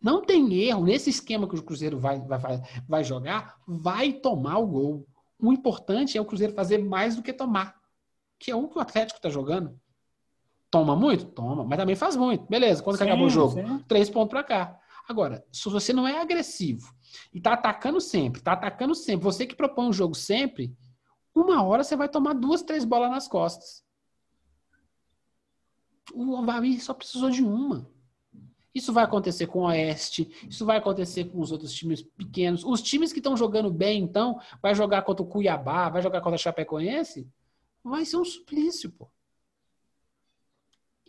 Não 0.00 0.22
tem 0.24 0.54
erro. 0.54 0.84
Nesse 0.84 1.10
esquema 1.10 1.48
que 1.48 1.54
o 1.54 1.62
Cruzeiro 1.62 1.98
vai, 1.98 2.20
vai, 2.20 2.40
vai 2.88 3.04
jogar, 3.04 3.56
vai 3.66 4.12
tomar 4.12 4.58
o 4.58 4.66
gol. 4.66 5.06
O 5.38 5.52
importante 5.52 6.16
é 6.16 6.20
o 6.20 6.24
Cruzeiro 6.24 6.54
fazer 6.54 6.78
mais 6.78 7.16
do 7.16 7.22
que 7.22 7.32
tomar. 7.32 7.78
Que 8.38 8.50
é 8.50 8.56
o 8.56 8.68
que 8.68 8.78
o 8.78 8.80
Atlético 8.80 9.18
está 9.18 9.28
jogando. 9.28 9.78
Toma 10.70 10.94
muito? 10.96 11.26
Toma, 11.26 11.64
mas 11.64 11.78
também 11.78 11.96
faz 11.96 12.16
muito. 12.16 12.46
Beleza, 12.48 12.82
quando 12.82 12.96
Sim, 12.96 13.04
acabou 13.04 13.26
o 13.26 13.30
jogo? 13.30 13.54
sim. 13.54 13.84
Três 13.88 14.08
pontos 14.08 14.30
para 14.30 14.44
cá. 14.44 14.78
Agora, 15.08 15.44
se 15.52 15.68
você 15.68 15.92
não 15.92 16.06
é 16.06 16.20
agressivo 16.20 16.94
e 17.34 17.40
tá 17.40 17.54
atacando 17.54 18.00
sempre, 18.00 18.40
tá 18.40 18.52
atacando 18.52 18.94
sempre, 18.94 19.24
você 19.24 19.44
que 19.44 19.56
propõe 19.56 19.88
um 19.88 19.92
jogo 19.92 20.14
sempre, 20.14 20.72
uma 21.34 21.62
hora 21.64 21.82
você 21.82 21.96
vai 21.96 22.08
tomar 22.08 22.34
duas, 22.34 22.62
três 22.62 22.84
bolas 22.84 23.10
nas 23.10 23.26
costas. 23.26 23.82
O 26.14 26.36
Havaí 26.36 26.80
só 26.80 26.94
precisou 26.94 27.30
de 27.30 27.42
uma. 27.42 27.90
Isso 28.74 28.92
vai 28.92 29.04
acontecer 29.04 29.46
com 29.46 29.60
o 29.60 29.66
Oeste, 29.66 30.30
isso 30.48 30.64
vai 30.64 30.78
acontecer 30.78 31.24
com 31.24 31.40
os 31.40 31.50
outros 31.50 31.72
times 31.72 32.02
pequenos. 32.02 32.64
Os 32.64 32.80
times 32.80 33.12
que 33.12 33.18
estão 33.18 33.36
jogando 33.36 33.70
bem, 33.70 34.02
então, 34.02 34.40
vai 34.62 34.74
jogar 34.74 35.02
contra 35.02 35.24
o 35.24 35.26
Cuiabá, 35.26 35.88
vai 35.88 36.02
jogar 36.02 36.20
contra 36.20 36.36
a 36.36 36.38
Chapecoense, 36.38 37.28
vai 37.82 38.04
ser 38.04 38.16
um 38.16 38.24
suplício, 38.24 38.90
pô. 38.90 39.10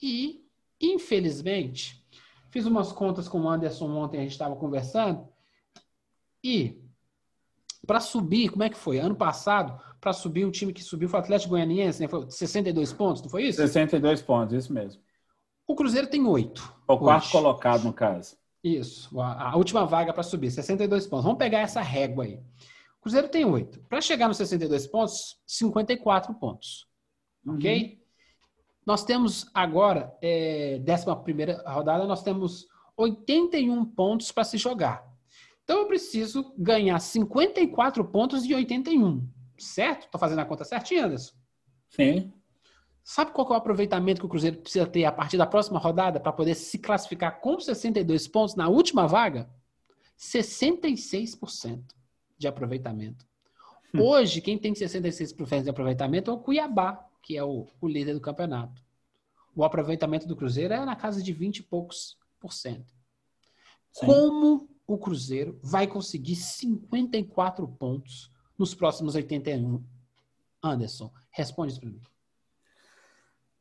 E, 0.01 0.43
infelizmente, 0.79 2.03
fiz 2.49 2.65
umas 2.65 2.91
contas 2.91 3.27
com 3.27 3.41
o 3.41 3.49
Anderson 3.49 3.91
ontem, 3.91 4.17
a 4.17 4.21
gente 4.21 4.31
estava 4.31 4.55
conversando, 4.55 5.27
e 6.43 6.81
para 7.85 7.99
subir, 7.99 8.49
como 8.49 8.63
é 8.63 8.69
que 8.69 8.77
foi? 8.77 8.99
Ano 8.99 9.15
passado, 9.15 9.79
para 9.99 10.13
subir, 10.13 10.45
o 10.45 10.51
time 10.51 10.73
que 10.73 10.83
subiu 10.83 11.07
foi 11.07 11.19
o 11.19 11.23
Atlético 11.23 11.51
Goianiense, 11.51 12.01
né? 12.01 12.07
Foi 12.07 12.29
62 12.29 12.93
pontos, 12.93 13.21
não 13.21 13.29
foi 13.29 13.43
isso? 13.43 13.57
62 13.57 14.21
pontos, 14.21 14.55
isso 14.55 14.73
mesmo. 14.73 15.01
O 15.71 15.75
Cruzeiro 15.75 16.07
tem 16.07 16.25
oito. 16.27 16.75
O 16.85 16.97
quarto 16.97 17.23
hoje. 17.23 17.31
colocado, 17.31 17.85
no 17.85 17.93
caso. 17.93 18.35
Isso, 18.61 19.21
a, 19.21 19.51
a 19.51 19.55
última 19.55 19.85
vaga 19.85 20.11
para 20.11 20.21
subir, 20.21 20.51
62 20.51 21.07
pontos. 21.07 21.23
Vamos 21.23 21.39
pegar 21.39 21.59
essa 21.59 21.81
régua 21.81 22.25
aí. 22.25 22.35
O 22.35 23.01
Cruzeiro 23.03 23.29
tem 23.29 23.45
8. 23.45 23.79
Para 23.87 24.01
chegar 24.01 24.27
nos 24.27 24.35
62 24.35 24.85
pontos, 24.87 25.37
54 25.47 26.33
pontos. 26.33 26.87
Uhum. 27.45 27.55
Ok? 27.55 28.03
Nós 28.85 29.05
temos 29.05 29.49
agora, 29.53 30.13
é, 30.21 30.81
11 30.85 31.63
rodada, 31.65 32.05
nós 32.05 32.21
temos 32.21 32.67
81 32.97 33.85
pontos 33.85 34.29
para 34.29 34.43
se 34.43 34.57
jogar. 34.57 35.09
Então 35.63 35.79
eu 35.79 35.87
preciso 35.87 36.53
ganhar 36.57 36.99
54 36.99 38.03
pontos 38.03 38.45
de 38.45 38.53
81. 38.53 39.25
Certo? 39.57 40.03
Estou 40.03 40.19
fazendo 40.19 40.39
a 40.39 40.45
conta 40.45 40.65
certinha, 40.65 41.05
Anderson? 41.05 41.33
Sim. 41.87 42.33
Sabe 43.03 43.31
qual 43.31 43.47
é 43.47 43.51
o 43.51 43.55
aproveitamento 43.55 44.19
que 44.21 44.25
o 44.25 44.29
Cruzeiro 44.29 44.57
precisa 44.57 44.85
ter 44.85 45.05
a 45.05 45.11
partir 45.11 45.37
da 45.37 45.45
próxima 45.45 45.79
rodada 45.79 46.19
para 46.19 46.31
poder 46.31 46.55
se 46.55 46.77
classificar 46.77 47.39
com 47.41 47.59
62 47.59 48.27
pontos 48.27 48.55
na 48.55 48.67
última 48.67 49.07
vaga? 49.07 49.49
66% 50.17 51.81
de 52.37 52.47
aproveitamento. 52.47 53.25
Hum. 53.93 54.01
Hoje, 54.01 54.39
quem 54.39 54.57
tem 54.57 54.73
66% 54.73 55.63
de 55.63 55.69
aproveitamento 55.69 56.29
é 56.29 56.33
o 56.33 56.39
Cuiabá, 56.39 57.07
que 57.21 57.35
é 57.35 57.43
o, 57.43 57.67
o 57.79 57.87
líder 57.87 58.13
do 58.13 58.21
campeonato. 58.21 58.83
O 59.55 59.63
aproveitamento 59.63 60.27
do 60.27 60.35
Cruzeiro 60.35 60.73
é 60.73 60.85
na 60.85 60.95
casa 60.95 61.21
de 61.21 61.33
20 61.33 61.57
e 61.57 61.63
poucos 61.63 62.17
por 62.39 62.53
cento. 62.53 62.93
Sim. 63.91 64.05
Como 64.05 64.69
o 64.87 64.97
Cruzeiro 64.97 65.59
vai 65.61 65.87
conseguir 65.87 66.35
54 66.35 67.67
pontos 67.67 68.31
nos 68.57 68.73
próximos 68.73 69.15
81? 69.15 69.83
Anderson, 70.63 71.11
responde 71.31 71.73
isso 71.73 71.81
para 71.81 71.89
mim. 71.89 72.01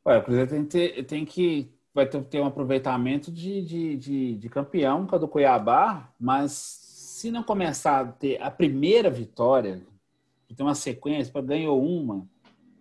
O 0.03 0.21
Cruzeiro 0.21 0.49
tem, 0.49 0.63
que 0.65 0.69
ter- 0.69 1.03
tem 1.03 1.25
que 1.25 1.71
vai 1.93 2.07
ter, 2.07 2.23
ter 2.23 2.41
um 2.41 2.45
aproveitamento 2.45 3.31
de, 3.31 3.61
de, 3.61 3.97
de, 3.97 4.35
de 4.35 4.49
campeão 4.49 5.05
com 5.05 5.15
a 5.15 5.19
do 5.19 5.27
Cuiabá, 5.27 6.11
mas 6.19 6.51
se 6.51 7.29
não 7.29 7.43
começar 7.43 7.99
a 7.99 8.11
ter 8.11 8.41
a 8.41 8.49
primeira 8.49 9.09
vitória, 9.09 9.85
ter 10.55 10.63
uma 10.63 10.75
sequência, 10.75 11.31
para 11.31 11.41
ganhou 11.41 11.83
uma, 11.83 12.27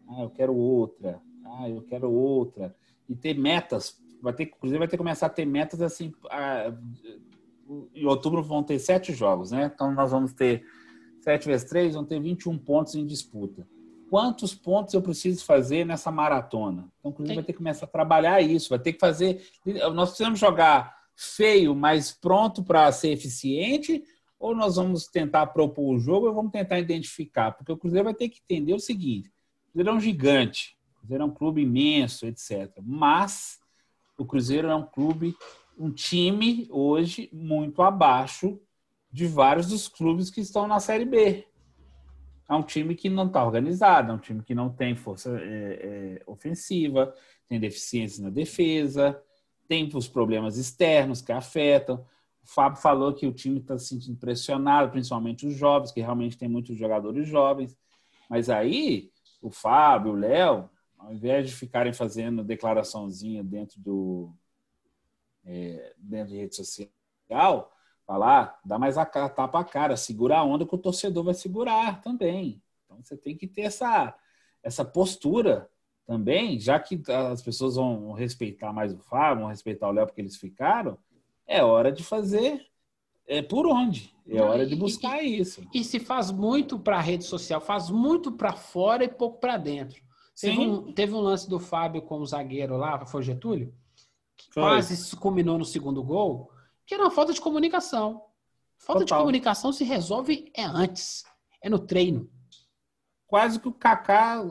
ah, 0.08 0.22
eu 0.22 0.30
quero 0.30 0.54
outra, 0.54 1.20
ah, 1.44 1.68
eu 1.68 1.82
quero 1.82 2.10
outra, 2.10 2.74
e 3.08 3.14
ter 3.14 3.34
metas, 3.34 4.00
vai 4.22 4.32
ter, 4.32 4.44
o 4.44 4.56
Cruzeiro 4.56 4.78
vai 4.78 4.88
ter 4.88 4.96
que 4.96 5.02
começar 5.02 5.26
a 5.26 5.30
ter 5.30 5.44
metas 5.44 5.82
assim, 5.82 6.12
em 7.94 8.06
outubro 8.06 8.42
vão 8.42 8.62
ter 8.62 8.78
sete 8.78 9.12
jogos, 9.12 9.50
né? 9.50 9.70
Então 9.72 9.92
nós 9.92 10.10
vamos 10.10 10.32
ter 10.32 10.64
sete 11.20 11.46
vezes 11.46 11.68
três, 11.68 11.94
vão 11.94 12.04
ter 12.04 12.20
21 12.20 12.56
pontos 12.58 12.94
em 12.94 13.04
disputa 13.04 13.66
quantos 14.10 14.52
pontos 14.52 14.92
eu 14.92 15.00
preciso 15.00 15.44
fazer 15.44 15.86
nessa 15.86 16.10
maratona. 16.10 16.90
Então, 16.98 17.12
o 17.12 17.14
Cruzeiro 17.14 17.40
vai 17.40 17.44
ter 17.44 17.52
que 17.52 17.58
começar 17.58 17.86
a 17.86 17.88
trabalhar 17.88 18.40
isso, 18.40 18.68
vai 18.68 18.78
ter 18.80 18.92
que 18.92 18.98
fazer. 18.98 19.40
Nós 19.94 20.10
precisamos 20.10 20.40
jogar 20.40 20.98
feio, 21.14 21.76
mas 21.76 22.10
pronto 22.10 22.64
para 22.64 22.90
ser 22.90 23.10
eficiente, 23.12 24.02
ou 24.38 24.52
nós 24.54 24.74
vamos 24.74 25.06
tentar 25.06 25.46
propor 25.48 25.94
o 25.94 26.00
jogo 26.00 26.26
ou 26.26 26.34
vamos 26.34 26.50
tentar 26.50 26.80
identificar? 26.80 27.52
Porque 27.52 27.70
o 27.70 27.76
Cruzeiro 27.76 28.06
vai 28.06 28.14
ter 28.14 28.28
que 28.28 28.40
entender 28.40 28.74
o 28.74 28.80
seguinte: 28.80 29.28
o 29.28 29.72
Cruzeiro 29.72 29.90
é 29.90 29.92
um 29.92 30.00
gigante, 30.00 30.76
o 30.96 30.98
Cruzeiro 30.98 31.22
é 31.22 31.26
um 31.26 31.34
clube 31.34 31.62
imenso, 31.62 32.26
etc. 32.26 32.68
Mas 32.82 33.60
o 34.18 34.24
Cruzeiro 34.24 34.68
é 34.68 34.74
um 34.74 34.84
clube, 34.84 35.36
um 35.78 35.92
time 35.92 36.66
hoje 36.70 37.30
muito 37.32 37.80
abaixo 37.80 38.60
de 39.12 39.26
vários 39.26 39.68
dos 39.68 39.86
clubes 39.86 40.30
que 40.30 40.40
estão 40.40 40.66
na 40.66 40.80
Série 40.80 41.04
B 41.04 41.46
é 42.50 42.54
um 42.54 42.64
time 42.64 42.96
que 42.96 43.08
não 43.08 43.28
está 43.28 43.44
organizado, 43.44 44.10
é 44.10 44.14
um 44.14 44.18
time 44.18 44.42
que 44.42 44.56
não 44.56 44.68
tem 44.68 44.96
força 44.96 45.38
é, 45.40 46.18
é, 46.18 46.22
ofensiva, 46.26 47.14
tem 47.48 47.60
deficiências 47.60 48.18
na 48.18 48.28
defesa, 48.28 49.22
tem 49.68 49.88
os 49.94 50.08
problemas 50.08 50.56
externos 50.56 51.22
que 51.22 51.30
afetam. 51.30 52.04
O 52.42 52.48
Fábio 52.48 52.82
falou 52.82 53.14
que 53.14 53.24
o 53.24 53.32
time 53.32 53.60
está 53.60 53.78
se 53.78 53.86
sentindo 53.86 54.18
pressionado, 54.18 54.90
principalmente 54.90 55.46
os 55.46 55.54
jovens, 55.54 55.92
que 55.92 56.00
realmente 56.00 56.36
tem 56.36 56.48
muitos 56.48 56.76
jogadores 56.76 57.28
jovens. 57.28 57.78
Mas 58.28 58.50
aí, 58.50 59.12
o 59.40 59.48
Fábio, 59.52 60.10
o 60.10 60.16
Léo, 60.16 60.68
ao 60.98 61.14
invés 61.14 61.48
de 61.48 61.54
ficarem 61.54 61.92
fazendo 61.92 62.42
declaraçãozinha 62.42 63.44
dentro 63.44 63.80
do 63.80 64.34
é, 65.44 65.94
dentro 65.96 66.32
de 66.32 66.38
rede 66.38 66.56
social, 66.56 67.72
falar, 68.10 68.58
dá 68.64 68.76
mais 68.76 68.98
a 68.98 69.04
tapa 69.06 69.60
a 69.60 69.64
cara, 69.64 69.96
segura 69.96 70.36
a 70.36 70.42
onda 70.44 70.66
que 70.66 70.74
o 70.74 70.78
torcedor 70.78 71.22
vai 71.22 71.34
segurar 71.34 72.00
também. 72.02 72.60
Então 72.84 73.00
você 73.00 73.16
tem 73.16 73.36
que 73.36 73.46
ter 73.46 73.62
essa, 73.62 74.12
essa 74.64 74.84
postura 74.84 75.70
também, 76.04 76.58
já 76.58 76.80
que 76.80 77.00
as 77.08 77.40
pessoas 77.40 77.76
vão 77.76 78.10
respeitar 78.10 78.72
mais 78.72 78.92
o 78.92 78.98
Fábio, 78.98 79.42
vão 79.42 79.48
respeitar 79.48 79.88
o 79.88 79.92
Léo 79.92 80.06
porque 80.06 80.20
eles 80.20 80.36
ficaram, 80.36 80.98
é 81.46 81.62
hora 81.62 81.92
de 81.92 82.02
fazer 82.02 82.66
é, 83.28 83.42
por 83.42 83.64
onde. 83.64 84.12
É 84.28 84.38
Não, 84.38 84.48
hora 84.48 84.64
e- 84.64 84.66
de 84.66 84.74
buscar 84.74 85.22
isso. 85.22 85.64
E 85.72 85.84
se 85.84 86.00
faz 86.00 86.32
muito 86.32 86.80
para 86.80 86.96
a 86.96 87.00
rede 87.00 87.22
social, 87.22 87.60
faz 87.60 87.90
muito 87.90 88.32
para 88.32 88.52
fora 88.52 89.04
e 89.04 89.08
pouco 89.08 89.38
para 89.38 89.56
dentro. 89.56 90.02
Teve 90.40 90.58
um, 90.58 90.92
teve 90.92 91.14
um 91.14 91.20
lance 91.20 91.48
do 91.48 91.60
Fábio 91.60 92.02
com 92.02 92.18
o 92.18 92.26
zagueiro 92.26 92.76
lá, 92.76 93.04
foi 93.06 93.20
o 93.20 93.22
Getúlio, 93.22 93.72
que 94.36 94.46
Foi. 94.52 94.62
quase 94.64 94.96
se 94.96 95.14
culminou 95.14 95.58
no 95.58 95.64
segundo 95.64 96.02
gol, 96.02 96.50
que 96.90 96.94
era 96.94 97.04
uma 97.04 97.10
falta 97.12 97.32
de 97.32 97.40
comunicação. 97.40 98.24
Falta 98.76 99.04
de 99.04 99.10
Total. 99.10 99.20
comunicação 99.20 99.72
se 99.72 99.84
resolve 99.84 100.50
é 100.52 100.64
antes, 100.64 101.22
é 101.62 101.70
no 101.70 101.78
treino. 101.78 102.28
Quase 103.28 103.60
que 103.60 103.68
o 103.68 103.72
Kaká 103.72 104.42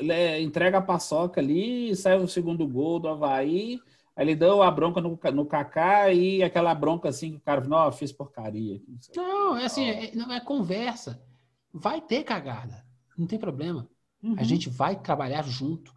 é, 0.00 0.42
entrega 0.42 0.76
a 0.76 0.82
paçoca 0.82 1.40
ali, 1.40 1.96
sai 1.96 2.18
o 2.18 2.28
segundo 2.28 2.68
gol 2.68 3.00
do 3.00 3.08
Havaí, 3.08 3.80
aí 4.14 4.24
ele 4.26 4.36
deu 4.36 4.62
a 4.62 4.70
bronca 4.70 5.00
no, 5.00 5.18
no 5.32 5.46
Kaká 5.46 6.12
e 6.12 6.42
aquela 6.42 6.74
bronca 6.74 7.08
assim 7.08 7.30
que 7.30 7.36
o 7.38 7.40
cara, 7.40 7.62
não, 7.66 7.90
fiz 7.90 8.12
porcaria. 8.12 8.78
Não, 9.16 9.56
é 9.56 9.64
assim, 9.64 9.88
é, 9.88 10.14
não 10.14 10.30
é 10.30 10.38
conversa. 10.38 11.24
Vai 11.72 12.02
ter 12.02 12.24
cagada, 12.24 12.84
não 13.16 13.26
tem 13.26 13.38
problema. 13.38 13.88
Uhum. 14.22 14.36
A 14.36 14.42
gente 14.42 14.68
vai 14.68 15.00
trabalhar 15.00 15.44
junto. 15.44 15.96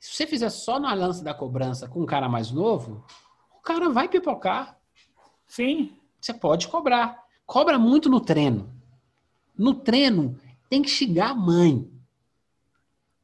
Se 0.00 0.16
você 0.16 0.26
fizer 0.26 0.48
só 0.48 0.80
na 0.80 0.94
lança 0.94 1.22
da 1.22 1.34
cobrança 1.34 1.86
com 1.86 2.00
um 2.00 2.06
cara 2.06 2.30
mais 2.30 2.50
novo, 2.50 3.04
o 3.58 3.60
cara 3.60 3.90
vai 3.90 4.08
pipocar. 4.08 4.80
Sim, 5.46 5.92
Você 6.20 6.32
pode 6.32 6.68
cobrar. 6.68 7.22
Cobra 7.46 7.78
muito 7.78 8.08
no 8.08 8.20
treino. 8.20 8.72
No 9.56 9.74
treino, 9.74 10.38
tem 10.70 10.80
que 10.82 10.88
xingar 10.88 11.30
a 11.30 11.34
mãe. 11.34 11.90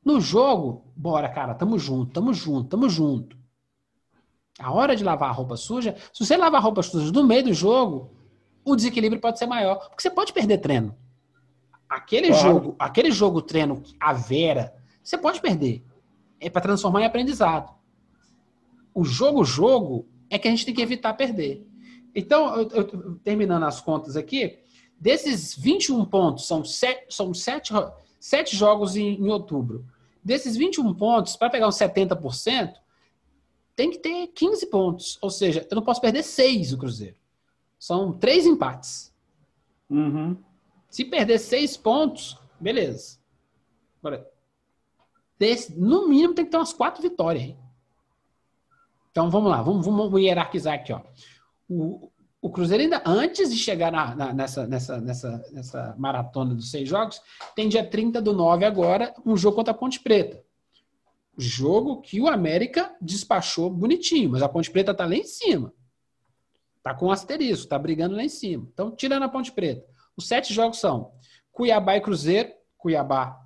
No 0.04 0.20
jogo, 0.20 0.84
bora, 0.94 1.28
cara, 1.28 1.54
tamo 1.54 1.78
junto, 1.78 2.12
tamo 2.12 2.32
junto, 2.34 2.68
tamo 2.68 2.88
junto. 2.88 3.38
A 4.58 4.70
hora 4.72 4.94
de 4.94 5.02
lavar 5.02 5.30
a 5.30 5.32
roupa 5.32 5.56
suja, 5.56 5.96
se 6.12 6.24
você 6.24 6.36
lavar 6.36 6.60
a 6.60 6.64
roupa 6.64 6.82
suja 6.82 7.10
no 7.10 7.24
meio 7.26 7.44
do 7.44 7.54
jogo, 7.54 8.14
o 8.64 8.76
desequilíbrio 8.76 9.20
pode 9.20 9.38
ser 9.38 9.46
maior. 9.46 9.76
Porque 9.88 10.02
você 10.02 10.10
pode 10.10 10.32
perder 10.32 10.58
treino. 10.58 10.94
Aquele 11.88 12.28
Claro. 12.28 12.42
jogo, 12.42 12.76
aquele 12.78 13.10
jogo 13.10 13.40
treino, 13.42 13.82
a 13.98 14.12
Vera, 14.12 14.74
você 15.02 15.16
pode 15.16 15.40
perder. 15.40 15.82
É 16.38 16.48
para 16.50 16.60
transformar 16.60 17.00
em 17.00 17.06
aprendizado. 17.06 17.74
O 18.94 19.04
jogo-jogo 19.04 20.06
é 20.28 20.38
que 20.38 20.46
a 20.46 20.50
gente 20.50 20.66
tem 20.66 20.74
que 20.74 20.82
evitar 20.82 21.14
perder. 21.14 21.66
Então, 22.14 22.54
eu- 22.56 22.68
eu- 22.70 23.14
terminando 23.22 23.64
as 23.64 23.80
contas 23.80 24.16
aqui, 24.16 24.58
desses 24.98 25.54
21 25.56 26.04
pontos, 26.04 26.46
são 26.46 26.64
sete, 26.64 27.14
são 27.14 27.32
sete, 27.32 27.72
ro- 27.72 27.92
sete 28.18 28.56
jogos 28.56 28.96
em, 28.96 29.14
em 29.14 29.28
outubro. 29.28 29.86
Desses 30.22 30.56
21 30.56 30.92
pontos, 30.94 31.36
para 31.36 31.48
pegar 31.50 31.68
uns 31.68 31.76
70%, 31.76 32.74
tem 33.74 33.90
que 33.90 33.98
ter 33.98 34.26
15 34.28 34.66
pontos. 34.66 35.18
Ou 35.22 35.30
seja, 35.30 35.66
eu 35.70 35.74
não 35.74 35.82
posso 35.82 36.00
perder 36.00 36.22
seis 36.22 36.72
o 36.72 36.78
Cruzeiro. 36.78 37.16
São 37.78 38.12
três 38.12 38.44
empates. 38.44 39.14
Uhum. 39.88 40.36
Se 40.90 41.04
perder 41.04 41.38
seis 41.38 41.76
pontos, 41.76 42.36
beleza. 42.60 43.18
Agora, 44.02 44.28
desse- 45.38 45.72
no 45.78 46.06
mínimo 46.08 46.34
tem 46.34 46.44
que 46.44 46.50
ter 46.50 46.56
umas 46.58 46.72
quatro 46.74 47.00
vitórias. 47.00 47.44
Hein? 47.44 47.58
Então 49.10 49.30
vamos 49.30 49.50
lá, 49.50 49.62
vamos, 49.62 49.84
vamos 49.86 50.20
hierarquizar 50.20 50.74
aqui. 50.74 50.92
Ó. 50.92 51.00
O, 51.70 52.10
o 52.42 52.50
Cruzeiro 52.50 52.82
ainda, 52.82 53.00
antes 53.06 53.50
de 53.50 53.56
chegar 53.56 53.92
na- 53.92 54.14
na- 54.14 54.32
nessa, 54.32 54.66
nessa, 54.66 55.00
nessa, 55.00 55.38
nessa 55.52 55.94
maratona 55.96 56.54
dos 56.54 56.70
seis 56.70 56.88
jogos, 56.88 57.20
tem 57.54 57.68
dia 57.68 57.88
30 57.88 58.20
do 58.20 58.32
9 58.32 58.64
agora, 58.64 59.14
um 59.24 59.36
jogo 59.36 59.56
contra 59.56 59.72
a 59.72 59.76
Ponte 59.76 60.00
Preta. 60.00 60.42
Jogo 61.38 62.00
que 62.02 62.20
o 62.20 62.28
América 62.28 62.94
despachou 63.00 63.70
bonitinho, 63.70 64.30
mas 64.30 64.42
a 64.42 64.48
Ponte 64.48 64.70
Preta 64.70 64.92
tá 64.92 65.06
lá 65.06 65.14
em 65.14 65.24
cima. 65.24 65.72
Tá 66.82 66.94
com 66.94 67.06
um 67.06 67.10
asterisco, 67.12 67.68
tá 67.68 67.78
brigando 67.78 68.16
lá 68.16 68.22
em 68.24 68.28
cima. 68.28 68.66
Então, 68.72 68.90
tirando 68.90 69.22
a 69.22 69.28
Ponte 69.28 69.52
Preta. 69.52 69.86
Os 70.16 70.26
sete 70.26 70.52
jogos 70.52 70.78
são 70.80 71.12
Cuiabá 71.52 71.96
e 71.96 72.00
Cruzeiro. 72.00 72.50
Cuiabá 72.76 73.38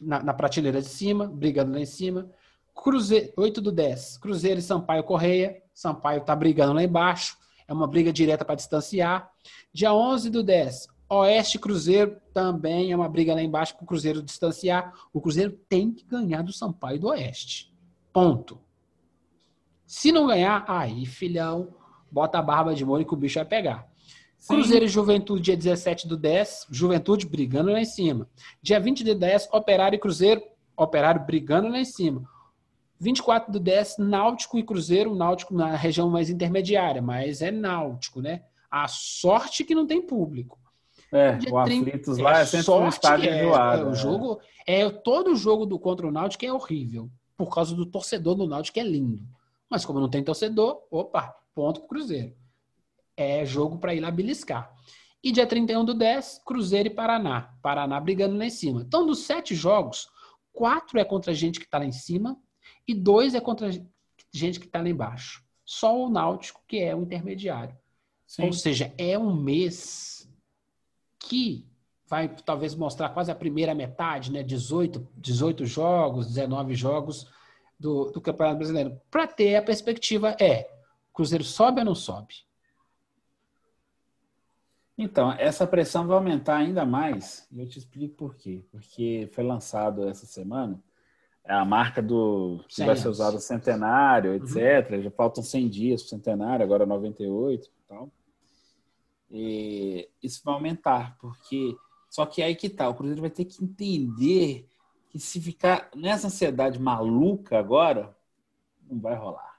na, 0.00 0.22
na 0.22 0.34
prateleira 0.34 0.80
de 0.80 0.88
cima, 0.88 1.26
brigando 1.26 1.72
lá 1.72 1.80
em 1.80 1.86
cima. 1.86 2.30
Cruzeiro, 2.74 3.32
8 3.36 3.60
do 3.60 3.72
10. 3.72 4.18
Cruzeiro 4.18 4.60
e 4.60 4.62
Sampaio 4.62 5.02
Correia. 5.04 5.62
Sampaio 5.74 6.20
tá 6.22 6.36
brigando 6.36 6.74
lá 6.74 6.82
embaixo. 6.82 7.36
É 7.68 7.72
uma 7.72 7.86
briga 7.86 8.12
direta 8.12 8.44
para 8.44 8.54
distanciar. 8.54 9.30
Dia 9.72 9.92
11 9.92 10.30
do 10.30 10.42
10. 10.42 10.88
Oeste 11.08 11.58
Cruzeiro 11.58 12.20
também 12.32 12.90
é 12.90 12.96
uma 12.96 13.08
briga 13.08 13.34
lá 13.34 13.42
embaixo 13.42 13.74
para 13.76 13.84
o 13.84 13.86
Cruzeiro 13.86 14.22
distanciar. 14.22 14.92
O 15.12 15.20
Cruzeiro 15.20 15.52
tem 15.68 15.92
que 15.92 16.04
ganhar 16.04 16.42
do 16.42 16.52
Sampaio 16.52 16.98
do 16.98 17.08
Oeste. 17.08 17.72
Ponto. 18.12 18.60
Se 19.86 20.10
não 20.10 20.26
ganhar, 20.26 20.64
aí, 20.66 21.06
filhão, 21.06 21.74
bota 22.10 22.38
a 22.38 22.42
barba 22.42 22.74
de 22.74 22.84
molho 22.84 23.06
que 23.06 23.14
o 23.14 23.16
bicho 23.16 23.38
vai 23.38 23.44
pegar. 23.44 23.88
Sim. 24.36 24.54
Cruzeiro 24.54 24.84
e 24.84 24.88
Juventude, 24.88 25.42
dia 25.42 25.56
17 25.56 26.08
do 26.08 26.16
10, 26.16 26.66
Juventude 26.70 27.26
brigando 27.26 27.70
lá 27.70 27.80
em 27.80 27.84
cima. 27.84 28.28
Dia 28.60 28.80
20 28.80 29.04
do 29.04 29.14
10, 29.14 29.48
Operário 29.52 29.96
e 29.96 30.00
Cruzeiro, 30.00 30.42
Operário 30.76 31.24
brigando 31.24 31.68
lá 31.68 31.78
em 31.78 31.84
cima. 31.84 32.28
24 32.98 33.52
do 33.52 33.60
10, 33.60 33.98
Náutico 33.98 34.58
e 34.58 34.62
Cruzeiro, 34.62 35.14
Náutico 35.14 35.54
na 35.54 35.76
região 35.76 36.08
mais 36.08 36.30
intermediária, 36.30 37.02
mas 37.02 37.42
é 37.42 37.50
Náutico, 37.50 38.20
né? 38.20 38.42
A 38.70 38.88
sorte 38.88 39.64
que 39.64 39.74
não 39.74 39.86
tem 39.86 40.00
público. 40.00 40.58
É, 41.12 41.36
Dia 41.36 41.54
o 41.54 41.64
30 41.64 41.88
Aflitos 41.88 42.18
lá 42.18 42.40
é 42.40 42.44
sempre 42.44 42.72
um 42.72 42.88
estádio 42.88 43.30
é, 43.30 43.44
enjoado. 43.44 43.82
é, 43.82 43.84
o 43.84 43.90
né? 43.90 43.94
jogo 43.94 44.40
é 44.66 44.90
todo 44.90 45.32
o 45.32 45.36
jogo 45.36 45.64
do 45.64 45.78
contra 45.78 46.06
o 46.06 46.10
Náutico 46.10 46.44
é 46.44 46.52
horrível 46.52 47.08
por 47.36 47.54
causa 47.54 47.76
do 47.76 47.86
torcedor 47.86 48.34
do 48.34 48.46
Náutico 48.46 48.74
que 48.74 48.80
é 48.80 48.84
lindo. 48.84 49.22
Mas 49.68 49.84
como 49.84 50.00
não 50.00 50.08
tem 50.08 50.22
torcedor, 50.22 50.82
opa, 50.90 51.34
ponto 51.54 51.80
pro 51.80 51.88
Cruzeiro. 51.88 52.34
É 53.16 53.44
jogo 53.44 53.78
para 53.78 53.94
ir 53.94 54.00
lá 54.00 54.10
beliscar. 54.10 54.72
E 55.22 55.32
dia 55.32 55.46
31 55.46 55.84
do 55.84 55.94
10, 55.94 56.42
Cruzeiro 56.44 56.88
e 56.88 56.94
Paraná. 56.94 57.54
Paraná 57.62 57.98
brigando 57.98 58.36
lá 58.36 58.44
em 58.44 58.50
cima. 58.50 58.82
Então, 58.82 59.06
dos 59.06 59.20
sete 59.20 59.54
jogos, 59.54 60.08
quatro 60.52 60.98
é 60.98 61.04
contra 61.04 61.34
gente 61.34 61.58
que 61.58 61.64
está 61.64 61.78
lá 61.78 61.84
em 61.84 61.92
cima 61.92 62.38
e 62.86 62.94
dois 62.94 63.34
é 63.34 63.40
contra 63.40 63.70
gente 64.32 64.60
que 64.60 64.66
está 64.66 64.80
lá 64.80 64.88
embaixo. 64.88 65.44
Só 65.64 65.98
o 65.98 66.08
Náutico, 66.08 66.62
que 66.66 66.78
é 66.78 66.94
o 66.94 67.02
intermediário. 67.02 67.76
Sim. 68.26 68.44
Ou 68.46 68.52
seja, 68.52 68.92
é 68.96 69.18
um 69.18 69.34
mês 69.34 70.28
que 71.18 71.66
vai 72.06 72.28
talvez 72.28 72.74
mostrar 72.74 73.08
quase 73.08 73.30
a 73.30 73.34
primeira 73.34 73.74
metade, 73.74 74.30
né? 74.30 74.42
18, 74.42 75.06
18 75.16 75.66
jogos, 75.66 76.28
19 76.28 76.74
jogos 76.74 77.28
do, 77.78 78.10
do 78.12 78.20
Campeonato 78.20 78.58
Brasileiro. 78.58 79.00
Para 79.10 79.26
ter 79.26 79.56
a 79.56 79.62
perspectiva 79.62 80.36
é, 80.40 80.70
Cruzeiro 81.12 81.44
sobe 81.44 81.80
ou 81.80 81.84
não 81.86 81.94
sobe? 81.94 82.34
Então, 84.98 85.32
essa 85.32 85.66
pressão 85.66 86.06
vai 86.06 86.16
aumentar 86.16 86.56
ainda 86.56 86.86
mais, 86.86 87.46
e 87.50 87.60
eu 87.60 87.68
te 87.68 87.78
explico 87.78 88.14
por 88.14 88.34
quê. 88.34 88.64
Porque 88.70 89.28
foi 89.32 89.44
lançado 89.44 90.08
essa 90.08 90.24
semana 90.24 90.82
a 91.48 91.64
marca 91.64 92.02
do 92.02 92.60
que 92.68 92.76
100 92.76 92.86
vai 92.86 92.96
ser 92.96 93.08
usado 93.08 93.38
centenário, 93.40 94.30
Uhum. 94.32 94.36
etc. 94.36 95.02
Já 95.02 95.10
faltam 95.10 95.42
100 95.42 95.68
dias 95.68 96.02
para 96.02 96.06
o 96.06 96.10
centenário, 96.10 96.64
agora 96.64 96.84
98 96.86 97.66
e 97.66 97.70
tal. 97.88 98.10
E 99.30 100.08
isso 100.22 100.40
vai 100.44 100.54
aumentar, 100.54 101.16
porque 101.18 101.76
só 102.08 102.24
que 102.26 102.42
aí 102.42 102.54
que 102.54 102.68
tá, 102.68 102.88
o 102.88 102.94
Cruzeiro 102.94 103.20
vai 103.20 103.30
ter 103.30 103.44
que 103.44 103.62
entender 103.62 104.66
que 105.10 105.18
se 105.18 105.40
ficar 105.40 105.90
nessa 105.94 106.28
ansiedade 106.28 106.78
maluca 106.78 107.58
agora, 107.58 108.16
não 108.88 108.98
vai 109.00 109.14
rolar. 109.16 109.58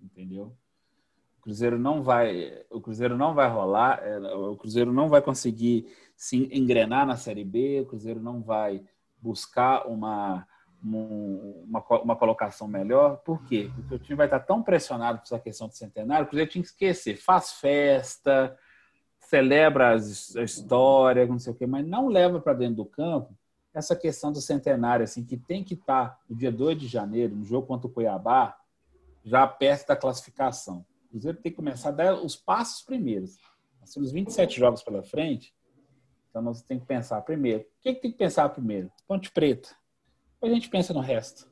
Entendeu? 0.00 0.52
O 1.38 1.42
Cruzeiro 1.42 1.78
não 1.78 2.02
vai, 2.02 2.62
o 2.70 2.80
Cruzeiro 2.80 3.16
não 3.16 3.34
vai 3.34 3.48
rolar, 3.48 4.00
é, 4.02 4.18
o 4.34 4.56
Cruzeiro 4.56 4.92
não 4.92 5.08
vai 5.08 5.20
conseguir 5.20 5.86
se 6.16 6.36
engrenar 6.56 7.06
na 7.06 7.16
Série 7.16 7.44
B, 7.44 7.80
o 7.80 7.86
Cruzeiro 7.86 8.20
não 8.20 8.40
vai 8.40 8.82
buscar 9.22 9.86
uma, 9.86 10.46
um- 10.84 11.64
uma, 11.68 11.80
uma 12.02 12.16
colocação 12.16 12.66
melhor. 12.66 13.18
Por 13.18 13.42
quê? 13.44 13.70
Porque 13.74 13.94
o 13.94 13.98
time 13.98 14.16
vai 14.16 14.26
estar 14.26 14.40
tão 14.40 14.62
pressionado 14.62 15.18
por 15.18 15.24
essa 15.24 15.38
questão 15.38 15.68
do 15.68 15.74
centenário, 15.74 16.24
o 16.26 16.28
Cruzeiro 16.28 16.50
tinha 16.50 16.62
que 16.62 16.68
esquecer, 16.68 17.16
faz 17.16 17.52
festa, 17.52 18.58
celebra 19.20 19.94
as- 19.94 20.34
a 20.36 20.42
história, 20.42 21.26
não 21.26 21.38
sei 21.38 21.52
o 21.52 21.56
quê, 21.56 21.66
mas 21.66 21.86
não 21.86 22.08
leva 22.08 22.40
para 22.40 22.52
dentro 22.54 22.76
do 22.76 22.84
campo 22.86 23.34
essa 23.74 23.96
questão 23.96 24.30
do 24.30 24.40
centenário, 24.40 25.02
assim, 25.04 25.24
que 25.24 25.34
tem 25.36 25.64
que 25.64 25.72
estar 25.72 26.18
no 26.28 26.36
dia 26.36 26.52
2 26.52 26.78
de 26.78 26.86
janeiro, 26.86 27.34
no 27.34 27.42
jogo 27.44 27.66
contra 27.66 27.86
o 27.86 27.90
Cuiabá, 27.90 28.54
já 29.24 29.46
perto 29.46 29.86
da 29.86 29.96
classificação. 29.96 30.84
O 31.06 31.08
Cruzeiro 31.12 31.38
tem 31.38 31.50
que 31.50 31.56
começar 31.56 31.88
a 31.88 31.92
dar 31.92 32.14
os 32.16 32.36
passos 32.36 32.82
primeiros. 32.82 33.38
Nós 33.80 33.90
temos 33.94 34.12
27 34.12 34.58
jogos 34.58 34.82
pela 34.82 35.02
frente, 35.02 35.54
então 36.32 36.40
nós 36.40 36.62
temos 36.62 36.84
que 36.84 36.88
pensar 36.88 37.20
primeiro. 37.20 37.60
O 37.60 37.64
que, 37.82 37.92
que 37.94 38.00
tem 38.00 38.10
que 38.10 38.16
pensar 38.16 38.48
primeiro? 38.48 38.90
Ponte 39.06 39.30
Preta. 39.30 39.68
Depois 40.34 40.50
a 40.50 40.54
gente 40.54 40.70
pensa 40.70 40.94
no 40.94 41.00
resto. 41.00 41.46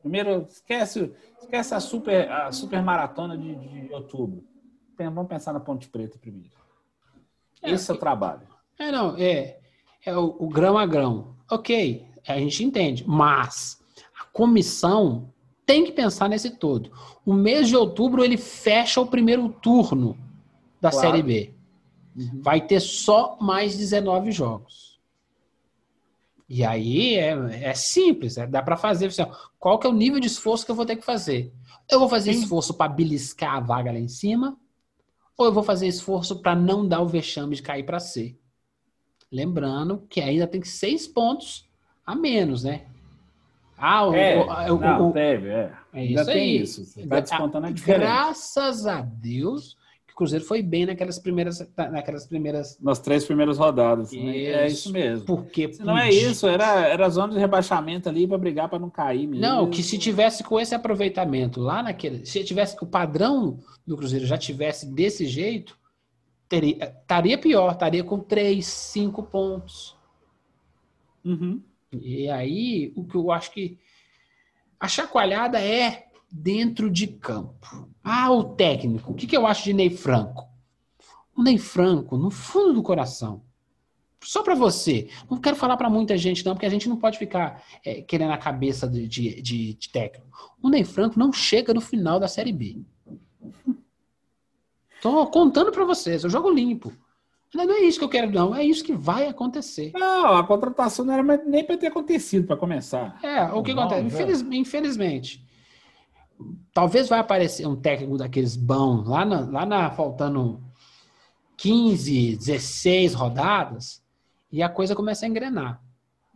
Primeiro, 0.00 0.46
esquece, 0.48 1.12
esquece 1.38 1.74
a, 1.74 1.80
super, 1.80 2.30
a 2.30 2.50
super 2.50 2.82
maratona 2.82 3.36
de, 3.36 3.54
de 3.54 3.92
outubro. 3.92 4.42
Vamos 4.96 5.28
pensar 5.28 5.52
na 5.52 5.60
Ponte 5.60 5.86
Preta 5.88 6.18
primeiro. 6.18 6.54
É, 7.62 7.72
Esse 7.72 7.90
é 7.90 7.94
o 7.94 7.98
trabalho. 7.98 8.48
É, 8.78 8.90
não, 8.90 9.16
é, 9.18 9.58
é 10.04 10.16
o, 10.16 10.34
o 10.38 10.48
grão 10.48 10.78
a 10.78 10.86
grão. 10.86 11.36
Ok, 11.50 12.06
a 12.26 12.38
gente 12.38 12.64
entende, 12.64 13.04
mas 13.06 13.82
a 14.18 14.24
comissão 14.24 15.30
tem 15.66 15.84
que 15.84 15.92
pensar 15.92 16.26
nesse 16.28 16.50
todo. 16.50 16.90
O 17.24 17.34
mês 17.34 17.68
de 17.68 17.76
outubro 17.76 18.24
ele 18.24 18.38
fecha 18.38 18.98
o 18.98 19.06
primeiro 19.06 19.50
turno 19.50 20.16
da 20.80 20.90
Claro. 20.90 21.06
Série 21.06 21.22
B. 21.22 21.54
Vai 22.40 22.60
ter 22.66 22.80
só 22.80 23.36
mais 23.40 23.76
19 23.76 24.30
jogos. 24.30 25.00
E 26.48 26.62
aí 26.64 27.14
é, 27.16 27.30
é 27.70 27.74
simples, 27.74 28.36
é, 28.36 28.46
dá 28.46 28.62
para 28.62 28.76
fazer. 28.76 29.06
assim, 29.06 29.22
ó, 29.22 29.34
qual 29.58 29.78
que 29.78 29.86
é 29.86 29.90
o 29.90 29.94
nível 29.94 30.20
de 30.20 30.26
esforço 30.26 30.64
que 30.64 30.70
eu 30.70 30.74
vou 30.76 30.86
ter 30.86 30.96
que 30.96 31.04
fazer? 31.04 31.52
Eu 31.90 31.98
vou 31.98 32.08
fazer 32.08 32.32
Sim. 32.34 32.40
esforço 32.42 32.74
para 32.74 32.92
beliscar 32.92 33.54
a 33.56 33.60
vaga 33.60 33.90
lá 33.90 33.98
em 33.98 34.08
cima, 34.08 34.56
ou 35.36 35.46
eu 35.46 35.52
vou 35.52 35.62
fazer 35.62 35.86
esforço 35.88 36.40
para 36.40 36.54
não 36.54 36.86
dar 36.86 37.00
o 37.00 37.08
vexame 37.08 37.56
de 37.56 37.62
cair 37.62 37.84
para 37.84 37.98
C? 37.98 38.36
Lembrando 39.32 40.06
que 40.08 40.20
ainda 40.20 40.46
tem 40.46 40.62
seis 40.62 41.08
pontos 41.08 41.68
a 42.06 42.14
menos, 42.14 42.62
né? 42.62 42.86
Ah, 43.76 44.06
o, 44.06 44.14
É, 44.14 44.36
o- 44.70 44.74
o- 44.76 44.78
não, 44.80 45.10
o- 45.10 45.12
teve, 45.12 45.48
é. 45.48 45.72
é 45.92 46.00
Ainda 46.00 46.20
isso 46.22 46.30
tem 46.30 46.42
aí. 46.42 46.62
isso. 46.62 46.84
Você 46.84 47.00
está 47.00 47.20
descontando 47.20 47.66
a 47.66 47.70
diferença. 47.72 48.04
Graças 48.04 48.86
a 48.86 49.00
Deus 49.00 49.76
o 50.14 50.16
Cruzeiro 50.16 50.44
foi 50.44 50.62
bem 50.62 50.86
naquelas 50.86 51.18
primeiras, 51.18 51.58
naquelas 51.76 52.24
primeiras. 52.24 52.78
Nas 52.80 53.00
três 53.00 53.24
primeiras 53.24 53.58
rodadas. 53.58 54.12
né? 54.12 54.36
É 54.44 54.66
Isso. 54.68 54.76
isso 54.76 54.92
mesmo. 54.92 55.26
Porque 55.26 55.72
Se 55.72 55.82
não 55.82 55.98
é 55.98 56.08
isso, 56.08 56.46
era, 56.46 56.86
era 56.86 57.08
zona 57.08 57.32
de 57.32 57.38
rebaixamento 57.40 58.08
ali 58.08 58.24
para 58.24 58.38
brigar 58.38 58.68
para 58.68 58.78
não 58.78 58.88
cair 58.88 59.26
mesmo. 59.26 59.44
Não, 59.44 59.68
que 59.68 59.82
se 59.82 59.98
tivesse 59.98 60.44
com 60.44 60.60
esse 60.60 60.72
aproveitamento 60.72 61.60
lá 61.60 61.82
naquele. 61.82 62.24
Se 62.24 62.44
tivesse 62.44 62.76
o 62.80 62.86
padrão 62.86 63.58
do 63.84 63.96
Cruzeiro 63.96 64.24
já 64.24 64.38
tivesse 64.38 64.86
desse 64.86 65.26
jeito, 65.26 65.76
teria, 66.48 66.76
estaria 66.84 67.36
pior, 67.36 67.72
estaria 67.72 68.04
com 68.04 68.20
3, 68.20 68.64
5 68.64 69.20
pontos. 69.24 69.96
Uhum. 71.24 71.60
E 71.92 72.30
aí, 72.30 72.92
o 72.94 73.02
que 73.04 73.16
eu 73.16 73.32
acho 73.32 73.50
que. 73.50 73.80
A 74.78 74.86
chacoalhada 74.86 75.60
é 75.60 76.06
dentro 76.36 76.90
de 76.90 77.06
campo. 77.06 77.88
Ah, 78.02 78.30
o 78.32 78.42
técnico. 78.44 79.12
O 79.12 79.14
que, 79.14 79.26
que 79.26 79.36
eu 79.36 79.46
acho 79.46 79.62
de 79.64 79.72
Ney 79.72 79.88
Franco? 79.90 80.48
O 81.36 81.42
Ney 81.42 81.58
Franco, 81.58 82.16
no 82.16 82.30
fundo 82.30 82.74
do 82.74 82.82
coração, 82.82 83.42
só 84.22 84.42
para 84.42 84.54
você, 84.54 85.08
não 85.30 85.38
quero 85.38 85.54
falar 85.54 85.76
para 85.76 85.88
muita 85.90 86.16
gente, 86.16 86.44
não, 86.44 86.54
porque 86.54 86.66
a 86.66 86.70
gente 86.70 86.88
não 86.88 86.96
pode 86.96 87.18
ficar 87.18 87.62
é, 87.84 88.00
querendo 88.02 88.32
a 88.32 88.38
cabeça 88.38 88.88
de, 88.88 89.06
de, 89.06 89.42
de- 89.42 89.74
de 89.74 89.88
técnico. 89.90 90.26
O 90.62 90.68
Ney 90.68 90.82
Franco 90.84 91.18
não 91.18 91.32
chega 91.32 91.72
no 91.74 91.80
final 91.80 92.18
da 92.18 92.26
Série 92.26 92.52
B. 92.52 92.78
Tô 95.02 95.26
contando 95.26 95.70
para 95.70 95.84
vocês, 95.84 96.24
eu 96.24 96.30
jogo 96.30 96.50
limpo. 96.50 96.92
Não 97.54 97.70
é 97.70 97.80
isso 97.82 97.98
que 97.98 98.04
eu 98.04 98.08
quero, 98.08 98.32
não. 98.32 98.52
É 98.54 98.64
isso 98.64 98.82
que 98.82 98.92
vai 98.94 99.28
acontecer. 99.28 99.92
Não, 99.94 100.36
a 100.36 100.44
contratação 100.44 101.04
não 101.04 101.14
era 101.14 101.36
nem 101.44 101.62
para 101.62 101.76
ter 101.76 101.86
acontecido 101.86 102.46
para 102.46 102.56
começar. 102.56 103.16
É, 103.22 103.44
o 103.52 103.62
que 103.62 103.72
Não, 103.72 103.84
acontece? 103.84 104.06
Infeliz- 104.06 104.40
infelizmente, 104.50 105.43
talvez 106.72 107.08
vai 107.08 107.18
aparecer 107.18 107.66
um 107.66 107.76
técnico 107.76 108.16
daqueles 108.18 108.56
bons 108.56 109.06
lá 109.06 109.24
na, 109.24 109.40
lá 109.40 109.66
na 109.66 109.90
faltando 109.90 110.62
15, 111.56 112.36
16 112.36 113.14
rodadas 113.14 114.02
e 114.50 114.62
a 114.62 114.68
coisa 114.68 114.94
começa 114.94 115.24
a 115.24 115.28
engrenar. 115.28 115.82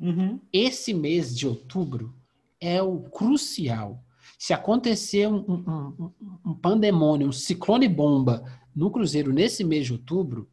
Uhum. 0.01 0.41
Esse 0.53 0.95
mês 0.95 1.37
de 1.37 1.47
outubro 1.47 2.15
é 2.61 2.81
o 2.83 3.01
crucial. 3.01 4.03
Se 4.39 4.53
acontecer 4.53 5.27
um, 5.29 5.39
um- 5.39 5.95
um- 5.99 6.13
um 6.47 6.55
pandemônio, 6.55 7.29
um 7.29 7.33
ciclone 7.33 7.89
bomba 7.89 8.45
no 8.75 8.91
Cruzeiro 8.91 9.33
nesse 9.33 9.65
mês 9.65 9.87
de 9.87 9.93
outubro, 9.93 10.49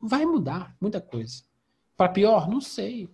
vai 0.00 0.24
mudar 0.26 0.74
muita 0.80 1.00
coisa. 1.00 1.44
Para 1.96 2.08
pior, 2.08 2.48
não 2.48 2.60
sei. 2.60 3.08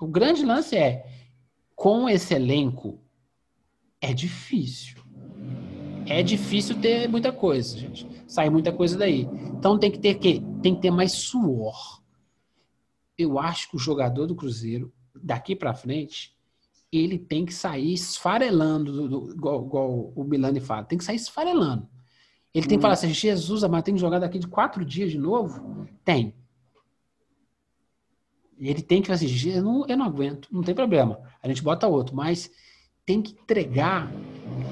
O 0.00 0.06
grande 0.06 0.44
lance 0.44 0.76
é, 0.76 1.06
com 1.76 2.08
esse 2.08 2.32
elenco, 2.34 2.98
é 4.02 4.12
difícil. 4.12 5.00
É 6.06 6.22
difícil 6.22 6.78
ter 6.80 7.08
muita 7.08 7.32
coisa, 7.32 7.78
gente. 7.78 8.06
Sai 8.26 8.50
muita 8.50 8.72
coisa 8.72 8.98
daí. 8.98 9.22
Então 9.56 9.78
tem 9.78 9.90
que 9.90 9.98
ter 9.98 10.16
que 10.16 10.42
tem 10.60 10.74
que 10.74 10.80
ter 10.82 10.90
mais 10.90 11.12
suor. 11.12 12.02
Eu 13.16 13.38
acho 13.38 13.70
que 13.70 13.76
o 13.76 13.78
jogador 13.78 14.26
do 14.26 14.34
Cruzeiro 14.34 14.92
daqui 15.22 15.54
para 15.54 15.72
frente 15.74 16.34
ele 16.90 17.18
tem 17.18 17.46
que 17.46 17.54
sair 17.54 17.94
esfarelando, 17.94 18.92
do- 18.92 19.08
do- 19.08 19.32
igual, 19.32 19.64
igual 19.64 20.12
o 20.14 20.24
Milani 20.24 20.60
fala, 20.60 20.84
tem 20.84 20.98
que 20.98 21.04
sair 21.04 21.16
esfarelando. 21.16 21.88
Ele 22.52 22.66
tem 22.66 22.76
que 22.76 22.80
Hum. 22.80 22.82
falar 22.82 22.94
assim, 22.94 23.14
Jesus, 23.14 23.62
mas 23.64 23.82
tem 23.82 23.94
que 23.94 24.00
jogar 24.00 24.18
daqui 24.18 24.38
de 24.38 24.46
quatro 24.46 24.84
dias 24.84 25.10
de 25.10 25.16
novo? 25.18 25.86
Tem. 26.04 26.34
E 28.58 28.68
ele 28.68 28.82
tem 28.82 29.00
que 29.00 29.06
falar 29.06 29.16
assim, 29.16 29.26
"Je- 29.28 29.56
eu 29.56 29.62
não, 29.62 29.86
eu 29.88 29.96
não 29.96 30.04
aguento, 30.04 30.48
não 30.52 30.62
tem 30.62 30.74
problema. 30.74 31.18
A 31.42 31.48
gente 31.48 31.62
bota 31.62 31.88
outro, 31.88 32.14
mas 32.14 32.50
tem 33.04 33.20
que 33.22 33.32
entregar 33.32 34.08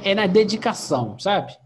é 0.05 0.15
na 0.15 0.27
dedicação, 0.27 1.19
sabe? 1.19 1.57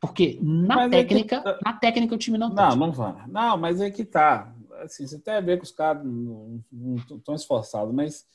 Porque 0.00 0.38
na 0.42 0.76
Mas 0.76 0.92
é 0.92 0.96
técnica, 0.96 1.58
na 1.64 1.72
técnica 1.74 2.14
o 2.14 2.18
time 2.18 2.36
não 2.36 2.48
tem. 2.50 2.56
Não, 2.64 2.76
não 2.76 2.92
vai. 2.92 3.26
Não, 3.28 3.56
mas 3.56 3.80
é 3.80 3.90
que 3.90 4.04
tá. 4.04 4.52
Assim, 4.82 5.06
você 5.06 5.16
até 5.16 5.40
vê 5.40 5.56
que 5.56 5.62
os 5.64 5.70
caras 5.70 6.04
não 6.04 6.60
estão 7.16 7.34
esforçados, 7.34 7.94
mas 7.94 8.26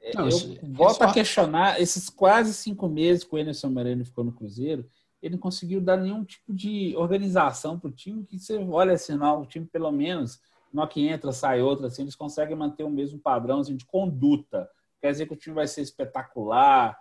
é, 0.00 0.14
Não, 0.14 0.22
eu 0.24 0.28
isso- 0.28 0.58
volto 0.62 1.02
a 1.02 1.12
questionar 1.12 1.80
esses 1.80 2.08
quase 2.08 2.54
cinco 2.54 2.88
meses 2.88 3.22
que 3.24 3.34
o 3.34 3.38
Enerson 3.38 3.68
Moreno 3.70 4.04
ficou 4.04 4.24
no 4.24 4.32
Cruzeiro, 4.32 4.88
ele 5.20 5.34
não 5.34 5.40
conseguiu 5.40 5.80
dar 5.80 5.96
nenhum 5.96 6.24
tipo 6.24 6.52
de 6.54 6.94
organização 6.96 7.78
para 7.78 7.88
o 7.88 7.92
time, 7.92 8.24
que 8.24 8.38
você 8.38 8.56
olha 8.58 8.92
assim, 8.94 9.14
não, 9.16 9.42
o 9.42 9.46
time 9.46 9.66
pelo 9.66 9.90
menos, 9.90 10.38
hora 10.74 10.88
que 10.88 11.06
entra, 11.06 11.32
sai 11.32 11.60
outra, 11.62 11.86
assim, 11.86 12.02
eles 12.02 12.16
conseguem 12.16 12.56
manter 12.56 12.84
o 12.84 12.90
mesmo 12.90 13.18
padrão 13.18 13.60
assim, 13.60 13.76
de 13.76 13.84
conduta. 13.86 14.68
Quer 15.04 15.12
dizer 15.12 15.26
que 15.26 15.34
o 15.34 15.36
time 15.36 15.54
vai 15.54 15.68
ser 15.68 15.82
espetacular, 15.82 16.98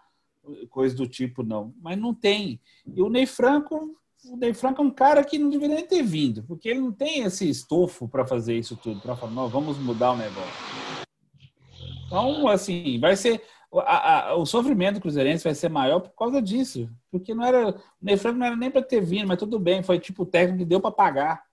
coisa 0.70 0.94
do 0.94 1.08
tipo, 1.08 1.42
não. 1.42 1.74
Mas 1.82 1.98
não 1.98 2.14
tem. 2.14 2.60
E 2.86 3.02
o 3.02 3.08
Ney 3.10 3.26
Franco, 3.26 3.98
o 4.26 4.36
Ney 4.36 4.54
Franco 4.54 4.82
é 4.82 4.86
um 4.86 4.92
cara 4.92 5.24
que 5.24 5.40
não 5.40 5.50
deveria 5.50 5.78
nem 5.78 5.88
ter 5.88 6.04
vindo, 6.04 6.44
porque 6.44 6.68
ele 6.68 6.82
não 6.82 6.92
tem 6.92 7.24
esse 7.24 7.50
estofo 7.50 8.06
para 8.10 8.28
fazer 8.28 8.58
isso 8.58 8.76
tudo, 8.76 9.00
para 9.00 9.16
falar, 9.16 9.32
não, 9.32 9.48
vamos 9.48 9.78
mudar 9.78 10.12
o 10.12 10.18
negócio. 10.18 10.52
Então, 12.08 12.46
assim, 12.50 13.00
vai 13.00 13.16
ser. 13.16 13.42
a- 13.74 14.32
a- 14.32 14.36
o 14.36 14.46
sofrimento 14.46 14.96
do 14.96 15.02
Cruzeirense 15.02 15.46
vai 15.46 15.56
ser 15.56 15.70
maior 15.70 16.02
por 16.02 16.12
causa 16.12 16.42
disso. 16.42 16.90
Porque 17.10 17.34
não 17.34 17.46
era. 17.46 17.70
O 17.70 17.76
Ney 18.02 18.18
Franco 18.18 18.38
não 18.38 18.48
era 18.48 18.56
nem 18.58 18.70
para 18.70 18.84
ter 18.84 19.00
vindo, 19.00 19.28
mas 19.30 19.40
tudo 19.40 19.58
bem, 19.58 19.82
foi 19.82 19.98
tipo 19.98 20.24
o 20.24 20.26
técnico 20.26 20.60
que 20.60 20.66
deu 20.66 20.82
para 20.82 20.92
pagar. 20.92 21.44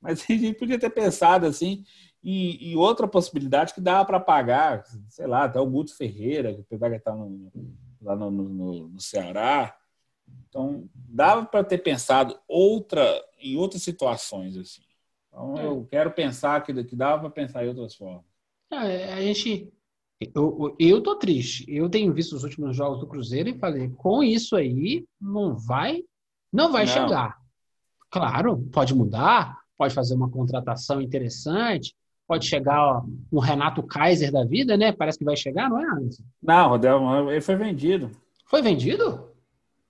Mas 0.00 0.22
a 0.30 0.32
gente 0.32 0.54
podia 0.54 0.78
ter 0.78 0.88
pensado 0.90 1.46
assim. 1.46 1.84
E, 2.22 2.72
e 2.72 2.76
outra 2.76 3.06
possibilidade 3.06 3.72
que 3.72 3.80
dava 3.80 4.04
para 4.04 4.18
pagar, 4.20 4.84
sei 5.08 5.26
lá, 5.26 5.44
até 5.44 5.60
o 5.60 5.66
Guto 5.70 5.94
Ferreira, 5.96 6.52
que 6.54 6.60
apesar 6.62 6.90
que 6.90 6.96
está 6.96 7.14
lá 8.02 8.16
no, 8.16 8.30
no- 8.30 8.88
no 8.88 9.00
Ceará. 9.00 9.76
Então, 10.48 10.88
dava 10.94 11.46
para 11.46 11.62
ter 11.62 11.78
pensado 11.78 12.38
outra, 12.48 13.06
em 13.38 13.56
outras 13.56 13.82
situações. 13.82 14.56
assim. 14.56 14.82
Então, 15.28 15.56
eu 15.60 15.86
quero 15.90 16.10
pensar 16.10 16.62
que, 16.64 16.72
que 16.84 16.96
dava 16.96 17.20
para 17.20 17.30
pensar 17.30 17.64
em 17.64 17.68
outras 17.68 17.94
formas. 17.94 18.24
É, 18.72 19.12
a 19.12 19.20
gente. 19.22 19.72
Eu, 20.34 20.74
eu 20.80 21.02
tô 21.02 21.16
triste. 21.16 21.64
Eu 21.68 21.88
tenho 21.90 22.12
visto 22.12 22.34
os 22.34 22.42
últimos 22.42 22.74
jogos 22.74 22.98
do 23.00 23.06
Cruzeiro 23.06 23.50
e 23.50 23.58
falei, 23.58 23.90
com 23.90 24.22
isso 24.22 24.56
aí, 24.56 25.06
não 25.20 25.56
vai, 25.56 26.02
não 26.52 26.72
vai 26.72 26.86
Não. 26.86 26.92
chegar. 26.92 27.36
Claro, 28.10 28.58
pode 28.72 28.94
mudar, 28.94 29.60
pode 29.76 29.92
fazer 29.94 30.14
uma 30.14 30.30
contratação 30.30 31.02
interessante, 31.02 31.94
pode 32.26 32.46
chegar 32.46 32.80
ó, 32.80 33.02
um 33.32 33.38
Renato 33.38 33.82
Kaiser 33.82 34.32
da 34.32 34.44
vida, 34.44 34.76
né? 34.76 34.92
Parece 34.92 35.18
que 35.18 35.24
vai 35.24 35.36
chegar, 35.36 35.68
não 35.68 35.80
é, 35.80 35.90
Anderson? 35.90 36.22
Não, 36.42 36.68
Rodel, 36.68 37.30
ele 37.30 37.40
foi 37.40 37.56
vendido. 37.56 38.10
Foi 38.46 38.62
vendido? 38.62 39.30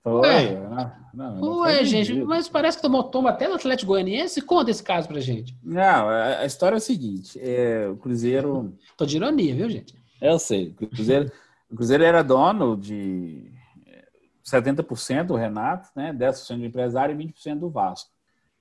Foi. 0.03 0.21
Ué. 0.21 0.55
Não, 0.55 0.93
não, 1.15 1.37
não 1.37 1.59
Ué, 1.61 1.77
foi 1.77 1.85
gente, 1.85 2.09
vendido. 2.09 2.27
mas 2.27 2.49
parece 2.49 2.79
que 2.79 2.83
tomou 2.83 3.05
tomba 3.05 3.31
até 3.31 3.49
no 3.49 3.55
Atlético 3.55 3.93
Goianiense. 3.93 4.41
Conta 4.41 4.71
esse 4.71 4.83
caso 4.83 5.09
pra 5.09 5.21
gente. 5.21 5.57
Não, 5.63 6.09
a, 6.09 6.39
a 6.41 6.47
história 6.47 6.77
é 6.77 6.79
a 6.79 6.81
seguinte: 6.81 7.39
é, 7.41 7.89
o 7.89 7.97
Cruzeiro. 7.97 8.77
Tô 8.97 9.05
de 9.05 9.17
ironia, 9.17 9.55
viu, 9.55 9.69
gente? 9.69 9.95
Eu 10.21 10.39
sei, 10.39 10.75
o 10.81 10.87
Cruzeiro, 10.89 11.31
o 11.71 11.77
Cruzeiro 11.77 12.05
era 12.05 12.23
dono 12.23 12.77
de 12.77 13.53
é, 13.87 14.05
70% 14.47 15.25
do 15.25 15.35
Renato, 15.35 15.91
né, 15.95 16.13
10% 16.13 16.57
do 16.57 16.65
empresário 16.65 17.19
e 17.19 17.27
20% 17.27 17.59
do 17.59 17.69
Vasco. 17.69 18.11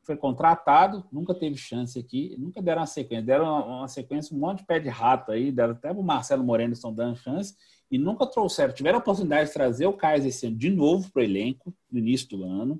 Foi 0.06 0.16
contratado, 0.16 1.04
nunca 1.12 1.34
teve 1.34 1.58
chance 1.58 1.98
aqui, 1.98 2.36
nunca 2.38 2.62
deram 2.62 2.82
uma 2.82 2.88
sequência. 2.88 3.26
Deram 3.26 3.46
uma, 3.46 3.66
uma 3.66 3.88
sequência, 3.88 4.36
um 4.36 4.40
monte 4.40 4.60
de 4.60 4.66
pé 4.66 4.80
de 4.80 4.88
rato 4.88 5.32
aí, 5.32 5.52
deram 5.52 5.74
até 5.74 5.92
o 5.92 6.04
Marcelo 6.04 6.44
Moreno 6.44 6.74
estão 6.74 6.94
dando 6.94 7.16
chance, 7.16 7.56
e 7.90 7.98
nunca 7.98 8.26
trouxeram. 8.26 8.74
Tiveram 8.74 8.98
a 8.98 9.02
oportunidade 9.02 9.48
de 9.48 9.54
trazer 9.54 9.88
o 9.88 9.94
Caio 9.94 10.26
esse 10.26 10.48
ano 10.48 10.56
de 10.56 10.70
novo 10.70 11.12
para 11.12 11.22
o 11.22 11.24
elenco, 11.24 11.74
no 11.92 12.00
início 12.00 12.30
do 12.30 12.44
ano. 12.44 12.80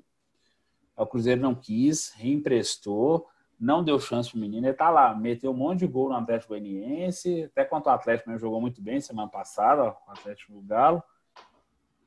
O 0.96 1.06
Cruzeiro 1.06 1.40
não 1.40 1.54
quis, 1.54 2.12
reemprestou, 2.16 3.26
não 3.58 3.82
deu 3.82 3.98
chance 3.98 4.30
pro 4.30 4.38
menino. 4.38 4.66
Ele 4.66 4.74
tá 4.74 4.88
lá, 4.88 5.14
meteu 5.14 5.50
um 5.50 5.56
monte 5.56 5.80
de 5.80 5.86
gol 5.86 6.08
no 6.08 6.14
Atlético 6.14 6.50
Goianiense, 6.50 7.44
até 7.44 7.64
quanto 7.64 7.86
o 7.86 7.90
Atlético 7.90 8.30
mesmo 8.30 8.40
jogou 8.40 8.60
muito 8.60 8.80
bem 8.80 9.00
semana 9.00 9.28
passada, 9.28 9.96
o 10.06 10.10
Atlético 10.10 10.52
do 10.52 10.60
Galo. 10.62 11.02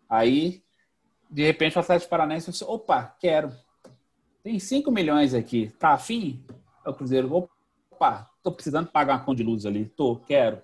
Aí, 0.08 0.64
de 1.30 1.44
repente, 1.44 1.78
o 1.78 1.82
Atlético 1.82 2.10
Paranaense 2.10 2.52
disse: 2.52 2.64
opa, 2.64 3.16
quero. 3.20 3.52
Tem 4.44 4.58
5 4.58 4.92
milhões 4.92 5.34
aqui, 5.34 5.72
tá 5.78 5.94
afim? 5.94 6.44
O 6.86 6.94
Cruzeiro, 6.94 7.50
opa, 7.92 8.30
tô 8.42 8.52
precisando 8.52 8.88
pagar 8.88 9.18
uma 9.18 9.26
conta 9.26 9.38
de 9.38 9.44
luz 9.44 9.66
ali, 9.66 9.86
tô, 9.86 10.16
quero. 10.16 10.62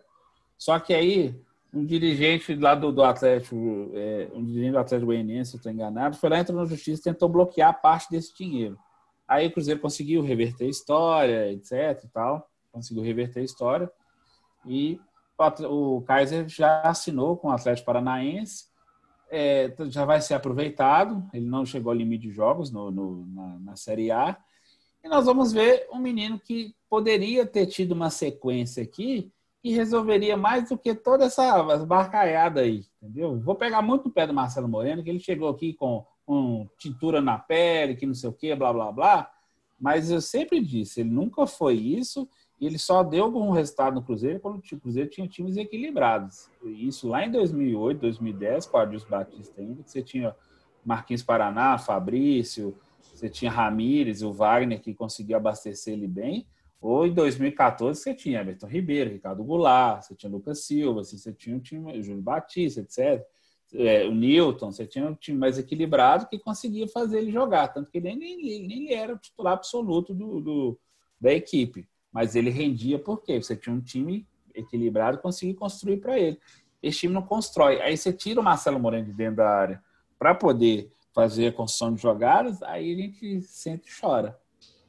Só 0.57 0.79
que 0.79 0.93
aí, 0.93 1.35
um 1.73 1.85
dirigente 1.85 2.55
lá 2.55 2.73
do, 2.73 2.91
do 2.91 3.03
Atlético, 3.03 3.91
é, 3.93 4.29
um 4.33 4.43
dirigente 4.43 4.71
do 4.71 4.79
Atlético 4.79 5.07
Goianiense, 5.07 5.51
se 5.51 5.57
eu 5.57 5.59
estou 5.59 5.71
enganado, 5.71 6.15
foi 6.15 6.29
lá, 6.29 6.39
entrou 6.39 6.57
na 6.57 6.65
justiça 6.65 7.01
e 7.01 7.13
tentou 7.13 7.27
bloquear 7.27 7.81
parte 7.81 8.09
desse 8.09 8.35
dinheiro. 8.35 8.77
Aí 9.27 9.47
o 9.47 9.51
Cruzeiro 9.51 9.79
conseguiu 9.79 10.21
reverter 10.21 10.65
a 10.65 10.69
história, 10.69 11.51
etc 11.51 12.03
e 12.03 12.07
tal. 12.09 12.47
Conseguiu 12.71 13.03
reverter 13.03 13.39
a 13.39 13.43
história. 13.43 13.91
E 14.65 14.99
o 15.67 16.01
Kaiser 16.01 16.47
já 16.47 16.81
assinou 16.81 17.35
com 17.35 17.47
o 17.47 17.51
Atlético 17.51 17.85
Paranaense. 17.85 18.65
É, 19.31 19.73
já 19.89 20.05
vai 20.05 20.21
ser 20.21 20.35
aproveitado. 20.35 21.23
Ele 21.33 21.45
não 21.45 21.65
chegou 21.65 21.91
ao 21.91 21.97
limite 21.97 22.27
de 22.27 22.31
jogos 22.33 22.71
no, 22.71 22.91
no- 22.91 23.25
na, 23.27 23.59
na 23.59 23.75
Série 23.75 24.11
A. 24.11 24.37
E 25.03 25.07
nós 25.09 25.25
vamos 25.25 25.51
ver 25.51 25.87
um 25.91 25.99
menino 25.99 26.39
que 26.39 26.73
poderia 26.89 27.45
ter 27.45 27.65
tido 27.67 27.91
uma 27.91 28.09
sequência 28.09 28.81
aqui 28.83 29.31
e 29.63 29.73
resolveria 29.73 30.37
mais 30.37 30.69
do 30.69 30.77
que 30.77 30.93
toda 30.93 31.25
essa 31.25 31.63
barcaiada 31.85 32.61
aí, 32.61 32.85
entendeu? 33.01 33.39
Vou 33.39 33.55
pegar 33.55 33.81
muito 33.81 34.05
no 34.05 34.11
pé 34.11 34.27
do 34.27 34.33
Marcelo 34.33 34.67
Moreno, 34.67 35.03
que 35.03 35.09
ele 35.09 35.19
chegou 35.19 35.49
aqui 35.49 35.73
com, 35.73 36.05
com 36.25 36.67
tintura 36.77 37.19
na 37.21 37.37
pele, 37.37 37.95
que 37.95 38.05
não 38.05 38.13
sei 38.13 38.29
o 38.29 38.33
que, 38.33 38.53
blá, 38.55 38.71
blá, 38.71 38.91
blá. 38.91 39.31
Mas 39.79 40.09
eu 40.09 40.21
sempre 40.21 40.61
disse, 40.61 41.01
ele 41.01 41.09
nunca 41.09 41.45
foi 41.47 41.73
isso 41.75 42.29
e 42.59 42.65
ele 42.65 42.77
só 42.77 43.03
deu 43.03 43.25
algum 43.25 43.51
resultado 43.51 43.95
no 43.95 44.01
Cruzeiro 44.03 44.39
quando 44.39 44.57
o 44.59 44.79
Cruzeiro 44.79 45.09
tinha 45.09 45.27
times 45.27 45.57
equilibrados. 45.57 46.49
Isso 46.63 47.07
lá 47.07 47.25
em 47.25 47.31
2008, 47.31 47.99
2010, 47.99 48.65
com 48.67 48.77
o 48.77 48.79
Adilson 48.79 49.09
Batista 49.09 49.61
ainda, 49.61 49.83
que 49.83 49.91
você 49.91 50.01
tinha 50.01 50.35
Marquinhos 50.85 51.23
Paraná, 51.23 51.77
Fabrício, 51.77 52.77
você 53.01 53.29
tinha 53.29 53.51
Ramírez, 53.51 54.21
o 54.21 54.31
Wagner, 54.31 54.81
que 54.81 54.93
conseguia 54.93 55.37
abastecer 55.37 55.93
ele 55.93 56.07
bem. 56.07 56.47
Ou 56.79 57.05
em 57.07 57.13
2014 57.13 57.99
você 57.99 58.13
tinha 58.13 58.41
Everton 58.41 58.67
Ribeiro, 58.67 59.09
Ricardo 59.09 59.43
Goulart, 59.43 60.03
você 60.03 60.15
tinha 60.15 60.31
Lucas 60.31 60.65
Silva, 60.65 61.01
assim, 61.01 61.17
você 61.17 61.33
tinha 61.33 61.55
um 61.55 61.59
time, 61.59 62.01
Júlio 62.03 62.21
Batista, 62.21 62.81
etc. 62.81 63.25
É, 63.73 64.05
o 64.05 64.13
Newton, 64.13 64.71
você 64.71 64.85
tinha 64.85 65.05
um 65.07 65.15
time 65.15 65.37
mais 65.37 65.57
equilibrado 65.57 66.27
que 66.27 66.37
conseguia 66.37 66.87
fazer 66.87 67.17
ele 67.17 67.31
jogar, 67.31 67.69
tanto 67.69 67.89
que 67.91 67.97
ele 67.97 68.15
nem, 68.15 68.37
nem, 68.37 68.67
nem 68.67 68.83
ele 68.85 68.93
era 68.93 69.13
o 69.15 69.17
titular 69.17 69.53
absoluto 69.53 70.13
do, 70.13 70.39
do- 70.39 70.79
da 71.19 71.33
equipe. 71.33 71.87
Mas 72.15 72.33
ele 72.33 72.49
rendia 72.49 72.97
porque 72.97 73.41
você 73.41 73.57
tinha 73.57 73.75
um 73.75 73.81
time 73.81 74.25
equilibrado 74.53 75.17
conseguia 75.17 75.53
construir 75.53 75.97
para 75.97 76.17
ele. 76.17 76.39
Esse 76.81 76.99
time 76.99 77.13
não 77.13 77.21
constrói. 77.21 77.81
Aí 77.81 77.97
você 77.97 78.13
tira 78.13 78.39
o 78.39 78.43
Marcelo 78.43 78.79
Moreno 78.79 79.07
de 79.07 79.11
dentro 79.11 79.35
da 79.35 79.49
área 79.49 79.83
para 80.17 80.33
poder 80.33 80.89
fazer 81.13 81.47
a 81.47 81.51
construção 81.51 81.93
de 81.93 82.01
jogadas, 82.01 82.63
aí 82.63 82.93
a 82.93 82.95
gente 82.95 83.41
sente 83.41 83.89
e 83.89 83.99
chora. 83.99 84.39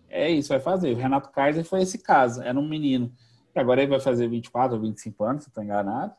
É 0.09 0.31
isso, 0.31 0.51
vai 0.51 0.61
fazer. 0.61 0.93
O 0.93 0.97
Renato 0.97 1.31
Kaiser 1.31 1.65
foi 1.65 1.83
esse 1.83 1.99
caso. 1.99 2.41
Era 2.43 2.57
um 2.57 2.69
menino 2.69 3.13
que 3.53 3.59
agora 3.59 3.83
ele 3.83 3.91
vai 3.91 3.99
fazer 3.99 4.29
24 4.29 4.77
ou 4.77 4.83
25 4.83 5.25
anos, 5.25 5.43
se 5.43 5.49
estou 5.49 5.65
enganado. 5.65 6.15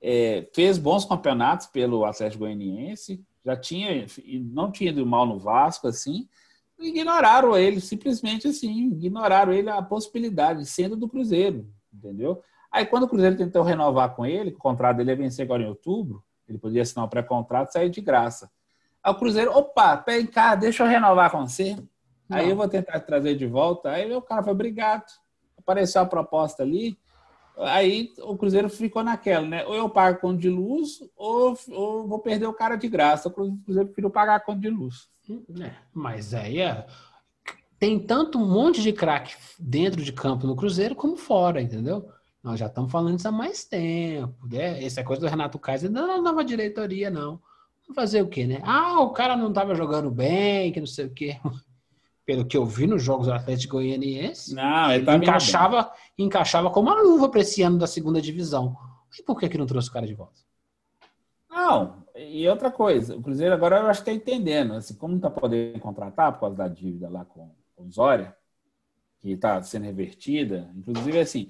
É, 0.00 0.48
fez 0.54 0.78
bons 0.78 1.04
campeonatos 1.04 1.66
pelo 1.66 2.06
Atlético 2.06 2.44
Goianiense, 2.44 3.22
já 3.44 3.54
tinha, 3.54 4.06
não 4.50 4.72
tinha 4.72 4.88
ido 4.88 5.04
mal 5.04 5.26
no 5.26 5.38
Vasco, 5.38 5.86
assim, 5.86 6.26
ignoraram 6.80 7.56
ele, 7.56 7.80
simplesmente 7.80 8.48
assim, 8.48 8.88
ignoraram 8.92 9.52
ele 9.52 9.70
a 9.70 9.82
possibilidade, 9.82 10.64
sendo 10.66 10.96
do 10.96 11.08
Cruzeiro, 11.08 11.68
entendeu? 11.92 12.42
Aí 12.70 12.86
quando 12.86 13.04
o 13.04 13.08
Cruzeiro 13.08 13.36
tentou 13.36 13.62
renovar 13.62 14.14
com 14.14 14.24
ele, 14.24 14.50
o 14.50 14.58
contrato 14.58 14.98
dele 14.98 15.10
ia 15.10 15.16
vencer 15.16 15.44
agora 15.44 15.62
em 15.62 15.68
outubro, 15.68 16.22
ele 16.48 16.58
podia 16.58 16.82
assinar 16.82 17.04
um 17.04 17.08
pré-contrato 17.08 17.70
e 17.70 17.72
sair 17.72 17.90
de 17.90 18.00
graça. 18.00 18.50
Aí 19.02 19.12
o 19.12 19.16
Cruzeiro, 19.16 19.52
opa, 19.52 19.96
vem 20.06 20.26
cá, 20.26 20.54
deixa 20.54 20.82
eu 20.82 20.88
renovar 20.88 21.30
com 21.30 21.46
você. 21.46 21.76
Aí 22.30 22.44
Não. 22.44 22.50
eu 22.50 22.56
vou 22.56 22.68
tentar 22.68 23.00
trazer 23.00 23.34
de 23.34 23.46
volta. 23.46 23.90
Aí 23.90 24.12
o 24.14 24.22
cara 24.22 24.42
foi, 24.42 24.52
obrigado. 24.52 25.04
Apareceu 25.58 26.00
a 26.02 26.06
proposta 26.06 26.62
ali. 26.62 26.98
Aí 27.58 28.12
o 28.22 28.36
Cruzeiro 28.36 28.68
ficou 28.68 29.02
naquela, 29.02 29.46
né? 29.46 29.64
Ou 29.66 29.74
eu 29.74 29.88
pago 29.88 30.20
conta 30.20 30.38
de 30.38 30.48
luz, 30.48 31.00
ou, 31.16 31.58
ou 31.70 32.06
vou 32.06 32.18
perder 32.18 32.46
o 32.46 32.54
cara 32.54 32.76
de 32.76 32.88
graça. 32.88 33.28
O 33.28 33.32
Cruzeiro 33.32 33.86
preferiu 33.86 34.10
pagar 34.10 34.36
a 34.36 34.40
conta 34.40 34.60
de 34.60 34.70
luz. 34.70 35.08
É, 35.60 35.72
mas 35.92 36.34
aí 36.34 36.60
é, 36.60 36.86
tem 37.78 37.98
tanto 37.98 38.38
um 38.38 38.46
monte 38.46 38.82
de 38.82 38.92
craque 38.92 39.34
dentro 39.58 40.02
de 40.02 40.12
campo 40.12 40.46
no 40.46 40.56
Cruzeiro 40.56 40.94
como 40.94 41.16
fora, 41.16 41.62
entendeu? 41.62 42.08
Nós 42.42 42.58
já 42.58 42.66
estamos 42.66 42.90
falando 42.90 43.18
isso 43.18 43.28
há 43.28 43.32
mais 43.32 43.64
tempo. 43.64 44.46
Né? 44.46 44.82
Essa 44.84 45.00
é 45.00 45.04
coisa 45.04 45.20
do 45.20 45.28
Renato 45.28 45.58
Kaiser 45.58 45.90
não 45.90 46.10
é 46.10 46.20
nova 46.20 46.44
diretoria, 46.44 47.10
não. 47.10 47.40
Fazer 47.94 48.22
o 48.22 48.28
quê, 48.28 48.46
né? 48.46 48.60
Ah, 48.62 49.00
o 49.00 49.10
cara 49.10 49.36
não 49.36 49.48
estava 49.48 49.74
jogando 49.74 50.10
bem, 50.10 50.72
que 50.72 50.78
não 50.78 50.86
sei 50.86 51.06
o 51.06 51.10
quê. 51.10 51.36
Pelo 52.30 52.44
que 52.46 52.56
eu 52.56 52.64
vi 52.64 52.86
nos 52.86 53.02
jogos 53.02 53.26
do 53.26 53.32
Atlético 53.32 53.72
Goianiense, 53.78 54.54
Não, 54.54 54.92
ele 54.92 54.94
ele 54.98 55.04
tá 55.04 55.18
bem. 55.18 55.28
encaixava, 55.28 55.92
encaixava 56.16 56.70
como 56.70 56.88
uma 56.88 57.02
luva 57.02 57.28
para 57.28 57.40
esse 57.40 57.60
ano 57.60 57.76
da 57.76 57.88
segunda 57.88 58.22
divisão. 58.22 58.76
E 59.18 59.20
por 59.20 59.36
que, 59.36 59.48
que 59.48 59.58
não 59.58 59.66
trouxe 59.66 59.88
o 59.88 59.92
cara 59.92 60.06
de 60.06 60.14
volta? 60.14 60.38
Não, 61.50 62.04
e 62.14 62.48
outra 62.48 62.70
coisa, 62.70 63.16
o 63.16 63.20
Cruzeiro 63.20 63.52
agora 63.52 63.78
eu 63.78 63.86
acho 63.88 64.04
que 64.04 64.10
está 64.10 64.16
entendendo, 64.22 64.74
assim, 64.74 64.94
como 64.94 65.10
não 65.10 65.18
está 65.18 65.28
podendo 65.28 65.80
contratar 65.80 66.32
por 66.34 66.38
causa 66.38 66.54
da 66.54 66.68
dívida 66.68 67.08
lá 67.10 67.24
com, 67.24 67.50
com 67.74 67.82
o 67.86 67.90
Zória, 67.90 68.32
que 69.18 69.32
está 69.32 69.60
sendo 69.64 69.86
revertida, 69.86 70.70
inclusive 70.76 71.18
assim, 71.18 71.48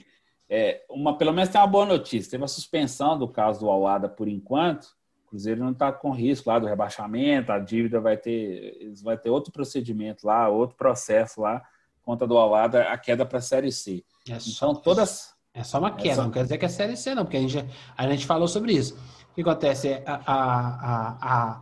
é, 0.49 0.83
uma, 0.89 1.19
pelo 1.19 1.35
menos 1.35 1.51
tem 1.51 1.61
uma 1.61 1.67
boa 1.67 1.85
notícia, 1.85 2.31
teve 2.31 2.43
a 2.45 2.49
suspensão 2.49 3.19
do 3.19 3.29
caso 3.29 3.61
do 3.61 3.71
Alada 3.71 4.09
por 4.09 4.29
enquanto, 4.29 4.97
Cruzeiro 5.31 5.63
não 5.65 5.71
está 5.71 5.93
com 5.93 6.11
risco 6.11 6.51
lá 6.51 6.59
do 6.59 6.67
rebaixamento, 6.67 7.53
a 7.53 7.59
dívida 7.59 8.01
vai 8.01 8.17
ter, 8.17 8.93
vai 9.03 9.17
ter 9.17 9.31
outro 9.31 9.53
procedimento 9.53 10.27
lá, 10.27 10.49
outro 10.49 10.77
processo 10.77 11.41
lá, 11.41 11.63
conta 12.03 12.27
do 12.27 12.37
Alada, 12.37 12.83
a 12.91 12.99
queda 12.99 13.25
para 13.25 13.39
a 13.39 13.43
Série 13.43 13.71
C. 13.71 14.05
É 14.29 14.39
só, 14.41 14.71
Então 14.71 14.83
todas... 14.83 15.33
é 15.55 15.63
só 15.63 15.79
uma 15.79 15.93
queda, 15.93 16.17
só- 16.17 16.23
não 16.25 16.31
quer 16.31 16.43
dizer 16.43 16.59
que 16.59 16.65
é 16.65 16.69
Série 16.69 16.97
C, 16.97 17.15
não, 17.15 17.25
porque 17.25 17.37
a 17.37 17.41
gente, 17.41 17.65
a 17.97 18.09
gente 18.11 18.27
falou 18.27 18.49
sobre 18.49 18.73
isso. 18.73 18.99
O 19.31 19.35
que 19.35 19.41
acontece? 19.43 19.89
É, 19.89 20.03
a, 20.05 20.15
a, 20.27 21.19
a, 21.23 21.61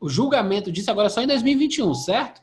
o 0.00 0.08
julgamento 0.08 0.70
disso 0.70 0.90
agora 0.90 1.06
é 1.08 1.10
só 1.10 1.20
em 1.20 1.26
2021, 1.26 1.92
certo? 1.94 2.40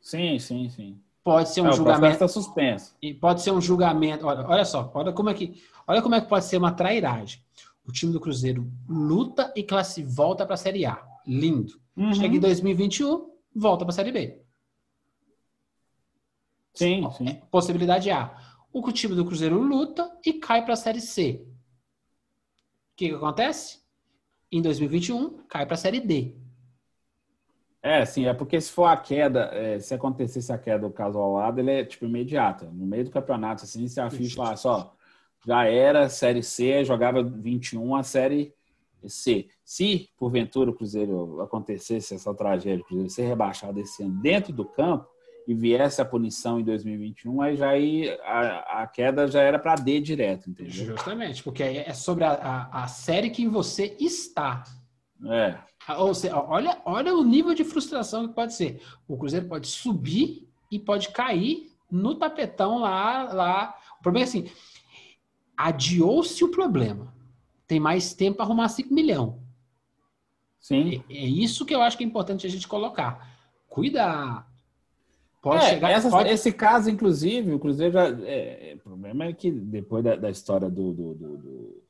Sim, 0.00 0.38
sim, 0.38 0.68
sim. 0.70 0.98
Pode 1.22 1.50
ser 1.50 1.60
um 1.60 1.68
É, 1.68 1.72
julgamento. 1.72 2.14
está 2.14 2.28
suspenso. 2.28 2.96
E 3.02 3.12
pode 3.12 3.42
ser 3.42 3.50
um 3.50 3.60
julgamento. 3.60 4.26
Olha, 4.26 4.46
olha 4.48 4.64
só, 4.64 4.90
olha 4.94 5.12
como 5.12 5.28
é 5.28 5.34
que, 5.34 5.60
olha 5.86 6.00
como 6.00 6.14
é 6.14 6.20
que 6.20 6.28
pode 6.28 6.44
ser 6.46 6.56
uma 6.56 6.72
trairagem. 6.72 7.40
O 7.86 7.92
time 7.92 8.12
do 8.12 8.20
Cruzeiro 8.20 8.70
luta 8.88 9.52
e 9.54 9.62
classe 9.62 10.02
volta 10.02 10.44
para 10.44 10.54
a 10.54 10.58
Série 10.58 10.84
A. 10.84 11.06
Lindo. 11.26 11.80
Uhum. 11.96 12.12
Chega 12.12 12.36
em 12.36 12.40
2021, 12.40 13.30
volta 13.54 13.84
para 13.84 13.92
a 13.92 13.94
Série 13.94 14.12
B. 14.12 14.42
Sim, 16.74 17.08
sim. 17.12 17.28
É, 17.28 17.34
Possibilidade 17.50 18.10
A. 18.10 18.36
O 18.72 18.92
time 18.92 19.14
do 19.14 19.24
Cruzeiro 19.24 19.58
luta 19.58 20.18
e 20.24 20.34
cai 20.34 20.64
para 20.64 20.74
a 20.74 20.76
Série 20.76 21.00
C. 21.00 21.46
O 22.92 22.96
que, 22.96 23.08
que 23.08 23.14
acontece? 23.14 23.80
Em 24.50 24.60
2021, 24.60 25.44
cai 25.48 25.64
para 25.64 25.74
a 25.74 25.78
Série 25.78 26.00
D. 26.00 26.36
É, 27.82 28.04
sim, 28.04 28.26
é 28.26 28.34
porque 28.34 28.60
se 28.60 28.72
for 28.72 28.86
a 28.86 28.96
queda, 28.96 29.48
é, 29.52 29.78
se 29.78 29.94
acontecesse 29.94 30.52
a 30.52 30.58
queda 30.58 30.88
do 30.88 30.92
caso 30.92 31.18
ao 31.18 31.34
lado, 31.34 31.60
ele 31.60 31.70
é 31.70 31.84
tipo 31.84 32.04
imediata. 32.04 32.66
No 32.66 32.84
meio 32.84 33.04
do 33.04 33.10
campeonato, 33.10 33.62
assim, 33.62 33.86
se 33.86 34.00
a 34.00 34.10
ficha 34.10 34.42
lá, 34.42 34.56
só 34.56 34.95
já 35.46 35.64
era 35.64 36.08
Série 36.08 36.42
C, 36.42 36.84
jogava 36.84 37.22
21 37.22 37.94
a 37.94 38.02
Série 38.02 38.52
C. 39.06 39.46
Se, 39.64 40.08
porventura, 40.18 40.70
o 40.70 40.74
Cruzeiro 40.74 41.40
acontecesse 41.40 42.14
essa 42.14 42.34
tragédia, 42.34 42.82
o 42.82 42.84
Cruzeiro 42.84 43.10
ser 43.10 43.26
rebaixado 43.26 43.78
esse 43.78 44.02
ano 44.02 44.20
dentro 44.20 44.52
do 44.52 44.64
campo 44.64 45.06
e 45.46 45.54
viesse 45.54 46.02
a 46.02 46.04
punição 46.04 46.58
em 46.58 46.64
2021, 46.64 47.40
aí 47.40 47.56
já 47.56 47.68
aí 47.68 48.10
a, 48.24 48.82
a 48.82 48.86
queda 48.88 49.28
já 49.28 49.40
era 49.40 49.60
para 49.60 49.76
D 49.76 50.00
direto, 50.00 50.50
entendeu? 50.50 50.72
Justamente, 50.72 51.40
porque 51.44 51.62
é 51.62 51.94
sobre 51.94 52.24
a, 52.24 52.32
a, 52.32 52.82
a 52.82 52.88
série 52.88 53.30
que 53.30 53.46
você 53.46 53.96
está. 54.00 54.64
É, 55.24 55.56
Ou 55.98 56.12
seja, 56.12 56.36
olha, 56.36 56.82
olha 56.84 57.14
o 57.14 57.22
nível 57.22 57.54
de 57.54 57.62
frustração 57.62 58.26
que 58.26 58.34
pode 58.34 58.54
ser. 58.54 58.82
O 59.06 59.16
Cruzeiro 59.16 59.46
pode 59.46 59.68
subir 59.68 60.48
e 60.70 60.80
pode 60.80 61.10
cair 61.10 61.70
no 61.88 62.16
tapetão 62.16 62.78
lá. 62.78 63.32
lá. 63.32 63.74
O 64.00 64.02
problema 64.02 64.24
é 64.24 64.28
assim: 64.28 64.50
adiou-se 65.56 66.42
o 66.44 66.50
problema. 66.50 67.14
Tem 67.66 67.80
mais 67.80 68.12
tempo 68.14 68.36
para 68.36 68.44
arrumar 68.46 68.68
5 68.68 68.92
milhões. 68.92 69.34
sim. 70.60 71.02
É, 71.08 71.14
é 71.16 71.24
isso 71.26 71.64
que 71.64 71.74
eu 71.74 71.80
acho 71.82 71.96
que 71.96 72.04
é 72.04 72.06
importante 72.06 72.46
a 72.46 72.50
gente 72.50 72.66
colocar. 72.68 73.36
Cuida. 73.68 74.44
Pode 75.40 75.64
É, 75.64 75.68
chegar. 75.70 75.90
essa- 75.90 76.10
pode- 76.10 76.28
Esse 76.28 76.52
caso, 76.52 76.90
inclusive, 76.90 77.52
o 77.54 77.58
Cruzeiro 77.58 77.92
já. 77.92 78.06
é, 78.08 78.72
é, 78.72 78.74
o 78.74 78.78
problema 78.78 79.24
é 79.26 79.32
que 79.32 79.50
depois 79.50 80.02
da, 80.02 80.16
da 80.16 80.28
história 80.30 80.68
do, 80.68 80.92
do, 80.92 81.14
do, 81.14 81.82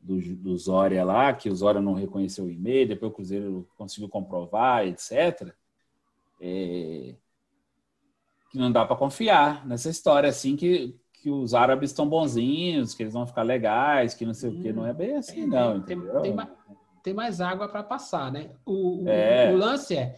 do, 0.00 0.20
do 0.36 0.56
Zória 0.56 1.04
lá, 1.04 1.32
que 1.32 1.48
o 1.48 1.54
Zória 1.54 1.80
não 1.80 1.92
reconheceu 1.94 2.46
o 2.46 2.50
e-mail, 2.50 2.88
depois 2.88 3.12
o 3.12 3.14
Cruzeiro 3.14 3.68
conseguiu 3.76 4.08
comprovar, 4.08 4.86
etc. 4.86 5.54
é, 6.40 7.14
que 8.50 8.58
não 8.58 8.72
dá 8.72 8.84
para 8.84 8.96
confiar 8.96 9.64
nessa 9.66 9.90
história, 9.90 10.28
assim, 10.28 10.56
que, 10.56 10.96
que 11.28 11.30
os 11.30 11.52
árabes 11.54 11.90
estão 11.90 12.08
bonzinhos, 12.08 12.94
que 12.94 13.02
eles 13.02 13.12
vão 13.12 13.26
ficar 13.26 13.42
legais, 13.42 14.14
que 14.14 14.24
não 14.24 14.32
sei 14.32 14.48
o 14.50 14.62
quê. 14.62 14.72
Não 14.72 14.86
é 14.86 14.94
bem 14.94 15.16
assim, 15.16 15.46
não, 15.46 15.80
Tem- 15.82 16.00
tem 16.22 16.34
mais- 16.34 16.48
tem 17.02 17.14
mais 17.14 17.40
água 17.40 17.68
para 17.68 17.82
passar, 17.82 18.32
né? 18.32 18.50
O, 18.64 19.04
o- 19.04 19.08
É. 19.08 19.52
o 19.52 19.56
lance 19.56 19.94
é, 19.96 20.16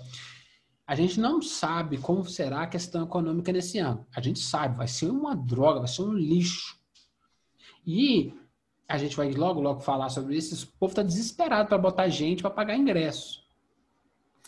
a 0.87 0.95
gente 0.95 1.19
não 1.21 1.43
sabe 1.43 1.99
como 1.99 2.25
será 2.25 2.63
a 2.63 2.67
questão 2.67 3.03
econômica 3.05 3.53
nesse 3.53 3.79
ano. 3.79 4.07
A 4.15 4.21
gente 4.21 4.39
sabe, 4.39 4.77
vai 4.77 4.87
ser 4.89 5.11
uma 5.11 5.35
droga, 5.35 5.81
vai 5.81 5.89
ser 5.89 6.03
um 6.03 6.13
lixo. 6.13 6.79
E 7.87 8.33
a 8.89 8.97
gente 8.99 9.17
vai 9.17 9.31
logo, 9.33 9.61
logo 9.61 9.81
falar 9.81 10.09
sobre 10.11 10.37
isso. 10.37 10.65
O 10.65 10.79
povo 10.79 10.93
está 10.93 11.03
desesperado 11.03 11.69
para 11.69 11.79
botar 11.79 12.09
gente 12.09 12.41
para 12.43 12.51
pagar 12.51 12.77
ingresso. 12.77 13.43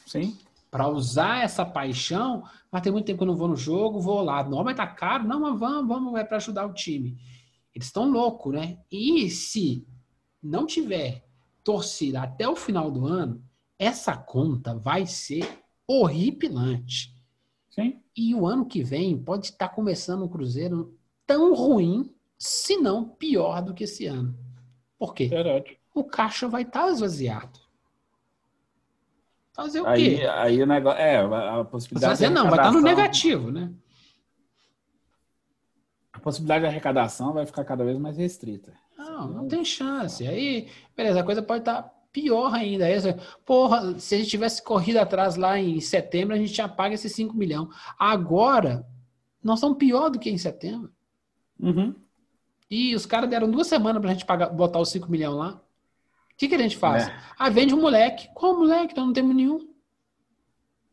Sim. 0.07 0.37
Para 0.73 0.89
usar 0.89 1.45
essa 1.45 1.67
paixão, 1.67 2.45
mas 2.71 2.81
tem 2.81 2.91
muito 2.91 3.05
tempo 3.05 3.19
que 3.19 3.23
eu 3.25 3.29
não 3.29 3.37
vou 3.37 3.47
no 3.47 3.55
jogo, 3.55 4.01
vou 4.01 4.23
lá. 4.23 4.43
Não, 4.43 4.65
mas 4.65 4.75
tá 4.75 4.87
caro? 4.87 5.29
Não, 5.29 5.39
mas 5.39 5.61
vamos, 5.61 5.87
vamos, 5.87 6.19
é 6.19 6.25
para 6.25 6.39
ajudar 6.39 6.67
o 6.67 6.73
time. 6.73 7.19
Eles 7.75 7.89
estão 7.89 8.11
loucos, 8.11 8.55
né? 8.55 8.79
E 8.91 9.29
se 9.29 9.87
não 10.43 10.65
tiver 10.65 11.25
torcida 11.63 12.23
até 12.23 12.49
o 12.49 12.57
final 12.57 12.91
do 12.91 13.07
ano, 13.07 13.45
essa 13.79 14.17
conta 14.17 14.75
vai 14.75 15.05
ser 15.07 15.47
horripilante. 15.87 17.15
Sim. 17.71 18.01
E 18.17 18.35
o 18.35 18.47
ano 18.47 18.65
que 18.67 18.83
vem 18.83 19.23
pode 19.23 19.49
estar 19.49 19.69
começando 19.69 20.25
um 20.25 20.29
Cruzeiro 20.29 20.99
tão 21.27 21.55
ruim, 21.55 22.15
se 22.39 22.79
não 22.79 23.09
pior 23.09 23.63
do 23.63 23.75
que 23.75 23.85
esse 23.85 24.07
ano. 24.07 24.35
Por 24.99 25.15
quê? 25.15 25.29
Verdade. 25.29 25.79
O 25.95 26.03
caixa 26.03 26.49
vai 26.49 26.63
estar 26.63 26.91
esvaziado. 26.91 27.61
Fazer 29.53 29.81
o 29.81 29.87
Aí, 29.87 30.19
quê? 30.19 30.27
aí 30.27 30.63
o 30.63 30.67
negócio. 30.67 30.99
É, 31.01 31.19
a 31.19 31.65
possibilidade. 31.65 32.13
Fazer 32.13 32.31
não, 32.31 32.45
vai 32.49 32.53
estar 32.53 32.73
no 32.73 32.79
arrecadação- 32.79 32.83
negativo, 32.83 33.51
né? 33.51 33.71
A 36.13 36.19
possibilidade 36.19 36.63
de 36.63 36.67
arrecadação 36.69 37.33
vai 37.33 37.47
ficar 37.47 37.65
cada 37.65 37.85
vez 37.85 37.99
mais 37.99 38.17
restrita. 38.17 38.73
Não, 38.97 39.29
não 39.29 39.49
tem 39.49 39.65
chance. 39.65 40.27
Aí, 40.27 40.69
beleza, 40.97 41.21
a 41.21 41.25
coisa 41.25 41.43
pode 41.43 41.61
estar 41.61 41.83
pior 42.13 42.55
ainda. 42.55 42.85
Aí, 42.87 42.95
porra, 43.45 43.99
se 43.99 44.15
a 44.15 44.19
gente 44.19 44.31
tivesse 44.31 44.63
corrido 44.63 44.99
atrás 44.99 45.37
lá 45.37 45.59
em 45.59 45.81
setembro, 45.81 46.35
a 46.35 46.39
gente 46.39 46.53
já 46.53 46.69
paga 46.69 46.95
esses 46.95 47.13
5 47.15 47.35
milhões. 47.37 47.69
Agora, 47.99 48.87
nós 49.43 49.59
estamos 49.59 49.79
pior 49.79 50.11
do 50.11 50.19
que 50.19 50.31
em 50.31 50.39
setembro. 50.39 50.93
Uhum. 51.59 51.95
E 52.71 52.95
os 52.95 53.05
caras 53.07 53.29
deram 53.29 53.51
duas 53.51 53.67
semanas 53.67 54.01
pra 54.01 54.13
gente 54.13 54.25
pagar, 54.25 54.49
botar 54.51 54.79
os 54.81 54.91
5 54.91 55.11
milhões 55.11 55.37
lá. 55.37 55.61
O 56.43 56.45
que, 56.45 56.49
que 56.49 56.55
a 56.57 56.59
gente 56.59 56.77
faz? 56.77 57.07
É. 57.07 57.17
Ah, 57.39 57.49
vende 57.49 57.73
um 57.75 57.81
moleque. 57.81 58.29
Qual 58.35 58.57
moleque? 58.59 58.97
Nós 58.97 59.07
não 59.07 59.13
temos 59.13 59.35
nenhum. 59.37 59.61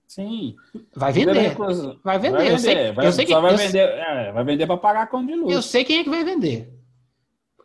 Sim. 0.08 0.56
Vai 0.96 1.12
vender. 1.12 1.56
Vai 2.04 2.20
vender. 2.20 2.38
Vai 2.38 2.52
Eu 2.52 2.60
sei, 2.60 2.76
vender. 2.76 2.94
Vai, 2.94 3.08
eu 3.08 3.12
sei 3.12 3.26
que 3.26 3.32
só 3.32 3.42
vai 3.42 3.54
eu- 3.54 3.58
vender, 3.58 3.80
é, 3.80 4.32
vai 4.32 4.44
vender 4.44 4.68
para 4.68 4.78
pagar 4.78 5.02
a 5.04 5.08
conta 5.08 5.28
de 5.28 5.36
luz. 5.36 5.54
Eu 5.54 5.62
sei 5.62 5.84
quem 5.84 6.00
é 6.00 6.04
que 6.04 6.10
vai 6.10 6.24
vender. 6.24 6.72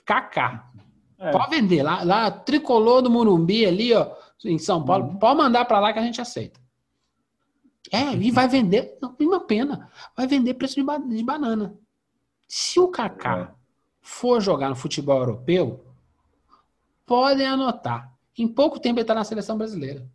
Kaká. 0.05 0.71
É. 1.19 1.31
Pode 1.31 1.51
vender. 1.51 1.83
Lá, 1.83 2.03
lá, 2.05 2.31
tricolor 2.31 3.03
do 3.03 3.11
Morumbi 3.11 3.65
ali, 3.67 3.93
ó, 3.95 4.11
em 4.45 4.59
São 4.59 4.85
Paulo. 4.85 5.05
Uhum. 5.07 5.17
Pode 5.17 5.37
mandar 5.37 5.65
pra 5.67 5.81
lá 5.81 5.93
que 5.93 5.99
a 5.99 6.03
gente 6.03 6.21
aceita. 6.21 6.61
É, 7.93 8.13
e 8.15 8.31
vai 8.31 8.49
vender. 8.49 8.97
Não 9.01 9.13
tem 9.13 9.27
uma 9.27 9.41
pena. 9.41 9.91
Vai 10.17 10.27
vender 10.27 10.55
preço 10.55 10.75
de, 10.77 10.83
ba- 10.83 10.99
de 10.99 11.23
banana. 11.23 11.75
Se 12.49 12.81
o 12.81 12.89
Kaká 12.89 13.39
É. 13.51 13.55
for 14.01 14.41
jogar 14.41 14.69
no 14.71 14.77
futebol 14.77 15.19
europeu, 15.19 15.85
podem 17.07 17.47
anotar. 17.47 18.13
Em 18.37 18.49
pouco 18.49 18.81
tempo 18.81 18.99
ele 18.99 19.07
tá 19.07 19.15
na 19.15 19.25
seleção 19.25 19.57
brasileira. 19.57 20.07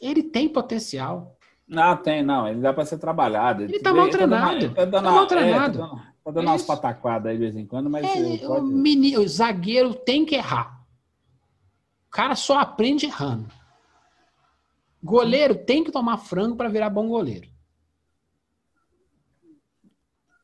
Ele 0.00 0.22
tem 0.22 0.48
potencial. 0.48 1.36
Não, 1.66 1.96
tem, 1.96 2.22
não. 2.22 2.46
Ele 2.48 2.60
dá 2.60 2.72
para 2.72 2.84
ser 2.86 2.98
trabalhado. 2.98 3.64
Ele 3.64 3.80
tá 3.80 3.92
mal 3.92 4.08
treinado. 4.08 4.64
Ele 4.64 4.74
tá 4.74 4.84
dando, 4.84 5.04
Tá 5.04 5.10
mal 5.10 5.24
é, 5.24 5.26
treinado. 5.26 5.78
tá 5.78 5.86
dando, 5.86 5.96
tá 6.24 6.30
dando 6.30 6.46
É 6.46 6.50
umas 6.50 6.62
pataquadas 6.62 7.26
aí 7.30 7.36
de 7.36 7.42
vez 7.42 7.56
em 7.56 7.66
quando, 7.66 7.90
mas 7.90 8.04
É, 8.06 8.18
ele 8.18 8.44
o, 8.44 8.48
pode... 8.48 8.66
menino, 8.66 9.20
o 9.20 9.28
zagueiro 9.28 9.92
tem 9.94 10.24
que 10.24 10.34
errar. 10.36 10.78
O 12.06 12.10
cara 12.10 12.34
só 12.34 12.58
aprende 12.58 13.06
errando. 13.06 13.48
Goleiro 15.02 15.54
tem 15.54 15.84
que 15.84 15.92
tomar 15.92 16.16
frango 16.18 16.56
para 16.56 16.68
virar 16.68 16.90
bom 16.90 17.08
goleiro. 17.08 17.48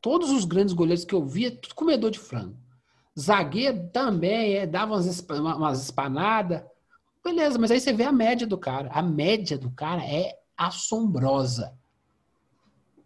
Todos 0.01 0.29
os 0.29 0.45
grandes 0.45 0.73
goleiros 0.73 1.03
que 1.03 1.15
eu 1.15 1.25
via, 1.25 1.49
tudo 1.49 1.73
comedor 1.73 2.11
de 2.11 2.19
frango. 2.19 2.55
Zagueiro 3.17 3.87
também, 3.93 4.55
é, 4.55 4.67
dava 4.67 4.93
umas, 4.95 5.25
umas 5.29 5.81
espanadas. 5.83 6.63
Beleza, 7.23 7.57
mas 7.57 7.71
aí 7.71 7.79
você 7.79 7.93
vê 7.93 8.03
a 8.03 8.11
média 8.11 8.45
do 8.45 8.57
cara. 8.57 8.89
A 8.91 9.01
média 9.01 9.57
do 9.57 9.71
cara 9.71 10.03
é 10.05 10.37
assombrosa. 10.57 11.73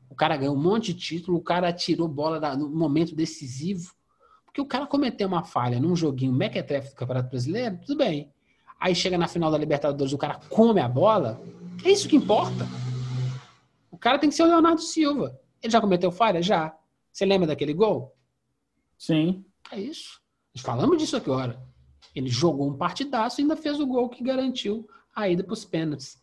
O 0.09 0.15
cara 0.15 0.35
ganhou 0.35 0.55
um 0.55 0.61
monte 0.61 0.93
de 0.93 0.99
título, 0.99 1.37
o 1.37 1.41
cara 1.43 1.71
tirou 1.71 2.07
bola 2.07 2.39
da- 2.39 2.57
no 2.57 2.69
momento 2.69 3.15
decisivo. 3.15 3.93
Porque 4.45 4.59
o 4.59 4.65
cara 4.65 4.87
cometeu 4.87 5.27
uma 5.27 5.43
falha 5.43 5.79
num 5.79 5.95
joguinho 5.95 6.33
mequetrefe 6.33 6.89
do 6.89 6.95
Campeonato 6.95 7.29
Brasileiro, 7.29 7.77
tudo 7.85 7.97
bem. 7.99 8.31
Aí 8.79 8.95
chega 8.95 9.17
na 9.17 9.27
final 9.27 9.51
da 9.51 9.57
Libertadores, 9.57 10.11
o 10.11 10.17
cara 10.17 10.39
come 10.49 10.81
a 10.81 10.87
bola. 10.89 11.39
É 11.85 11.91
isso 11.91 12.09
que 12.09 12.15
importa. 12.15 12.65
O 13.91 13.97
cara 13.97 14.17
tem 14.17 14.29
que 14.29 14.35
ser 14.35 14.43
o 14.43 14.47
Leonardo 14.47 14.81
Silva. 14.81 15.39
Ele 15.61 15.71
já 15.71 15.79
cometeu 15.79 16.11
falha? 16.11 16.41
Já. 16.41 16.75
Você 17.11 17.25
lembra 17.25 17.47
daquele 17.47 17.73
gol? 17.73 18.15
Sim. 18.97 19.45
É 19.71 19.79
isso. 19.79 20.19
Nós 20.55 20.63
falamos 20.63 20.97
disso 20.97 21.15
aqui 21.17 21.29
agora. 21.29 21.61
Ele 22.15 22.29
jogou 22.29 22.67
um 22.69 22.77
partidaço 22.77 23.39
e 23.39 23.43
ainda 23.43 23.55
fez 23.55 23.79
o 23.79 23.85
gol 23.87 24.09
que 24.09 24.23
garantiu 24.23 24.87
a 25.15 25.29
ida 25.29 25.43
para 25.43 25.53
os 25.53 25.63
pênaltis. 25.65 26.21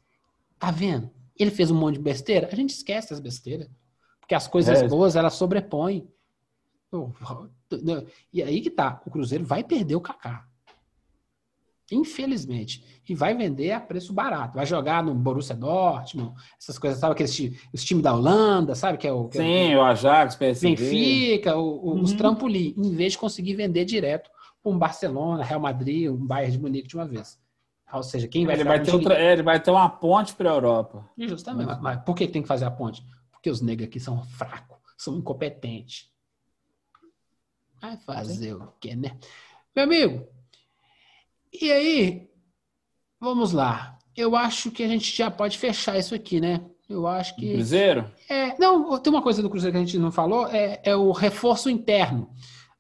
Tá 0.59 0.71
vendo? 0.71 1.11
Ele 1.39 1.51
fez 1.51 1.71
um 1.71 1.77
monte 1.77 1.97
de 1.97 2.03
besteira. 2.03 2.49
A 2.51 2.55
gente 2.57 2.71
esquece 2.71 3.13
as 3.13 3.21
besteiras. 3.21 3.69
Porque 4.21 4.35
as 4.35 4.49
coisas 4.49 4.83
É. 4.83 4.89
boas, 4.89 5.15
elas 5.17 5.35
sobrepõem. 5.35 6.09
E 8.33 8.43
aí 8.43 8.61
que 8.61 8.71
tá. 8.71 9.03
O 9.05 9.11
Cruzeiro 9.11 9.45
vai 9.45 9.63
perder 9.65 9.97
o 9.97 10.01
Kaká. 10.01 10.49
Infelizmente. 11.93 12.85
E 13.09 13.15
vai 13.15 13.35
vender 13.37 13.71
a 13.71 13.81
preço 13.81 14.13
barato. 14.13 14.57
Vai 14.57 14.67
jogar 14.67 15.03
no 15.05 15.15
Borussia 15.15 15.55
Dortmund, 15.55 16.35
essas 16.61 16.79
coisas, 16.79 16.99
sabe? 16.99 17.13
Aqueles 17.13 17.39
os 17.73 17.85
times 17.85 18.03
da 18.03 18.13
Holanda, 18.15 18.75
sabe? 18.75 18.99
Que 18.99 19.07
é 19.07 19.13
o, 19.13 19.29
que 19.29 19.39
é 19.39 19.41
o- 19.41 19.45
Sim, 19.45 19.75
o 19.77 19.83
Ajax, 19.83 20.35
PSV. 20.35 20.69
Benfica, 20.71 21.57
o- 21.57 21.91
o- 21.91 22.01
os 22.01 22.11
Uhum. 22.11 22.17
trampolim, 22.17 22.75
em 22.77 22.95
vez 22.95 23.13
de 23.13 23.19
conseguir 23.19 23.55
vender 23.55 23.85
direto 23.85 24.29
para 24.63 24.73
um 24.73 24.77
Barcelona, 24.79 25.45
Real 25.45 25.61
Madrid, 25.61 26.11
um 26.11 26.17
Bayern 26.27 26.53
de 26.57 26.59
Munique 26.61 26.89
de 26.89 26.97
uma 26.97 27.07
vez. 27.07 27.39
Ou 27.93 28.03
seja, 28.03 28.27
quem 28.27 28.45
vai 28.45 28.57
Ele 28.57 28.65
vai, 28.65 28.83
ter 28.83 28.93
outra, 28.93 29.15
é, 29.17 29.33
ele 29.33 29.43
vai 29.45 29.63
ter 29.63 29.71
uma 29.71 29.89
ponte 29.89 30.35
para 30.35 30.51
a 30.51 30.55
Europa. 30.55 31.09
Justamente. 31.17 31.67
Mas, 31.69 31.81
mas 31.81 32.03
por 32.05 32.17
que 32.17 32.27
tem 32.27 32.43
que 32.43 32.49
fazer 32.49 32.65
a 32.65 32.71
ponte? 32.71 33.01
Porque 33.31 33.49
os 33.49 33.61
negros 33.61 33.87
aqui 33.89 34.01
são 34.01 34.25
fracos, 34.25 34.77
são 34.99 35.17
incompetentes. 35.17 36.11
Vai 37.81 37.97
fazer 37.99 38.55
o 38.55 38.73
quê, 38.81 38.97
né? 38.97 39.17
Meu 39.75 39.85
amigo, 39.85 40.27
e 41.63 41.73
aí, 41.73 42.31
vamos 43.21 43.53
lá. 43.53 43.99
Eu 44.17 44.35
acho 44.35 44.71
que 44.71 44.83
a 44.83 44.89
gente 44.89 45.15
já 45.15 45.31
pode 45.31 45.59
fechar 45.59 45.99
isso 45.99 46.15
aqui, 46.15 46.41
né? 46.41 46.65
Eu 46.89 47.07
acho 47.07 47.35
que. 47.37 47.53
Cruzeiro? 47.55 48.11
É, 48.29 48.57
não, 48.59 48.99
tem 49.01 49.13
uma 49.13 49.23
coisa 49.23 49.43
do 49.43 49.51
Cruzeiro 49.51 49.73
que 49.77 49.83
a 49.83 49.85
gente 49.85 49.99
não 49.99 50.13
falou, 50.13 50.47
é, 50.49 50.81
é 50.85 50.95
o 50.97 51.13
reforço 51.13 51.69
interno. 51.69 52.31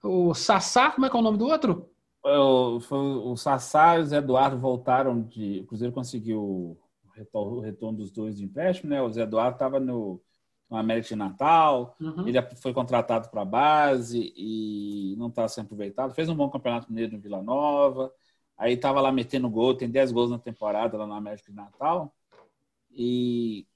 O 0.02 0.32
Sassá, 0.34 0.90
como 0.90 1.06
é 1.06 1.10
que 1.10 1.16
é 1.16 1.18
o 1.18 1.22
nome 1.22 1.38
do 1.38 1.46
outro? 1.46 1.90
O, 2.24 2.80
foi 2.80 2.98
o 2.98 3.36
Sassá 3.36 3.96
e 3.96 4.02
o 4.02 4.06
Zé 4.06 4.18
Eduardo 4.18 4.58
voltaram 4.58 5.22
de. 5.22 5.60
O 5.60 5.66
Cruzeiro 5.66 5.92
conseguiu 5.92 6.40
o 6.40 6.78
retorno, 7.14 7.56
o 7.58 7.60
retorno 7.60 7.98
dos 7.98 8.10
dois 8.10 8.36
de 8.36 8.44
empréstimo, 8.44 8.90
né? 8.90 9.02
O 9.02 9.10
Zé 9.12 9.22
Eduardo 9.22 9.56
estava 9.56 9.78
no, 9.80 10.20
no 10.70 10.76
América 10.76 11.08
de 11.08 11.16
Natal, 11.16 11.96
Uhum. 12.00 12.26
ele 12.26 12.40
foi 12.56 12.72
contratado 12.72 13.28
para 13.28 13.42
a 13.42 13.44
base 13.44 14.32
e 14.36 15.14
não 15.18 15.28
está 15.28 15.46
sendo 15.48 15.66
aproveitado. 15.66 16.14
Fez 16.14 16.28
um 16.28 16.34
bom 16.34 16.48
campeonato 16.48 16.88
mineiro 16.88 17.12
no 17.12 17.20
Vila 17.20 17.42
Nova, 17.42 18.12
aí 18.56 18.74
estava 18.74 19.00
lá 19.00 19.12
metendo 19.12 19.50
gol, 19.50 19.74
tem 19.74 19.88
10 19.88 20.12
gols 20.12 20.30
na 20.30 20.38
temporada 20.38 20.96
lá 20.96 21.06
no 21.06 21.14
América 21.14 21.50
de 21.50 21.56
Natal. 21.56 22.12
E 22.90 23.66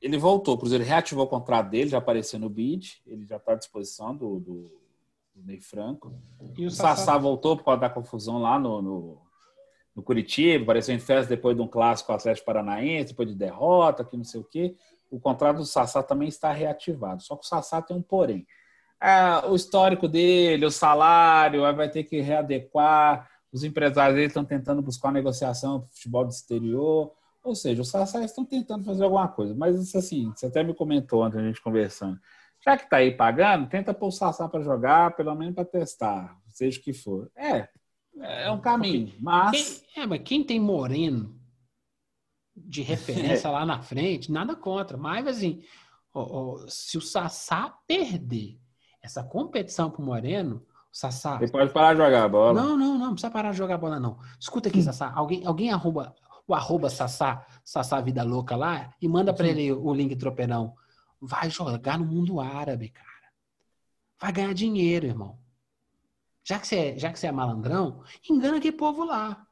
ele 0.00 0.16
voltou, 0.16 0.54
o 0.54 0.58
Cruzeiro 0.58 0.82
reativou 0.82 1.24
o 1.24 1.28
contrato 1.28 1.68
dele, 1.68 1.90
já 1.90 1.98
apareceu 1.98 2.38
no 2.38 2.48
bid, 2.48 3.02
ele 3.06 3.26
já 3.26 3.36
está 3.36 3.52
à 3.52 3.56
disposição 3.56 4.16
do, 4.16 4.40
do, 4.40 4.80
do 5.34 5.46
Ney 5.46 5.60
Franco. 5.60 6.14
E 6.56 6.64
O 6.64 6.70
Sassá 6.70 7.18
voltou 7.18 7.56
por 7.56 7.64
causa 7.64 7.80
da 7.82 7.90
confusão 7.90 8.38
lá 8.38 8.58
no, 8.58 8.80
no, 8.80 9.22
no 9.94 10.02
Curitiba, 10.02 10.62
apareceu 10.62 10.94
em 10.94 10.98
festa 10.98 11.28
depois 11.28 11.54
de 11.54 11.62
um 11.62 11.68
clássico 11.68 12.12
Atlético 12.12 12.46
Paranaense, 12.46 13.10
depois 13.10 13.28
de 13.28 13.34
derrota, 13.34 14.04
que 14.04 14.16
não 14.16 14.24
sei 14.24 14.40
o 14.40 14.44
quê. 14.44 14.74
O 15.10 15.20
contrato 15.20 15.58
do 15.58 15.66
Sassá 15.66 16.02
também 16.02 16.28
está 16.28 16.50
reativado. 16.52 17.22
Só 17.22 17.36
que 17.36 17.44
o 17.44 17.48
Sassá 17.48 17.82
tem 17.82 17.96
um 17.96 18.02
porém. 18.02 18.46
Ah, 18.98 19.44
o 19.48 19.56
histórico 19.56 20.06
dele, 20.06 20.64
o 20.64 20.70
salário, 20.70 21.64
aí 21.64 21.74
vai 21.74 21.90
ter 21.90 22.04
que 22.04 22.20
readequar. 22.20 23.29
Os 23.52 23.64
empresários 23.64 24.18
estão 24.20 24.44
tentando 24.44 24.82
buscar 24.82 25.08
uma 25.08 25.14
negociação 25.14 25.80
para 25.80 25.86
o 25.86 25.92
futebol 25.92 26.24
do 26.24 26.30
exterior. 26.30 27.12
Ou 27.42 27.54
seja, 27.54 27.82
os 27.82 27.88
Sassá 27.88 28.22
estão 28.24 28.44
tentando 28.44 28.84
fazer 28.84 29.02
alguma 29.02 29.28
coisa. 29.28 29.54
Mas 29.54 29.76
isso 29.76 29.96
assim, 29.98 30.30
você 30.34 30.46
até 30.46 30.62
me 30.62 30.74
comentou 30.74 31.24
ontem 31.24 31.38
a 31.38 31.46
gente 31.46 31.60
conversando. 31.60 32.18
Já 32.64 32.76
que 32.76 32.84
está 32.84 32.98
aí 32.98 33.16
pagando, 33.16 33.68
tenta 33.68 33.94
pôr 33.94 34.08
o 34.08 34.12
Sassá 34.12 34.48
para 34.48 34.62
jogar, 34.62 35.16
pelo 35.16 35.34
menos 35.34 35.54
para 35.54 35.64
testar, 35.64 36.38
seja 36.48 36.78
o 36.78 36.82
que 36.82 36.92
for. 36.92 37.30
É, 37.34 37.68
é 38.18 38.50
um 38.50 38.60
caminho. 38.60 39.14
Mas 39.18 39.82
Quem, 39.94 40.02
é, 40.02 40.06
mas 40.06 40.22
quem 40.22 40.44
tem 40.44 40.60
Moreno 40.60 41.40
de 42.54 42.82
referência 42.82 43.48
lá 43.50 43.64
na 43.64 43.80
frente, 43.80 44.30
nada 44.30 44.54
contra. 44.54 44.96
Mas, 44.96 45.26
assim, 45.26 45.62
ó, 46.12 46.20
ó, 46.20 46.66
se 46.68 46.98
o 46.98 47.00
Sassá 47.00 47.74
perder 47.86 48.58
essa 49.02 49.24
competição 49.24 49.92
Moreno, 49.98 50.56
o 50.56 50.69
Sassá. 50.92 51.38
ele 51.40 51.50
pode 51.50 51.72
parar 51.72 51.94
de 51.94 52.00
jogar 52.00 52.24
a 52.24 52.28
bola. 52.28 52.60
Não, 52.60 52.76
não, 52.76 52.98
não, 52.98 52.98
não 52.98 53.12
precisa 53.12 53.30
parar 53.30 53.52
de 53.52 53.58
jogar 53.58 53.78
bola, 53.78 54.00
não. 54.00 54.18
Escuta 54.38 54.68
aqui, 54.68 54.82
Sassá. 54.82 55.12
Alguém, 55.14 55.46
alguém 55.46 55.70
arroba 55.72 56.14
o 56.46 56.54
arroba 56.54 56.90
Sassá, 56.90 57.46
Sassá 57.64 58.00
Vida 58.00 58.24
Louca 58.24 58.56
lá 58.56 58.92
e 59.00 59.06
manda 59.06 59.32
pra 59.32 59.46
ele 59.46 59.72
o 59.72 59.94
link 59.94 60.16
tropeirão. 60.16 60.74
Vai 61.20 61.48
jogar 61.48 61.96
no 61.96 62.04
mundo 62.04 62.40
árabe, 62.40 62.88
cara. 62.88 63.08
Vai 64.20 64.32
ganhar 64.32 64.52
dinheiro, 64.52 65.06
irmão. 65.06 65.38
Já 66.42 66.58
que 66.58 66.66
você 66.66 66.76
é, 66.76 66.98
já 66.98 67.12
que 67.12 67.18
você 67.18 67.28
é 67.28 67.32
malandrão, 67.32 68.02
engana 68.28 68.56
aquele 68.56 68.76
povo 68.76 69.04
lá. 69.04 69.46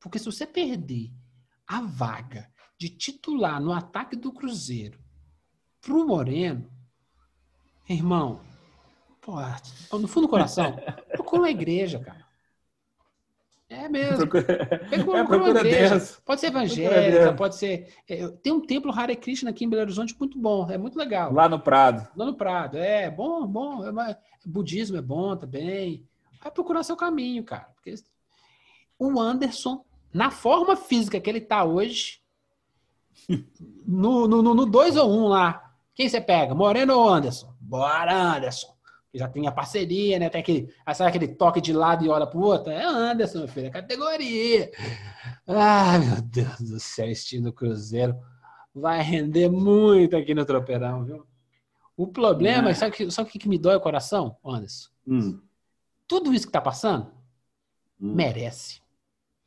Porque 0.00 0.18
se 0.18 0.24
você 0.24 0.44
perder 0.44 1.12
a 1.66 1.82
vaga 1.82 2.50
de 2.76 2.88
titular 2.88 3.60
no 3.60 3.72
ataque 3.72 4.16
do 4.16 4.32
Cruzeiro 4.32 4.98
pro 5.80 6.04
Moreno, 6.04 6.68
irmão, 7.88 8.40
pô, 9.90 9.98
no 9.98 10.08
fundo 10.08 10.26
do 10.26 10.30
coração, 10.30 10.74
procura 11.12 11.42
uma 11.42 11.50
igreja, 11.50 11.98
cara. 11.98 12.26
É 13.68 13.86
mesmo. 13.86 14.26
Procura, 14.26 14.44
Procura, 14.44 14.84
é, 14.86 14.88
procura 14.88 15.18
uma 15.18 15.26
procura 15.26 15.60
igreja. 15.60 15.96
Deus. 15.96 16.20
Pode 16.24 16.40
ser 16.40 16.46
evangélica, 16.46 17.34
pode 17.34 17.56
ser. 17.56 17.94
é, 18.08 18.26
tem 18.28 18.50
um 18.50 18.64
templo 18.66 18.90
Hare 18.90 19.14
Krishna 19.14 19.50
aqui 19.50 19.66
em 19.66 19.68
Belo 19.68 19.82
Horizonte 19.82 20.16
muito 20.18 20.38
bom, 20.38 20.70
é 20.70 20.78
muito 20.78 20.98
legal. 20.98 21.30
Lá 21.34 21.48
no 21.48 21.60
Prado. 21.60 22.08
Lá 22.16 22.24
no 22.24 22.34
Prado, 22.34 22.78
é 22.78 23.10
bom, 23.10 23.46
bom. 23.46 23.84
É 23.84 23.90
uma- 23.90 24.16
budismo 24.46 24.96
é 24.96 25.02
bom 25.02 25.36
também. 25.36 26.08
Vai 26.42 26.50
procurar 26.50 26.82
seu 26.82 26.96
caminho, 26.96 27.44
cara. 27.44 27.68
Porque 27.74 27.94
o 28.98 29.20
Anderson, 29.20 29.84
na 30.14 30.30
forma 30.30 30.74
física 30.74 31.20
que 31.20 31.28
ele 31.28 31.40
tá 31.42 31.62
hoje, 31.64 32.22
no 33.86 34.26
2 34.26 34.42
no, 34.42 34.54
no 34.54 34.64
dois 34.64 34.96
ou 34.96 35.10
1 35.10 35.12
um 35.24 35.28
lá, 35.28 35.74
quem 35.94 36.08
você 36.08 36.22
pega? 36.22 36.54
Moreno 36.54 36.96
ou 36.96 37.06
Anderson? 37.06 37.52
Bora, 37.60 38.14
Anderson. 38.14 38.77
Que 39.10 39.18
Já 39.18 39.28
tem 39.28 39.46
a 39.46 39.52
parceria, 39.52 40.18
né? 40.18 40.28
Tem 40.28 40.40
aquele, 40.40 40.72
sabe 40.94 41.08
aquele 41.08 41.28
toque 41.28 41.60
de 41.60 41.72
lado 41.72 42.04
e 42.04 42.08
olha 42.08 42.26
pro 42.26 42.40
outro? 42.40 42.70
É 42.70 42.84
Anderson, 42.84 43.38
meu 43.40 43.48
filho, 43.48 43.66
é 43.68 43.70
categoria. 43.70 44.70
Ai, 45.46 45.98
meu 45.98 46.22
Deus 46.22 46.60
do 46.60 46.78
céu, 46.80 47.08
estilo 47.10 47.52
Cruzeiro. 47.52 48.14
Vai 48.74 49.00
render 49.02 49.48
muito 49.48 50.16
aqui 50.16 50.34
no 50.34 50.44
Tropeirão, 50.44 51.04
viu? 51.04 51.26
O 51.96 52.06
problema, 52.06 52.70
É. 52.70 52.74
sabe, 52.74 52.94
que- 52.94 53.10
sabe 53.10 53.28
o 53.28 53.32
que, 53.32 53.48
me 53.48 53.58
dói 53.58 53.76
o 53.76 53.80
coração, 53.80 54.36
Anderson? 54.44 54.90
Hum. 55.06 55.40
Tudo 56.06 56.32
isso 56.32 56.46
que 56.46 56.52
tá 56.52 56.60
passando, 56.60 57.06
Hum. 58.00 58.14
merece. 58.14 58.80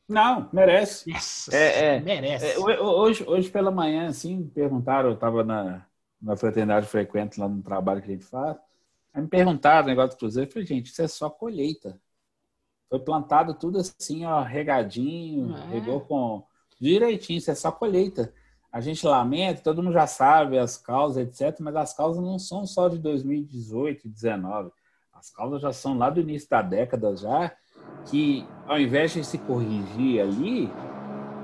Não, 0.10 0.50
merece. 0.52 1.10
Nossa, 1.10 1.56
É, 1.56 1.96
é. 1.96 2.00
merece. 2.02 2.46
É, 2.46 2.60
ho- 2.60 2.82
hoje, 3.00 3.24
hoje 3.26 3.50
pela 3.50 3.72
manhã, 3.72 4.08
assim, 4.08 4.46
perguntaram, 4.54 5.10
eu 5.10 5.16
estava 5.16 5.44
na, 5.44 5.86
na 6.22 6.36
fraternidade 6.36 6.88
frequente 6.88 7.40
lá 7.40 7.48
no 7.48 7.62
trabalho 7.62 8.02
que 8.02 8.10
a 8.10 8.14
gente 8.14 8.26
faz, 8.26 8.58
aí 9.14 9.22
me 9.22 9.28
perguntaram 9.28 9.86
o 9.86 9.90
negócio 9.90 10.12
do 10.12 10.18
Cruzeiro, 10.20 10.50
eu 10.50 10.54
falei, 10.54 10.68
gente, 10.68 10.88
isso 10.88 11.02
é 11.02 11.08
só 11.08 11.30
colheita. 11.30 12.00
Foi 12.90 13.00
plantado 13.00 13.54
tudo 13.54 13.80
assim, 13.80 14.26
ó, 14.26 14.42
regadinho, 14.42 15.56
É. 15.56 15.66
regou 15.68 16.02
com 16.02 16.44
direitinho, 16.80 17.38
isso 17.38 17.52
é 17.52 17.56
só 17.56 17.72
colheita. 17.72 18.34
A 18.72 18.80
gente 18.82 19.06
lamenta, 19.06 19.62
todo 19.62 19.84
mundo 19.84 19.94
já 19.94 20.08
sabe 20.08 20.58
as 20.58 20.78
causas, 20.78 21.18
etc., 21.28 21.60
mas 21.60 21.76
as 21.76 21.94
causas 21.94 22.24
não 22.24 22.40
são 22.40 22.66
só 22.66 22.88
de 22.88 22.98
2018 22.98 24.08
e 24.08 24.10
2019. 24.10 24.72
As 25.14 25.30
causas 25.30 25.62
já 25.62 25.72
são 25.74 25.98
lá 25.98 26.10
do 26.10 26.20
início 26.22 26.50
da 26.50 26.62
década 26.62 27.16
já, 27.16 27.54
que 28.10 28.46
ao 28.66 28.80
invés 28.80 29.12
de 29.14 29.24
se 29.24 29.38
corrigir 29.38 30.22
ali, 30.22 30.70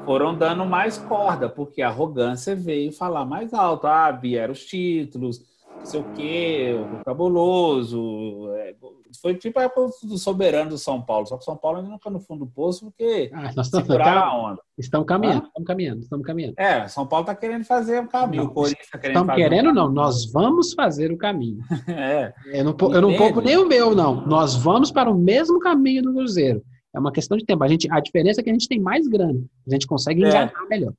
foram 0.05 0.37
dando 0.37 0.65
mais 0.65 0.97
corda, 0.97 1.49
porque 1.49 1.81
a 1.81 1.89
arrogância 1.89 2.55
veio 2.55 2.91
falar 2.93 3.25
mais 3.25 3.53
alto. 3.53 3.87
Ah, 3.87 4.09
vieram 4.09 4.53
os 4.53 4.65
títulos, 4.65 5.43
não 5.79 5.85
sei 5.85 5.99
o 6.01 6.03
quê, 6.15 6.75
o 7.01 7.03
cabuloso. 7.05 8.49
é, 8.55 8.75
foi 9.21 9.35
tipo 9.35 9.59
a 9.59 9.63
época 9.63 9.89
do 10.03 10.17
soberano 10.17 10.71
do 10.71 10.77
São 10.77 11.01
Paulo, 11.01 11.25
só 11.25 11.35
que 11.37 11.41
o 11.43 11.45
São 11.45 11.55
Paulo 11.55 11.77
ainda 11.77 11.89
não 11.89 11.95
está 11.97 12.09
no 12.09 12.19
fundo 12.19 12.45
do 12.45 12.51
poço, 12.51 12.85
porque 12.85 13.29
Ah, 13.33 13.51
nós 13.55 13.67
estamos, 13.67 13.89
onda. 13.89 14.61
estamos 14.77 15.07
caminhando, 15.07 15.45
estamos 15.47 15.67
caminhando, 15.67 15.99
estamos 16.01 16.25
caminhando. 16.25 16.53
É, 16.57 16.87
São 16.87 17.07
Paulo 17.07 17.23
está 17.23 17.35
querendo 17.35 17.63
fazer 17.63 17.99
o 18.03 18.07
caminho, 18.07 18.43
Não, 18.43 18.49
o 18.51 18.53
Corinthians 18.53 18.85
está 18.85 18.97
querendo 18.97 19.15
Estamos 19.21 19.35
querendo, 19.35 19.73
não. 19.73 19.89
Nós 19.91 20.31
vamos 20.31 20.73
fazer 20.73 21.11
o 21.11 21.17
caminho. 21.17 21.59
É, 21.87 22.33
Eu 22.53 22.63
não, 22.65 22.75
eu 22.93 23.01
não 23.01 23.15
poupo 23.15 23.39
nem 23.41 23.57
o 23.57 23.65
meu, 23.67 23.95
não. 23.95 24.25
Nós 24.27 24.55
vamos 24.55 24.91
para 24.91 25.09
o 25.09 25.17
mesmo 25.17 25.59
caminho 25.59 26.01
do 26.03 26.13
Cruzeiro. 26.13 26.61
É 26.93 26.99
uma 26.99 27.11
questão 27.11 27.37
de 27.37 27.45
tempo. 27.45 27.63
A, 27.63 27.67
gente, 27.67 27.87
a 27.91 27.99
diferença 27.99 28.41
é 28.41 28.43
que 28.43 28.49
a 28.49 28.53
gente 28.53 28.67
tem 28.67 28.79
mais 28.79 29.07
grana. 29.07 29.39
A 29.67 29.71
gente 29.71 29.87
consegue 29.87 30.23
É. 30.23 30.27
enganar 30.27 30.67
melhor. 30.69 30.93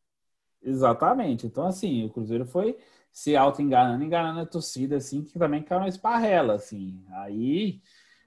Exatamente. 0.62 1.46
Então, 1.46 1.64
assim, 1.66 2.04
o 2.04 2.10
Cruzeiro 2.10 2.44
foi 2.44 2.76
se 3.12 3.36
auto-enganando, 3.36 4.04
enganando 4.04 4.40
a 4.40 4.46
torcida, 4.46 4.96
assim, 4.96 5.22
que 5.22 5.38
também 5.38 5.62
caiu 5.62 5.80
na 5.80 5.88
esparrela, 5.88 6.54
assim. 6.54 7.02
Aí, 7.10 7.80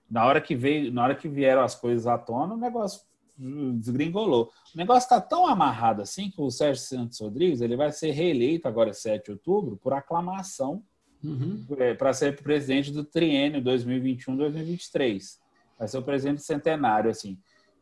na 0.09 0.25
hora 0.25 0.41
que 0.41 0.55
veio, 0.55 0.91
na 0.91 1.03
hora 1.03 1.15
que 1.15 1.29
vieram 1.29 1.63
as 1.63 1.75
coisas 1.75 2.07
à 2.07 2.17
tona, 2.17 2.55
o 2.55 2.57
negócio 2.57 3.01
desgringolou. 3.37 4.51
O 4.75 4.77
negócio 4.77 5.05
está 5.05 5.19
tão 5.19 5.47
amarrado 5.47 6.01
assim 6.01 6.29
que 6.29 6.39
o 6.39 6.51
Sérgio 6.51 6.83
Santos 6.83 7.19
Rodrigues 7.19 7.61
ele 7.61 7.75
vai 7.75 7.91
ser 7.91 8.11
reeleito 8.11 8.67
agora 8.67 8.93
7 8.93 9.25
de 9.25 9.31
outubro 9.31 9.77
por 9.77 9.93
aclamação 9.93 10.83
Uhum. 11.23 11.63
para 11.99 12.13
ser 12.13 12.41
presidente 12.41 12.91
do 12.91 13.03
triênio 13.03 13.61
2021-2023. 13.61 15.37
Vai 15.77 15.87
ser 15.87 15.97
o 15.99 16.03
presidente 16.03 16.41
centenário, 16.41 17.11
assim. 17.11 17.37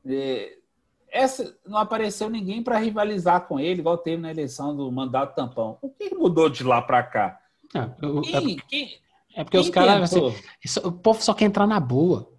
É, 0.05 0.57
essa, 1.11 1.55
não 1.65 1.77
apareceu 1.77 2.29
ninguém 2.29 2.61
para 2.63 2.77
rivalizar 2.77 3.41
com 3.47 3.59
ele, 3.59 3.79
igual 3.81 3.97
teve 3.97 4.21
na 4.21 4.31
eleição 4.31 4.75
do 4.75 4.91
mandato 4.91 5.35
tampão. 5.35 5.77
O 5.81 5.89
que 5.89 6.13
mudou 6.15 6.49
de 6.49 6.63
lá 6.63 6.81
para 6.81 7.03
cá? 7.03 7.39
É, 7.75 7.89
eu- 8.01 8.19
é 8.19 8.21
Quem- 8.23 8.31
porque- 8.41 8.61
quem- 8.67 8.99
é 9.35 9.43
porque 9.43 9.57
os 9.57 9.69
caras. 9.69 10.13
assim, 10.13 10.33
o 10.83 10.91
povo 10.91 11.21
só 11.21 11.33
quer 11.33 11.45
entrar 11.45 11.67
na 11.67 11.79
boa. 11.79 12.31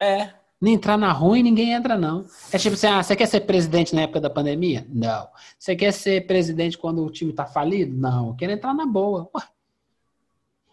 É, 0.00 0.32
Nem 0.58 0.72
entrar 0.72 0.96
na 0.96 1.12
ruim, 1.12 1.42
ninguém 1.42 1.72
entra, 1.74 1.98
não. 1.98 2.24
É 2.50 2.56
tipo 2.56 2.74
assim, 2.74 2.86
ah, 2.86 3.02
você 3.02 3.14
quer 3.14 3.26
ser 3.26 3.40
presidente 3.42 3.94
na 3.94 4.00
época 4.02 4.22
da 4.22 4.30
pandemia? 4.30 4.86
Não. 4.88 5.28
Você 5.58 5.76
quer 5.76 5.92
ser 5.92 6.26
presidente 6.26 6.78
quando 6.78 7.04
o 7.04 7.10
time 7.10 7.30
tá 7.30 7.44
falido? 7.44 7.94
Não. 7.94 8.28
Eu 8.28 8.34
quero 8.34 8.52
entrar 8.52 8.72
na 8.72 8.86
boa. 8.86 9.28
Ué. 9.36 9.42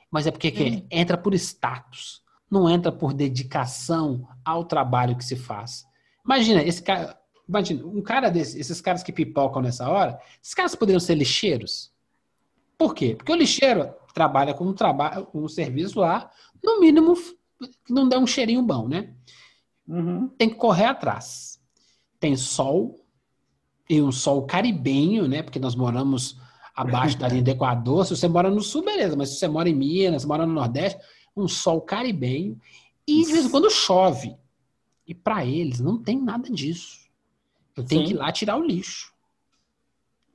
Mas 0.10 0.26
é 0.26 0.32
porque 0.32 0.52
que 0.52 0.64
Hum. 0.64 0.88
entra 0.90 1.18
por 1.18 1.34
status. 1.34 2.24
Não 2.50 2.70
entra 2.70 2.94
por 2.94 3.14
dedicação 3.14 4.26
ao 4.46 4.64
trabalho 4.64 5.18
que 5.18 5.26
se 5.26 5.36
faz. 5.36 5.86
Imagina, 6.24 6.64
esse 6.64 6.82
cara. 6.82 7.18
Imagina, 7.48 7.86
um 7.86 8.02
cara 8.02 8.30
desse, 8.30 8.60
esses 8.60 8.80
caras 8.80 9.04
que 9.04 9.12
pipocam 9.12 9.62
nessa 9.62 9.90
hora, 9.90 10.20
esses 10.42 10.54
caras 10.54 10.76
poderiam 10.76 11.00
ser 11.00 11.16
lixeiros. 11.16 11.92
Por 12.78 12.94
quê? 12.94 13.16
Porque 13.16 13.32
o 13.32 13.36
lixeiro 13.36 13.94
trabalha 14.14 14.54
com 14.54 14.66
um 14.66 14.74
trabalho, 14.74 15.28
um 15.34 15.48
serviço 15.48 16.00
lá, 16.00 16.30
no 16.64 16.80
mínimo, 16.80 17.16
que 17.86 17.94
não 17.94 18.08
dá 18.08 18.18
um 18.18 18.28
cheirinho 18.28 18.62
bom, 18.62 18.88
né? 18.88 19.14
uhum. 19.88 20.30
tem 20.30 20.50
que 20.50 20.56
correr 20.56 20.86
atrás. 20.86 21.60
Tem 22.20 22.36
sol, 22.36 23.04
e 23.90 24.02
um 24.02 24.12
sol 24.12 24.44
caribenho, 24.44 25.28
né? 25.28 25.44
Porque 25.44 25.60
nós 25.60 25.76
moramos 25.76 26.38
abaixo 26.76 27.18
da 27.18 27.28
linha 27.28 27.44
do 27.44 27.52
Equador. 27.52 28.06
Se 28.06 28.16
você 28.16 28.28
mora 28.28 28.50
no 28.50 28.62
sul, 28.62 28.84
beleza, 28.84 29.16
mas 29.16 29.30
se 29.30 29.36
você 29.36 29.48
mora 29.48 29.70
em 29.70 29.76
Minas, 29.76 30.22
se 30.22 30.28
mora 30.28 30.46
no 30.46 30.54
Nordeste, 30.54 31.00
um 31.36 31.48
sol 31.48 31.82
caribenho. 31.82 32.58
E 33.06 33.26
de 33.26 33.32
vez 33.32 33.46
em 33.46 33.50
quando 33.50 33.70
chove. 33.70 34.36
E 35.06 35.14
para 35.14 35.46
eles 35.46 35.80
não 35.82 36.02
tem 36.02 36.20
nada 36.20 36.50
disso. 36.50 37.03
Eu 37.76 37.84
tenho 37.84 38.02
Sim. 38.02 38.08
que 38.08 38.14
ir 38.14 38.18
lá 38.18 38.32
tirar 38.32 38.58
o 38.58 38.66
lixo. 38.66 39.14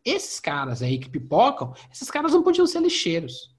Esses 0.04 0.40
caras 0.40 0.82
aí 0.82 0.98
que 0.98 1.08
pipocam, 1.08 1.74
esses 1.92 2.10
caras 2.10 2.32
não 2.32 2.42
podiam 2.42 2.66
ser 2.66 2.80
lixeiros. 2.80 3.54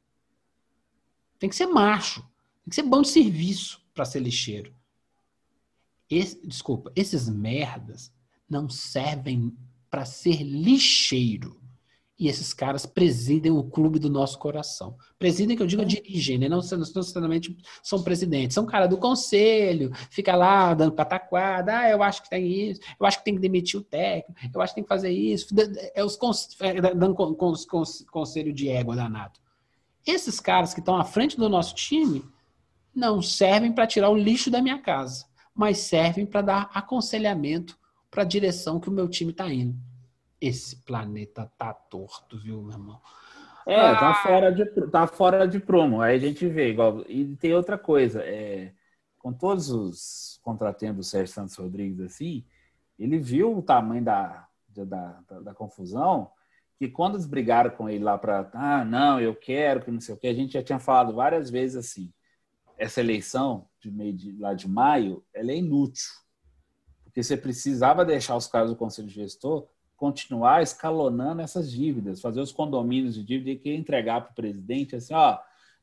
Tem 1.38 1.50
que 1.50 1.56
ser 1.56 1.68
macho. 1.68 2.22
Tem 2.22 2.70
que 2.70 2.76
ser 2.76 2.84
bom 2.84 3.02
de 3.02 3.10
serviço 3.10 3.82
para 3.94 4.06
ser 4.06 4.20
lixeiro. 4.20 4.74
Esse- 6.10 6.46
desculpa, 6.46 6.92
esses 6.96 7.30
merdas 7.30 8.12
não 8.50 8.68
servem 8.68 9.56
para 9.90 10.06
ser 10.06 10.42
lixeiro. 10.44 11.59
E 12.20 12.28
esses 12.28 12.54
caras 12.54 12.86
presidem 12.86 13.50
o 13.50 13.64
clube 13.64 13.98
do 13.98 14.10
nosso 14.10 14.38
coração. 14.38 14.98
Presidem, 15.18 15.56
que 15.56 15.64
eu 15.64 15.68
digo, 15.68 15.86
dirigem, 15.86 16.38
né? 16.38 16.50
Não 16.50 16.60
não 16.60 16.78
necessariamente 16.80 17.56
são 17.82 18.04
presidentes. 18.04 18.56
São 18.56 18.66
cara 18.66 18.88
do 18.88 18.98
conselho, 18.98 19.90
fica 20.12 20.36
lá 20.36 20.74
dando 20.74 20.92
pataquada. 20.92 21.80
Ah, 21.80 21.90
eu 21.90 22.04
acho 22.04 22.22
que 22.22 22.30
tem 22.30 22.46
isso, 22.46 22.82
eu 23.00 23.06
acho 23.06 23.20
que 23.20 23.24
tem 23.24 23.36
que 23.36 23.40
demitir 23.40 23.80
o 23.80 23.84
técnico, 23.84 24.38
eu 24.54 24.62
acho 24.62 24.74
que 24.74 24.76
tem 24.76 24.84
que 24.84 24.90
fazer 24.90 25.12
isso. 25.12 25.48
É 25.96 26.04
os 26.04 26.18
cons- 26.18 26.58
é, 26.60 26.82
dando 26.94 27.16
con- 27.16 27.34
cons- 27.36 27.66
cons- 27.66 28.06
conselho 28.12 28.52
de 28.52 28.68
égua 28.68 28.98
danado. 28.98 29.40
Esses 30.06 30.42
caras 30.42 30.74
que 30.74 30.82
estão 30.82 30.98
à 30.98 31.06
frente 31.06 31.38
do 31.38 31.48
nosso 31.48 31.74
time 31.74 32.26
não 32.94 33.22
servem 33.22 33.72
para 33.72 33.88
tirar 33.88 34.10
o 34.10 34.18
lixo 34.18 34.52
da 34.52 34.62
minha 34.62 34.80
casa, 34.80 35.26
mas 35.56 35.78
servem 35.78 36.26
para 36.26 36.42
dar 36.42 36.70
aconselhamento 36.74 37.78
para 38.12 38.24
a 38.24 38.26
direção 38.26 38.78
que 38.78 38.90
o 38.90 38.92
meu 38.92 39.08
time 39.08 39.32
está 39.32 39.52
indo. 39.54 39.78
Esse 40.42 40.78
planeta 40.84 41.52
tá 41.58 41.74
torto, 41.74 42.38
viu, 42.38 42.62
meu 42.62 42.72
irmão? 42.72 43.02
É, 43.66 43.94
tá 43.96 44.14
fora, 44.16 44.52
de, 44.52 44.66
tá 44.90 45.08
fora 45.08 45.48
de 45.48 45.60
prumo. 45.60 46.02
Aí 46.02 46.16
a 46.16 46.20
gente 46.20 46.48
vê, 46.48 46.70
igual. 46.70 47.04
E 47.08 47.36
tem 47.36 47.54
outra 47.54 47.78
coisa, 47.78 48.22
é, 48.24 48.74
com 49.20 49.34
todos 49.34 49.70
os 49.70 50.40
contratempos 50.42 50.98
do 50.98 51.10
Sérgio 51.10 51.34
Santos 51.34 51.56
Rodrigues 51.56 52.00
assim, 52.00 52.46
ele 52.98 53.20
viu 53.20 53.58
o 53.58 53.62
tamanho 53.62 54.04
da, 54.04 54.48
da, 54.68 54.84
da, 54.86 55.40
da 55.42 55.54
confusão, 55.54 56.32
que 56.78 56.88
quando 56.88 57.16
eles 57.16 57.26
brigaram 57.26 57.70
com 57.72 57.90
ele 57.90 58.04
lá 58.04 58.18
para, 58.18 58.50
ah, 58.54 58.84
não, 58.84 59.20
eu 59.20 59.36
quero, 59.36 59.82
que 59.82 59.92
não 59.92 60.02
sei 60.02 60.16
o 60.16 60.18
que, 60.18 60.28
a 60.28 60.34
gente 60.34 60.54
já 60.54 60.64
tinha 60.64 60.80
falado 60.80 61.14
várias 61.14 61.50
vezes 61.50 61.76
assim, 61.76 62.14
essa 62.78 63.02
eleição 63.02 63.68
de 63.80 63.92
meio 63.92 64.14
de, 64.14 64.32
lá 64.38 64.54
de 64.54 64.68
maio, 64.68 65.24
ela 65.34 65.52
é 65.52 65.58
inútil. 65.58 66.10
Porque 67.04 67.22
você 67.22 67.36
precisava 67.36 68.06
deixar 68.06 68.36
os 68.36 68.48
caras 68.48 68.70
do 68.70 68.76
Conselho 68.76 69.10
Gestor 69.10 69.68
continuar 70.00 70.64
escalonando 70.64 71.42
essas 71.42 71.70
dívidas, 71.70 72.22
fazer 72.22 72.40
os 72.40 72.54
condomínios 72.54 73.16
de 73.16 73.24
dívida 73.24 73.52
e 73.52 73.58
que 73.58 73.76
entregar 73.76 74.22
para 74.22 74.32
o 74.32 74.36
presidente 74.36 74.96
assim, 74.96 75.14
ó, 75.14 75.38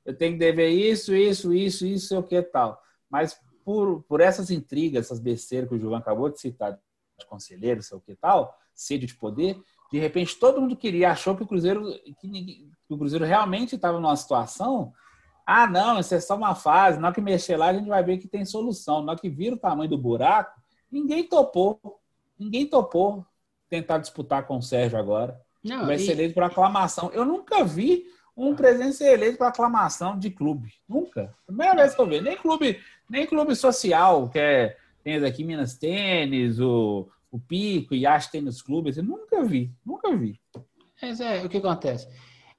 eu 0.04 0.16
tenho 0.16 0.32
que 0.32 0.38
dever 0.38 0.70
isso, 0.70 1.14
isso, 1.14 1.52
isso, 1.52 1.86
isso, 1.86 2.08
sei 2.08 2.16
o 2.16 2.22
que 2.22 2.40
tal. 2.40 2.80
Mas 3.10 3.38
por, 3.62 4.02
por 4.04 4.20
essas 4.20 4.50
intrigas, 4.50 5.06
essas 5.06 5.20
besteiras 5.20 5.68
que 5.68 5.74
o 5.74 5.78
Gilvan 5.78 5.98
acabou 5.98 6.30
de 6.30 6.40
citar, 6.40 6.72
de 6.72 7.26
conselheiro, 7.26 7.82
sei 7.82 7.98
o 7.98 8.00
que 8.00 8.14
tal, 8.16 8.56
sede 8.74 9.06
de 9.06 9.14
poder, 9.14 9.60
de 9.92 9.98
repente 9.98 10.38
todo 10.38 10.60
mundo 10.60 10.76
queria, 10.76 11.10
achou 11.10 11.36
que 11.36 11.42
o 11.42 11.46
Cruzeiro, 11.46 11.84
que 12.20 12.70
o 12.88 12.96
Cruzeiro 12.96 13.24
realmente 13.24 13.74
estava 13.74 14.00
numa 14.00 14.16
situação, 14.16 14.92
ah, 15.44 15.66
não, 15.66 16.00
isso 16.00 16.14
é 16.14 16.20
só 16.20 16.36
uma 16.36 16.54
fase, 16.54 16.98
na 16.98 17.08
hora 17.08 17.14
que 17.14 17.20
mexer 17.20 17.56
lá 17.56 17.68
a 17.68 17.74
gente 17.74 17.86
vai 17.86 18.02
ver 18.02 18.18
que 18.18 18.26
tem 18.26 18.44
solução. 18.44 19.02
Na 19.02 19.12
hora 19.12 19.20
que 19.20 19.28
vira 19.28 19.54
o 19.54 19.58
tamanho 19.58 19.88
do 19.88 19.96
buraco, 19.96 20.60
ninguém 20.90 21.22
topou, 21.22 21.78
ninguém 22.36 22.66
topou 22.66 23.24
tentar 23.68 23.98
disputar 23.98 24.46
com 24.46 24.58
o 24.58 24.62
Sérgio 24.62 24.98
agora. 24.98 25.40
Não, 25.62 25.86
Vai 25.86 25.98
ser 25.98 26.12
eleito 26.12 26.34
por 26.34 26.44
aclamação. 26.44 27.10
Eu 27.12 27.24
nunca 27.24 27.64
vi 27.64 28.04
um 28.36 28.54
presidente 28.54 28.96
ser 28.96 29.14
eleito 29.14 29.38
por 29.38 29.46
aclamação 29.46 30.18
de 30.18 30.30
clube. 30.30 30.72
Nunca. 30.88 31.34
Primeira 31.46 31.74
vez 31.74 31.94
que 31.94 32.00
eu 32.00 32.06
vejo. 32.06 32.22
Nem 32.22 32.36
clube, 32.36 32.80
nem 33.08 33.26
clube 33.26 33.56
social, 33.56 34.28
que 34.28 34.38
é, 34.38 34.76
tem 35.02 35.16
aqui 35.24 35.42
Minas 35.42 35.74
Tênis, 35.76 36.60
o, 36.60 37.08
o 37.30 37.38
Pico, 37.38 37.94
e 37.94 38.02
Yacht 38.02 38.30
Tênis 38.30 38.62
Clube. 38.62 38.90
assim, 38.90 39.02
nunca 39.02 39.42
vi. 39.42 39.72
Nunca 39.84 40.14
vi. 40.14 40.40
Mas 41.00 41.20
é, 41.20 41.44
o 41.44 41.48
que 41.48 41.58
acontece? 41.58 42.08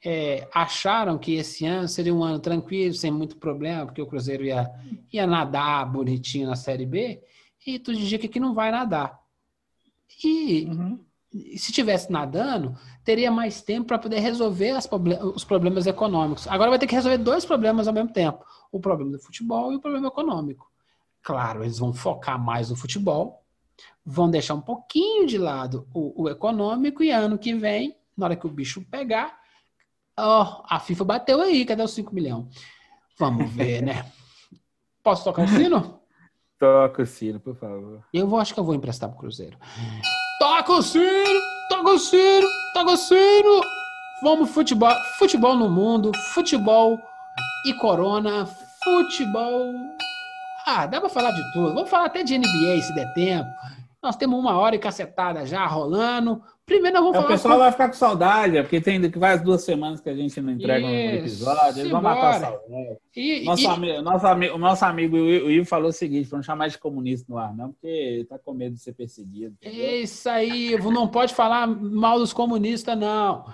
É, 0.04 0.48
acharam 0.54 1.18
que 1.18 1.36
esse 1.36 1.66
ano 1.66 1.88
seria 1.88 2.14
um 2.14 2.24
ano 2.24 2.40
tranquilo, 2.40 2.94
sem 2.94 3.12
muito 3.12 3.38
problema, 3.38 3.86
porque 3.86 4.02
o 4.02 4.06
Cruzeiro 4.06 4.44
ia, 4.44 4.70
ia 5.12 5.26
nadar 5.26 5.92
bonitinho 5.92 6.48
na 6.48 6.56
Série 6.56 6.86
B, 6.86 7.22
e 7.66 7.80
tu 7.80 7.94
dizia 7.94 8.20
que 8.20 8.28
aqui 8.28 8.40
não 8.40 8.54
vai 8.54 8.72
nadar. 8.72 9.20
E 10.24 10.68
se 11.58 11.72
tivesse 11.72 12.12
nadando, 12.12 12.76
teria 13.04 13.32
mais 13.32 13.62
tempo 13.62 13.88
para 13.88 14.00
poder 14.00 14.20
resolver 14.20 14.74
os 15.36 15.44
problemas 15.44 15.86
econômicos. 15.86 16.48
Agora 16.48 16.70
vai 16.70 16.80
ter 16.80 16.88
que 16.88 16.96
resolver 16.96 17.18
dois 17.18 17.46
problemas 17.46 17.88
ao 17.88 17.94
mesmo 17.94 18.12
tempo: 18.12 18.44
o 18.72 18.80
problema 18.80 19.12
do 19.12 19.20
futebol 19.20 19.72
e 19.72 19.76
o 19.76 19.82
problema 19.82 20.08
econômico. 20.08 20.72
Claro, 21.22 21.64
eles 21.64 21.80
vão 21.80 21.94
focar 21.94 22.40
mais 22.40 22.70
no 22.70 22.76
futebol, 22.76 23.44
vão 24.06 24.30
deixar 24.30 24.54
um 24.54 24.62
pouquinho 24.62 25.28
de 25.28 25.38
lado 25.38 25.88
o, 25.94 26.24
o 26.24 26.30
econômico, 26.30 27.04
e 27.04 27.12
ano 27.12 27.38
que 27.38 27.54
vem, 27.54 27.98
na 28.16 28.28
hora 28.28 28.36
que 28.36 28.48
o 28.48 28.52
bicho 28.52 28.82
pegar, 28.90 29.38
ó, 30.18 30.64
a 30.66 30.80
FIFA 30.80 31.04
bateu 31.04 31.42
aí, 31.42 31.66
cadê 31.66 31.84
os 31.84 31.92
5 31.92 32.16
milhões? 32.16 32.46
Vamos 33.20 33.52
ver, 33.52 33.82
né? 33.82 34.10
Posso 35.04 35.24
tocar 35.24 35.44
o 35.44 35.48
sino? 35.48 36.00
Toca 36.60 37.04
o 37.04 37.06
sino, 37.06 37.40
por 37.40 37.56
favor. 37.56 38.04
Eu 38.12 38.28
vou, 38.28 38.40
acho 38.40 38.54
que 38.54 38.60
eu 38.60 38.64
vou 38.64 38.74
emprestar 38.74 39.10
pro 39.10 39.20
Cruzeiro. 39.20 39.58
Toca 40.40 40.74
o 40.74 40.82
sino! 40.82 41.40
Toca 41.70 41.92
o 41.92 42.00
sino! 42.00 42.48
Toca 42.74 42.92
o 42.92 42.98
sino! 42.98 43.62
Vamos 44.24 44.50
futebol, 44.50 44.96
futebol 45.20 45.56
no 45.56 45.70
mundo, 45.70 46.12
futebol 46.34 46.98
e 47.66 47.74
corona, 47.76 48.48
futebol. 48.84 49.72
Ah, 50.66 50.88
dá 50.88 51.00
pra 51.00 51.10
falar 51.10 51.32
de 51.32 51.54
tudo. 51.54 51.76
Vamos 51.76 51.90
falar 51.90 52.06
até 52.06 52.24
de 52.24 52.38
NBA 52.38 52.82
se 52.82 52.94
der 52.96 53.14
tempo. 53.14 53.50
Nós 54.02 54.16
temos 54.16 54.40
uma 54.40 54.58
hora 54.58 54.76
e 54.76 54.80
cacetada 54.80 55.46
já 55.46 55.66
rolando. 55.68 56.42
Primeiro 56.68 56.96
nós 56.98 57.04
vamos 57.06 57.16
É, 57.16 57.20
o 57.20 57.22
falar 57.24 57.34
pessoal 57.34 57.60
vai 57.60 57.72
ficar 57.72 57.88
com 57.88 57.94
saudade, 57.94 58.58
é 58.58 58.62
porque 58.62 58.82
tem 58.82 59.10
quase 59.10 59.42
duas 59.42 59.64
semanas 59.64 60.02
que 60.02 60.10
a 60.10 60.14
gente 60.14 60.42
não 60.42 60.52
entrega 60.52 60.86
um 60.86 60.90
Isso, 60.94 61.16
episódio. 61.16 61.80
Eles 61.80 61.90
vão 61.92 62.02
matar 62.02 62.30
a 62.30 62.40
saudade. 62.42 62.98
E, 63.16 63.46
Nosso, 63.46 63.64
e- 63.64 63.68
amigo, 63.68 64.02
nosso, 64.02 64.28
amigo, 64.28 64.56
o 64.56 64.58
nosso 64.58 64.84
amigo 64.86 65.16
o 65.16 65.50
Ivo 65.50 65.62
o 65.62 65.66
falou 65.66 65.90
o 65.90 65.94
seguinte: 65.94 66.28
para 66.28 66.38
não 66.40 66.44
chamar 66.44 66.68
de 66.68 66.78
comunista 66.78 67.26
no 67.30 67.38
ar, 67.38 67.56
não, 67.56 67.72
porque 67.72 67.88
ele 67.88 68.26
tá 68.26 68.38
com 68.38 68.54
medo 68.54 68.76
de 68.76 68.82
ser 68.82 68.92
perseguido. 68.94 69.56
entendeu? 69.62 69.86
É 69.86 69.96
isso 70.02 70.28
aí, 70.30 70.74
Ivo, 70.74 70.92
não 70.92 71.08
pode 71.08 71.34
falar 71.34 71.66
mal 71.68 72.20
dos 72.20 72.34
comunistas, 72.34 72.98
não. 73.00 73.46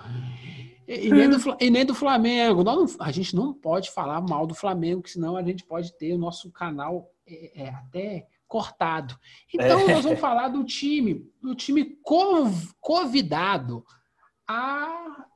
E, 0.88 1.06
e 1.06 1.10
nem, 1.10 1.30
do, 1.30 1.36
e 1.60 1.70
nem 1.70 1.84
do 1.86 1.94
Flamengo. 1.94 2.64
Não- 2.64 2.84
a 2.98 3.12
gente 3.12 3.36
não 3.36 3.54
pode 3.54 3.92
falar 3.92 4.20
mal 4.22 4.44
do 4.44 4.56
Flamengo, 4.56 5.00
que 5.02 5.10
senão 5.12 5.36
a 5.36 5.42
gente 5.44 5.64
pode 5.64 5.96
ter 5.96 6.12
o 6.14 6.18
nosso 6.18 6.50
canal 6.50 7.08
é, 7.28 7.62
é, 7.62 7.68
até 7.68 8.26
cortado. 8.54 9.18
Então, 9.52 9.80
É. 9.80 9.94
nós 9.94 10.04
vamos 10.04 10.20
falar 10.20 10.46
do 10.46 10.62
time, 10.62 11.28
do 11.42 11.56
time 11.56 11.84
conv- 12.04 12.70
convidado 12.80 13.84
a, 14.46 15.26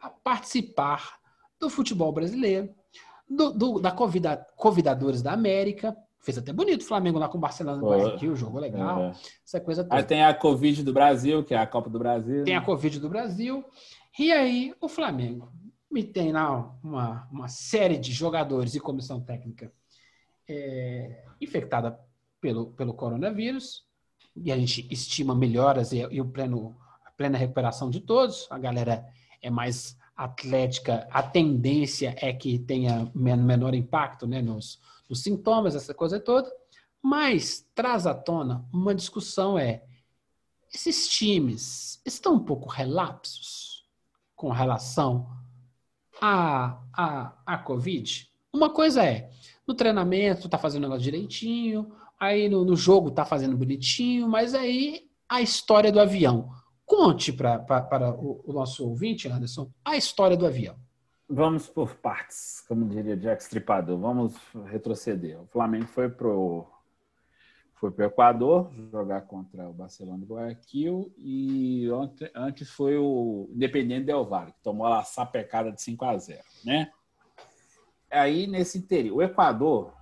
a 0.00 0.10
participar 0.10 1.18
do 1.58 1.68
futebol 1.68 2.12
brasileiro, 2.12 2.72
do, 3.28 3.50
do- 3.52 3.80
da 3.80 3.90
convida, 3.90 4.46
Convidadores 4.56 5.22
da 5.22 5.32
América. 5.32 5.96
Fez 6.20 6.38
até 6.38 6.52
bonito 6.52 6.82
o 6.82 6.86
Flamengo 6.86 7.18
lá 7.18 7.28
com 7.28 7.36
o 7.36 7.40
Barcelona 7.40 7.80
Foi. 7.80 7.98
Guayaquil, 8.00 8.36
jogou 8.36 8.60
legal, 8.60 9.06
É. 9.06 9.12
essa 9.44 9.60
coisa 9.60 9.82
toda. 9.82 9.96
Aí 9.96 10.04
tem 10.04 10.22
a 10.24 10.32
Covid 10.32 10.84
do 10.84 10.92
Brasil, 10.92 11.42
que 11.42 11.52
é 11.52 11.58
a 11.58 11.66
Copa 11.66 11.90
do 11.90 11.98
Brasil. 11.98 12.44
tem 12.44 12.54
a 12.54 12.62
Covid 12.64 13.00
do 13.00 13.08
Brasil. 13.08 13.64
E 14.16 14.30
aí, 14.30 14.72
o 14.80 14.88
Flamengo 14.88 15.52
me 15.90 16.04
tem 16.04 16.30
lá 16.30 16.72
uma, 16.80 17.26
uma 17.32 17.48
série 17.48 17.98
de 17.98 18.12
jogadores 18.12 18.76
e 18.76 18.80
comissão 18.80 19.20
técnica 19.20 19.72
é, 20.48 21.24
infectada 21.40 21.98
pelo, 22.40 22.66
pelo 22.72 22.94
coronavírus, 22.94 23.84
e 24.36 24.50
a 24.50 24.56
gente 24.56 24.86
estima 24.90 25.34
melhoras 25.34 25.92
e, 25.92 25.98
e 26.10 26.20
o 26.20 26.26
pleno, 26.26 26.76
a 27.04 27.10
plena 27.10 27.38
recuperação 27.38 27.88
de 27.88 28.00
todos. 28.00 28.46
A 28.50 28.58
galera 28.58 29.06
é 29.40 29.48
mais 29.48 29.96
atlética, 30.16 31.06
a 31.10 31.22
tendência 31.22 32.14
é 32.20 32.32
que 32.32 32.58
tenha 32.58 33.10
menor 33.14 33.74
impacto 33.74 34.26
né, 34.26 34.40
nos, 34.40 34.80
nos 35.08 35.22
sintomas, 35.22 35.74
essa 35.74 35.94
coisa 35.94 36.20
toda. 36.20 36.50
Mas 37.02 37.68
traz 37.74 38.06
à 38.06 38.14
tona 38.14 38.64
uma 38.72 38.94
discussão 38.94 39.58
é 39.58 39.84
esses 40.72 41.08
times 41.08 42.00
estão 42.04 42.34
um 42.34 42.40
pouco 42.40 42.68
relapsos 42.68 43.86
com 44.34 44.50
relação 44.50 45.30
à, 46.20 46.80
à, 46.92 47.32
à 47.46 47.58
Covid? 47.58 48.28
Uma 48.52 48.70
coisa 48.70 49.04
é, 49.04 49.30
no 49.66 49.74
treinamento 49.74 50.48
tá 50.48 50.58
fazendo 50.58 50.84
o 50.84 50.86
negócio 50.86 51.04
direitinho, 51.04 51.92
aí 52.18 52.48
no, 52.48 52.64
no 52.64 52.76
jogo 52.76 53.10
tá 53.10 53.24
fazendo 53.24 53.56
bonitinho, 53.56 54.28
mas 54.28 54.54
aí 54.54 55.08
a 55.28 55.40
história 55.40 55.90
do 55.90 56.00
avião. 56.00 56.50
Conte 56.84 57.32
para 57.32 58.14
o, 58.18 58.42
o, 58.44 58.52
nosso 58.52 58.86
ouvinte, 58.86 59.28
Anderson, 59.28 59.70
a 59.84 59.96
história 59.96 60.36
do 60.36 60.46
avião. 60.46 60.76
Vamos 61.28 61.66
por 61.66 61.94
partes, 61.94 62.62
como 62.68 62.86
diria 62.86 63.16
Jack 63.16 63.42
Stripador. 63.42 63.98
Vamos 63.98 64.34
retroceder. 64.66 65.40
O 65.40 65.46
Flamengo 65.46 65.86
foi 65.86 66.10
pro 66.10 66.66
foi 67.74 67.90
para 67.90 68.04
o 68.04 68.08
Equador 68.08 68.72
jogar 68.90 69.22
contra 69.22 69.68
o 69.68 69.72
Barcelona 69.72 70.18
de 70.18 70.24
Guayaquil 70.24 71.12
e 71.18 71.90
ontem, 71.90 72.30
antes 72.34 72.70
foi 72.70 72.96
o 72.96 73.50
Independente 73.52 74.06
Del 74.06 74.24
Valle, 74.24 74.52
que 74.52 74.62
tomou 74.62 74.86
a 74.86 75.02
sapecada 75.02 75.70
de 75.70 75.82
5 75.82 76.04
a 76.04 76.16
0 76.16 76.42
né? 76.64 76.90
Aí, 78.14 78.46
nesse 78.46 78.78
interior, 78.78 79.16
o 79.16 79.22
Equador, 79.22 79.92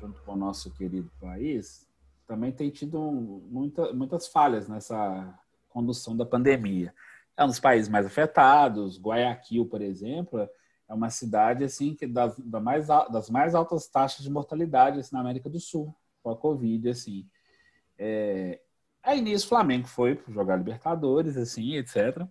junto 0.00 0.20
com 0.22 0.32
o 0.32 0.36
nosso 0.36 0.70
querido 0.72 1.10
país, 1.20 1.88
também 2.26 2.52
tem 2.52 2.70
tido 2.70 3.00
muita, 3.48 3.92
muitas 3.92 4.26
falhas 4.26 4.68
nessa 4.68 5.38
condução 5.68 6.16
da 6.16 6.26
pandemia. 6.26 6.94
É 7.36 7.44
um 7.44 7.48
dos 7.48 7.60
países 7.60 7.88
mais 7.88 8.04
afetados. 8.04 9.00
Guayaquil, 9.00 9.66
por 9.66 9.80
exemplo, 9.80 10.40
é 10.88 10.94
uma 10.94 11.10
cidade 11.10 11.64
assim 11.64 11.94
que 11.94 12.06
das, 12.06 12.36
das, 12.38 12.62
mais, 12.62 12.86
das 12.86 13.30
mais 13.30 13.54
altas 13.54 13.86
taxas 13.86 14.22
de 14.22 14.30
mortalidade 14.30 14.98
assim, 14.98 15.14
na 15.14 15.20
América 15.20 15.48
do 15.48 15.60
Sul 15.60 15.94
com 16.22 16.30
a 16.30 16.36
Covid, 16.36 16.88
assim. 16.88 17.26
É... 17.98 18.60
Aí 19.02 19.20
nisso 19.20 19.46
o 19.46 19.48
Flamengo 19.48 19.86
foi 19.86 20.22
jogar 20.28 20.56
Libertadores, 20.56 21.36
assim, 21.36 21.76
etc. 21.76 22.26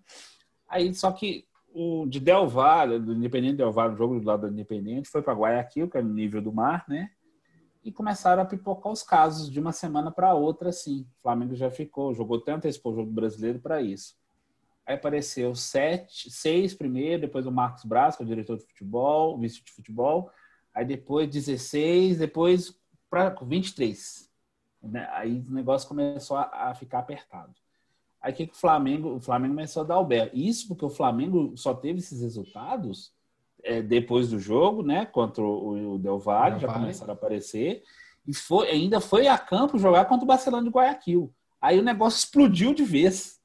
Aí 0.67 0.93
só 0.93 1.11
que 1.11 1.47
o 1.73 2.05
de 2.07 2.19
Del 2.19 2.47
Valle, 2.47 2.99
do 2.99 3.13
Independente 3.13 3.57
Del 3.57 3.71
Valle, 3.71 3.93
o 3.93 3.97
jogo 3.97 4.19
do 4.19 4.25
lado 4.25 4.47
do 4.47 4.53
Independente, 4.53 5.09
foi 5.09 5.21
para 5.21 5.33
Guayaquil, 5.33 5.89
que 5.89 5.97
é 5.97 6.01
no 6.01 6.13
nível 6.13 6.41
do 6.41 6.51
mar, 6.51 6.85
né? 6.87 7.11
E 7.83 7.91
começaram 7.91 8.41
a 8.41 8.45
pipocar 8.45 8.91
os 8.91 9.03
casos 9.03 9.49
de 9.49 9.59
uma 9.59 9.71
semana 9.71 10.11
para 10.11 10.33
outra, 10.33 10.69
assim. 10.69 11.07
O 11.19 11.21
Flamengo 11.21 11.55
já 11.55 11.71
ficou, 11.71 12.13
jogou 12.13 12.41
tanto 12.41 12.67
esse 12.67 12.79
jogo 12.83 13.05
brasileiro 13.05 13.59
para 13.59 13.81
isso. 13.81 14.17
Aí 14.85 14.95
apareceu 14.95 15.53
sete, 15.55 16.31
seis 16.31 16.73
primeiro, 16.73 17.21
depois 17.21 17.45
o 17.45 17.51
Marcos 17.51 17.85
Braz, 17.85 18.15
que 18.15 18.23
é 18.23 18.25
o 18.25 18.27
diretor 18.27 18.57
de 18.57 18.65
futebol, 18.65 19.37
vice 19.37 19.63
de 19.63 19.71
futebol. 19.71 20.31
Aí 20.73 20.83
depois 20.83 21.29
16, 21.29 22.17
depois 22.17 22.75
para 23.09 23.29
23. 23.29 24.29
Né? 24.81 25.07
Aí 25.11 25.45
o 25.47 25.53
negócio 25.53 25.87
começou 25.87 26.37
a, 26.37 26.69
a 26.69 26.75
ficar 26.75 26.99
apertado. 26.99 27.53
Aí 28.21 28.33
que, 28.33 28.47
que 28.47 28.53
o 28.53 28.57
Flamengo, 28.57 29.15
o 29.15 29.19
Flamengo 29.21 29.53
começou 29.53 29.83
a 29.83 29.85
dar 29.85 29.99
o 29.99 30.05
berro. 30.05 30.29
Isso 30.33 30.67
porque 30.67 30.85
o 30.85 30.89
Flamengo 30.89 31.53
só 31.55 31.73
teve 31.73 31.99
esses 31.99 32.21
resultados 32.21 33.13
é, 33.63 33.81
depois 33.81 34.29
do 34.29 34.39
jogo, 34.39 34.83
né? 34.83 35.05
Contra 35.05 35.43
o, 35.43 35.95
o 35.95 35.99
Del 35.99 36.19
Valle, 36.19 36.51
Del 36.51 36.61
já 36.61 36.67
Valle. 36.67 36.79
começaram 36.81 37.11
a 37.11 37.15
aparecer. 37.15 37.83
E 38.27 38.33
foi, 38.33 38.69
ainda 38.69 38.99
foi 38.99 39.27
a 39.27 39.37
campo 39.37 39.77
jogar 39.77 40.05
contra 40.05 40.23
o 40.23 40.27
Barcelona 40.27 40.63
de 40.63 40.69
Guayaquil. 40.69 41.33
Aí 41.61 41.79
o 41.79 41.83
negócio 41.83 42.17
explodiu 42.19 42.73
de 42.73 42.83
vez. 42.83 43.39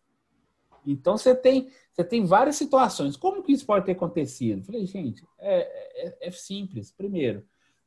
Então 0.87 1.17
você 1.17 1.35
tem, 1.35 1.71
você 1.93 2.05
tem 2.05 2.25
várias 2.25 2.57
situações. 2.57 3.17
Como 3.17 3.43
que 3.43 3.53
isso 3.53 3.65
pode 3.65 3.87
ter 3.87 3.93
acontecido? 3.93 4.65
falei, 4.65 4.85
gente, 4.87 5.25
é, 5.39 6.07
é, 6.07 6.29
é 6.29 6.31
simples. 6.33 6.91
Primeiro, 6.91 7.45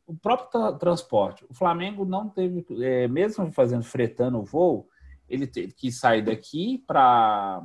o 0.07 0.15
próprio 0.15 0.49
tra 0.49 0.71
transporte. 0.73 1.45
O 1.49 1.53
Flamengo 1.53 2.05
não 2.05 2.29
teve, 2.29 2.65
é, 2.81 3.07
mesmo 3.09 3.51
fazendo 3.51 3.83
fretando 3.83 4.39
o 4.39 4.43
voo, 4.43 4.87
ele 5.29 5.47
teve 5.47 5.73
que 5.73 5.91
sair 5.91 6.21
daqui 6.21 6.83
para 6.85 7.63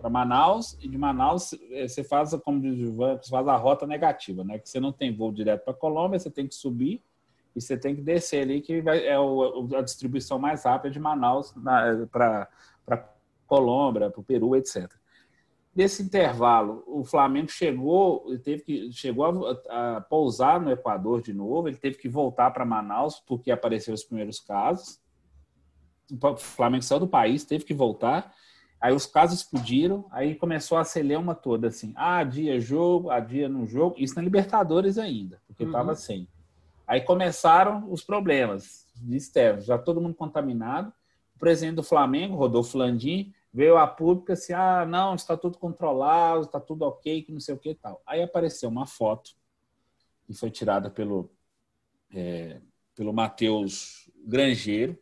para 0.00 0.08
Manaus 0.08 0.78
e 0.80 0.88
de 0.88 0.96
Manaus 0.96 1.52
é, 1.70 1.86
você 1.86 2.02
faz 2.02 2.34
como 2.42 2.58
diz 2.58 2.78
o 2.78 2.84
Ivan, 2.84 3.18
você 3.18 3.28
faz 3.28 3.46
a 3.46 3.56
rota 3.56 3.86
negativa, 3.86 4.42
né? 4.42 4.58
Que 4.58 4.68
você 4.68 4.80
não 4.80 4.92
tem 4.92 5.14
voo 5.14 5.30
direto 5.30 5.62
para 5.62 5.74
Colômbia, 5.74 6.18
você 6.18 6.30
tem 6.30 6.48
que 6.48 6.54
subir 6.54 7.02
e 7.54 7.60
você 7.60 7.76
tem 7.76 7.94
que 7.94 8.00
descer 8.00 8.42
ali 8.42 8.60
que 8.60 8.80
vai, 8.80 9.06
é 9.06 9.18
o, 9.18 9.68
a 9.76 9.82
distribuição 9.82 10.38
mais 10.38 10.64
rápida 10.64 10.90
de 10.90 10.98
Manaus 10.98 11.52
para 12.10 12.48
Colômbia, 13.46 14.10
para 14.10 14.20
o 14.20 14.24
Peru, 14.24 14.56
etc. 14.56 14.90
Nesse 15.74 16.02
intervalo, 16.02 16.82
o 16.86 17.04
Flamengo 17.04 17.48
chegou, 17.48 18.36
teve 18.38 18.62
que, 18.62 18.92
chegou 18.92 19.46
a, 19.46 19.96
a, 19.96 20.00
pousar 20.00 20.60
no 20.60 20.70
Equador 20.70 21.22
de 21.22 21.32
novo, 21.32 21.68
ele 21.68 21.76
teve 21.76 21.96
que 21.96 22.08
voltar 22.08 22.50
para 22.50 22.64
Manaus 22.64 23.20
porque 23.20 23.50
apareceram 23.50 23.94
os 23.94 24.04
primeiros 24.04 24.40
casos. 24.40 24.99
O 26.10 26.36
Flamengo 26.36 26.82
saiu 26.82 27.00
do 27.00 27.08
país, 27.08 27.44
teve 27.44 27.64
que 27.64 27.74
voltar. 27.74 28.34
Aí 28.80 28.94
os 28.94 29.04
casos 29.04 29.40
explodiram, 29.40 30.06
aí 30.10 30.34
começou 30.34 30.78
a 30.78 30.84
celeuma 30.84 31.34
toda 31.34 31.68
assim. 31.68 31.92
Ah, 31.94 32.24
dia 32.24 32.58
jogo, 32.58 33.10
a 33.10 33.20
dia 33.20 33.48
no 33.48 33.66
jogo. 33.66 33.96
Isso 33.98 34.14
na 34.16 34.22
Libertadores 34.22 34.96
ainda, 34.96 35.40
porque 35.46 35.64
estava 35.64 35.90
uhum. 35.90 35.96
sem. 35.96 36.28
Aí 36.86 37.02
começaram 37.02 37.90
os 37.92 38.02
problemas 38.02 38.86
de 38.96 39.16
externos, 39.16 39.64
já 39.66 39.78
todo 39.78 40.00
mundo 40.00 40.14
contaminado. 40.14 40.92
O 41.36 41.38
presidente 41.38 41.76
do 41.76 41.82
Flamengo, 41.82 42.36
Rodolfo 42.36 42.76
Landim, 42.76 43.32
veio 43.52 43.76
a 43.76 43.86
público 43.86 44.32
assim, 44.32 44.52
ah, 44.52 44.86
não, 44.86 45.14
está 45.14 45.36
tudo 45.36 45.58
controlado, 45.58 46.42
está 46.42 46.58
tudo 46.58 46.82
ok, 46.82 47.22
que 47.22 47.32
não 47.32 47.40
sei 47.40 47.54
o 47.54 47.58
que 47.58 47.70
e 47.70 47.74
tal. 47.74 48.02
Aí 48.06 48.22
apareceu 48.22 48.68
uma 48.68 48.86
foto 48.86 49.32
que 50.26 50.32
foi 50.32 50.50
tirada 50.50 50.90
pelo, 50.90 51.30
é, 52.14 52.60
pelo 52.94 53.12
Matheus 53.12 54.10
Grangeiro, 54.24 54.98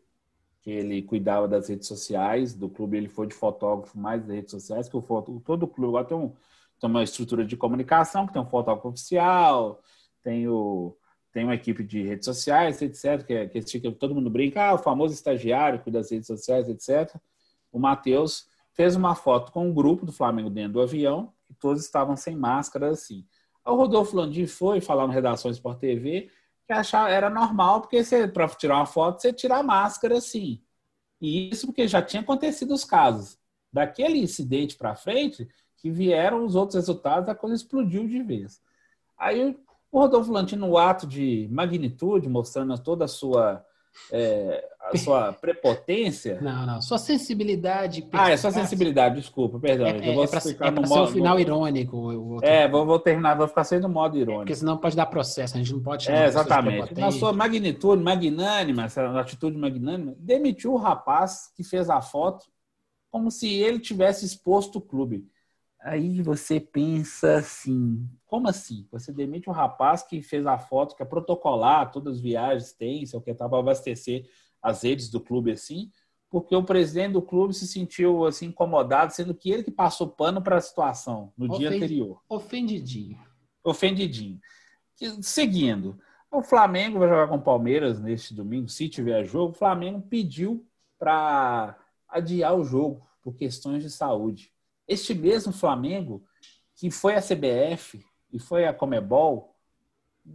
que 0.60 0.70
ele 0.70 1.02
cuidava 1.02 1.46
das 1.46 1.68
redes 1.68 1.86
sociais, 1.86 2.54
do 2.54 2.68
clube 2.68 2.96
ele 2.96 3.08
foi 3.08 3.26
de 3.26 3.34
fotógrafo 3.34 3.98
mais 3.98 4.22
das 4.22 4.34
redes 4.34 4.50
sociais, 4.50 4.88
que 4.88 4.96
o 4.96 5.02
foto, 5.02 5.40
todo 5.44 5.62
o 5.64 5.68
clube 5.68 5.90
agora 5.90 6.04
tem, 6.04 6.16
um, 6.16 6.32
tem 6.80 6.90
uma 6.90 7.02
estrutura 7.02 7.44
de 7.44 7.56
comunicação, 7.56 8.26
que 8.26 8.32
tem 8.32 8.42
um 8.42 8.46
fotógrafo 8.46 8.88
oficial, 8.88 9.80
tem 10.22 10.48
o 10.48 10.96
tem 11.30 11.44
uma 11.44 11.54
equipe 11.54 11.84
de 11.84 12.02
redes 12.02 12.24
sociais, 12.24 12.80
etc., 12.80 13.24
que, 13.24 13.34
é, 13.34 13.46
que 13.46 13.92
todo 13.92 14.14
mundo 14.14 14.30
brinca, 14.30 14.70
ah, 14.70 14.74
o 14.74 14.78
famoso 14.78 15.12
estagiário 15.12 15.78
cuida 15.78 15.98
das 15.98 16.10
redes 16.10 16.26
sociais, 16.26 16.68
etc., 16.68 17.14
o 17.70 17.78
Matheus 17.78 18.48
fez 18.72 18.96
uma 18.96 19.14
foto 19.14 19.52
com 19.52 19.68
um 19.68 19.74
grupo 19.74 20.06
do 20.06 20.12
Flamengo 20.12 20.48
dentro 20.48 20.74
do 20.74 20.80
avião 20.80 21.32
e 21.50 21.54
todos 21.54 21.84
estavam 21.84 22.16
sem 22.16 22.34
máscara 22.34 22.90
assim. 22.90 23.26
O 23.64 23.74
Rodolfo 23.74 24.16
Landim 24.16 24.46
foi 24.46 24.80
falar 24.80 25.06
no 25.06 25.12
Redação 25.12 25.50
Sport 25.50 25.78
TV 25.78 26.30
que 26.68 26.72
achava 26.74 27.08
era 27.08 27.30
normal, 27.30 27.80
porque 27.80 28.02
para 28.32 28.46
tirar 28.50 28.76
uma 28.76 28.86
foto 28.86 29.22
você 29.22 29.32
tira 29.32 29.56
a 29.56 29.62
máscara 29.62 30.18
assim. 30.18 30.62
E 31.18 31.48
isso 31.48 31.66
porque 31.66 31.88
já 31.88 32.02
tinha 32.02 32.20
acontecido 32.20 32.74
os 32.74 32.84
casos. 32.84 33.38
Daquele 33.72 34.18
incidente 34.18 34.76
para 34.76 34.94
frente, 34.94 35.48
que 35.78 35.90
vieram 35.90 36.44
os 36.44 36.54
outros 36.54 36.74
resultados, 36.74 37.28
a 37.28 37.34
coisa 37.34 37.56
explodiu 37.56 38.06
de 38.06 38.22
vez. 38.22 38.60
Aí 39.16 39.56
o 39.90 39.98
Rodolfo 39.98 40.30
Landim, 40.30 40.56
no 40.56 40.76
ato 40.76 41.06
de 41.06 41.48
magnitude, 41.50 42.28
mostrando 42.28 42.78
toda 42.78 43.06
a 43.06 43.08
sua 43.08 43.64
é, 44.12 44.64
a 44.80 44.96
sua 44.96 45.32
prepotência. 45.32 46.40
Não, 46.42 46.64
não. 46.64 46.80
Sua 46.80 46.98
sensibilidade. 46.98 48.06
Ah, 48.12 48.30
é 48.30 48.36
sua 48.36 48.50
sensibilidade, 48.50 49.16
desculpa, 49.16 49.58
perdão. 49.58 49.86
É, 49.86 50.08
eu 50.08 50.14
vou 50.14 50.24
é 50.24 50.26
pra, 50.26 50.38
explicar 50.38 50.68
é 50.68 50.70
no 50.70 50.82
modo. 50.82 51.12
Final 51.12 51.38
irônico. 51.38 52.38
É, 52.42 52.68
vou, 52.68 52.86
vou, 52.86 52.98
terminar, 52.98 53.36
vou 53.36 53.48
ficar 53.48 53.64
sendo 53.64 53.88
modo 53.88 54.16
irônico. 54.16 54.42
É, 54.42 54.44
porque 54.44 54.54
senão 54.54 54.78
pode 54.78 54.96
dar 54.96 55.06
processo, 55.06 55.54
a 55.54 55.58
gente 55.58 55.72
não 55.72 55.82
pode 55.82 56.10
É, 56.10 56.26
exatamente. 56.26 56.98
Na 56.98 57.10
sua 57.10 57.32
magnitude, 57.32 58.02
magnânima, 58.02 58.84
essa 58.84 59.20
atitude 59.20 59.58
magnânima, 59.58 60.14
demitiu 60.18 60.72
o 60.72 60.76
rapaz 60.78 61.52
que 61.54 61.62
fez 61.62 61.90
a 61.90 62.00
foto 62.00 62.46
como 63.10 63.30
se 63.30 63.52
ele 63.52 63.78
tivesse 63.78 64.24
exposto 64.24 64.76
o 64.76 64.82
clube. 64.82 65.26
Aí 65.80 66.20
você 66.20 66.58
pensa 66.58 67.36
assim, 67.36 68.08
como 68.26 68.48
assim? 68.48 68.86
Você 68.90 69.12
demite 69.12 69.48
um 69.48 69.52
rapaz 69.52 70.02
que 70.02 70.20
fez 70.20 70.44
a 70.44 70.58
foto, 70.58 70.96
que 70.96 71.02
é 71.02 71.06
protocolar, 71.06 71.92
todas 71.92 72.16
as 72.16 72.20
viagens 72.20 72.72
tem, 72.72 73.06
sei 73.06 73.18
o 73.18 73.22
que, 73.22 73.32
para 73.32 73.46
abastecer 73.46 74.28
as 74.60 74.82
redes 74.82 75.08
do 75.08 75.20
clube 75.20 75.52
assim, 75.52 75.90
porque 76.28 76.54
o 76.54 76.64
presidente 76.64 77.12
do 77.12 77.22
clube 77.22 77.54
se 77.54 77.66
sentiu 77.66 78.26
assim 78.26 78.46
incomodado, 78.46 79.12
sendo 79.12 79.34
que 79.34 79.50
ele 79.50 79.62
que 79.62 79.70
passou 79.70 80.08
pano 80.08 80.42
para 80.42 80.56
a 80.56 80.60
situação 80.60 81.32
no 81.36 81.46
Ofendi, 81.46 81.58
dia 81.58 81.76
anterior. 81.76 82.22
Ofendidinho. 82.28 83.18
Ofendidinho. 83.64 84.40
Seguindo, 85.22 85.98
o 86.30 86.42
Flamengo 86.42 86.98
vai 86.98 87.08
jogar 87.08 87.28
com 87.28 87.36
o 87.36 87.42
Palmeiras 87.42 88.00
neste 88.00 88.34
domingo, 88.34 88.68
se 88.68 88.88
tiver 88.88 89.24
jogo. 89.24 89.52
O 89.52 89.56
Flamengo 89.56 90.02
pediu 90.02 90.66
para 90.98 91.78
adiar 92.08 92.54
o 92.54 92.64
jogo 92.64 93.06
por 93.22 93.34
questões 93.34 93.82
de 93.82 93.90
saúde. 93.90 94.52
Este 94.88 95.14
mesmo 95.14 95.52
Flamengo, 95.52 96.24
que 96.74 96.90
foi 96.90 97.14
a 97.14 97.22
CBF 97.22 98.02
e 98.32 98.38
foi 98.38 98.66
a 98.66 98.72
Comebol 98.72 99.54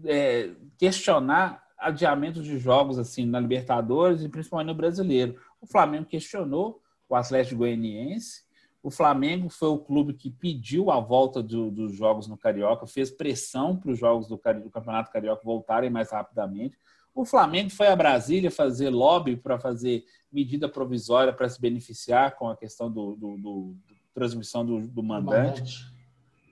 é, 0.05 0.51
questionar 0.77 1.63
adiamentos 1.77 2.45
de 2.45 2.57
jogos 2.57 2.97
assim 2.97 3.25
na 3.25 3.39
Libertadores 3.39 4.21
e 4.21 4.30
principalmente 4.30 4.67
no 4.67 4.75
Brasileiro. 4.75 5.39
O 5.59 5.67
Flamengo 5.67 6.05
questionou 6.05 6.81
o 7.09 7.15
Atlético 7.15 7.57
Goianiense. 7.57 8.43
O 8.81 8.91
Flamengo 8.91 9.49
foi 9.49 9.69
o 9.69 9.77
clube 9.77 10.13
que 10.13 10.30
pediu 10.30 10.91
a 10.91 10.99
volta 10.99 11.41
do, 11.41 11.71
dos 11.71 11.95
jogos 11.95 12.27
no 12.27 12.38
Carioca, 12.38 12.85
fez 12.85 13.09
pressão 13.09 13.77
para 13.77 13.91
os 13.91 13.99
jogos 13.99 14.27
do, 14.27 14.35
do 14.35 14.69
Campeonato 14.69 15.11
Carioca 15.11 15.41
voltarem 15.43 15.89
mais 15.89 16.11
rapidamente. 16.11 16.77
O 17.15 17.25
Flamengo 17.25 17.69
foi 17.69 17.88
a 17.88 17.95
Brasília 17.95 18.49
fazer 18.49 18.89
lobby 18.89 19.38
para 19.38 19.59
fazer 19.59 20.03
medida 20.31 20.67
provisória 20.67 21.31
para 21.31 21.47
se 21.47 21.61
beneficiar 21.61 22.35
com 22.35 22.49
a 22.49 22.57
questão 22.57 22.91
do, 22.91 23.15
do, 23.15 23.38
do 23.38 23.75
transmissão 24.14 24.65
do, 24.65 24.88
do 24.88 25.03
mandante. 25.03 25.85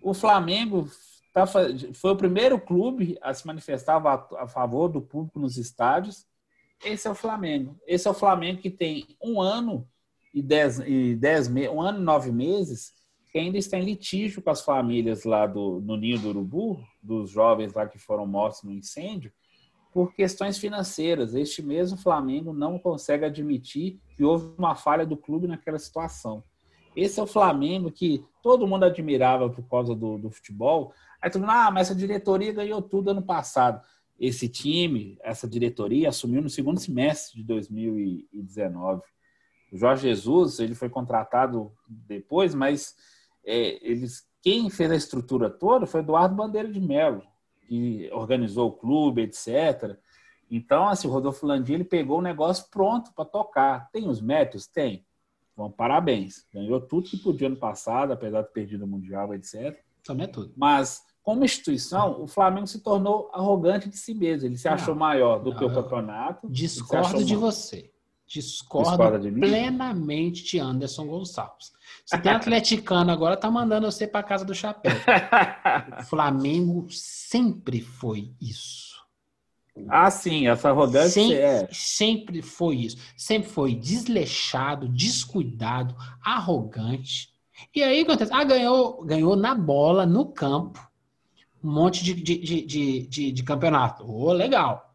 O 0.01 0.13
Flamengo 0.13 0.89
tá, 1.33 1.45
foi 1.45 2.11
o 2.11 2.15
primeiro 2.15 2.59
clube 2.59 3.17
a 3.21 3.33
se 3.33 3.45
manifestar 3.45 4.05
a, 4.05 4.43
a 4.43 4.47
favor 4.47 4.89
do 4.89 5.01
público 5.01 5.39
nos 5.39 5.57
estádios. 5.57 6.25
Esse 6.83 7.07
é 7.07 7.11
o 7.11 7.15
Flamengo. 7.15 7.79
Esse 7.85 8.07
é 8.07 8.11
o 8.11 8.15
Flamengo 8.15 8.61
que 8.61 8.69
tem 8.69 9.05
um 9.21 9.39
ano 9.39 9.88
e 10.33 10.41
dez, 10.41 10.79
e 10.79 11.15
dez 11.15 11.47
um 11.47 11.81
ano 11.81 11.99
e 11.99 12.03
nove 12.03 12.31
meses 12.31 12.93
que 13.31 13.38
ainda 13.38 13.57
está 13.57 13.77
em 13.77 13.85
litígio 13.85 14.41
com 14.41 14.49
as 14.49 14.61
famílias 14.61 15.23
lá 15.23 15.47
do, 15.47 15.79
no 15.81 15.95
Ninho 15.95 16.19
do 16.19 16.29
Urubu, 16.29 16.83
dos 17.01 17.29
jovens 17.29 17.73
lá 17.73 17.88
que 17.88 17.97
foram 17.97 18.27
mortos 18.27 18.61
no 18.61 18.73
incêndio, 18.73 19.31
por 19.93 20.13
questões 20.13 20.57
financeiras. 20.57 21.33
Este 21.33 21.61
mesmo 21.61 21.97
Flamengo 21.97 22.51
não 22.51 22.77
consegue 22.77 23.23
admitir 23.23 24.01
que 24.17 24.23
houve 24.23 24.53
uma 24.57 24.75
falha 24.75 25.05
do 25.05 25.15
clube 25.15 25.47
naquela 25.47 25.79
situação. 25.79 26.43
Esse 26.95 27.19
é 27.19 27.23
o 27.23 27.27
Flamengo 27.27 27.91
que 27.91 28.23
todo 28.41 28.68
mundo 28.68 28.84
admirava 28.84 29.49
por 29.49 29.63
causa 29.69 29.95
do, 29.95 30.18
do 30.18 30.30
futebol. 30.30 30.93
Aí 31.22 31.30
todo 31.30 31.41
mundo, 31.41 31.51
ah, 31.51 31.72
mas 31.72 31.88
essa 31.88 31.97
diretoria 31.97 32.53
ganhou 32.53 32.81
tudo 32.81 33.11
ano 33.11 33.22
passado. 33.22 33.81
Esse 34.19 34.47
time, 34.47 35.18
essa 35.22 35.47
diretoria, 35.47 36.09
assumiu 36.09 36.41
no 36.41 36.49
segundo 36.49 36.80
semestre 36.80 37.38
de 37.38 37.43
2019. 37.43 39.01
O 39.72 39.77
Jorge 39.77 40.07
Jesus, 40.07 40.59
ele 40.59 40.76
foi 40.76 40.89
contratado 40.89 41.72
depois, 41.88 42.53
mas 42.53 42.95
é, 43.45 43.80
eles, 43.81 44.27
quem 44.41 44.69
fez 44.69 44.91
a 44.91 44.95
estrutura 44.95 45.49
toda 45.49 45.88
foi 45.88 46.01
Eduardo 46.01 46.35
Bandeira 46.35 46.72
de 46.72 46.80
Mello 46.80 47.23
que 47.72 48.09
organizou 48.11 48.68
o 48.68 48.73
clube, 48.73 49.22
etc. 49.22 49.97
Então, 50.49 50.89
assim, 50.89 51.07
o 51.07 51.11
Rodolfo 51.11 51.45
Landim 51.45 51.76
ele 51.76 51.85
pegou 51.85 52.19
o 52.19 52.22
negócio 52.22 52.69
pronto 52.69 53.13
para 53.13 53.23
tocar. 53.23 53.89
Tem 53.91 54.09
os 54.09 54.19
méritos? 54.19 54.68
Tem. 54.68 55.05
Bom, 55.61 55.69
parabéns. 55.69 56.47
Ganhou 56.51 56.81
tudo 56.81 57.07
que 57.07 57.17
podia 57.17 57.45
ano 57.45 57.55
passado, 57.55 58.11
apesar 58.13 58.41
de 58.41 58.51
perdido 58.51 58.83
o 58.83 58.88
Mundial, 58.88 59.31
etc. 59.35 59.77
Também 60.03 60.23
é 60.23 60.27
tudo. 60.27 60.51
Mas, 60.57 61.03
como 61.21 61.45
instituição, 61.45 62.19
o 62.19 62.25
Flamengo 62.25 62.65
se 62.65 62.79
tornou 62.79 63.29
arrogante 63.31 63.88
de 63.88 63.95
si 63.95 64.15
mesmo. 64.15 64.47
Ele 64.47 64.57
se 64.57 64.65
não, 64.65 64.73
achou 64.73 64.95
maior 64.95 65.38
do 65.38 65.51
não, 65.51 65.57
que 65.57 65.63
o 65.63 65.71
campeonato. 65.71 66.49
Discordo 66.49 67.23
de 67.23 67.35
você. 67.35 67.91
Discordo 68.25 69.19
de 69.19 69.31
plenamente 69.31 70.43
de 70.43 70.57
Anderson 70.57 71.05
Gonçalves. 71.05 71.73
Se 72.07 72.19
tem 72.19 72.31
atleticano 72.31 73.11
agora, 73.11 73.38
tá 73.38 73.51
mandando 73.51 73.91
você 73.91 74.07
para 74.07 74.23
casa 74.23 74.43
do 74.43 74.55
chapéu. 74.55 74.93
o 76.01 76.03
Flamengo 76.05 76.88
sempre 76.89 77.81
foi 77.81 78.33
isso. 78.41 79.00
Ah, 79.88 80.11
sim, 80.11 80.48
essa 80.48 80.69
arrogância 80.69 81.22
sempre, 81.22 81.38
é. 81.38 81.69
Sempre 81.72 82.41
foi 82.41 82.76
isso. 82.77 82.98
Sempre 83.15 83.49
foi 83.49 83.76
desleixado, 83.76 84.88
descuidado, 84.88 85.95
arrogante. 86.23 87.30
E 87.73 87.81
aí 87.81 88.02
acontece? 88.02 88.34
Ah, 88.34 88.43
ganhou, 88.43 89.03
ganhou 89.06 89.35
na 89.35 89.56
bola, 89.56 90.06
no 90.06 90.26
campo, 90.26 90.80
um 91.64 91.72
monte 91.72 92.03
de, 92.03 92.14
de, 92.14 92.38
de, 92.65 93.07
de, 93.07 93.31
de 93.31 93.43
campeonato. 93.43 94.03
Oh, 94.06 94.34
legal. 94.34 94.93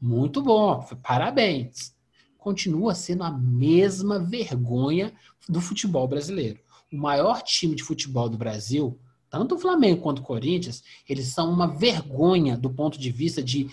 Muito 0.00 0.42
bom. 0.42 0.84
Parabéns 1.02 1.94
continua 2.40 2.94
sendo 2.94 3.22
a 3.22 3.30
mesma 3.30 4.18
vergonha 4.18 5.12
do 5.48 5.60
futebol 5.60 6.08
brasileiro. 6.08 6.58
O 6.92 6.96
maior 6.96 7.42
time 7.42 7.76
de 7.76 7.84
futebol 7.84 8.28
do 8.28 8.38
Brasil, 8.38 8.98
tanto 9.30 9.54
o 9.54 9.58
Flamengo 9.58 10.02
quanto 10.02 10.18
o 10.18 10.24
Corinthians, 10.24 10.82
eles 11.08 11.28
são 11.28 11.50
uma 11.52 11.68
vergonha 11.68 12.58
do 12.58 12.68
ponto 12.68 12.98
de 12.98 13.12
vista 13.12 13.40
de, 13.40 13.70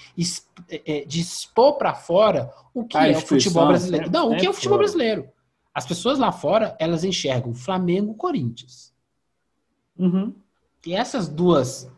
é, 0.69 1.03
de 1.03 1.19
expor 1.19 1.77
para 1.77 1.95
fora 1.95 2.53
o 2.75 2.85
que 2.85 2.95
é 2.95 3.17
o 3.17 3.21
futebol 3.21 3.67
brasileiro. 3.67 4.11
Não, 4.11 4.31
o 4.31 4.37
que 4.37 4.45
é 4.45 4.49
o 4.49 4.53
futebol 4.53 4.77
brasileiro. 4.77 5.27
As 5.73 5.85
pessoas 5.85 6.19
lá 6.19 6.31
fora, 6.31 6.77
elas 6.79 7.03
enxergam 7.03 7.55
Flamengo 7.55 8.11
e 8.11 8.15
Corinthians. 8.15 8.93
Uhum. 9.97 10.33
E 10.85 10.93
essas 10.93 11.27
duas 11.27 11.91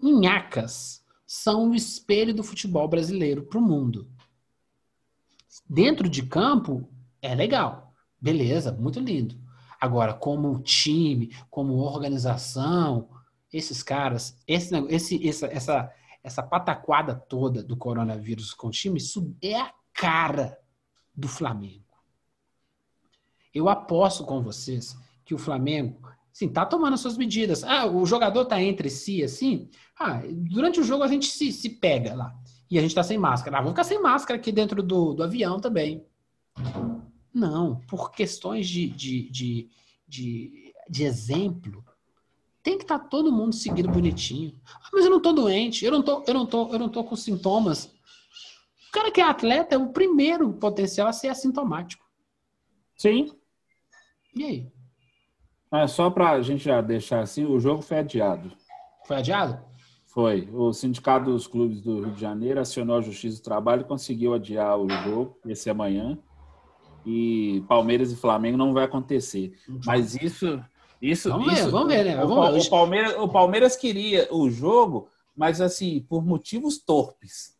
inhacas 0.00 1.04
são 1.24 1.70
o 1.70 1.74
espelho 1.74 2.34
do 2.34 2.42
futebol 2.42 2.88
brasileiro 2.88 3.44
para 3.44 3.58
o 3.58 3.62
mundo. 3.62 4.08
Dentro 5.68 6.08
de 6.08 6.24
campo, 6.24 6.88
é 7.20 7.34
legal. 7.34 7.94
Beleza, 8.20 8.72
muito 8.72 8.98
lindo. 8.98 9.41
Agora, 9.82 10.14
como 10.14 10.60
time, 10.60 11.34
como 11.50 11.78
organização, 11.78 13.08
esses 13.52 13.82
caras, 13.82 14.38
esse, 14.46 14.76
esse, 14.88 15.28
essa, 15.28 15.46
essa, 15.48 15.92
essa 16.22 16.40
pataquada 16.40 17.16
toda 17.16 17.64
do 17.64 17.76
coronavírus 17.76 18.54
com 18.54 18.68
o 18.68 18.70
time, 18.70 18.98
isso 18.98 19.34
é 19.42 19.60
a 19.60 19.74
cara 19.92 20.56
do 21.12 21.26
Flamengo. 21.26 21.82
Eu 23.52 23.68
aposto 23.68 24.24
com 24.24 24.40
vocês 24.40 24.96
que 25.24 25.34
o 25.34 25.38
Flamengo, 25.38 26.00
sim, 26.32 26.48
tá 26.48 26.64
tomando 26.64 26.96
suas 26.96 27.18
medidas. 27.18 27.64
Ah, 27.64 27.84
o 27.84 28.06
jogador 28.06 28.44
tá 28.44 28.62
entre 28.62 28.88
si, 28.88 29.24
assim. 29.24 29.68
Ah, 29.98 30.22
durante 30.48 30.78
o 30.78 30.84
jogo 30.84 31.02
a 31.02 31.08
gente 31.08 31.26
se, 31.26 31.50
se 31.50 31.68
pega 31.68 32.14
lá 32.14 32.32
e 32.70 32.78
a 32.78 32.80
gente 32.80 32.92
está 32.92 33.02
sem 33.02 33.18
máscara. 33.18 33.58
Ah, 33.58 33.66
ficar 33.66 33.82
sem 33.82 34.00
máscara 34.00 34.38
aqui 34.38 34.52
dentro 34.52 34.80
do, 34.80 35.12
do 35.12 35.24
avião 35.24 35.58
também. 35.58 36.06
Não, 37.34 37.80
por 37.88 38.10
questões 38.10 38.68
de, 38.68 38.88
de, 38.88 39.30
de, 39.30 39.70
de, 40.06 40.74
de 40.88 41.04
exemplo, 41.04 41.84
tem 42.62 42.76
que 42.76 42.84
estar 42.84 42.98
tá 42.98 43.04
todo 43.04 43.32
mundo 43.32 43.54
seguindo 43.54 43.88
bonitinho. 43.88 44.60
Ah, 44.66 44.90
mas 44.92 45.04
eu 45.04 45.10
não 45.10 45.16
estou 45.18 45.32
doente, 45.32 45.84
eu 45.84 45.92
não 45.92 46.02
tô, 46.02 46.22
eu 46.26 46.34
não 46.34 46.46
tô, 46.46 46.72
eu 46.72 46.78
não 46.78 46.88
tô 46.88 47.02
com 47.02 47.16
sintomas. 47.16 47.86
O 48.88 48.92
cara 48.92 49.10
que 49.10 49.20
é 49.20 49.24
atleta 49.24 49.74
é 49.74 49.78
o 49.78 49.88
primeiro 49.88 50.52
potencial 50.52 51.08
a 51.08 51.12
ser 51.12 51.28
assintomático. 51.28 52.04
Sim. 52.96 53.32
E 54.34 54.44
aí? 54.44 54.72
É, 55.72 55.86
só 55.86 56.10
para 56.10 56.32
a 56.32 56.42
gente 56.42 56.64
já 56.64 56.80
deixar 56.82 57.20
assim, 57.20 57.46
o 57.46 57.58
jogo 57.58 57.80
foi 57.80 57.98
adiado. 57.98 58.52
Foi 59.06 59.16
adiado? 59.16 59.58
Foi. 60.06 60.48
O 60.52 60.72
Sindicato 60.74 61.30
dos 61.30 61.46
Clubes 61.46 61.80
do 61.80 62.00
Rio 62.00 62.12
de 62.12 62.20
Janeiro 62.20 62.60
acionou 62.60 62.98
a 62.98 63.00
Justiça 63.00 63.38
do 63.38 63.42
Trabalho 63.44 63.80
e 63.80 63.86
conseguiu 63.86 64.34
adiar 64.34 64.78
o 64.78 64.86
jogo 64.88 65.38
esse 65.46 65.70
amanhã. 65.70 66.18
E 67.04 67.62
Palmeiras 67.68 68.12
e 68.12 68.16
Flamengo 68.16 68.56
não 68.56 68.72
vai 68.72 68.84
acontecer. 68.84 69.52
Mas 69.84 70.14
isso. 70.14 70.62
isso 71.00 71.28
vamos 71.28 71.52
isso, 71.52 71.64
ver, 71.64 71.70
vamos 71.70 71.88
ver, 71.88 72.04
né? 72.04 72.16
Vamos 72.16 72.36
o, 72.36 72.52
ver. 72.52 72.60
O, 72.60 72.70
Palmeiras, 72.70 73.16
o 73.18 73.28
Palmeiras 73.28 73.76
queria 73.76 74.28
o 74.30 74.48
jogo, 74.48 75.08
mas 75.36 75.60
assim, 75.60 76.00
por 76.08 76.24
motivos 76.24 76.78
torpes. 76.78 77.56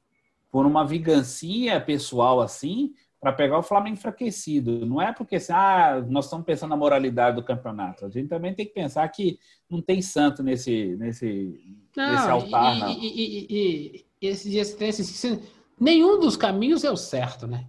Por 0.51 0.67
uma 0.67 0.87
vingancinha 0.87 1.81
pessoal 1.81 2.41
assim, 2.41 2.93
para 3.23 3.33
pegar 3.33 3.57
o 3.57 3.63
Flamengo 3.63 3.95
enfraquecido. 3.95 4.85
Não 4.85 5.01
é 5.01 5.13
porque 5.13 5.37
assim, 5.37 5.53
ah, 5.53 6.05
nós 6.09 6.25
estamos 6.25 6.45
pensando 6.45 6.71
na 6.71 6.77
moralidade 6.77 7.37
do 7.37 7.45
campeonato. 7.45 8.05
A 8.05 8.11
gente 8.11 8.29
também 8.29 8.53
tem 8.53 8.67
que 8.67 8.75
pensar 8.75 9.09
que 9.09 9.39
não 9.71 9.81
tem 9.81 10.03
santo 10.03 10.43
nesse, 10.43 10.97
nesse, 10.97 11.79
não, 11.97 12.13
nesse 12.13 12.29
altar, 12.29 12.77
e, 12.77 12.81
não. 12.81 12.89
E, 12.91 13.07
e, 13.07 13.47
e, 13.49 14.07
e 14.21 14.27
esse, 14.27 14.57
esse, 14.57 14.85
esse, 14.85 15.43
nenhum 15.79 16.19
dos 16.19 16.37
caminhos 16.37 16.83
é 16.83 16.91
o 16.91 16.97
certo, 16.97 17.47
né? 17.47 17.67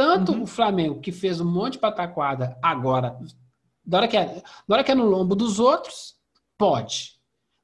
Tanto 0.00 0.32
uhum. 0.32 0.44
o 0.44 0.46
Flamengo, 0.46 0.98
que 0.98 1.12
fez 1.12 1.42
um 1.42 1.44
monte 1.44 1.74
de 1.74 1.80
pataquada 1.80 2.56
agora, 2.62 3.18
na 3.86 3.98
hora, 3.98 4.08
que 4.08 4.16
é, 4.16 4.42
na 4.66 4.76
hora 4.76 4.82
que 4.82 4.90
é 4.90 4.94
no 4.94 5.04
lombo 5.04 5.34
dos 5.34 5.60
outros, 5.60 6.14
pode. 6.56 7.18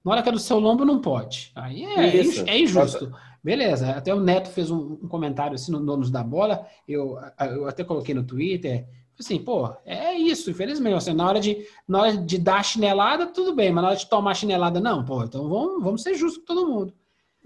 Na 0.05 0.13
hora 0.13 0.23
que 0.23 0.29
é 0.29 0.33
do 0.33 0.39
seu 0.39 0.59
lombo, 0.59 0.85
não 0.85 1.01
pode. 1.01 1.51
Aí 1.55 1.83
é, 1.83 2.51
é 2.51 2.61
injusto. 2.61 3.11
Beleza, 3.43 3.91
até 3.93 4.15
o 4.15 4.21
Neto 4.21 4.51
fez 4.51 4.71
um, 4.71 4.99
um 5.03 5.09
comentário 5.09 5.55
assim 5.55 5.73
no 5.73 5.81
Donos 5.81 6.11
da 6.11 6.23
Bola, 6.23 6.67
eu, 6.87 7.19
eu 7.41 7.67
até 7.67 7.83
coloquei 7.83 8.15
no 8.15 8.23
Twitter, 8.23 8.87
assim, 9.19 9.39
pô, 9.39 9.75
é 9.87 10.13
isso, 10.13 10.51
infelizmente, 10.51 10.95
assim, 10.95 11.15
na 11.15 11.27
hora 11.27 11.41
de 11.41 11.67
na 11.89 12.03
hora 12.03 12.17
de 12.19 12.37
dar 12.37 12.63
chinelada, 12.63 13.29
tudo 13.29 13.55
bem, 13.55 13.73
mas 13.73 13.83
na 13.83 13.89
hora 13.89 13.97
de 13.97 14.11
tomar 14.11 14.35
chinelada, 14.35 14.79
não, 14.79 15.03
pô, 15.07 15.25
então 15.25 15.49
vamos, 15.49 15.83
vamos 15.83 16.03
ser 16.03 16.15
justos 16.15 16.41
com 16.41 16.45
todo 16.45 16.69
mundo. 16.69 16.93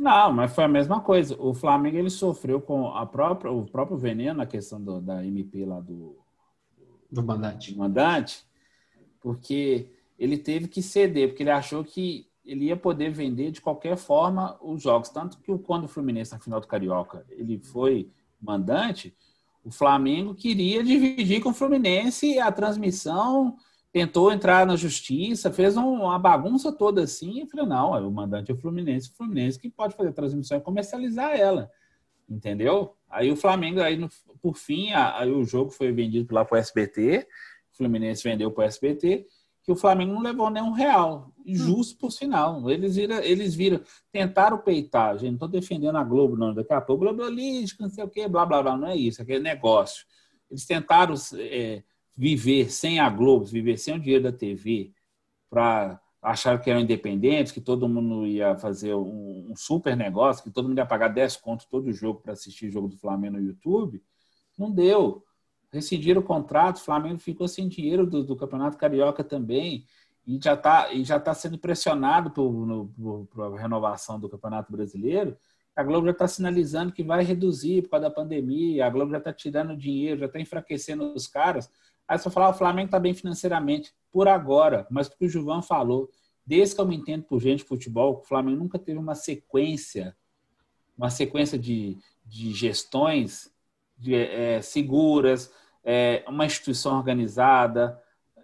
Não, 0.00 0.32
mas 0.32 0.54
foi 0.54 0.64
a 0.64 0.68
mesma 0.68 1.02
coisa. 1.02 1.36
O 1.38 1.52
Flamengo 1.52 1.98
ele 1.98 2.08
sofreu 2.08 2.58
com 2.58 2.88
a 2.88 3.04
própria, 3.04 3.52
o 3.52 3.66
próprio 3.66 3.98
veneno 3.98 4.38
na 4.38 4.46
questão 4.46 4.82
do, 4.82 4.98
da 4.98 5.22
MP 5.22 5.62
lá 5.66 5.78
do 5.78 6.16
do 7.12 7.22
mandante. 7.22 7.72
Do 7.72 7.78
mandante, 7.78 8.46
porque 9.20 9.90
ele 10.18 10.38
teve 10.38 10.68
que 10.68 10.80
ceder, 10.80 11.28
porque 11.28 11.42
ele 11.42 11.50
achou 11.50 11.84
que 11.84 12.26
ele 12.44 12.66
ia 12.66 12.76
poder 12.78 13.10
vender 13.10 13.50
de 13.50 13.60
qualquer 13.60 13.94
forma 13.98 14.56
os 14.62 14.82
jogos. 14.82 15.10
Tanto 15.10 15.38
que 15.38 15.58
quando 15.58 15.84
o 15.84 15.88
Fluminense, 15.88 16.32
na 16.32 16.38
final 16.38 16.60
do 16.60 16.66
Carioca, 16.66 17.26
ele 17.28 17.58
foi 17.58 18.10
mandante, 18.40 19.14
o 19.62 19.70
Flamengo 19.70 20.34
queria 20.34 20.82
dividir 20.82 21.42
com 21.42 21.50
o 21.50 21.54
Fluminense 21.54 22.38
a 22.38 22.50
transmissão, 22.50 23.58
tentou 23.92 24.32
entrar 24.32 24.64
na 24.66 24.76
justiça, 24.76 25.52
fez 25.52 25.76
uma 25.76 26.18
bagunça 26.18 26.70
toda 26.70 27.02
assim, 27.02 27.42
e 27.42 27.46
falou, 27.46 27.66
não, 27.66 28.08
o 28.08 28.12
mandante 28.12 28.50
é 28.50 28.54
o 28.54 28.56
Fluminense, 28.56 29.10
o 29.10 29.16
Fluminense 29.16 29.58
que 29.58 29.68
pode 29.68 29.96
fazer 29.96 30.10
a 30.10 30.12
transmissão 30.12 30.58
e 30.58 30.60
comercializar 30.60 31.32
ela. 31.32 31.70
Entendeu? 32.28 32.94
Aí 33.08 33.30
o 33.32 33.36
Flamengo, 33.36 33.80
aí 33.80 33.96
no- 33.96 34.08
por 34.40 34.56
fim, 34.56 34.92
aí 34.92 35.30
o 35.30 35.44
jogo 35.44 35.70
foi 35.70 35.90
vendido 35.90 36.32
lá 36.32 36.44
para 36.44 36.56
o 36.56 36.58
SBT, 36.58 37.26
o 37.72 37.76
Fluminense 37.76 38.22
vendeu 38.22 38.50
para 38.52 38.62
o 38.62 38.66
SBT, 38.66 39.26
que 39.62 39.72
o 39.72 39.76
Flamengo 39.76 40.14
não 40.14 40.22
levou 40.22 40.48
nem 40.48 40.62
um 40.62 40.70
real. 40.70 41.32
Hum. 41.40 41.54
Justo 41.54 41.98
por 41.98 42.10
sinal. 42.10 42.70
Eles 42.70 42.96
viram, 42.96 43.18
eles 43.18 43.54
viram, 43.54 43.80
tentaram 44.12 44.58
peitar, 44.58 45.18
gente, 45.18 45.30
não 45.30 45.34
estou 45.34 45.48
defendendo 45.48 45.96
a 45.96 46.04
Globo, 46.04 46.36
não. 46.36 46.54
Daqui 46.54 46.72
a 46.72 46.80
pouco, 46.80 47.04
globalística, 47.04 47.82
não 47.82 47.90
sei 47.90 48.04
o 48.04 48.08
quê, 48.08 48.26
blá, 48.28 48.46
blá, 48.46 48.62
blá. 48.62 48.76
Não 48.76 48.88
é 48.88 48.96
isso, 48.96 49.20
é 49.20 49.24
aquele 49.24 49.40
negócio. 49.42 50.06
Eles 50.50 50.64
tentaram 50.64 51.14
é, 51.36 51.82
viver 52.20 52.70
sem 52.70 53.00
a 53.00 53.08
Globo, 53.08 53.46
viver 53.46 53.78
sem 53.78 53.96
o 53.96 53.98
dinheiro 53.98 54.24
da 54.24 54.30
TV, 54.30 54.92
para 55.48 55.98
achar 56.20 56.60
que 56.60 56.68
eram 56.68 56.82
independentes, 56.82 57.50
que 57.50 57.62
todo 57.62 57.88
mundo 57.88 58.26
ia 58.26 58.54
fazer 58.58 58.94
um, 58.94 59.46
um 59.50 59.56
super 59.56 59.96
negócio, 59.96 60.44
que 60.44 60.50
todo 60.50 60.68
mundo 60.68 60.76
ia 60.76 60.84
pagar 60.84 61.08
10 61.08 61.38
contos 61.38 61.64
todo 61.64 61.90
jogo 61.94 62.20
para 62.20 62.34
assistir 62.34 62.66
o 62.66 62.70
jogo 62.70 62.88
do 62.88 62.98
Flamengo 62.98 63.38
no 63.38 63.42
YouTube. 63.42 64.02
Não 64.58 64.70
deu. 64.70 65.24
Rescindiram 65.72 66.20
o 66.20 66.24
contrato, 66.24 66.76
o 66.76 66.84
Flamengo 66.84 67.18
ficou 67.18 67.48
sem 67.48 67.66
dinheiro 67.66 68.04
do, 68.04 68.22
do 68.22 68.36
Campeonato 68.36 68.76
Carioca 68.76 69.24
também, 69.24 69.86
e 70.26 70.38
já 70.42 70.52
está 70.52 70.92
e 70.92 71.02
já 71.02 71.18
tá 71.18 71.32
sendo 71.32 71.56
pressionado 71.56 72.30
para 73.30 73.46
a 73.46 73.58
renovação 73.58 74.20
do 74.20 74.28
Campeonato 74.28 74.70
Brasileiro. 74.70 75.38
A 75.74 75.82
Globo 75.82 76.04
já 76.04 76.12
está 76.12 76.28
sinalizando 76.28 76.92
que 76.92 77.02
vai 77.02 77.24
reduzir 77.24 77.80
por 77.80 77.92
causa 77.92 78.10
da 78.10 78.14
pandemia, 78.14 78.84
a 78.84 78.90
Globo 78.90 79.10
já 79.10 79.16
está 79.16 79.32
tirando 79.32 79.74
dinheiro, 79.74 80.20
já 80.20 80.26
está 80.26 80.38
enfraquecendo 80.38 81.14
os 81.14 81.26
caras. 81.26 81.70
Aí 82.10 82.18
você 82.18 82.24
vai 82.24 82.32
falar, 82.32 82.48
o 82.48 82.54
Flamengo 82.54 82.86
está 82.86 82.98
bem 82.98 83.14
financeiramente, 83.14 83.94
por 84.10 84.26
agora, 84.26 84.84
mas 84.90 85.06
o 85.06 85.16
que 85.16 85.24
o 85.24 85.28
Gilvan 85.28 85.62
falou, 85.62 86.10
desde 86.44 86.74
que 86.74 86.80
eu 86.80 86.86
me 86.86 86.96
entendo 86.96 87.22
por 87.22 87.40
gente 87.40 87.58
de 87.58 87.64
futebol, 87.64 88.18
o 88.18 88.24
Flamengo 88.24 88.58
nunca 88.58 88.80
teve 88.80 88.98
uma 88.98 89.14
sequência, 89.14 90.16
uma 90.98 91.08
sequência 91.08 91.56
de, 91.56 91.96
de 92.26 92.52
gestões 92.52 93.54
de, 93.96 94.12
é, 94.12 94.60
seguras, 94.60 95.52
é, 95.84 96.24
uma 96.26 96.44
instituição 96.44 96.96
organizada, 96.96 97.96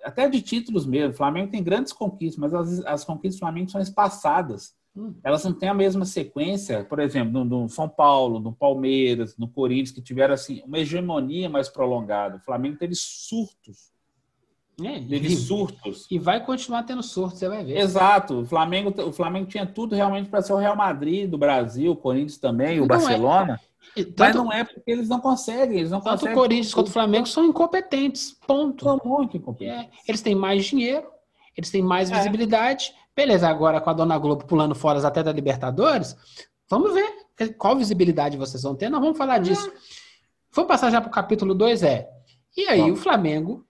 até 0.05 0.29
de 0.29 0.41
títulos 0.41 0.87
mesmo. 0.87 1.11
O 1.11 1.17
Flamengo 1.17 1.51
tem 1.51 1.61
grandes 1.61 1.93
conquistas, 1.93 2.39
mas 2.39 2.55
as, 2.55 2.87
as 2.87 3.05
conquistas 3.05 3.41
do 3.41 3.41
Flamengo 3.41 3.69
são 3.69 3.81
espaçadas. 3.81 4.77
Hum. 4.97 5.15
Elas 5.23 5.45
não 5.45 5.53
têm 5.53 5.69
a 5.69 5.75
mesma 5.75 6.05
sequência, 6.07 6.85
por 6.85 6.99
exemplo, 6.99 7.45
no, 7.45 7.69
São 7.69 7.89
Paulo, 7.89 8.41
no 8.41 8.53
Palmeiras, 8.53 9.37
no 9.37 9.47
Corinthians, 9.47 9.91
que 9.91 10.01
tiveram 10.01 10.33
assim, 10.35 10.63
uma 10.65 10.79
hegemonia 10.79 11.51
mais 11.51 11.69
prolongada. 11.69 12.37
O 12.37 12.41
Flamengo 12.41 12.79
teve 12.79 12.95
surtos. 12.95 13.95
É, 14.83 15.01
Teve 15.01 15.29
e, 15.29 15.37
surtos. 15.37 16.07
e 16.11 16.19
vai 16.19 16.45
continuar 16.45 16.83
tendo 16.83 17.03
surto, 17.03 17.37
você 17.39 17.49
vai 17.49 17.65
ver. 17.65 17.79
Exato. 17.79 18.41
O 18.41 18.45
Flamengo, 18.45 18.93
o 19.09 19.11
Flamengo 19.13 19.47
tinha 19.47 19.65
tudo 19.65 19.95
realmente 19.95 20.29
para 20.29 20.43
ser 20.43 20.53
o 20.53 20.59
Real 20.59 20.77
Madrid 20.77 21.31
do 21.31 21.39
Brasil, 21.39 21.93
o 21.93 21.97
Corinthians 21.97 22.37
também, 22.37 22.79
o 22.79 22.81
Não 22.81 22.85
é. 22.85 22.89
Barcelona. 22.89 23.61
Mas 23.97 24.07
Tanto, 24.15 24.37
não 24.37 24.53
é 24.53 24.65
porque 24.65 24.91
eles 24.91 25.09
não 25.09 25.19
conseguem. 25.19 25.79
Eles 25.79 25.91
não 25.91 26.01
tanto 26.01 26.09
o 26.09 26.19
conseguem. 26.19 26.35
Corinthians 26.37 26.75
quanto 26.75 26.89
o 26.89 26.93
Flamengo 26.93 27.27
são 27.27 27.47
incompetentes. 27.47 28.37
Ponto. 28.47 28.85
São 28.85 29.01
muito 29.03 29.39
incompetentes. 29.39 29.87
É, 29.87 29.91
eles 30.09 30.21
têm 30.21 30.35
mais 30.35 30.67
dinheiro, 30.67 31.07
eles 31.57 31.71
têm 31.71 31.81
mais 31.81 32.11
É. 32.11 32.15
visibilidade. 32.17 32.93
Beleza, 33.17 33.49
agora 33.49 33.81
com 33.81 33.89
a 33.89 33.95
Dona 33.95 34.19
Globo 34.19 34.45
pulando 34.45 34.75
fora 34.75 35.05
até 35.07 35.23
da 35.23 35.33
Libertadores, 35.33 36.15
vamos 36.69 36.93
ver 36.93 37.27
qual 37.57 37.75
visibilidade 37.75 38.37
vocês 38.37 38.63
vão 38.63 38.75
ter. 38.75 38.91
Nós 38.91 39.01
vamos 39.01 39.17
falar 39.17 39.39
disso. 39.39 39.73
Vamos 40.53 40.69
passar 40.69 40.91
já 40.91 41.01
para 41.01 41.09
o 41.09 41.13
capítulo 41.13 41.55
2, 41.55 41.83
é. 41.83 42.11
E 42.57 42.67
aí 42.69 42.91
o 42.91 42.97
Flamengo 42.97 43.67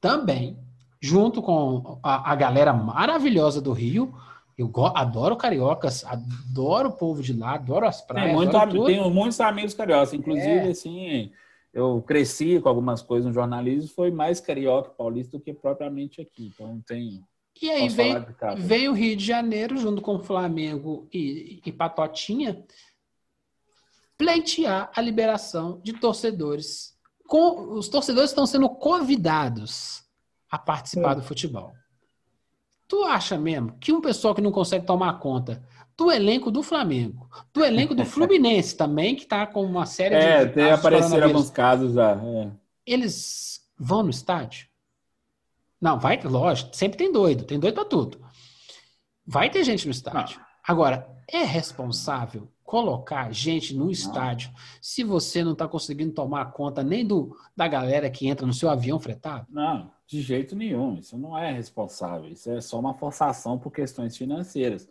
também, 0.00 0.58
junto 1.00 1.42
com 1.42 1.98
a, 2.02 2.32
a 2.32 2.34
galera 2.34 2.72
maravilhosa 2.72 3.60
do 3.60 3.72
Rio, 3.72 4.14
eu 4.56 4.70
adoro 4.94 5.36
cariocas, 5.36 6.04
adoro 6.04 6.90
o 6.90 6.92
povo 6.92 7.22
de 7.22 7.32
lá, 7.32 7.54
adoro 7.54 7.86
as 7.86 8.00
praias, 8.00 8.28
Tem, 8.28 8.36
muito, 8.36 8.56
adoro 8.56 8.84
tenho 8.84 9.10
muitos 9.10 9.40
amigos 9.40 9.74
cariocas. 9.74 10.12
Inclusive, 10.12 10.46
É. 10.46 10.70
assim, 10.70 11.32
eu 11.72 12.02
cresci 12.02 12.60
com 12.60 12.68
algumas 12.68 13.02
coisas 13.02 13.26
no 13.26 13.32
jornalismo, 13.32 13.90
foi 13.94 14.10
mais 14.10 14.40
carioca 14.40 14.90
paulista 14.90 15.36
do 15.36 15.42
que 15.42 15.52
propriamente 15.52 16.20
aqui. 16.20 16.52
Então 16.54 16.80
tem. 16.86 17.22
E 17.62 17.70
aí. 17.70 17.88
Vem 18.58 18.88
o 18.88 18.92
Rio 18.92 19.16
de 19.16 19.24
Janeiro, 19.24 19.76
junto 19.76 20.02
com 20.02 20.16
o 20.16 20.22
Flamengo 20.22 21.08
e, 21.12 21.60
e 21.64 21.72
Patotinha, 21.72 22.64
pleitear 24.18 24.90
a 24.94 25.00
liberação 25.00 25.80
de 25.82 25.92
torcedores. 25.94 26.94
Com, 27.26 27.72
os 27.74 27.88
torcedores 27.88 28.30
estão 28.30 28.46
sendo 28.46 28.68
convidados 28.68 30.04
a 30.50 30.58
participar 30.58 31.12
É. 31.12 31.14
do 31.16 31.22
futebol. 31.22 31.72
Tu 32.86 33.02
acha 33.04 33.38
mesmo 33.38 33.76
que 33.78 33.92
um 33.92 34.00
pessoal 34.00 34.34
que 34.34 34.42
não 34.42 34.52
consegue 34.52 34.84
tomar 34.86 35.18
conta 35.18 35.62
do 35.96 36.10
elenco 36.12 36.50
do 36.50 36.62
Flamengo, 36.62 37.28
do 37.52 37.64
elenco 37.64 37.94
do 37.94 38.04
Fluminense 38.06 38.76
também, 38.76 39.16
que 39.16 39.22
está 39.22 39.46
com 39.46 39.64
uma 39.64 39.86
série 39.86 40.18
de. 40.18 40.24
É, 40.24 40.44
de 40.44 40.52
tem 40.52 40.64
casos 40.64 40.80
de 40.80 40.86
apareceram 40.86 41.26
alguns 41.28 41.50
casos 41.50 41.94
já. 41.94 42.12
é. 42.12 42.50
eles 42.86 43.60
vão 43.78 44.02
no 44.02 44.10
estádio? 44.10 44.68
Não, 45.84 45.98
vai, 45.98 46.18
lógico, 46.22 46.74
sempre 46.74 46.96
tem 46.96 47.12
doido, 47.12 47.44
tem 47.44 47.60
doido 47.60 47.74
pra 47.74 47.84
tudo. 47.84 48.18
Vai 49.26 49.50
ter 49.50 49.62
gente 49.62 49.84
no 49.84 49.90
estádio. 49.90 50.40
Agora, 50.66 51.06
é 51.30 51.44
responsável 51.44 52.50
colocar 52.62 53.30
gente 53.30 53.76
no 53.76 53.90
estádio 53.90 54.50
se 54.80 55.04
você 55.04 55.44
não 55.44 55.52
está 55.52 55.68
conseguindo 55.68 56.14
tomar 56.14 56.52
conta 56.52 56.82
nem 56.82 57.06
do 57.06 57.36
da 57.54 57.68
galera 57.68 58.08
que 58.08 58.26
entra 58.26 58.46
no 58.46 58.54
seu 58.54 58.70
avião 58.70 58.98
fretado? 58.98 59.46
Não, 59.50 59.92
de 60.06 60.22
jeito 60.22 60.56
nenhum. 60.56 60.94
Isso 60.94 61.18
não 61.18 61.36
é 61.36 61.52
responsável. 61.52 62.30
Isso 62.30 62.50
é 62.50 62.62
só 62.62 62.80
uma 62.80 62.94
forçação 62.94 63.58
por 63.58 63.70
questões 63.70 64.16
financeiras. 64.16 64.88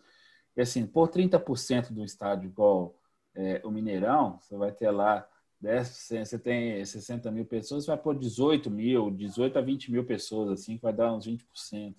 E 0.56 0.62
assim, 0.62 0.86
por 0.86 1.10
30% 1.10 1.92
do 1.92 2.04
estádio 2.04 2.46
igual 2.46 2.96
é, 3.34 3.60
o 3.66 3.72
Mineirão, 3.72 4.38
você 4.40 4.56
vai 4.56 4.72
ter 4.72 4.92
lá 4.92 5.28
10%, 5.64 6.26
você 6.26 6.38
tem 6.38 6.84
60 6.84 7.32
mil 7.32 7.46
pessoas, 7.46 7.86
você 7.86 7.92
vai 7.92 7.98
pôr 7.98 8.16
18 8.18 8.70
mil, 8.70 9.10
18 9.10 9.58
a 9.58 9.62
20 9.62 9.92
mil 9.92 10.04
pessoas, 10.04 10.52
assim, 10.52 10.76
que 10.76 10.84
vai 10.84 10.92
dar 10.92 11.14
uns 11.14 11.26
20%. 11.26 11.96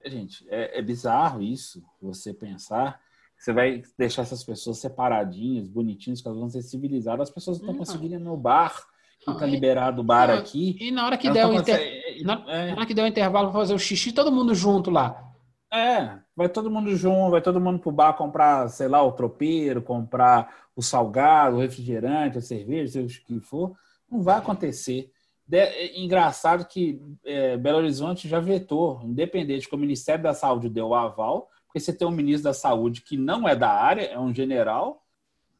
É, 0.00 0.10
Gente, 0.10 0.46
é, 0.48 0.78
é 0.78 0.82
bizarro 0.82 1.42
isso, 1.42 1.82
você 2.00 2.32
pensar. 2.32 3.00
Você 3.36 3.52
vai 3.52 3.82
deixar 3.96 4.22
essas 4.22 4.42
pessoas 4.42 4.78
separadinhas, 4.78 5.68
bonitinhas, 5.68 6.20
que 6.20 6.26
elas 6.26 6.40
vão 6.40 6.48
ser 6.48 6.62
civilizadas. 6.62 7.28
As 7.28 7.34
pessoas 7.34 7.58
não 7.58 7.66
estão 7.66 7.74
Não. 7.74 7.78
conseguindo 7.78 8.14
ir 8.14 8.18
no 8.18 8.36
bar, 8.36 8.74
que 9.20 9.30
está 9.30 9.46
liberado 9.46 10.00
o 10.00 10.04
bar 10.04 10.28
não, 10.28 10.38
aqui. 10.38 10.76
E 10.80 10.90
na 10.90 11.04
hora 11.06 11.18
que 11.18 11.30
der 11.30 11.46
o 11.46 11.52
inter... 11.52 11.78
é. 11.78 12.22
na 12.24 12.40
hora 12.72 12.86
que 12.86 12.94
der 12.94 13.04
o 13.04 13.06
intervalo 13.06 13.50
para 13.50 13.60
fazer 13.60 13.74
o 13.74 13.78
xixi, 13.78 14.12
todo 14.12 14.32
mundo 14.32 14.54
junto 14.54 14.90
lá. 14.90 15.24
É, 15.72 16.18
vai 16.38 16.48
todo 16.48 16.70
mundo 16.70 16.94
junto, 16.94 17.32
vai 17.32 17.42
todo 17.42 17.60
mundo 17.60 17.80
pro 17.80 17.90
bar 17.90 18.12
comprar, 18.12 18.68
sei 18.68 18.86
lá, 18.86 19.02
o 19.02 19.10
tropeiro, 19.10 19.82
comprar 19.82 20.68
o 20.76 20.80
salgado, 20.80 21.56
o 21.56 21.60
refrigerante, 21.60 22.38
a 22.38 22.40
cerveja, 22.40 22.92
seja 22.92 23.20
o 23.20 23.24
que 23.24 23.40
for. 23.40 23.76
Não 24.08 24.22
vai 24.22 24.38
acontecer. 24.38 25.10
De- 25.44 25.58
é 25.58 25.98
engraçado 25.98 26.64
que 26.64 27.02
é, 27.24 27.56
Belo 27.56 27.78
Horizonte 27.78 28.28
já 28.28 28.38
vetou, 28.38 29.00
independente 29.02 29.68
que 29.68 29.74
o 29.74 29.78
Ministério 29.78 30.22
da 30.22 30.32
Saúde 30.32 30.68
deu 30.68 30.86
o 30.86 30.94
aval, 30.94 31.48
porque 31.66 31.80
você 31.80 31.92
tem 31.92 32.06
um 32.06 32.12
ministro 32.12 32.44
da 32.44 32.54
Saúde 32.54 33.02
que 33.02 33.16
não 33.16 33.48
é 33.48 33.56
da 33.56 33.70
área, 33.72 34.02
é 34.02 34.16
um 34.16 34.32
general, 34.32 35.02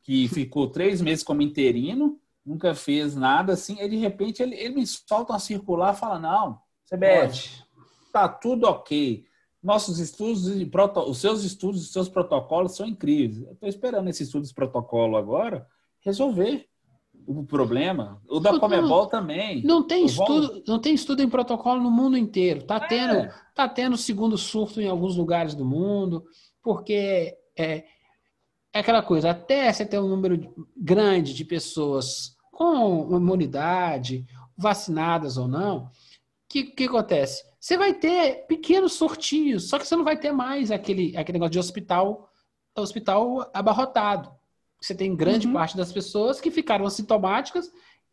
que 0.01 0.29
ficou 0.31 0.69
três 0.71 1.01
meses 1.01 1.25
como 1.25 1.43
interino, 1.43 2.21
nunca 2.47 2.73
fez 2.73 3.17
nada 3.17 3.55
assim, 3.55 3.81
e 3.81 3.89
de 3.89 3.97
repente 3.97 4.45
ele, 4.45 4.55
ele 4.55 4.77
me 4.77 4.87
solta 4.87 5.33
uma 5.33 5.41
circular 5.41 5.93
e 5.93 5.99
fala, 5.99 6.21
não, 6.21 6.61
CBF, 6.89 7.65
tá 8.13 8.29
tudo 8.29 8.69
ok. 8.69 9.27
Nossos 9.63 9.99
estudos 9.99 10.49
e 10.49 10.65
proto... 10.67 11.01
os 11.01 11.19
seus 11.19 11.43
estudos, 11.43 11.83
os 11.83 11.93
seus 11.93 12.09
protocolos 12.09 12.77
são 12.77 12.87
incríveis. 12.87 13.45
Eu 13.45 13.53
estou 13.53 13.69
esperando 13.69 14.09
esse 14.09 14.23
estudo 14.23 14.47
de 14.47 14.55
protocolo 14.55 15.17
agora 15.17 15.67
resolver 16.01 16.67
o 17.27 17.45
problema. 17.45 18.23
O 18.29 18.41
da 18.41 18.53
Não, 18.53 18.61
Comebol 18.61 19.07
também. 19.07 19.63
Não 19.63 19.87
tem 19.87 20.07
estudo, 20.07 20.63
não 20.67 20.79
tem 20.79 20.95
estudo 20.95 21.23
em 21.23 21.29
protocolo 21.29 21.83
no 21.83 21.91
mundo 21.91 22.17
inteiro. 22.17 22.63
Tá 22.63 22.81
tendo, 22.81 23.17
É. 23.17 23.35
tá 23.55 23.69
tendo 23.69 23.97
segundo 23.97 24.39
surto 24.39 24.81
em 24.81 24.89
alguns 24.89 25.17
lugares 25.17 25.55
do 25.55 25.65
mundo, 25.65 26.25
porque 26.63 27.37
é, 27.57 27.85
é 28.73 28.79
aquela 28.79 29.03
coisa, 29.03 29.31
até 29.31 29.73
você 29.73 29.85
ter 29.85 29.99
um 29.99 30.09
número 30.09 30.55
grande 30.77 31.35
de 31.35 31.45
pessoas 31.45 32.37
com 32.53 33.15
imunidade, 33.17 34.25
vacinadas 34.57 35.37
ou 35.37 35.47
não, 35.47 35.85
o 35.85 35.91
que, 36.49 36.65
que 36.65 36.85
acontece? 36.85 37.45
Você 37.61 37.77
vai 37.77 37.93
ter 37.93 38.47
pequenos 38.47 38.93
surtinhos, 38.93 39.69
só 39.69 39.79
que 39.79 39.87
você 39.87 39.97
não 39.97 40.05
vai 40.05 40.17
ter 40.19 40.33
mais 40.33 40.71
aquele, 40.71 41.17
aquele 41.17 41.37
negócio 41.39 41.53
de 41.53 41.59
hospital, 41.59 42.31
hospital 42.77 43.51
abarrotado. 43.53 44.31
Você 44.81 44.95
tem 44.95 45.17
grande 45.17 45.47
Uhum. 45.49 45.53
parte 45.53 45.77
das 45.77 45.93
pessoas 45.93 46.41
que 46.41 46.51
ficaram 46.53 46.87
assintomáticas, 46.87 47.71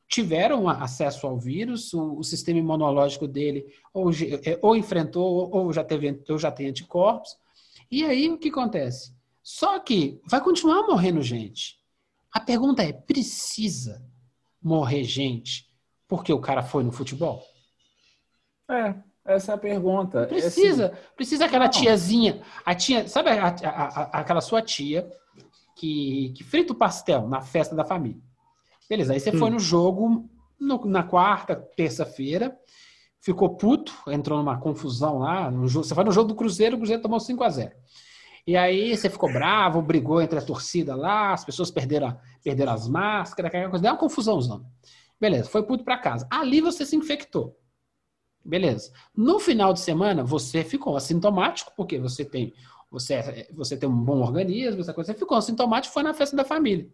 tiveram 0.08 0.68
acesso 0.68 1.28
ao 1.28 1.38
vírus, 1.38 1.94
o, 1.94 2.18
o 2.18 2.24
sistema 2.24 2.60
imunológico 2.60 3.28
dele 3.28 3.66
ou, 3.94 4.12
é, 4.12 4.60
ou 4.62 4.76
enfrentou 4.76 5.24
ou, 5.24 5.56
ou 5.66 5.74
já 5.74 5.84
teve 5.84 6.24
ou 6.30 6.38
já 6.38 6.52
tem 6.52 6.68
anticorpos. 6.68 7.38
E 7.92 8.04
aí 8.04 8.30
o 8.30 8.38
que 8.38 8.50
acontece? 8.50 9.14
Só 9.44 9.78
que 9.80 10.20
vai 10.28 10.42
continuar 10.42 10.88
morrendo 10.88 11.22
gente. 11.22 11.80
A 12.32 12.40
pergunta 12.40 12.82
é: 12.84 12.92
precisa 12.92 14.04
morrer 14.62 15.04
gente 15.04 15.70
porque 16.08 16.34
o 16.34 16.42
cara 16.42 16.64
foi 16.64 16.84
no 16.84 16.92
futebol? 16.92 17.44
É, 18.70 18.96
essa 19.26 19.52
é 19.52 19.56
a 19.56 19.58
pergunta. 19.58 20.20
É 20.22 20.26
Precisa. 20.28 20.94
Precisa 21.16 21.46
aquela 21.46 21.66
Não. 21.66 21.72
tiazinha. 21.72 22.42
A 22.66 22.76
tia, 22.76 23.08
sabe 23.08 23.30
a- 23.32 23.48
a- 23.48 23.70
a- 23.70 24.20
aquela 24.20 24.42
sua 24.42 24.62
tia 24.62 25.10
que, 25.76 26.32
que 26.36 26.44
frita 26.44 26.74
o 26.74 26.76
pastel 26.76 27.28
na 27.28 27.42
festa 27.42 27.76
da 27.76 27.84
família. 27.84 28.22
Beleza, 28.90 29.14
aí 29.14 29.20
você 29.20 29.32
hum. 29.32 29.40
foi 29.40 29.50
no 29.50 29.60
jogo 29.60 30.30
no, 30.60 30.86
na 30.86 31.04
quarta, 31.04 31.56
terça-feira, 31.76 32.56
ficou 33.20 33.56
puto, 33.58 33.94
entrou 34.08 34.38
numa 34.38 34.58
confusão 34.60 35.18
lá. 35.20 35.50
No 35.50 35.68
jogo, 35.68 35.86
você 35.86 35.96
foi 35.96 36.04
no 36.04 36.12
jogo 36.12 36.30
do 36.30 36.36
Cruzeiro, 36.36 36.76
o 36.76 36.80
Cruzeiro 36.80 37.02
tomou 37.02 37.20
5 37.20 37.44
a 37.44 37.50
0 37.50 37.72
E 38.46 38.56
aí 38.56 38.96
você 38.96 39.10
ficou 39.10 39.32
bravo, 39.34 39.82
brigou 39.82 40.22
entre 40.22 40.38
a 40.38 40.42
torcida 40.42 40.96
lá, 40.96 41.34
as 41.34 41.44
pessoas 41.44 41.72
perderam, 41.72 42.16
perderam 42.44 42.74
as 42.74 42.88
máscaras, 42.88 43.50
aquela 43.50 43.70
coisa, 43.70 43.82
deu 43.82 43.92
uma 43.92 43.98
confusãozão. 43.98 44.64
Beleza, 45.20 45.50
foi 45.50 45.64
puto 45.64 45.84
para 45.84 45.98
casa. 45.98 46.28
Ali 46.30 46.62
você 46.62 46.86
se 46.86 46.96
infectou. 46.96 47.58
Beleza. 48.46 48.94
No 49.18 49.40
final 49.40 49.74
de 49.74 49.80
semana, 49.80 50.24
você 50.24 50.64
ficou 50.64 50.96
assintomático, 50.96 51.74
porque 51.76 51.98
você 51.98 52.24
tem, 52.24 52.54
você, 52.92 53.16
é, 53.16 53.50
você 53.52 53.76
tem 53.76 53.90
um 53.90 54.04
bom 54.04 54.22
organismo, 54.22 54.82
essa 54.82 54.94
coisa. 54.94 55.12
Você 55.12 55.18
ficou 55.18 55.36
assintomático, 55.36 55.92
foi 55.92 56.04
na 56.04 56.14
festa 56.14 56.36
da 56.36 56.46
família. 56.46 56.88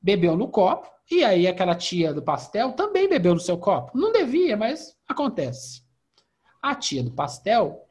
Bebeu 0.00 0.38
no 0.38 0.48
copo, 0.48 0.88
e 1.10 1.22
aí 1.22 1.46
aquela 1.46 1.74
tia 1.74 2.14
do 2.14 2.22
pastel 2.22 2.72
também 2.72 3.06
bebeu 3.06 3.34
no 3.34 3.40
seu 3.40 3.58
copo. 3.58 3.96
Não 3.96 4.10
devia, 4.10 4.56
mas 4.56 4.96
acontece. 5.06 5.82
A 6.62 6.74
tia 6.74 7.02
do 7.02 7.10
pastel, 7.10 7.86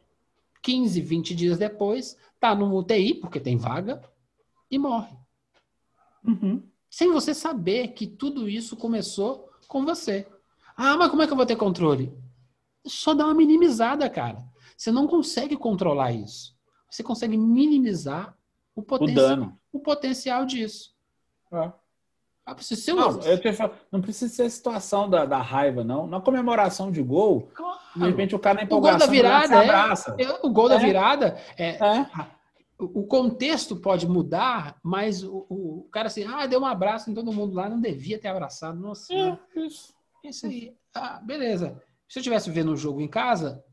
15, 0.64 1.00
20 1.00 1.36
dias 1.36 1.58
depois, 1.60 2.18
tá 2.40 2.56
no 2.56 2.76
UTI, 2.76 3.14
porque 3.14 3.40
tem 3.40 3.56
vaga, 3.56 4.02
e 4.70 4.80
morre. 4.80 5.16
Uhum. 6.26 6.64
Sem 6.90 7.12
você 7.12 7.36
saber 7.36 7.90
que 7.90 8.08
tudo 8.08 8.50
isso 8.50 8.76
começou 8.76 9.48
com 9.68 9.86
você. 9.86 10.28
Ah, 10.76 10.98
mas 10.98 11.10
como 11.10 11.22
é 11.22 11.28
que 11.28 11.34
eu 11.34 11.38
vou 11.38 11.46
ter 11.46 11.56
controle? 11.56 12.12
Só 12.86 13.14
dá 13.14 13.26
uma 13.26 13.34
minimizada, 13.34 14.10
cara. 14.10 14.44
Você 14.78 14.92
não 14.92 15.08
consegue 15.08 15.56
controlar 15.56 16.12
isso. 16.12 16.54
Você 16.90 17.04
consegue 17.04 17.38
minimizar 17.38 18.38
o, 18.76 18.82
poten 18.82 19.12
o 19.12 19.16
dano, 19.16 19.60
o 19.72 19.80
potencial 19.80 20.46
disso. 20.46 20.94
É. 21.52 21.72
Ah, 22.46 22.56
ser 22.60 22.94
não, 22.94 23.22
falo, 23.54 23.74
não 23.90 24.02
precisa 24.02 24.34
ser 24.34 24.44
a 24.44 24.50
situação 24.50 25.10
da, 25.10 25.26
da 25.26 25.42
raiva, 25.42 25.82
não. 25.82 26.06
Na 26.06 26.20
comemoração 26.20 26.92
de 26.92 27.02
gol, 27.02 27.50
claro. 27.54 27.80
de 27.96 28.06
repente 28.06 28.36
o 28.36 28.40
cara 28.40 28.56
na 28.56 28.64
empolgação... 28.64 28.98
O 28.98 29.00
gol 29.00 29.08
da 29.08 29.14
virada, 29.14 29.64
é, 29.64 30.24
é, 30.24 30.40
o 30.44 30.50
gol 30.50 30.70
da 30.70 30.76
é. 30.76 30.80
virada, 30.80 31.38
é, 31.58 31.70
é. 31.70 32.10
o 32.78 33.08
contexto 33.08 33.78
pode 33.78 34.06
mudar, 34.06 34.78
mas 34.84 35.24
o, 35.24 35.46
o, 35.50 35.88
cara 35.90 36.08
assim, 36.08 36.26
ah, 36.26 36.46
deu 36.46 36.60
um 36.60 36.66
abraço 36.66 37.10
em 37.10 37.14
todo 37.14 37.32
mundo 37.32 37.56
lá, 37.56 37.70
não 37.70 37.80
devia 37.80 38.20
ter 38.20 38.28
abraçado. 38.28 38.78
Nossa, 38.78 39.14
é, 39.14 39.40
isso. 39.56 39.94
isso 40.22 40.46
aí. 40.46 40.76
Ah, 40.94 41.22
beleza. 41.24 41.82
Se 42.08 42.20
eu 42.20 42.22
estivesse 42.22 42.52
vendo 42.52 42.72
um 42.72 42.78
jogo 42.78 43.02
em 43.02 43.08
casa, 43.08 43.64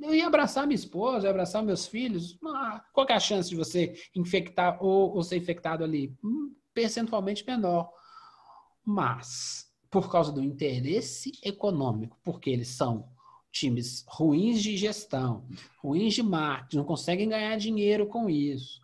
eu 0.00 0.14
ia 0.14 0.26
abraçar 0.26 0.66
minha 0.66 0.76
esposa, 0.76 1.26
ia 1.26 1.30
abraçar 1.30 1.62
meus 1.62 1.86
filhos. 1.86 2.38
Ah, 2.44 2.84
qual 2.92 3.06
é 3.08 3.14
a 3.14 3.20
chance 3.20 3.48
de 3.48 3.56
você 3.56 3.94
infectar 4.14 4.82
ou, 4.82 5.14
ou 5.14 5.22
ser 5.22 5.36
infectado 5.36 5.82
ali? 5.82 6.16
Percentualmente 6.72 7.44
menor. 7.44 7.90
Mas, 8.84 9.66
por 9.90 10.10
causa 10.10 10.30
do 10.30 10.42
interesse 10.42 11.32
econômico, 11.44 12.16
porque 12.22 12.48
eles 12.48 12.68
são 12.68 13.08
times 13.50 14.04
ruins 14.06 14.62
de 14.62 14.76
gestão, 14.76 15.48
ruins 15.82 16.14
de 16.14 16.22
marketing, 16.22 16.76
não 16.76 16.84
conseguem 16.84 17.28
ganhar 17.28 17.56
dinheiro 17.56 18.06
com 18.06 18.30
isso. 18.30 18.80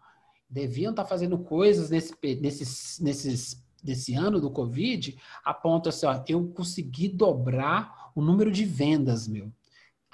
Deviam 0.50 0.90
estar 0.90 1.04
fazendo 1.04 1.38
coisas 1.38 1.90
nesse, 1.90 2.14
nesses, 2.40 2.98
nesses, 3.00 3.64
nesse 3.82 4.14
ano 4.14 4.40
do 4.40 4.50
Covid, 4.50 5.16
a 5.44 5.54
ponto 5.54 5.88
assim, 5.88 6.06
ó, 6.06 6.24
eu 6.28 6.48
consegui 6.48 7.08
dobrar 7.08 8.03
o 8.14 8.22
número 8.22 8.50
de 8.50 8.64
vendas, 8.64 9.26
meu. 9.26 9.52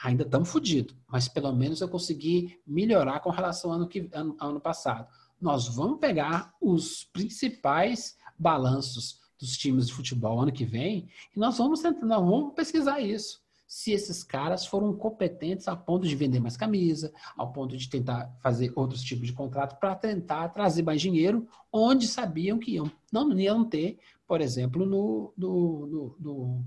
Ainda 0.03 0.23
estamos 0.23 0.49
fodidos, 0.49 0.97
mas 1.07 1.29
pelo 1.29 1.53
menos 1.53 1.81
eu 1.81 1.89
consegui 1.89 2.59
melhorar 2.67 3.21
com 3.21 3.31
relação 3.31 3.71
ao 3.71 3.77
ano, 3.77 3.87
que, 3.89 4.09
ano, 4.13 4.35
ano 4.41 4.61
passado. 4.61 5.07
Nós 5.39 5.69
vamos 5.69 5.99
pegar 5.99 6.55
os 6.61 7.05
principais 7.05 8.17
balanços 8.39 9.21
dos 9.39 9.57
times 9.57 9.87
de 9.87 9.93
futebol 9.93 10.41
ano 10.41 10.53
que 10.53 10.65
vem 10.65 11.09
e 11.35 11.39
nós 11.39 11.59
vamos 11.59 11.83
nós 11.83 11.95
vamos 12.03 12.55
pesquisar 12.55 13.01
isso. 13.01 13.41
Se 13.67 13.93
esses 13.93 14.25
caras 14.25 14.67
foram 14.67 14.93
competentes 14.93 15.69
a 15.69 15.77
ponto 15.77 16.07
de 16.07 16.17
vender 16.17 16.41
mais 16.41 16.57
camisa, 16.57 17.13
ao 17.37 17.53
ponto 17.53 17.77
de 17.77 17.89
tentar 17.89 18.35
fazer 18.43 18.73
outros 18.75 19.01
tipos 19.03 19.29
de 19.29 19.33
contrato 19.33 19.79
para 19.79 19.95
tentar 19.95 20.49
trazer 20.49 20.83
mais 20.83 21.01
dinheiro 21.01 21.47
onde 21.73 22.09
sabiam 22.09 22.59
que 22.59 22.73
iam, 22.73 22.91
não 23.13 23.33
iam 23.39 23.65
ter, 23.65 23.99
por 24.27 24.41
exemplo, 24.41 24.85
no, 24.85 25.33
no, 25.37 25.87
no, 25.87 26.17
no 26.19 26.65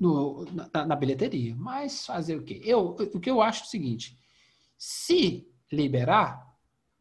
no, 0.00 0.46
na, 0.72 0.86
na, 0.86 0.96
bilheteria. 0.96 1.54
Mas 1.54 2.06
fazer 2.06 2.36
o 2.36 2.42
quê? 2.42 2.60
Eu, 2.64 2.96
o 3.12 3.20
que 3.20 3.30
eu 3.30 3.42
acho 3.42 3.62
é 3.62 3.66
o 3.66 3.68
seguinte: 3.68 4.18
se 4.78 5.46
liberar, 5.70 6.56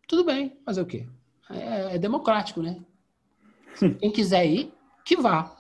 tudo 0.08 0.26
bem, 0.26 0.60
fazer 0.66 0.82
o 0.82 0.86
quê? 0.86 1.08
É, 1.50 1.96
é 1.96 1.98
democrático, 1.98 2.62
né? 2.62 2.84
Quem 4.00 4.12
quiser 4.12 4.46
ir, 4.46 4.74
que 5.06 5.16
vá. 5.16 5.56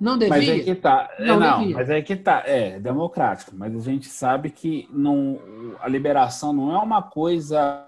Não 0.00 0.18
devia? 0.18 0.36
Mas 0.36 0.48
é 0.48 0.58
que 0.60 0.74
tá. 0.74 1.10
Não, 1.18 1.38
não 1.38 1.70
mas 1.70 1.90
é 1.90 2.02
que 2.02 2.16
tá. 2.16 2.42
É, 2.46 2.80
democrático. 2.80 3.54
Mas 3.54 3.76
a 3.76 3.80
gente 3.80 4.08
sabe 4.08 4.50
que 4.50 4.88
não, 4.90 5.38
a 5.78 5.88
liberação 5.88 6.52
não 6.52 6.74
é 6.74 6.78
uma 6.78 7.02
coisa 7.02 7.86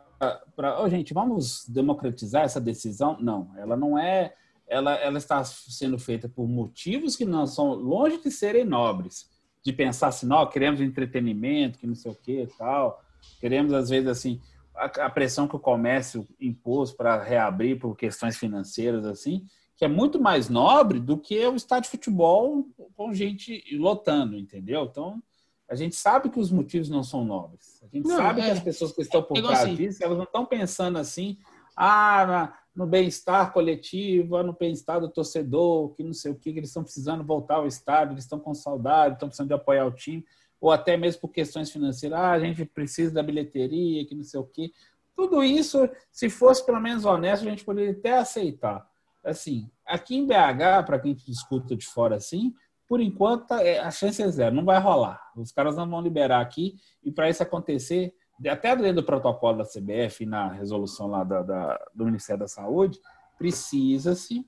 para. 0.55 0.81
Oh, 0.81 0.89
gente, 0.89 1.13
vamos 1.13 1.67
democratizar 1.67 2.45
essa 2.45 2.61
decisão? 2.61 3.17
Não, 3.19 3.51
ela 3.57 3.77
não 3.77 3.99
é 3.99 4.35
ela, 4.67 4.95
ela 4.95 5.19
está 5.19 5.45
sendo 5.45 5.99
feita 5.99 6.29
por 6.29 6.47
motivos 6.49 7.17
que 7.17 7.25
não 7.25 7.47
são 7.47 7.75
longe 7.75 8.19
de 8.19 8.31
serem 8.31 8.65
nobres. 8.65 9.31
De 9.65 9.73
pensar 9.73 10.09
assim, 10.09 10.27
não, 10.27 10.49
queremos 10.49 10.81
entretenimento, 10.81 11.79
que 11.79 11.87
não 11.87 11.95
sei 11.95 12.11
o 12.11 12.15
que 12.15 12.49
tal. 12.59 13.01
Queremos, 13.41 13.73
às 13.73 13.89
vezes, 13.91 14.09
assim, 14.09 14.41
a, 14.75 14.87
a 14.87 15.11
pressão 15.11 15.47
que 15.47 15.57
o 15.57 15.61
comércio 15.61 16.27
impôs 16.41 16.93
para 16.93 17.23
reabrir 17.23 17.79
por 17.79 17.97
questões 17.97 18.37
financeiras, 18.37 19.05
assim, 19.05 19.45
que 19.77 19.85
é 19.85 19.89
muito 19.89 20.21
mais 20.21 20.49
nobre 20.49 20.99
do 20.99 21.19
que 21.19 21.47
o 21.47 21.55
estádio 21.55 21.85
de 21.85 21.97
futebol 21.97 22.67
com 22.95 23.13
gente 23.13 23.63
lotando, 23.77 24.37
entendeu? 24.37 24.85
Então, 24.85 25.23
a 25.69 25.75
gente 25.75 25.97
sabe 25.97 26.29
que 26.29 26.39
os 26.39 26.51
motivos 26.51 26.89
não 26.89 27.03
são 27.03 27.25
nobres. 27.25 27.81
A 27.83 27.87
gente 27.87 28.07
não, 28.07 28.17
sabe 28.17 28.41
é, 28.41 28.45
que 28.45 28.51
as 28.51 28.61
pessoas 28.61 28.93
que 28.93 29.03
estão 29.03 29.23
por 29.23 29.41
trás 29.41 29.61
assim, 29.61 29.75
disso, 29.75 30.05
elas 30.05 30.19
não 30.19 30.25
estão 30.25 30.45
pensando 30.45 30.99
assim, 30.99 31.39
ah, 31.77 32.53
no 32.75 32.87
bem-estar 32.87 33.53
coletivo, 33.53 34.43
no 34.43 34.55
bem-estar 34.55 35.01
do 35.01 35.09
torcedor, 35.09 35.91
que 35.95 36.03
não 36.03 36.15
sei 36.15 36.33
o 36.33 36.35
que, 36.35 36.53
que 36.53 36.59
eles 36.59 36.71
estão 36.71 36.83
precisando 36.83 37.23
voltar 37.23 37.57
ao 37.57 37.67
estádio, 37.67 38.15
eles 38.15 38.25
estão 38.25 38.39
com 38.39 38.55
saudade, 38.55 39.15
estão 39.15 39.29
precisando 39.29 39.49
de 39.49 39.55
apoiar 39.55 39.87
o 39.87 39.93
time, 39.93 40.25
ou 40.61 40.71
até 40.71 40.97
mesmo 40.97 41.21
por 41.21 41.29
questões 41.29 41.71
financeiras, 41.71 42.19
ah, 42.19 42.31
a 42.31 42.39
gente 42.39 42.65
precisa 42.65 43.13
da 43.13 43.23
bilheteria, 43.23 44.07
que 44.07 44.15
não 44.15 44.23
sei 44.23 44.41
o 44.41 44.45
que. 44.45 44.73
Tudo 45.15 45.43
isso, 45.43 45.89
se 46.11 46.31
fosse 46.31 46.65
pelo 46.65 46.81
menos 46.81 47.05
honesto, 47.05 47.47
a 47.47 47.51
gente 47.51 47.65
poderia 47.65 47.93
até 47.93 48.17
aceitar. 48.17 48.89
Assim, 49.23 49.71
aqui 49.85 50.17
em 50.17 50.27
BH, 50.27 50.87
para 50.87 50.99
quem 50.99 51.17
escuta 51.29 51.77
de 51.77 51.87
fora 51.87 52.17
assim, 52.17 52.55
por 52.89 53.01
enquanto 53.01 53.53
é, 53.55 53.79
a 53.79 53.91
chance 53.91 54.23
é 54.23 54.29
zero, 54.29 54.55
não 54.55 54.65
vai 54.65 54.81
rolar. 54.81 55.21
Os 55.37 55.53
caras 55.53 55.77
não 55.77 55.89
vão 55.89 56.01
liberar 56.01 56.41
aqui, 56.41 56.77
e 57.03 57.11
para 57.11 57.29
isso 57.29 57.43
acontecer, 57.43 58.15
até 58.49 58.75
dentro 58.75 58.97
do 58.97 59.05
protocolo 59.05 59.59
da 59.59 59.65
CBF, 59.65 60.27
na 60.27 60.49
resolução 60.49 61.07
lá 61.07 61.25
da, 61.25 61.43
da, 61.43 61.87
do 61.95 62.05
Ministério 62.05 62.41
da 62.41 62.49
Saúde, 62.49 63.01
precisa-se 63.39 64.47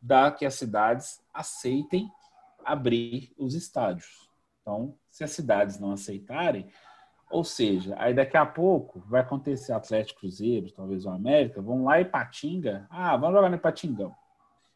da 0.00 0.30
que 0.30 0.44
as 0.44 0.54
cidades 0.54 1.22
aceitem 1.32 2.10
abrir 2.64 3.32
os 3.38 3.54
estádios. 3.54 4.28
Então, 4.60 4.94
se 5.10 5.24
as 5.24 5.30
cidades 5.30 5.78
não 5.78 5.92
aceitarem, 5.92 6.68
ou 7.30 7.44
seja, 7.44 7.94
aí 7.98 8.12
daqui 8.12 8.36
a 8.36 8.44
pouco 8.44 9.00
vai 9.06 9.20
acontecer 9.20 9.72
Atlético 9.72 10.20
Cruzeiro, 10.20 10.70
talvez 10.70 11.06
o 11.06 11.10
América, 11.10 11.62
vão 11.62 11.84
lá 11.84 12.00
em 12.00 12.04
Patinga. 12.04 12.86
Ah, 12.90 13.16
vamos 13.16 13.36
jogar 13.36 13.50
no 13.50 13.58
Patingão. 13.58 14.14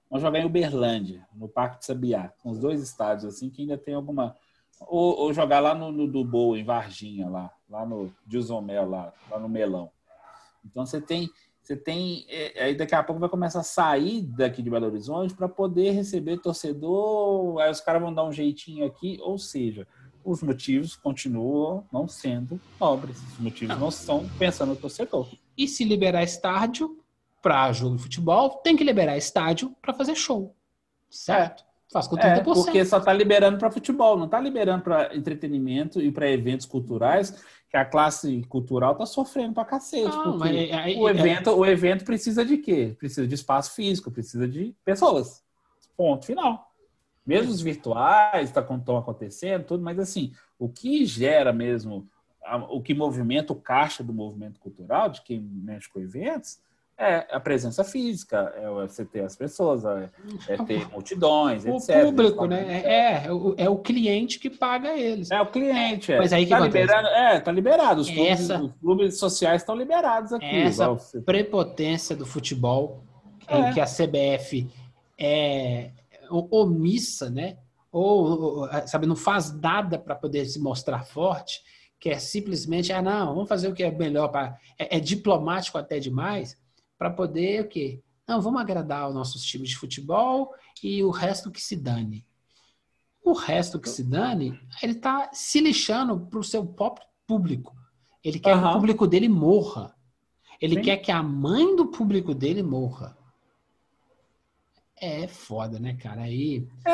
Vamos 0.09 0.23
jogar 0.23 0.39
em 0.39 0.47
Uberlândia, 0.47 1.27
no 1.35 1.48
Parque 1.48 1.81
de 1.81 1.86
Sabiá. 1.86 2.32
com 2.43 2.51
os 2.51 2.59
dois 2.59 2.81
estádios 2.81 3.24
assim 3.24 3.51
que 3.51 3.62
ainda 3.62 3.77
tem 3.77 3.94
alguma 3.94 4.35
ou, 4.81 5.18
ou 5.18 5.32
jogar 5.32 5.60
lá 5.60 5.74
no, 5.74 5.90
no 5.90 6.56
em 6.56 6.64
Varginha, 6.64 7.28
lá, 7.28 7.51
lá 7.68 7.84
no 7.84 8.12
Dilsomel, 8.26 8.88
lá, 8.88 9.12
lá 9.30 9.38
no 9.38 9.48
Melão. 9.48 9.90
Então 10.64 10.84
você 10.84 11.01
tem, 11.01 11.30
você 11.62 11.76
tem. 11.76 12.26
É, 12.28 12.64
aí 12.64 12.76
daqui 12.76 12.94
a 12.94 13.02
pouco 13.02 13.20
vai 13.20 13.28
começar 13.28 13.60
a 13.60 13.64
sair 13.64 14.22
daqui 14.22 14.62
de 14.62 14.70
Belo 14.70 14.86
Horizonte 14.86 15.34
para 15.34 15.48
poder 15.48 15.93
receber 15.93 16.38
torcedor. 16.38 17.59
Aí 17.60 17.70
os 17.70 17.80
caras 17.80 18.02
vão 18.02 18.12
dar 18.12 18.24
um 18.24 18.32
jeitinho 18.32 18.84
aqui, 18.84 19.18
ou 19.20 19.38
seja, 19.38 19.86
os 20.24 20.43
motivos 20.43 20.97
continuam 20.97 21.86
não 21.93 22.09
sendo 22.09 22.60
nobres. 22.80 23.22
Os 23.32 23.38
motivos 23.38 23.74
não, 23.74 23.80
não 23.82 23.88
estão 23.88 24.28
pensando 24.38 24.70
no 24.70 24.76
torcedor. 24.76 25.28
E 25.56 25.68
se 25.68 25.84
liberar 25.84 26.22
estádio 26.22 26.98
para 27.40 27.72
jogo 27.72 27.97
de 27.97 28.02
futebol, 28.02 28.51
tem 28.62 28.76
que 28.76 28.82
liberar 28.82 29.16
estádio 29.16 29.74
para 29.80 29.94
fazer 29.94 30.16
show. 30.16 30.55
Certo? 31.09 31.64
Faz 31.97 32.06
com 32.06 32.16
30%. 32.16 32.24
É, 32.24 32.40
porque 32.43 32.85
só 32.85 32.98
está 32.98 33.10
liberando 33.10 33.56
para 33.59 33.70
futebol, 33.70 34.18
não 34.18 34.27
está 34.27 34.39
liberando 34.39 34.85
para 34.85 35.16
entretenimento 35.16 35.98
e 35.98 36.12
para 36.12 36.31
eventos 36.31 36.66
culturais, 36.66 37.43
que 37.70 37.77
a 37.77 37.86
classe 37.86 38.43
cultural 38.51 38.93
está 38.93 39.06
sofrendo 39.06 39.55
para 39.55 39.64
cacete. 39.64 40.05
Não, 40.05 40.36
mas, 40.36 40.55
o, 40.98 41.09
evento, 41.09 41.48
é... 41.48 41.52
o 41.55 41.64
evento 41.64 42.05
precisa 42.05 42.44
de 42.44 42.59
quê? 42.59 42.94
Precisa 42.98 43.27
de 43.27 43.35
espaço 43.35 43.74
físico, 43.74 44.10
precisa 44.10 44.47
de 44.47 44.74
pessoas. 44.85 45.43
Ponto 45.97 46.27
final. 46.27 46.70
Mesmo 47.27 47.51
os 47.51 47.62
virtuais 47.62 48.51
estão 48.51 48.78
tá, 48.78 48.98
acontecendo, 48.98 49.64
tudo, 49.64 49.82
mas 49.82 49.98
assim, 49.98 50.32
o 50.59 50.68
que 50.68 51.06
gera 51.06 51.51
mesmo, 51.51 52.06
o 52.68 52.82
que 52.82 52.93
movimenta 52.93 53.55
o 53.55 53.56
caixa 53.56 54.05
do 54.05 54.12
movimento 54.12 54.60
cultural, 54.60 55.09
de 55.09 55.23
quem 55.23 55.40
mexe 55.40 55.89
com 55.89 55.98
eventos, 55.98 56.59
É 56.98 57.27
a 57.31 57.39
presença 57.39 57.85
física, 57.85 58.55
é 58.56 58.70
você 58.70 59.05
ter 59.05 59.20
as 59.20 59.36
pessoas, 59.36 59.85
é, 59.85 60.09
é 60.48 60.56
ter 60.56 60.89
multidões, 60.90 61.62
O 61.66 61.77
etc. 61.77 62.05
público, 62.06 62.47
né? 62.47 62.82
É, 62.85 63.27
é, 63.27 63.32
o, 63.32 63.55
é 63.59 63.68
o 63.68 63.77
cliente 63.77 64.39
que 64.39 64.48
paga 64.48 64.97
eles. 64.97 65.31
É 65.31 65.39
o 65.39 65.47
cliente, 65.47 66.10
é. 66.10 66.16
Mas 66.18 66.32
aí 66.32 66.44
que 66.44 66.51
tá 66.51 66.56
acontece? 66.56 66.86
liberado, 66.86 67.09
é, 67.09 67.40
tá 67.40 67.52
liberado. 67.52 68.01
Os 68.01 68.09
clubes, 68.10 68.31
Essa- 68.40 68.62
os 68.62 68.73
clubes 68.81 69.18
sociais 69.18 69.60
estão 69.60 69.77
liberados 69.77 70.32
aqui. 70.32 70.47
Essa 70.47 70.89
você- 70.89 71.20
prepotência 71.20 72.16
do 72.16 72.24
futebol, 72.24 73.02
É. 73.47 73.59
em 73.59 73.74
que 73.74 73.81
a 73.81 73.86
CBF 73.86 74.66
é 75.18 75.90
o- 76.31 76.60
omissa, 76.62 77.28
né? 77.28 77.59
Ou, 77.93 78.60
ou, 78.60 78.68
sabe, 78.86 79.06
não 79.06 79.16
faz 79.16 79.52
nada 79.60 79.98
para 79.98 80.14
poder 80.14 80.47
se 80.47 80.59
mostrar 80.59 81.05
forte, 81.05 81.60
que 82.01 82.09
é 82.09 82.18
simplesmente, 82.18 82.90
ah, 82.93 83.02
não, 83.02 83.35
vamos 83.35 83.48
fazer 83.48 83.68
o 83.68 83.74
que 83.74 83.82
é 83.82 83.90
melhor 83.90 84.28
para. 84.28 84.56
É, 84.78 84.97
é 84.97 85.01
diplomático 85.01 85.77
até 85.78 85.98
demais, 85.98 86.56
para 86.98 87.10
poder 87.10 87.62
o 87.62 87.68
quê? 87.68 88.02
Não, 88.27 88.40
vamos 88.40 88.60
agradar 88.60 89.09
os 89.09 89.14
nossos 89.14 89.43
times 89.44 89.68
de 89.70 89.77
futebol 89.77 90.52
e 90.82 91.02
o 91.05 91.10
resto 91.10 91.51
que 91.51 91.60
se 91.60 91.77
dane. 91.77 92.27
O 93.24 93.32
resto 93.32 93.78
que 93.81 93.89
se 93.89 94.02
dane, 94.05 94.59
ele 94.82 94.93
está 94.93 95.31
se 95.32 95.60
lixando 95.60 96.18
para 96.27 96.39
o 96.39 96.44
seu 96.44 96.64
próprio 96.64 97.06
público. 97.27 97.74
Ele 98.23 98.39
quer 98.39 98.59
que 98.59 98.64
o 98.66 98.73
público 98.73 99.06
dele 99.06 99.28
morra. 99.28 99.94
Ele 100.60 100.77
Sim. 100.77 100.82
quer 100.82 100.97
que 100.98 101.12
a 101.12 101.23
mãe 101.23 101.77
do 101.77 101.86
público 101.89 102.35
dele 102.35 102.62
morra. 102.62 103.16
É 104.98 105.28
foda, 105.28 105.78
né, 105.78 105.94
cara? 105.94 106.23
Aí. 106.23 106.66
É, 106.85 106.90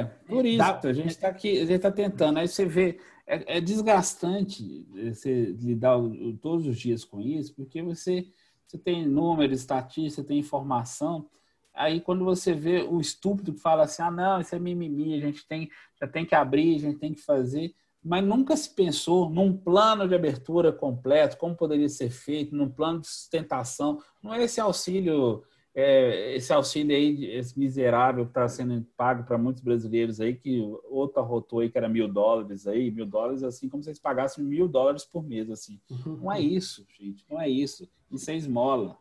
é, 0.00 0.04
por 0.26 0.44
isso. 0.44 0.58
Dá- 0.58 0.80
A 0.82 0.92
gente 0.92 1.08
está 1.10 1.28
aqui, 1.28 1.56
a 1.58 1.60
gente 1.60 1.72
está 1.74 1.92
tentando. 1.92 2.38
Aí 2.38 2.48
você 2.48 2.66
vê, 2.66 2.98
é, 3.26 3.58
é 3.58 3.60
desgastante 3.60 4.84
você 4.92 5.44
lidar 5.52 5.96
o- 5.96 6.36
todos 6.38 6.66
os 6.66 6.76
dias 6.78 7.04
com 7.04 7.20
isso, 7.20 7.54
porque 7.54 7.80
você, 7.82 8.26
você 8.66 8.78
tem 8.78 9.06
números, 9.06 9.60
estatística, 9.60 10.26
tem 10.26 10.38
informação. 10.38 11.28
Aí 11.74 12.00
quando 12.00 12.24
você 12.24 12.54
vê 12.54 12.82
o 12.82 13.00
estúpido 13.00 13.52
que 13.52 13.60
fala 13.60 13.84
assim, 13.84 14.02
ah, 14.02 14.10
não, 14.10 14.40
isso 14.40 14.54
é 14.54 14.58
mimimi, 14.58 15.14
a 15.14 15.20
gente 15.20 15.46
tem, 15.46 15.68
já 16.00 16.08
tem 16.08 16.24
que 16.24 16.34
abrir, 16.34 16.76
a 16.76 16.80
gente 16.80 16.98
tem 16.98 17.12
que 17.12 17.20
fazer. 17.20 17.74
Mas 18.02 18.24
nunca 18.24 18.56
se 18.56 18.70
pensou 18.70 19.28
num 19.28 19.56
plano 19.56 20.06
de 20.08 20.14
abertura 20.14 20.72
completo, 20.72 21.36
como 21.36 21.56
poderia 21.56 21.88
ser 21.88 22.10
feito, 22.10 22.54
num 22.54 22.70
plano 22.70 23.00
de 23.00 23.08
sustentação. 23.08 24.00
Não 24.22 24.32
é 24.32 24.44
esse 24.44 24.60
auxílio 24.60 25.42
é, 25.78 26.34
esse 26.34 26.50
auxílio 26.54 26.96
aí, 26.96 27.26
esse 27.26 27.58
miserável 27.58 28.24
que 28.24 28.30
está 28.30 28.48
sendo 28.48 28.82
pago 28.96 29.24
para 29.24 29.36
muitos 29.36 29.62
brasileiros 29.62 30.22
aí, 30.22 30.34
que 30.34 30.58
outro 30.88 31.20
arrotou 31.20 31.60
aí 31.60 31.68
que 31.68 31.76
era 31.76 31.86
mil 31.86 32.08
dólares 32.08 32.66
aí, 32.66 32.90
mil 32.90 33.04
dólares 33.04 33.42
assim, 33.42 33.68
como 33.68 33.82
se 33.82 33.90
eles 33.90 33.98
pagassem 33.98 34.42
mil 34.42 34.66
dólares 34.66 35.04
por 35.04 35.22
mês, 35.22 35.50
assim. 35.50 35.78
Não 36.06 36.32
é 36.32 36.40
isso, 36.40 36.86
gente, 36.98 37.26
não 37.30 37.38
é 37.38 37.46
isso. 37.46 37.86
Isso 38.10 38.30
é 38.30 38.36
esmola. 38.36 38.96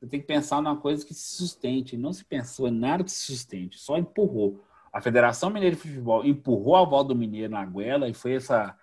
Você 0.00 0.08
tem 0.08 0.20
que 0.20 0.26
pensar 0.26 0.60
numa 0.60 0.76
coisa 0.76 1.06
que 1.06 1.14
se 1.14 1.36
sustente. 1.36 1.96
Não 1.96 2.12
se 2.12 2.24
pensou 2.24 2.66
em 2.66 2.72
nada 2.72 3.04
que 3.04 3.12
se 3.12 3.32
sustente, 3.32 3.78
só 3.78 3.96
empurrou. 3.96 4.64
A 4.92 5.00
Federação 5.00 5.48
Mineira 5.48 5.76
de 5.76 5.82
Futebol 5.82 6.24
empurrou 6.24 6.74
a 6.74 6.84
volta 6.84 7.08
do 7.08 7.16
Mineiro 7.16 7.52
na 7.52 7.64
goela 7.64 8.08
e 8.08 8.14
foi 8.14 8.32
essa, 8.32 8.76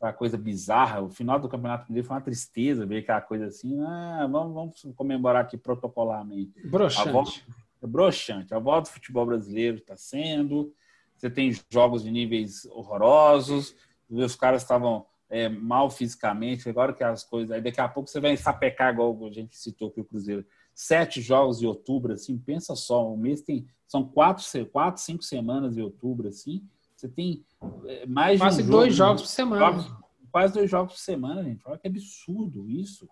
essa 0.00 0.12
coisa 0.14 0.38
bizarra. 0.38 1.02
O 1.02 1.10
final 1.10 1.38
do 1.38 1.48
Campeonato 1.48 1.84
Mineiro 1.88 2.08
foi 2.08 2.16
uma 2.16 2.22
tristeza 2.22 2.86
ver 2.86 2.98
aquela 2.98 3.20
coisa 3.20 3.46
assim. 3.46 3.78
Ah, 3.82 4.26
vamos, 4.30 4.54
vamos 4.54 4.96
comemorar 4.96 5.42
aqui 5.42 5.58
protocolarmente. 5.58 6.58
A 6.58 6.62
volta, 6.62 6.70
Broxante. 6.70 7.44
é 7.82 7.86
broxante. 7.86 8.54
A 8.54 8.58
volta 8.58 8.90
do 8.90 8.94
futebol 8.94 9.26
brasileiro 9.26 9.76
está 9.76 9.96
sendo. 9.96 10.72
Você 11.16 11.28
tem 11.28 11.52
jogos 11.70 12.02
de 12.02 12.10
níveis 12.10 12.64
horrorosos. 12.64 13.76
Os 14.08 14.34
caras 14.34 14.62
estavam 14.62 15.04
é, 15.28 15.50
mal 15.50 15.90
fisicamente. 15.90 16.68
Agora 16.68 16.94
que 16.94 17.04
as 17.04 17.22
coisas. 17.22 17.50
Aí 17.50 17.60
daqui 17.60 17.80
a 17.80 17.88
pouco 17.88 18.08
você 18.08 18.20
vai 18.20 18.34
sapecar, 18.38 18.94
igual 18.94 19.16
a 19.26 19.30
gente 19.30 19.54
citou 19.56 19.88
aqui 19.88 20.00
o 20.00 20.04
Cruzeiro. 20.04 20.46
Sete 20.74 21.20
jogos 21.20 21.58
de 21.58 21.66
outubro, 21.66 22.14
assim, 22.14 22.38
pensa 22.38 22.74
só. 22.74 23.06
O 23.12 23.18
mês 23.18 23.42
tem. 23.42 23.66
São 23.86 24.02
quatro, 24.02 24.44
quatro 24.66 25.02
cinco 25.02 25.22
semanas 25.22 25.74
de 25.74 25.82
outubro, 25.82 26.28
assim. 26.28 26.62
Você 27.00 27.08
tem 27.08 27.42
é, 27.86 28.04
mais 28.04 28.32
de 28.38 28.42
um 28.42 28.46
Quase 28.46 28.62
jogo- 28.62 28.70
dois 28.72 28.94
jogos 28.94 29.22
por 29.22 29.28
semana. 29.28 29.66
jogos- 29.66 29.92
quase 30.30 30.52
dois 30.52 30.70
jogos 30.70 30.92
por 30.92 30.98
semana, 30.98 31.42
gente. 31.42 31.62
Olha 31.64 31.78
que 31.78 31.88
absurdo 31.88 32.68
isso. 32.68 33.08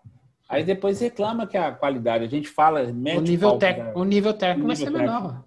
Aí 0.47 0.63
depois 0.63 0.99
reclama 0.99 1.47
que 1.47 1.57
a 1.57 1.71
qualidade, 1.71 2.23
a 2.23 2.27
gente 2.27 2.47
fala, 2.47 2.81
O 2.83 3.21
nível, 3.21 3.57
pra- 3.57 3.91
o 3.95 4.03
nível 4.03 4.33
técnico 4.33 4.67
vai 4.67 4.75
ser 4.75 4.89
menor. 4.91 5.43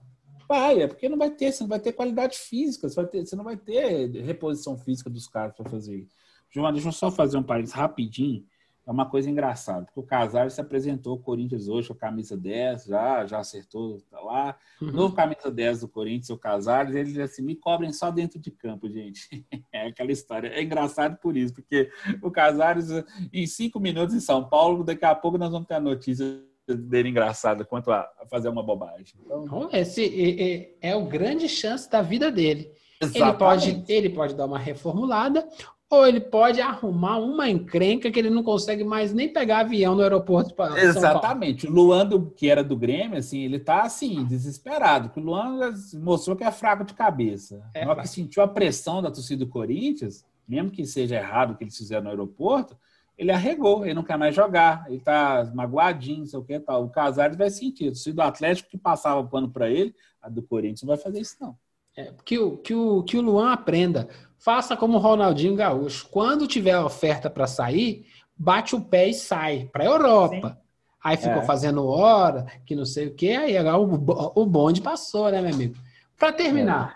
Vai, 0.48 0.82
é 0.82 0.86
porque 0.88 1.08
não 1.08 1.16
vai 1.16 1.30
ter, 1.30 1.52
você 1.52 1.62
não 1.62 1.68
vai 1.68 1.78
ter 1.80 1.92
qualidade 1.92 2.36
física, 2.36 2.88
você, 2.88 2.96
vai 2.96 3.06
ter- 3.06 3.24
você 3.26 3.36
não 3.36 3.44
vai 3.44 3.56
ter 3.56 4.10
reposição 4.22 4.76
física 4.76 5.08
dos 5.08 5.26
caras 5.28 5.54
para 5.54 5.70
fazer 5.70 5.96
isso. 5.98 6.14
João, 6.50 6.70
deixa 6.72 6.88
eu 6.88 6.92
só 6.92 7.10
fazer 7.10 7.38
um 7.38 7.42
parênteses 7.42 7.74
rapidinho. 7.74 8.44
É 8.84 8.90
uma 8.90 9.08
coisa 9.08 9.30
engraçada, 9.30 9.86
porque 9.86 10.00
o 10.00 10.02
Casares 10.02 10.54
se 10.54 10.60
apresentou 10.60 11.12
ao 11.12 11.18
Corinthians 11.18 11.68
hoje 11.68 11.88
com 11.88 11.94
a 11.94 11.96
camisa 11.96 12.36
10, 12.36 12.86
já, 12.86 13.24
já 13.26 13.38
acertou, 13.38 14.00
tá 14.10 14.18
lá. 14.20 14.56
Uhum. 14.80 14.90
Novo 14.90 15.14
camisa 15.14 15.50
10 15.50 15.82
do 15.82 15.88
Corinthians, 15.88 16.30
o 16.30 16.36
Casares, 16.36 16.94
ele 16.94 17.12
diz 17.12 17.18
assim: 17.18 17.42
me 17.42 17.54
cobrem 17.54 17.92
só 17.92 18.10
dentro 18.10 18.40
de 18.40 18.50
campo, 18.50 18.88
gente. 18.88 19.46
É 19.72 19.86
aquela 19.86 20.12
história. 20.12 20.48
É 20.48 20.62
engraçado 20.62 21.16
por 21.16 21.34
isso, 21.34 21.54
porque 21.54 21.90
o 22.22 22.30
Casares, 22.30 22.88
em 23.32 23.46
cinco 23.46 23.80
minutos 23.80 24.14
em 24.14 24.20
São 24.20 24.46
Paulo, 24.46 24.84
daqui 24.84 25.04
a 25.04 25.14
pouco 25.14 25.38
nós 25.38 25.50
vamos 25.50 25.66
ter 25.66 25.74
a 25.74 25.80
notícia 25.80 26.42
dele 26.68 27.08
engraçada 27.08 27.64
quanto 27.64 27.90
a 27.90 28.06
fazer 28.30 28.48
uma 28.48 28.62
bobagem. 28.62 29.14
Então, 29.24 29.44
Então, 29.44 29.68
esse 29.72 30.04
é, 30.04 30.88
é, 30.88 30.90
é 30.90 30.96
o 30.96 31.06
grande 31.06 31.48
chance 31.48 31.90
da 31.90 32.02
vida 32.02 32.30
dele. 32.30 32.70
Ele 33.00 33.32
pode, 33.34 33.84
ele 33.88 34.10
pode 34.10 34.34
dar 34.34 34.46
uma 34.46 34.58
reformulada, 34.58 35.48
ou 35.94 36.06
ele 36.06 36.20
pode 36.20 36.60
arrumar 36.60 37.18
uma 37.18 37.48
encrenca 37.50 38.10
que 38.10 38.18
ele 38.18 38.30
não 38.30 38.42
consegue 38.42 38.82
mais 38.84 39.12
nem 39.12 39.32
pegar 39.32 39.58
avião 39.60 39.94
no 39.94 40.02
aeroporto 40.02 40.54
para 40.54 40.68
São 40.68 40.74
Paulo. 40.76 40.88
Exatamente. 40.98 41.66
O 41.66 41.70
Luan, 41.70 42.06
do- 42.06 42.30
que 42.30 42.48
era 42.48 42.64
do 42.64 42.76
Grêmio, 42.76 43.18
assim, 43.18 43.40
ele 43.40 43.58
tá 43.58 43.82
assim, 43.82 44.24
desesperado. 44.24 45.10
Que 45.10 45.20
o 45.20 45.22
Luan 45.22 45.58
mostrou 46.02 46.36
que 46.36 46.44
é 46.44 46.50
fraco 46.50 46.84
de 46.84 46.94
cabeça. 46.94 47.62
É 47.74 47.80
Na 47.80 47.86
hora 47.90 47.94
fraco. 47.96 48.08
que 48.08 48.14
sentiu 48.14 48.42
a 48.42 48.48
pressão 48.48 49.02
da 49.02 49.10
torcida 49.10 49.44
do 49.44 49.50
Corinthians, 49.50 50.24
mesmo 50.48 50.70
que 50.70 50.84
seja 50.86 51.16
errado 51.16 51.52
o 51.52 51.56
que 51.56 51.64
eles 51.64 51.76
fizeram 51.76 52.04
no 52.04 52.10
aeroporto, 52.10 52.76
ele 53.18 53.30
arregou, 53.30 53.84
ele 53.84 53.94
não 53.94 54.02
quer 54.02 54.16
mais 54.16 54.34
jogar, 54.34 54.84
ele 54.88 54.98
tá 54.98 55.50
magoadinho, 55.54 56.20
não 56.20 56.26
sei 56.26 56.38
o 56.38 56.42
que 56.42 56.58
tal. 56.58 56.84
O 56.84 56.88
Casares 56.90 57.36
vai 57.36 57.50
sentir. 57.50 57.86
Torcida 57.86 58.16
do 58.16 58.22
Atlético 58.22 58.70
que 58.70 58.78
passava 58.78 59.22
pano 59.22 59.50
para 59.50 59.68
ele, 59.70 59.94
a 60.20 60.28
do 60.28 60.42
Corinthians 60.42 60.82
não 60.82 60.88
vai 60.88 60.96
fazer 60.96 61.20
isso, 61.20 61.36
não. 61.40 61.54
É, 61.94 62.10
que, 62.24 62.38
o, 62.38 62.56
que, 62.56 62.74
o, 62.74 63.02
que 63.02 63.18
o 63.18 63.20
Luan 63.20 63.52
aprenda. 63.52 64.08
Faça 64.44 64.76
como 64.76 64.96
o 64.98 65.00
Ronaldinho 65.00 65.54
Gaúcho. 65.54 66.08
Quando 66.10 66.46
tiver 66.46 66.72
a 66.72 66.84
oferta 66.84 67.30
para 67.30 67.46
sair, 67.46 68.04
bate 68.36 68.74
o 68.74 68.80
pé 68.80 69.08
e 69.08 69.14
sai 69.14 69.68
para 69.72 69.84
a 69.84 69.86
Europa. 69.86 70.58
Aí 71.02 71.16
ficou 71.16 71.42
É. 71.42 71.44
fazendo 71.44 71.86
hora, 71.86 72.46
que 72.64 72.74
não 72.76 72.84
sei 72.84 73.06
o 73.08 73.14
quê, 73.14 73.30
aí 73.30 73.56
agora 73.56 73.76
o, 73.78 73.86
bo- 73.86 74.32
o 74.34 74.46
bonde 74.46 74.80
passou, 74.80 75.30
né, 75.30 75.40
meu 75.40 75.52
amigo? 75.54 75.74
Para 76.18 76.32
terminar, 76.32 76.94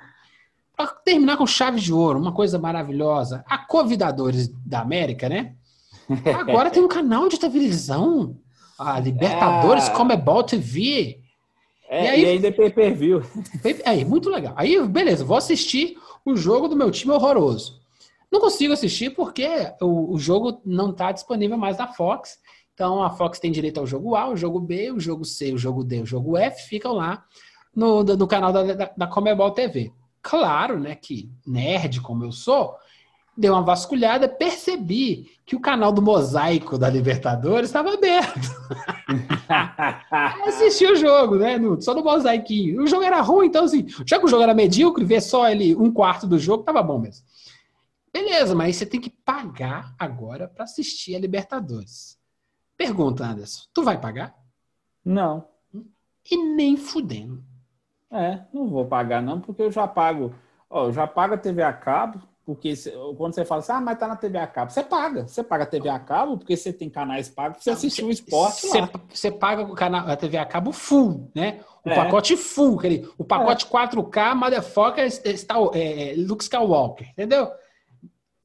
para 0.77 0.86
terminar 0.89 1.36
com 1.36 1.47
chave 1.47 1.81
de 1.81 1.93
ouro, 1.93 2.18
uma 2.20 2.32
coisa 2.32 2.59
maravilhosa. 2.59 3.44
A 3.48 3.59
Convidadores 3.59 4.48
da 4.64 4.81
América, 4.81 5.28
né? 5.28 5.55
Agora 6.39 6.70
tem 6.70 6.82
um 6.82 6.89
canal 6.89 7.28
de 7.28 7.39
televisão. 7.39 8.36
A 8.78 8.98
Libertadores 9.01 9.89
Ah. 9.89 9.93
Comebol 9.93 10.43
TV. 10.44 11.20
É, 11.89 12.05
E 12.05 12.09
aí- 12.09 12.23
e 12.23 12.27
ainda 12.27 12.48
é 12.48 12.51
pay-per-view. 12.52 13.23
Aí, 13.85 14.05
muito 14.05 14.28
legal. 14.31 14.52
Aí, 14.56 14.81
beleza, 14.86 15.24
vou 15.24 15.36
assistir 15.36 15.97
o 16.27 16.36
jogo 16.36 16.66
do 16.66 16.77
meu 16.77 16.90
time 16.90 17.12
horroroso. 17.12 17.81
Não 18.31 18.40
consigo 18.40 18.73
assistir 18.73 19.11
porque 19.11 19.48
o, 19.81 20.12
o 20.12 20.19
jogo 20.19 20.61
não 20.65 20.90
está 20.90 21.12
disponível 21.12 21.57
mais 21.57 21.78
na 21.78 21.86
Fox. 21.86 22.39
Então 22.74 23.03
a 23.03 23.11
Fox 23.11 23.39
tem 23.39 23.53
direito 23.53 23.78
ao 23.78 23.86
jogo 23.86 24.16
A, 24.16 24.28
o 24.28 24.36
jogo 24.36 24.59
B, 24.59 24.90
o 24.90 24.98
jogo 24.98 25.24
C, 25.24 25.53
o 25.53 25.59
jogo 25.59 25.85
D, 25.85 26.03
o 26.03 26.07
jogo 26.07 26.36
F, 26.36 26.69
ficam 26.69 26.93
lá 26.93 27.24
no, 27.74 28.03
no 28.03 28.27
canal 28.27 28.53
da, 28.53 28.74
da, 28.74 28.93
da 28.97 29.07
Comebol 29.07 29.53
TV. 29.53 29.93
Claro, 30.20 30.81
né, 30.81 30.97
que 30.97 31.31
nerd 31.47 32.01
como 32.01 32.24
eu 32.24 32.32
sou, 32.32 32.74
dei 33.37 33.51
uma 33.51 33.63
vasculhada, 33.63 34.29
percebi 34.29 35.31
que 35.45 35.55
o 35.55 35.61
canal 35.61 35.93
do 35.93 36.01
Mosaico 36.03 36.79
da 36.79 36.89
Libertadores 36.89 37.69
estava 37.69 37.93
aberto. 37.95 38.41
Assisti 40.47 40.87
o 40.87 40.97
jogo, 40.97 41.37
né? 41.37 41.59
no- 41.59 41.81
só 41.81 41.95
no 41.95 42.03
mosaiquinho. 42.03 42.83
O 42.83 42.87
jogo 42.87 43.05
era 43.05 43.21
ruim, 43.21 43.47
então 43.47 43.65
assim, 43.65 43.87
já 44.07 44.19
que 44.19 44.25
o 44.25 44.29
jogo 44.29 44.43
era 44.43 44.55
medíocre, 44.55 45.05
ver 45.05 45.21
só 45.21 45.49
ele 45.49 45.75
um 45.77 45.93
quarto 45.93 46.27
do 46.27 46.39
jogo 46.39 46.65
tava 46.65 46.83
bom 46.83 46.99
mesmo. 46.99 47.25
Beleza, 48.13 48.55
mas 48.55 48.77
você 48.77 48.87
tem 48.87 49.01
que 49.01 49.11
pagar 49.11 49.95
agora 49.99 50.49
para 50.49 50.65
assistir 50.65 51.15
a 51.15 51.19
Libertadores. 51.19 52.17
Pergunta, 52.77 53.25
Anderson, 53.25 53.63
tu 53.75 53.83
vai 53.83 54.01
pagar? 54.01 54.35
Não. 55.05 55.47
E 56.31 56.37
nem 56.37 56.77
fudendo. 56.77 57.45
É, 58.11 58.41
não 58.53 58.67
vou 58.69 58.87
pagar 58.87 59.23
não, 59.23 59.41
porque 59.41 59.63
eu 59.63 59.71
já 59.71 59.87
pago. 59.87 60.35
Ó, 60.71 60.87
eu 60.87 60.93
já 60.93 61.07
pago 61.07 61.35
a 61.35 61.39
TV 61.39 61.63
a 61.63 61.73
cabo, 61.73 62.21
porque 62.47 62.74
quando 63.18 63.35
você 63.35 63.44
fala 63.44 63.59
assim, 63.59 63.73
ah, 63.73 63.81
mas 63.81 63.98
tá 63.98 64.06
na 64.06 64.14
TV 64.14 64.39
a 64.39 64.47
cabo, 64.47 64.70
você 64.70 64.82
paga. 64.85 65.27
Você 65.27 65.43
paga 65.43 65.64
a 65.64 65.66
TV 65.66 65.89
a 65.89 65.98
cabo, 65.98 66.39
porque 66.39 66.56
você 66.56 66.73
tem 66.73 66.89
canais 66.89 67.28
pagos 67.28 67.56
pra 67.56 67.64
você 67.64 67.70
assistir 67.70 68.05
o 68.05 68.10
esporte 68.10 68.68
Você, 68.68 68.81
lá. 68.81 68.90
você 69.12 69.31
paga 69.32 69.62
o 69.62 69.74
canal, 69.74 70.09
a 70.09 70.14
TV 70.16 70.39
a 70.39 70.47
cabo 70.47 70.70
full, 70.70 71.28
né? 71.35 71.59
O 71.85 71.90
É. 71.90 71.94
pacote 71.97 72.36
full, 72.36 72.78
aquele, 72.78 73.09
o 73.18 73.24
pacote 73.24 73.66
4K, 73.66 74.35
motherfucker, 74.36 75.05
está, 75.05 75.56
é, 75.74 76.12
é, 76.12 76.14
Luke 76.16 76.44
Skywalker, 76.44 77.09
entendeu? 77.10 77.51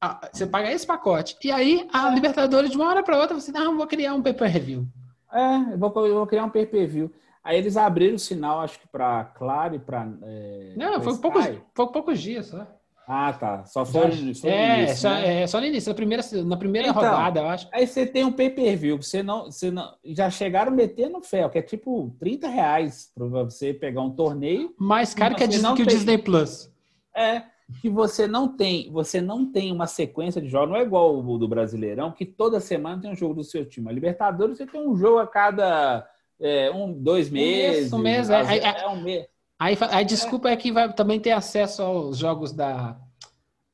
Ah, 0.00 0.28
Você 0.32 0.46
paga 0.48 0.72
esse 0.72 0.84
pacote. 0.84 1.36
E 1.44 1.52
aí, 1.52 1.88
a 1.92 2.08
Libertadores, 2.10 2.70
de 2.72 2.76
uma 2.76 2.88
hora 2.88 3.04
para 3.04 3.16
outra, 3.16 3.38
você, 3.38 3.52
não, 3.52 3.76
vou 3.76 3.86
criar 3.86 4.14
um 4.14 4.22
pay-per-view. 4.22 4.84
É, 5.32 5.72
eu 5.74 5.78
vou, 5.78 6.06
eu 6.06 6.14
vou 6.16 6.26
criar 6.26 6.44
um 6.44 6.50
pay-per-view. 6.50 7.08
Aí 7.44 7.56
eles 7.56 7.76
abriram 7.76 8.16
o 8.16 8.18
sinal, 8.18 8.60
acho 8.60 8.80
que 8.80 8.88
para 8.88 9.24
Claro 9.26 9.76
e 9.76 9.78
para. 9.78 10.08
É, 10.22 10.74
Não, 10.76 11.00
foi 11.02 11.12
Sky. 11.12 11.22
poucos, 11.22 11.44
foi 11.74 11.86
poucos 11.88 12.20
dias 12.20 12.46
só. 12.46 12.66
Ah, 13.06 13.32
tá. 13.32 13.64
Só 13.64 13.84
foi, 13.84 14.06
no 14.06 14.12
é, 14.12 14.16
início, 14.16 14.96
só, 14.96 15.08
né? 15.10 15.42
é, 15.42 15.46
só 15.46 15.60
no 15.60 15.66
início, 15.66 15.88
na 15.90 15.94
primeira, 15.94 16.22
na 16.44 16.56
primeira 16.56 16.88
Então, 16.88 17.02
rodada, 17.02 17.40
eu 17.40 17.48
acho. 17.48 17.68
Aí 17.72 17.86
você 17.86 18.06
tem 18.06 18.24
um 18.24 18.32
pay-per-view, 18.32 18.96
você 19.02 19.22
não, 19.22 19.46
você 19.46 19.70
não. 19.70 19.92
Já 20.04 20.30
chegaram 20.30 20.70
metendo 20.72 21.20
ferro, 21.22 21.50
que 21.50 21.58
é 21.58 21.62
tipo 21.62 22.14
30 22.20 22.48
reais 22.48 23.10
para 23.14 23.26
você 23.26 23.74
pegar 23.74 24.02
um 24.02 24.10
torneio. 24.10 24.72
Mais 24.78 25.12
caro 25.14 25.34
que, 25.34 25.42
a 25.42 25.46
Disney, 25.46 25.74
que 25.74 25.82
o 25.82 25.86
tem- 25.86 25.96
Disney 25.96 26.18
Plus. 26.18 26.70
É. 27.16 27.42
Que 27.80 27.88
você 27.88 28.26
não 28.26 28.48
tem, 28.54 28.90
você 28.92 29.20
não 29.20 29.50
tem 29.50 29.72
uma 29.72 29.86
sequência 29.86 30.40
de 30.42 30.48
jogos, 30.48 30.70
não 30.70 30.76
é 30.76 30.82
igual 30.82 31.18
o 31.18 31.38
do 31.38 31.48
Brasileirão, 31.48 32.12
que 32.12 32.26
toda 32.26 32.60
semana 32.60 33.00
tem 33.00 33.10
um 33.10 33.16
jogo 33.16 33.34
do 33.34 33.44
seu 33.44 33.64
time. 33.64 33.88
A 33.88 33.92
Libertadores 33.92 34.58
você 34.58 34.66
tem 34.66 34.86
um 34.86 34.94
jogo 34.94 35.18
a 35.18 35.26
cada 35.26 36.06
é, 36.40 36.70
um, 36.70 36.92
dois 36.92 37.30
mês, 37.30 37.74
meses. 37.76 37.92
um 37.92 37.98
mês, 37.98 38.28
é. 38.28 38.40
às 38.40 38.48
Aí- 38.48 38.60
vezes 38.60 38.82
é 38.82 38.88
um 38.88 39.00
mês. 39.00 39.26
Aí 39.62 39.76
a 39.80 40.02
desculpa 40.02 40.50
é. 40.50 40.56
que 40.56 40.72
vai 40.72 40.92
também 40.92 41.20
ter 41.20 41.30
acesso 41.30 41.82
aos 41.82 42.18
jogos 42.18 42.52
da. 42.52 42.98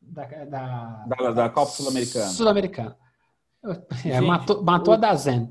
Da, 0.00 0.24
da, 0.44 1.04
Da, 1.06 1.30
da 1.32 1.48
Copa 1.48 1.70
Sul-Americana. 1.70 2.26
Sul-Americana. 2.28 2.96
É, 4.04 4.20
matou, 4.20 4.62
matou 4.62 4.94
o- 4.94 4.96
a 4.96 5.00
da 5.00 5.14
Zen. 5.14 5.50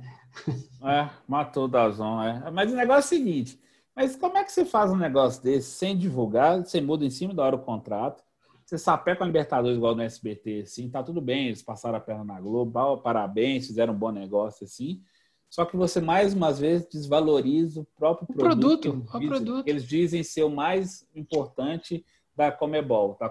É, 0.83 1.09
matou 1.27 1.65
o 1.65 1.67
Dazon, 1.67 2.21
é. 2.21 2.49
Mas 2.51 2.71
o 2.71 2.75
negócio 2.75 3.15
é 3.15 3.17
o 3.17 3.19
seguinte: 3.19 3.59
mas 3.95 4.15
como 4.15 4.37
é 4.37 4.43
que 4.43 4.51
você 4.51 4.63
faz 4.63 4.91
um 4.91 4.95
negócio 4.95 5.41
desse 5.41 5.71
sem 5.71 5.97
divulgar? 5.97 6.59
Você 6.63 6.79
muda 6.79 7.03
em 7.03 7.09
cima 7.09 7.33
da 7.33 7.43
hora 7.43 7.55
o 7.55 7.59
contrato, 7.63 8.23
você 8.63 8.77
sapeca 8.77 9.17
com 9.17 9.23
a 9.23 9.27
Libertadores 9.27 9.77
igual 9.77 9.95
no 9.95 10.03
SBT, 10.03 10.61
assim, 10.63 10.89
tá 10.89 11.01
tudo 11.01 11.19
bem, 11.21 11.47
eles 11.47 11.61
passaram 11.63 11.97
a 11.97 12.01
perna 12.01 12.23
na 12.23 12.39
Globo, 12.39 12.97
parabéns, 12.97 13.67
fizeram 13.67 13.93
um 13.93 13.97
bom 13.97 14.11
negócio, 14.11 14.65
assim. 14.65 15.01
Só 15.49 15.65
que 15.65 15.77
você, 15.77 16.01
mais 16.01 16.33
uma 16.33 16.51
vez, 16.51 16.85
desvaloriza 16.87 17.81
o 17.81 17.85
próprio 17.95 18.27
O 18.29 18.33
produto. 18.33 18.81
produto, 18.91 19.07
o 19.15 19.19
dizem- 19.19 19.27
produto. 19.29 19.67
eles 19.67 19.83
dizem 19.87 20.23
ser 20.23 20.43
o 20.43 20.49
mais 20.49 21.07
importante 21.15 22.05
da 22.35 22.51
Comebol, 22.51 23.17
da, 23.19 23.27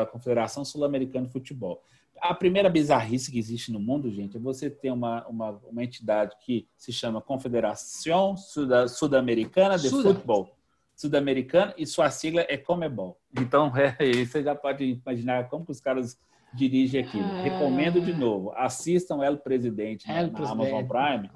da 0.00 0.06
Confederação 0.06 0.64
Sul-Americana 0.64 1.26
de 1.26 1.32
Futebol. 1.32 1.82
A 2.20 2.34
primeira 2.34 2.68
bizarrice 2.68 3.30
que 3.30 3.38
existe 3.38 3.70
no 3.70 3.78
mundo, 3.78 4.10
gente, 4.10 4.36
é 4.36 4.40
você 4.40 4.68
ter 4.68 4.90
uma, 4.90 5.24
uma, 5.28 5.50
uma 5.70 5.84
entidade 5.84 6.34
que 6.44 6.66
se 6.76 6.92
chama 6.92 7.20
Confederação 7.20 8.36
Suda- 8.36 8.88
Sudamericana 8.88 9.78
de 9.78 9.88
Suda. 9.88 10.14
Futebol. 10.14 10.50
Sudamericana 10.96 11.72
e 11.78 11.86
sua 11.86 12.10
sigla 12.10 12.44
é 12.48 12.56
Comebol. 12.56 13.16
Então, 13.38 13.70
é, 13.76 13.96
você 14.24 14.42
já 14.42 14.54
pode 14.56 15.00
imaginar 15.06 15.48
como 15.48 15.64
que 15.64 15.70
os 15.70 15.80
caras 15.80 16.18
dirigem 16.52 17.00
aquilo. 17.04 17.24
Ah. 17.24 17.42
Recomendo 17.42 18.00
de 18.00 18.12
novo, 18.12 18.50
assistam 18.56 19.22
El 19.22 19.36
Presidente 19.38 20.08
na, 20.08 20.18
El 20.20 20.26
na 20.28 20.32
Presidente. 20.32 20.72
Amazon 20.72 20.88
Prime. 20.88 21.30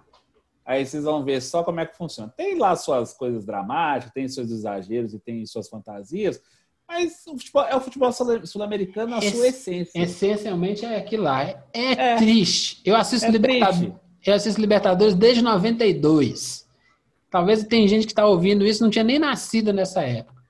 Aí 0.65 0.87
vocês 0.87 1.05
vão 1.05 1.25
ver 1.25 1.41
só 1.43 1.63
como 1.65 1.81
é 1.81 1.87
que 1.87 1.97
funciona. 1.97 2.33
Tem 2.37 2.57
lá 2.57 2.75
suas 2.77 3.13
coisas 3.15 3.45
dramáticas, 3.45 4.13
tem 4.13 4.29
seus 4.29 4.51
exageros 4.51 5.13
e 5.13 5.19
tem 5.19 5.45
suas 5.45 5.69
fantasias, 5.69 6.41
mas 6.87 7.23
o 7.27 7.37
futebol, 7.37 7.65
é 7.65 7.75
o 7.77 7.81
futebol 7.81 8.13
sul- 8.13 8.47
sul-americano 8.47 9.11
na 9.13 9.19
Esse- 9.19 9.37
sua 9.37 9.49
essência. 9.49 9.99
Essencialmente 10.01 10.85
é 10.85 10.97
aquilo 10.97 11.25
lá. 11.25 11.43
É, 11.43 11.59
é 11.75 11.93
É. 12.13 12.17
triste. 12.17 12.81
Eu 12.85 12.95
assisto, 12.95 13.27
É 13.27 13.31
Libertadores, 13.31 13.93
eu 14.25 14.35
assisto 14.35 14.61
Libertadores 14.61 15.15
desde 15.15 15.43
92. 15.43 16.69
Talvez 17.31 17.65
tem 17.65 17.89
gente 17.89 18.07
que 18.07 18.13
está 18.13 18.27
ouvindo 18.27 18.65
isso, 18.65 18.83
não 18.85 18.91
tinha 18.91 19.03
nem 19.05 19.19
nascido 19.19 19.73
nessa 19.73 20.03
época. 20.03 20.43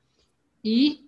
E 0.65 1.01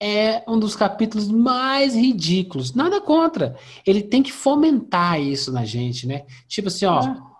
é 0.00 0.42
um 0.48 0.58
dos 0.58 0.74
capítulos 0.74 1.28
mais 1.28 1.94
ridículos. 1.94 2.72
Nada 2.74 3.00
contra. 3.00 3.56
Ele 3.86 4.02
tem 4.02 4.22
que 4.22 4.32
fomentar 4.32 5.20
isso 5.20 5.52
na 5.52 5.64
gente, 5.64 6.06
né? 6.06 6.24
Tipo 6.48 6.68
assim, 6.68 6.86
ó, 6.86 7.00
É. 7.02 7.31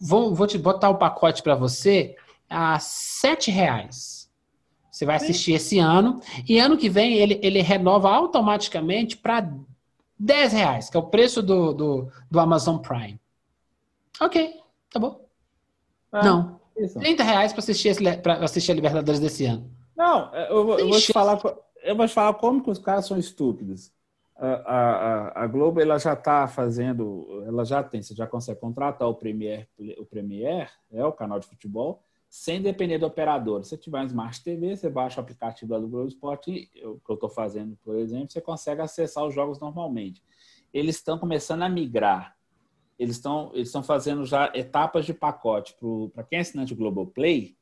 vou, 0.00 0.34
vou 0.34 0.46
te 0.46 0.58
botar 0.58 0.90
o 0.90 0.98
pacote 0.98 1.42
para 1.42 1.54
você 1.54 2.16
a 2.48 2.78
sete 2.78 3.50
reais. 3.50 4.30
Você 4.90 5.06
vai 5.06 5.16
Sim. 5.16 5.24
assistir 5.24 5.52
esse 5.54 5.78
ano 5.78 6.20
e 6.48 6.58
ano 6.58 6.76
que 6.76 6.88
vem 6.88 7.14
ele, 7.14 7.40
ele 7.42 7.62
renova 7.62 8.10
automaticamente 8.10 9.16
para 9.16 9.48
10 10.18 10.52
reais, 10.52 10.90
que 10.90 10.96
é 10.96 11.00
o 11.00 11.04
preço 11.08 11.42
do, 11.42 11.72
do, 11.74 12.12
do 12.30 12.40
Amazon 12.40 12.78
Prime. 12.78 13.20
Ok, 14.20 14.34
tá 14.90 14.98
bom. 15.00 15.28
É, 16.12 16.20
Não, 16.20 16.60
isso. 16.76 16.98
30 16.98 17.22
reais 17.22 17.52
para 17.52 17.60
assistir, 17.60 17.88
esse, 17.88 18.02
assistir 18.42 18.72
a 18.72 18.74
Libertadores 18.74 19.20
desse 19.20 19.44
ano. 19.46 19.70
Não, 19.96 20.34
é, 20.34 20.50
eu, 20.50 20.64
vou- 20.64 20.78
eu 20.78 20.88
vou 20.88 21.00
te 21.00 21.10
falar, 21.12 21.38
eu 21.82 21.96
vou 21.96 22.06
te 22.06 22.14
falar 22.14 22.34
como 22.34 22.62
que 22.62 22.70
os 22.70 22.78
caras 22.78 23.06
são 23.06 23.18
estúpidos. 23.18 23.92
A, 24.38 24.46
a, 24.46 25.44
a- 25.44 25.46
Globo 25.48 25.80
ela 25.80 25.98
já 25.98 26.12
está 26.12 26.46
fazendo, 26.46 27.42
ela 27.44 27.64
já 27.64 27.82
tem, 27.82 28.00
você 28.00 28.14
já 28.14 28.26
consegue 28.26 28.60
contratar 28.60 29.08
o 29.08 29.14
Premier, 29.14 29.68
o 29.98 30.06
Premier, 30.06 30.70
é 30.92 31.04
o 31.04 31.12
canal 31.12 31.40
de 31.40 31.46
futebol, 31.48 32.04
sem 32.28 32.62
depender 32.62 32.98
do 32.98 33.06
operador. 33.06 33.64
Se 33.64 33.70
você 33.70 33.76
tiver 33.76 34.00
um 34.00 34.04
Smart 34.06 34.42
TV, 34.44 34.76
você 34.76 34.88
baixa 34.88 35.20
o 35.20 35.24
aplicativo 35.24 35.70
da 35.70 35.78
Globo 35.80 36.06
Esporte, 36.06 36.70
o 36.84 37.00
que 37.00 37.10
eu 37.10 37.14
estou 37.14 37.28
fazendo, 37.28 37.76
por 37.82 37.96
exemplo, 37.96 38.30
você 38.30 38.40
consegue 38.40 38.80
acessar 38.80 39.24
os 39.26 39.34
jogos 39.34 39.58
normalmente. 39.58 40.22
Eles 40.72 40.96
estão 40.96 41.18
começando 41.18 41.62
a 41.62 41.68
migrar. 41.68 42.36
Eles 42.96 43.16
estão 43.16 43.50
eles 43.54 43.68
estão 43.68 43.82
fazendo 43.82 44.24
já 44.24 44.52
etapas 44.54 45.04
de 45.04 45.14
pacote 45.14 45.74
para 46.14 46.22
quem 46.24 46.38
é 46.38 46.42
assinante 46.42 46.74
Globoplay, 46.74 47.56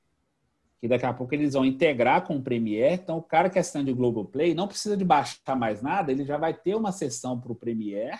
que 0.81 0.89
daqui 0.89 1.07
a 1.07 1.13
pouco 1.13 1.35
eles 1.35 1.55
vão 1.55 1.65
integrar 1.65 2.27
com 2.27 2.37
o 2.37 2.43
Premiere. 2.43 2.95
Então, 2.95 3.19
o 3.19 3.23
cara 3.23 3.49
que 3.49 3.59
é 3.59 3.61
assinante 3.61 3.91
do 3.91 3.97
Globoplay 3.97 4.55
não 4.55 4.69
precisa 4.69 4.97
de 4.97 5.05
baixar 5.05 5.57
mais 5.57 5.83
nada, 5.83 6.13
ele 6.13 6.25
já 6.25 6.37
vai 6.37 6.53
ter 6.55 6.75
uma 6.75 6.93
sessão 6.93 7.41
para 7.41 7.53
o 7.53 7.55
Premiere. 7.55 8.19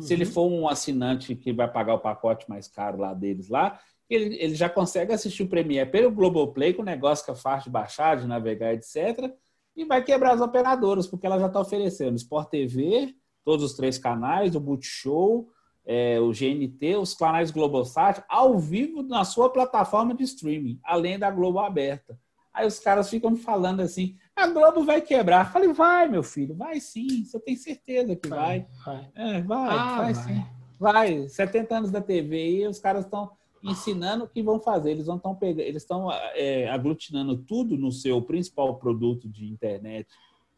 Se 0.00 0.14
ele 0.14 0.24
for 0.24 0.50
um 0.50 0.66
assinante 0.66 1.34
que 1.34 1.52
vai 1.52 1.70
pagar 1.70 1.94
o 1.94 1.98
pacote 1.98 2.48
mais 2.48 2.66
caro 2.66 2.98
lá 2.98 3.12
deles 3.12 3.48
lá, 3.48 3.78
ele, 4.08 4.36
ele 4.36 4.54
já 4.54 4.68
consegue 4.68 5.12
assistir 5.12 5.42
o 5.42 5.48
Premiere 5.48 5.90
pelo 5.90 6.10
Globoplay, 6.10 6.72
com 6.72 6.82
o 6.82 6.84
negócio 6.84 7.24
que 7.24 7.30
é 7.30 7.34
fácil 7.34 7.64
de 7.64 7.70
baixar, 7.70 8.16
de 8.16 8.26
navegar, 8.26 8.72
etc. 8.72 9.32
E 9.76 9.84
vai 9.84 10.02
quebrar 10.02 10.32
as 10.32 10.40
operadoras, 10.40 11.06
porque 11.06 11.26
ela 11.26 11.38
já 11.38 11.46
está 11.46 11.60
oferecendo 11.60 12.16
Sport 12.16 12.48
TV, 12.48 13.14
todos 13.44 13.64
os 13.64 13.74
três 13.74 13.98
canais, 13.98 14.54
o 14.54 14.60
Multishow, 14.60 15.48
é, 15.84 16.20
o 16.20 16.30
GNT, 16.30 16.96
os 16.96 17.14
canais 17.14 17.50
Globosat, 17.50 18.22
ao 18.28 18.58
vivo 18.58 19.02
na 19.02 19.24
sua 19.24 19.50
plataforma 19.50 20.14
de 20.14 20.22
streaming, 20.24 20.78
além 20.84 21.18
da 21.18 21.30
Globo 21.30 21.58
aberta. 21.58 22.18
Aí 22.54 22.66
os 22.66 22.78
caras 22.78 23.08
ficam 23.08 23.34
falando 23.34 23.80
assim: 23.80 24.16
a 24.36 24.46
Globo 24.46 24.84
vai 24.84 25.00
quebrar. 25.00 25.46
Eu 25.46 25.52
falei, 25.52 25.72
vai, 25.72 26.08
meu 26.08 26.22
filho, 26.22 26.54
vai 26.54 26.78
sim, 26.80 27.24
você 27.24 27.40
tem 27.40 27.56
certeza 27.56 28.14
que 28.14 28.28
vai. 28.28 28.66
vai. 28.84 29.08
É, 29.14 29.40
vai, 29.40 29.76
Ah, 29.78 29.96
vai, 29.98 30.14
vai. 30.14 30.24
sim. 30.24 30.44
Vai. 30.78 31.28
70 31.28 31.76
anos 31.76 31.90
da 31.90 32.00
TV 32.00 32.58
e 32.60 32.66
os 32.66 32.78
caras 32.78 33.04
estão 33.04 33.30
ensinando 33.62 34.24
o 34.24 34.28
que 34.28 34.42
vão 34.42 34.60
fazer. 34.60 34.90
Eles 34.90 35.06
não 35.06 35.16
estão 35.16 35.34
pegando, 35.34 35.60
eles 35.66 35.82
estão 35.82 36.10
é, 36.34 36.68
aglutinando 36.68 37.36
tudo 37.38 37.76
no 37.78 37.90
seu 37.92 38.20
principal 38.20 38.74
produto 38.76 39.28
de 39.28 39.46
internet, 39.46 40.08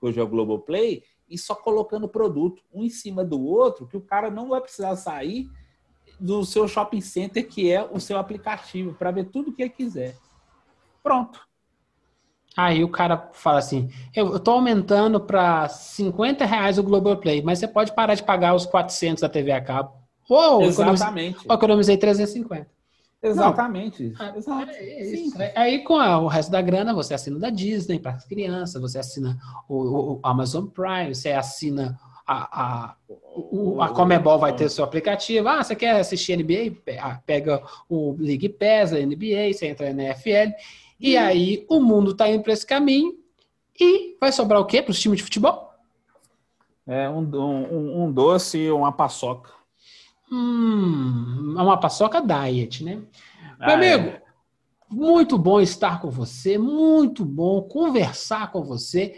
que 0.01 0.07
hoje 0.07 0.19
é 0.19 0.23
o 0.23 0.29
Globoplay, 0.29 1.03
e 1.29 1.39
só 1.39 1.55
colocando 1.55 2.09
produto 2.09 2.63
um 2.73 2.85
em 2.85 2.91
cima 2.91 3.25
do 3.25 3.43
outro, 3.43 3.87
que 3.87 3.97
o 3.97 4.01
cara 4.01 4.31
não 4.31 4.49
vai 4.51 4.61
precisar 4.61 4.95
sair 4.97 5.49
do 6.21 6.45
seu 6.45 6.69
shopping 6.69 7.01
center, 7.01 7.47
que 7.47 7.71
é 7.71 7.83
o 7.83 7.99
seu 7.99 8.19
aplicativo, 8.19 8.95
para 8.95 9.11
ver 9.11 9.25
tudo 9.25 9.51
o 9.51 9.53
que 9.53 9.63
ele 9.63 9.71
quiser. 9.71 10.17
Pronto. 11.03 11.41
Aí 12.57 12.85
o 12.85 12.89
cara 12.89 13.31
fala 13.33 13.59
assim: 13.59 13.91
eu, 14.15 14.39
tô 14.39 14.53
aumentando 14.53 15.21
para 15.21 15.69
50 15.69 16.45
reais 16.45 16.79
o 16.79 16.83
Globoplay, 16.83 17.43
mas 17.43 17.59
você 17.59 17.67
pode 17.67 17.93
parar 17.93 18.15
de 18.15 18.23
pagar 18.23 18.55
os 18.55 18.65
400 18.65 19.23
da 19.23 19.29
TV 19.29 19.51
a 19.53 19.61
cabo. 19.61 19.93
Ou 20.29 20.63
economizei, 20.63 20.93
Exatamente. 20.95 21.39
ou 21.47 21.55
economizei 21.55 21.97
350. 21.97 22.71
Exatamente. 23.29 24.13
Ah, 24.19 24.33
Exato. 24.37 24.71
É 24.71 25.03
isso. 25.13 25.37
Aí 25.57 25.83
com 25.83 25.97
a- 25.97 26.19
o 26.19 26.27
resto 26.27 26.51
da 26.51 26.61
grana, 26.61 26.93
você 26.93 27.15
assina 27.15 27.39
da 27.39 27.51
Disney 27.51 27.99
para 27.99 28.13
as 28.13 28.25
crianças, 28.25 28.81
você 28.81 28.99
assina 28.99 29.39
o, 29.69 30.13
o- 30.15 30.21
Amazon 30.23 30.67
Prime, 30.67 31.15
você 31.15 31.33
assina 31.33 31.99
a, 32.27 32.63
a, 32.63 32.97
o- 33.09 33.83
a 33.83 33.89
Comebol 33.91 34.39
vai 34.39 34.55
ter 34.55 34.65
o 34.67 34.71
seu 34.71 34.85
aplicativo. 34.85 35.49
Ah, 35.49 35.63
você 35.63 35.75
quer 35.75 35.99
assistir 35.99 36.33
NBA? 36.39 36.77
Ah, 37.01 37.21
Pega 37.27 37.63
o 37.89 38.15
League 38.19 38.49
Pass, 38.49 38.93
a 38.93 38.99
NBA, 39.01 39.53
você 39.53 39.67
entra 39.69 39.93
na 39.93 40.03
NFL. 40.05 40.53
E 41.01 41.17
aí 41.17 41.65
o 41.69 41.81
mundo 41.81 42.13
está 42.13 42.29
indo 42.29 42.43
para 42.43 42.53
esse 42.53 42.67
caminho. 42.67 43.13
E 43.79 44.17
vai 44.21 44.31
sobrar 44.33 44.61
o 44.61 44.65
quê 44.65 44.81
para 44.81 44.93
os 44.93 45.01
times 45.01 45.19
de 45.19 45.25
futebol? 45.25 45.71
É 46.87 47.09
um, 47.09 47.21
um, 47.21 48.05
um 48.05 48.13
doce 48.13 48.59
e 48.59 48.71
uma 48.71 48.93
paçoca. 48.93 49.51
Hum, 50.35 51.55
é 51.57 51.63
uma 51.63 51.79
paçoca 51.79 52.21
diet, 52.21 52.83
né? 52.83 52.97
Meu 52.97 53.05
Ah, 53.61 53.75
amigo, 53.75 54.09
é. 54.09 54.23
muito 54.91 55.39
bom 55.39 55.61
estar 55.61 56.01
com 56.01 56.11
você, 56.11 56.59
muito 56.59 57.25
bom 57.25 57.63
conversar 57.63 58.51
com 58.51 58.63
você. 58.65 59.15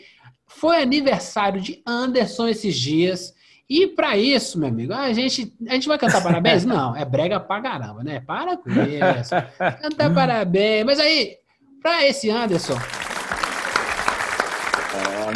Foi 0.47 0.81
aniversário 0.83 1.61
de 1.61 1.83
Anderson 1.87 2.49
esses 2.49 2.77
dias. 2.77 3.35
E 3.69 3.87
para 3.89 4.17
isso, 4.17 4.59
meu 4.61 4.69
amigo, 4.69 4.93
a 4.93 5.13
gente, 5.13 5.53
a 5.69 5.75
gente 5.75 5.89
vai 5.89 5.99
cantar 5.99 6.23
parabéns? 6.23 6.65
Não, 6.67 6.95
é 6.95 7.05
brega 7.05 7.41
pra 7.41 7.61
caramba, 7.61 8.05
né? 8.05 8.21
Para 8.21 8.57
com 8.57 8.71
isso. 8.71 9.31
Cantar 9.83 10.13
parabéns. 10.15 10.85
Mas 10.87 11.01
aí, 11.01 11.37
para 11.83 12.07
esse 12.07 12.31
Anderson, 12.31 12.75
É, 12.75 13.06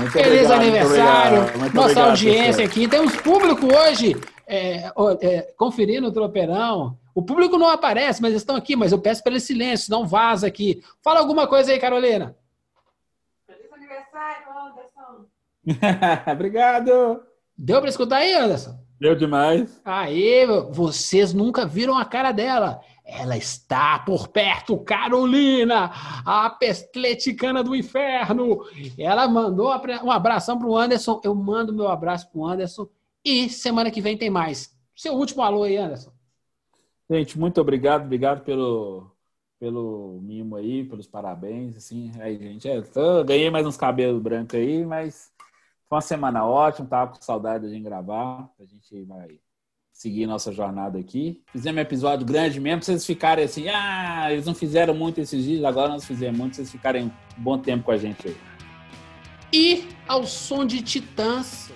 muito 0.01 0.13
feliz 0.13 0.51
obrigado, 0.51 0.61
aniversário, 0.61 1.37
muito 1.37 1.49
obrigado, 1.49 1.61
muito 1.61 1.75
nossa 1.75 1.89
obrigado, 1.89 2.09
audiência 2.11 2.65
aqui. 2.65 2.89
Temos 2.89 3.17
público 3.17 3.67
hoje 3.67 4.17
é, 4.47 4.91
é, 5.21 5.43
conferindo 5.57 6.09
o 6.09 6.13
Tropeirão. 6.13 6.99
O 7.15 7.23
público 7.23 7.59
não 7.59 7.69
aparece, 7.69 8.21
mas 8.21 8.35
estão 8.35 8.57
aqui, 8.57 8.75
mas 8.75 8.93
eu 8.93 8.99
peço 9.01 9.23
pelo 9.23 9.39
silêncio, 9.39 9.91
não 9.91 10.07
vaza 10.07 10.47
aqui. 10.47 10.83
Fala 11.03 11.21
alguma 11.21 11.47
coisa 11.47 11.73
aí, 11.73 11.79
Carolina. 11.79 12.37
Feliz 13.47 13.73
aniversário, 13.73 14.47
Anderson. 14.51 15.27
Obrigado. 16.33 17.23
Deu 17.57 17.81
para 17.81 17.91
escutar 17.91 18.17
aí, 18.17 18.35
Anderson? 18.35 18.79
Deu 19.01 19.15
demais. 19.15 19.81
Aê, 19.85 20.47
vocês 20.71 21.33
nunca 21.33 21.65
viram 21.65 21.97
a 21.97 22.05
cara 22.05 22.33
dela. 22.33 22.81
Ela 23.13 23.37
está 23.37 23.99
por 23.99 24.29
perto, 24.29 24.79
Carolina, 24.79 25.91
a 26.25 26.47
atleticana 26.47 27.63
do 27.63 27.75
inferno. 27.75 28.65
Ela 28.97 29.27
mandou 29.27 29.69
um 30.05 30.11
abração 30.11 30.57
para 30.57 30.69
o 30.69 30.77
Anderson. 30.77 31.21
Eu 31.25 31.35
mando 31.35 31.73
meu 31.73 31.89
abraço 31.89 32.31
para 32.31 32.41
o 32.41 32.47
Anderson. 32.47 32.89
E 33.25 33.49
semana 33.49 33.91
que 33.91 34.01
vem 34.01 34.17
tem 34.17 34.31
mais. 34.31 34.75
Seu 34.95 35.15
último 35.15 35.43
alô 35.43 35.65
aí, 35.65 35.77
Anderson. 35.77 36.13
Gente, 37.11 37.37
muito 37.37 37.61
obrigado. 37.61 38.05
Obrigado 38.05 38.45
pelo, 38.45 39.11
pelo 39.59 40.21
mimo 40.23 40.55
aí, 40.55 40.85
pelos 40.85 41.09
parabéns. 41.09 41.77
Assim, 41.77 42.13
aí, 42.21 42.39
gente, 42.39 42.69
é, 42.69 42.81
tô, 42.81 43.25
ganhei 43.25 43.51
mais 43.51 43.67
uns 43.67 43.77
cabelos 43.77 44.23
brancos 44.23 44.55
aí, 44.55 44.87
mas 44.87 45.33
foi 45.89 45.97
uma 45.97 46.01
semana 46.01 46.47
ótima. 46.47 46.89
Tava 46.89 47.13
com 47.13 47.21
saudade 47.21 47.69
de 47.69 47.81
gravar. 47.81 48.49
A 48.61 48.65
gente 48.65 49.03
vai 49.03 49.41
seguir 50.01 50.27
nossa 50.27 50.51
jornada 50.51 50.99
aqui. 50.99 51.43
Fizemos 51.53 51.77
um 51.77 51.83
episódio 51.83 52.25
grande 52.25 52.59
mesmo, 52.59 52.83
vocês 52.83 53.05
ficarem 53.05 53.45
assim, 53.45 53.69
ah, 53.69 54.33
eles 54.33 54.47
não 54.47 54.55
fizeram 54.55 54.95
muito 54.95 55.21
esses 55.21 55.45
dias, 55.45 55.63
agora 55.63 55.91
nós 55.91 56.07
fizemos 56.07 56.39
muito, 56.39 56.57
vocês 56.57 56.71
ficarem 56.71 57.05
um 57.05 57.11
bom 57.37 57.59
tempo 57.59 57.85
com 57.85 57.91
a 57.91 57.99
gente 57.99 58.29
aí. 58.29 58.37
E 59.53 59.89
ao 60.09 60.25
som 60.27 60.65
de 60.65 60.81
Titãs, 60.81 61.71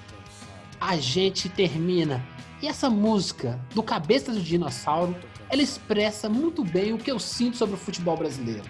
a 0.80 0.96
gente 0.96 1.50
termina. 1.50 2.24
E 2.62 2.66
essa 2.66 2.88
música 2.88 3.60
do 3.74 3.82
Cabeça 3.82 4.32
do 4.32 4.40
Dinossauro, 4.40 5.14
ela 5.50 5.60
expressa 5.60 6.26
muito 6.26 6.64
bem 6.64 6.94
o 6.94 6.98
que 6.98 7.10
eu 7.10 7.18
sinto 7.18 7.58
sobre 7.58 7.74
o 7.74 7.78
futebol 7.78 8.16
brasileiro. 8.16 8.64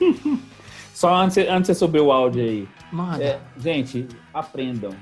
Só 0.94 1.14
antes, 1.14 1.36
antes 1.36 1.60
de 1.60 1.66
você 1.66 1.74
subir 1.74 2.00
o 2.00 2.10
áudio 2.10 2.42
aí. 2.42 2.68
Manda. 2.90 3.22
É, 3.22 3.40
gente, 3.58 4.08
aprendam. 4.32 4.92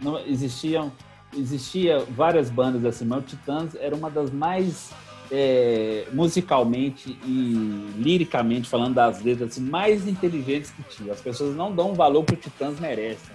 Não 0.00 0.16
existiam 0.20 0.92
existia 1.36 2.04
várias 2.10 2.50
bandas 2.50 2.84
assim, 2.84 3.04
mas 3.04 3.18
o 3.18 3.22
Titãs 3.22 3.74
era 3.74 3.94
uma 3.94 4.10
das 4.10 4.30
mais 4.30 4.90
é, 5.30 6.06
musicalmente 6.12 7.18
e 7.24 7.92
liricamente 7.96 8.68
falando 8.68 8.94
das 8.94 9.22
letras 9.22 9.50
assim, 9.50 9.60
mais 9.60 10.06
inteligentes 10.06 10.70
que 10.70 10.82
tinha. 10.84 11.12
As 11.12 11.20
pessoas 11.20 11.54
não 11.54 11.72
dão 11.72 11.92
o 11.92 11.94
valor 11.94 12.24
que 12.24 12.34
o 12.34 12.36
Titãs 12.36 12.78
merece. 12.80 13.30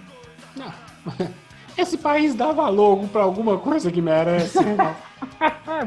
Não. 0.56 0.72
Esse 1.76 1.98
país 1.98 2.36
dá 2.36 2.52
valor 2.52 3.08
para 3.08 3.22
alguma 3.22 3.58
coisa 3.58 3.90
que 3.90 4.00
merece. 4.00 4.58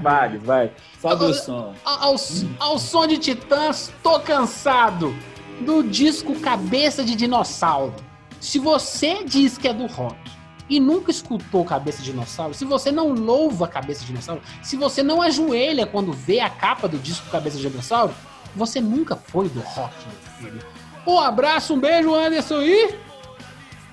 Vários, 0.02 0.44
vai. 0.44 0.72
Só 1.00 1.16
do 1.16 1.34
som. 1.34 1.74
Ao, 1.86 2.16
ao 2.60 2.78
som 2.78 3.08
de 3.08 3.18
Titãs, 3.18 3.94
tô 4.04 4.20
cansado 4.20 5.16
do 5.62 5.82
disco 5.82 6.36
Cabeça 6.42 7.06
de 7.06 7.16
Dinossauro. 7.16 7.96
Se 8.40 8.60
você 8.60 9.24
diz 9.24 9.58
que 9.58 9.68
é 9.68 9.74
do 9.74 9.88
rock 9.88 10.37
e 10.70 10.80
nunca 10.80 11.12
escutou 11.12 11.64
Cabeça 11.64 12.00
de 12.02 12.12
Dinossauro, 12.12 12.54
se 12.54 12.66
você 12.66 12.92
não 12.92 13.14
louva 13.14 13.68
Cabeça 13.68 14.02
de 14.02 14.08
Dinossauro, 14.08 14.42
se 14.62 14.76
você 14.76 15.02
não 15.02 15.22
ajoelha 15.22 15.86
quando 15.86 16.12
vê 16.12 16.40
a 16.40 16.50
capa 16.50 16.88
do 16.88 16.98
disco 16.98 17.30
Cabeça 17.30 17.58
de 17.58 17.68
Dinossauro, 17.68 18.14
você 18.56 18.82
nunca 18.82 19.16
foi 19.16 19.50
do 19.50 19.60
rock, 19.60 19.94
meu 20.08 20.52
filho. 20.52 20.66
Um 21.06 21.20
abraço, 21.20 21.74
um 21.74 21.80
beijo, 21.80 22.14
Anderson 22.14 22.62
e. 22.62 22.96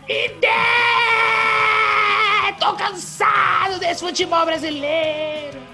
E. 0.09 0.30
Tô 2.59 2.72
cansado 2.74 3.78
desse 3.78 4.05
futebol 4.05 4.44
brasileiro! 4.44 5.73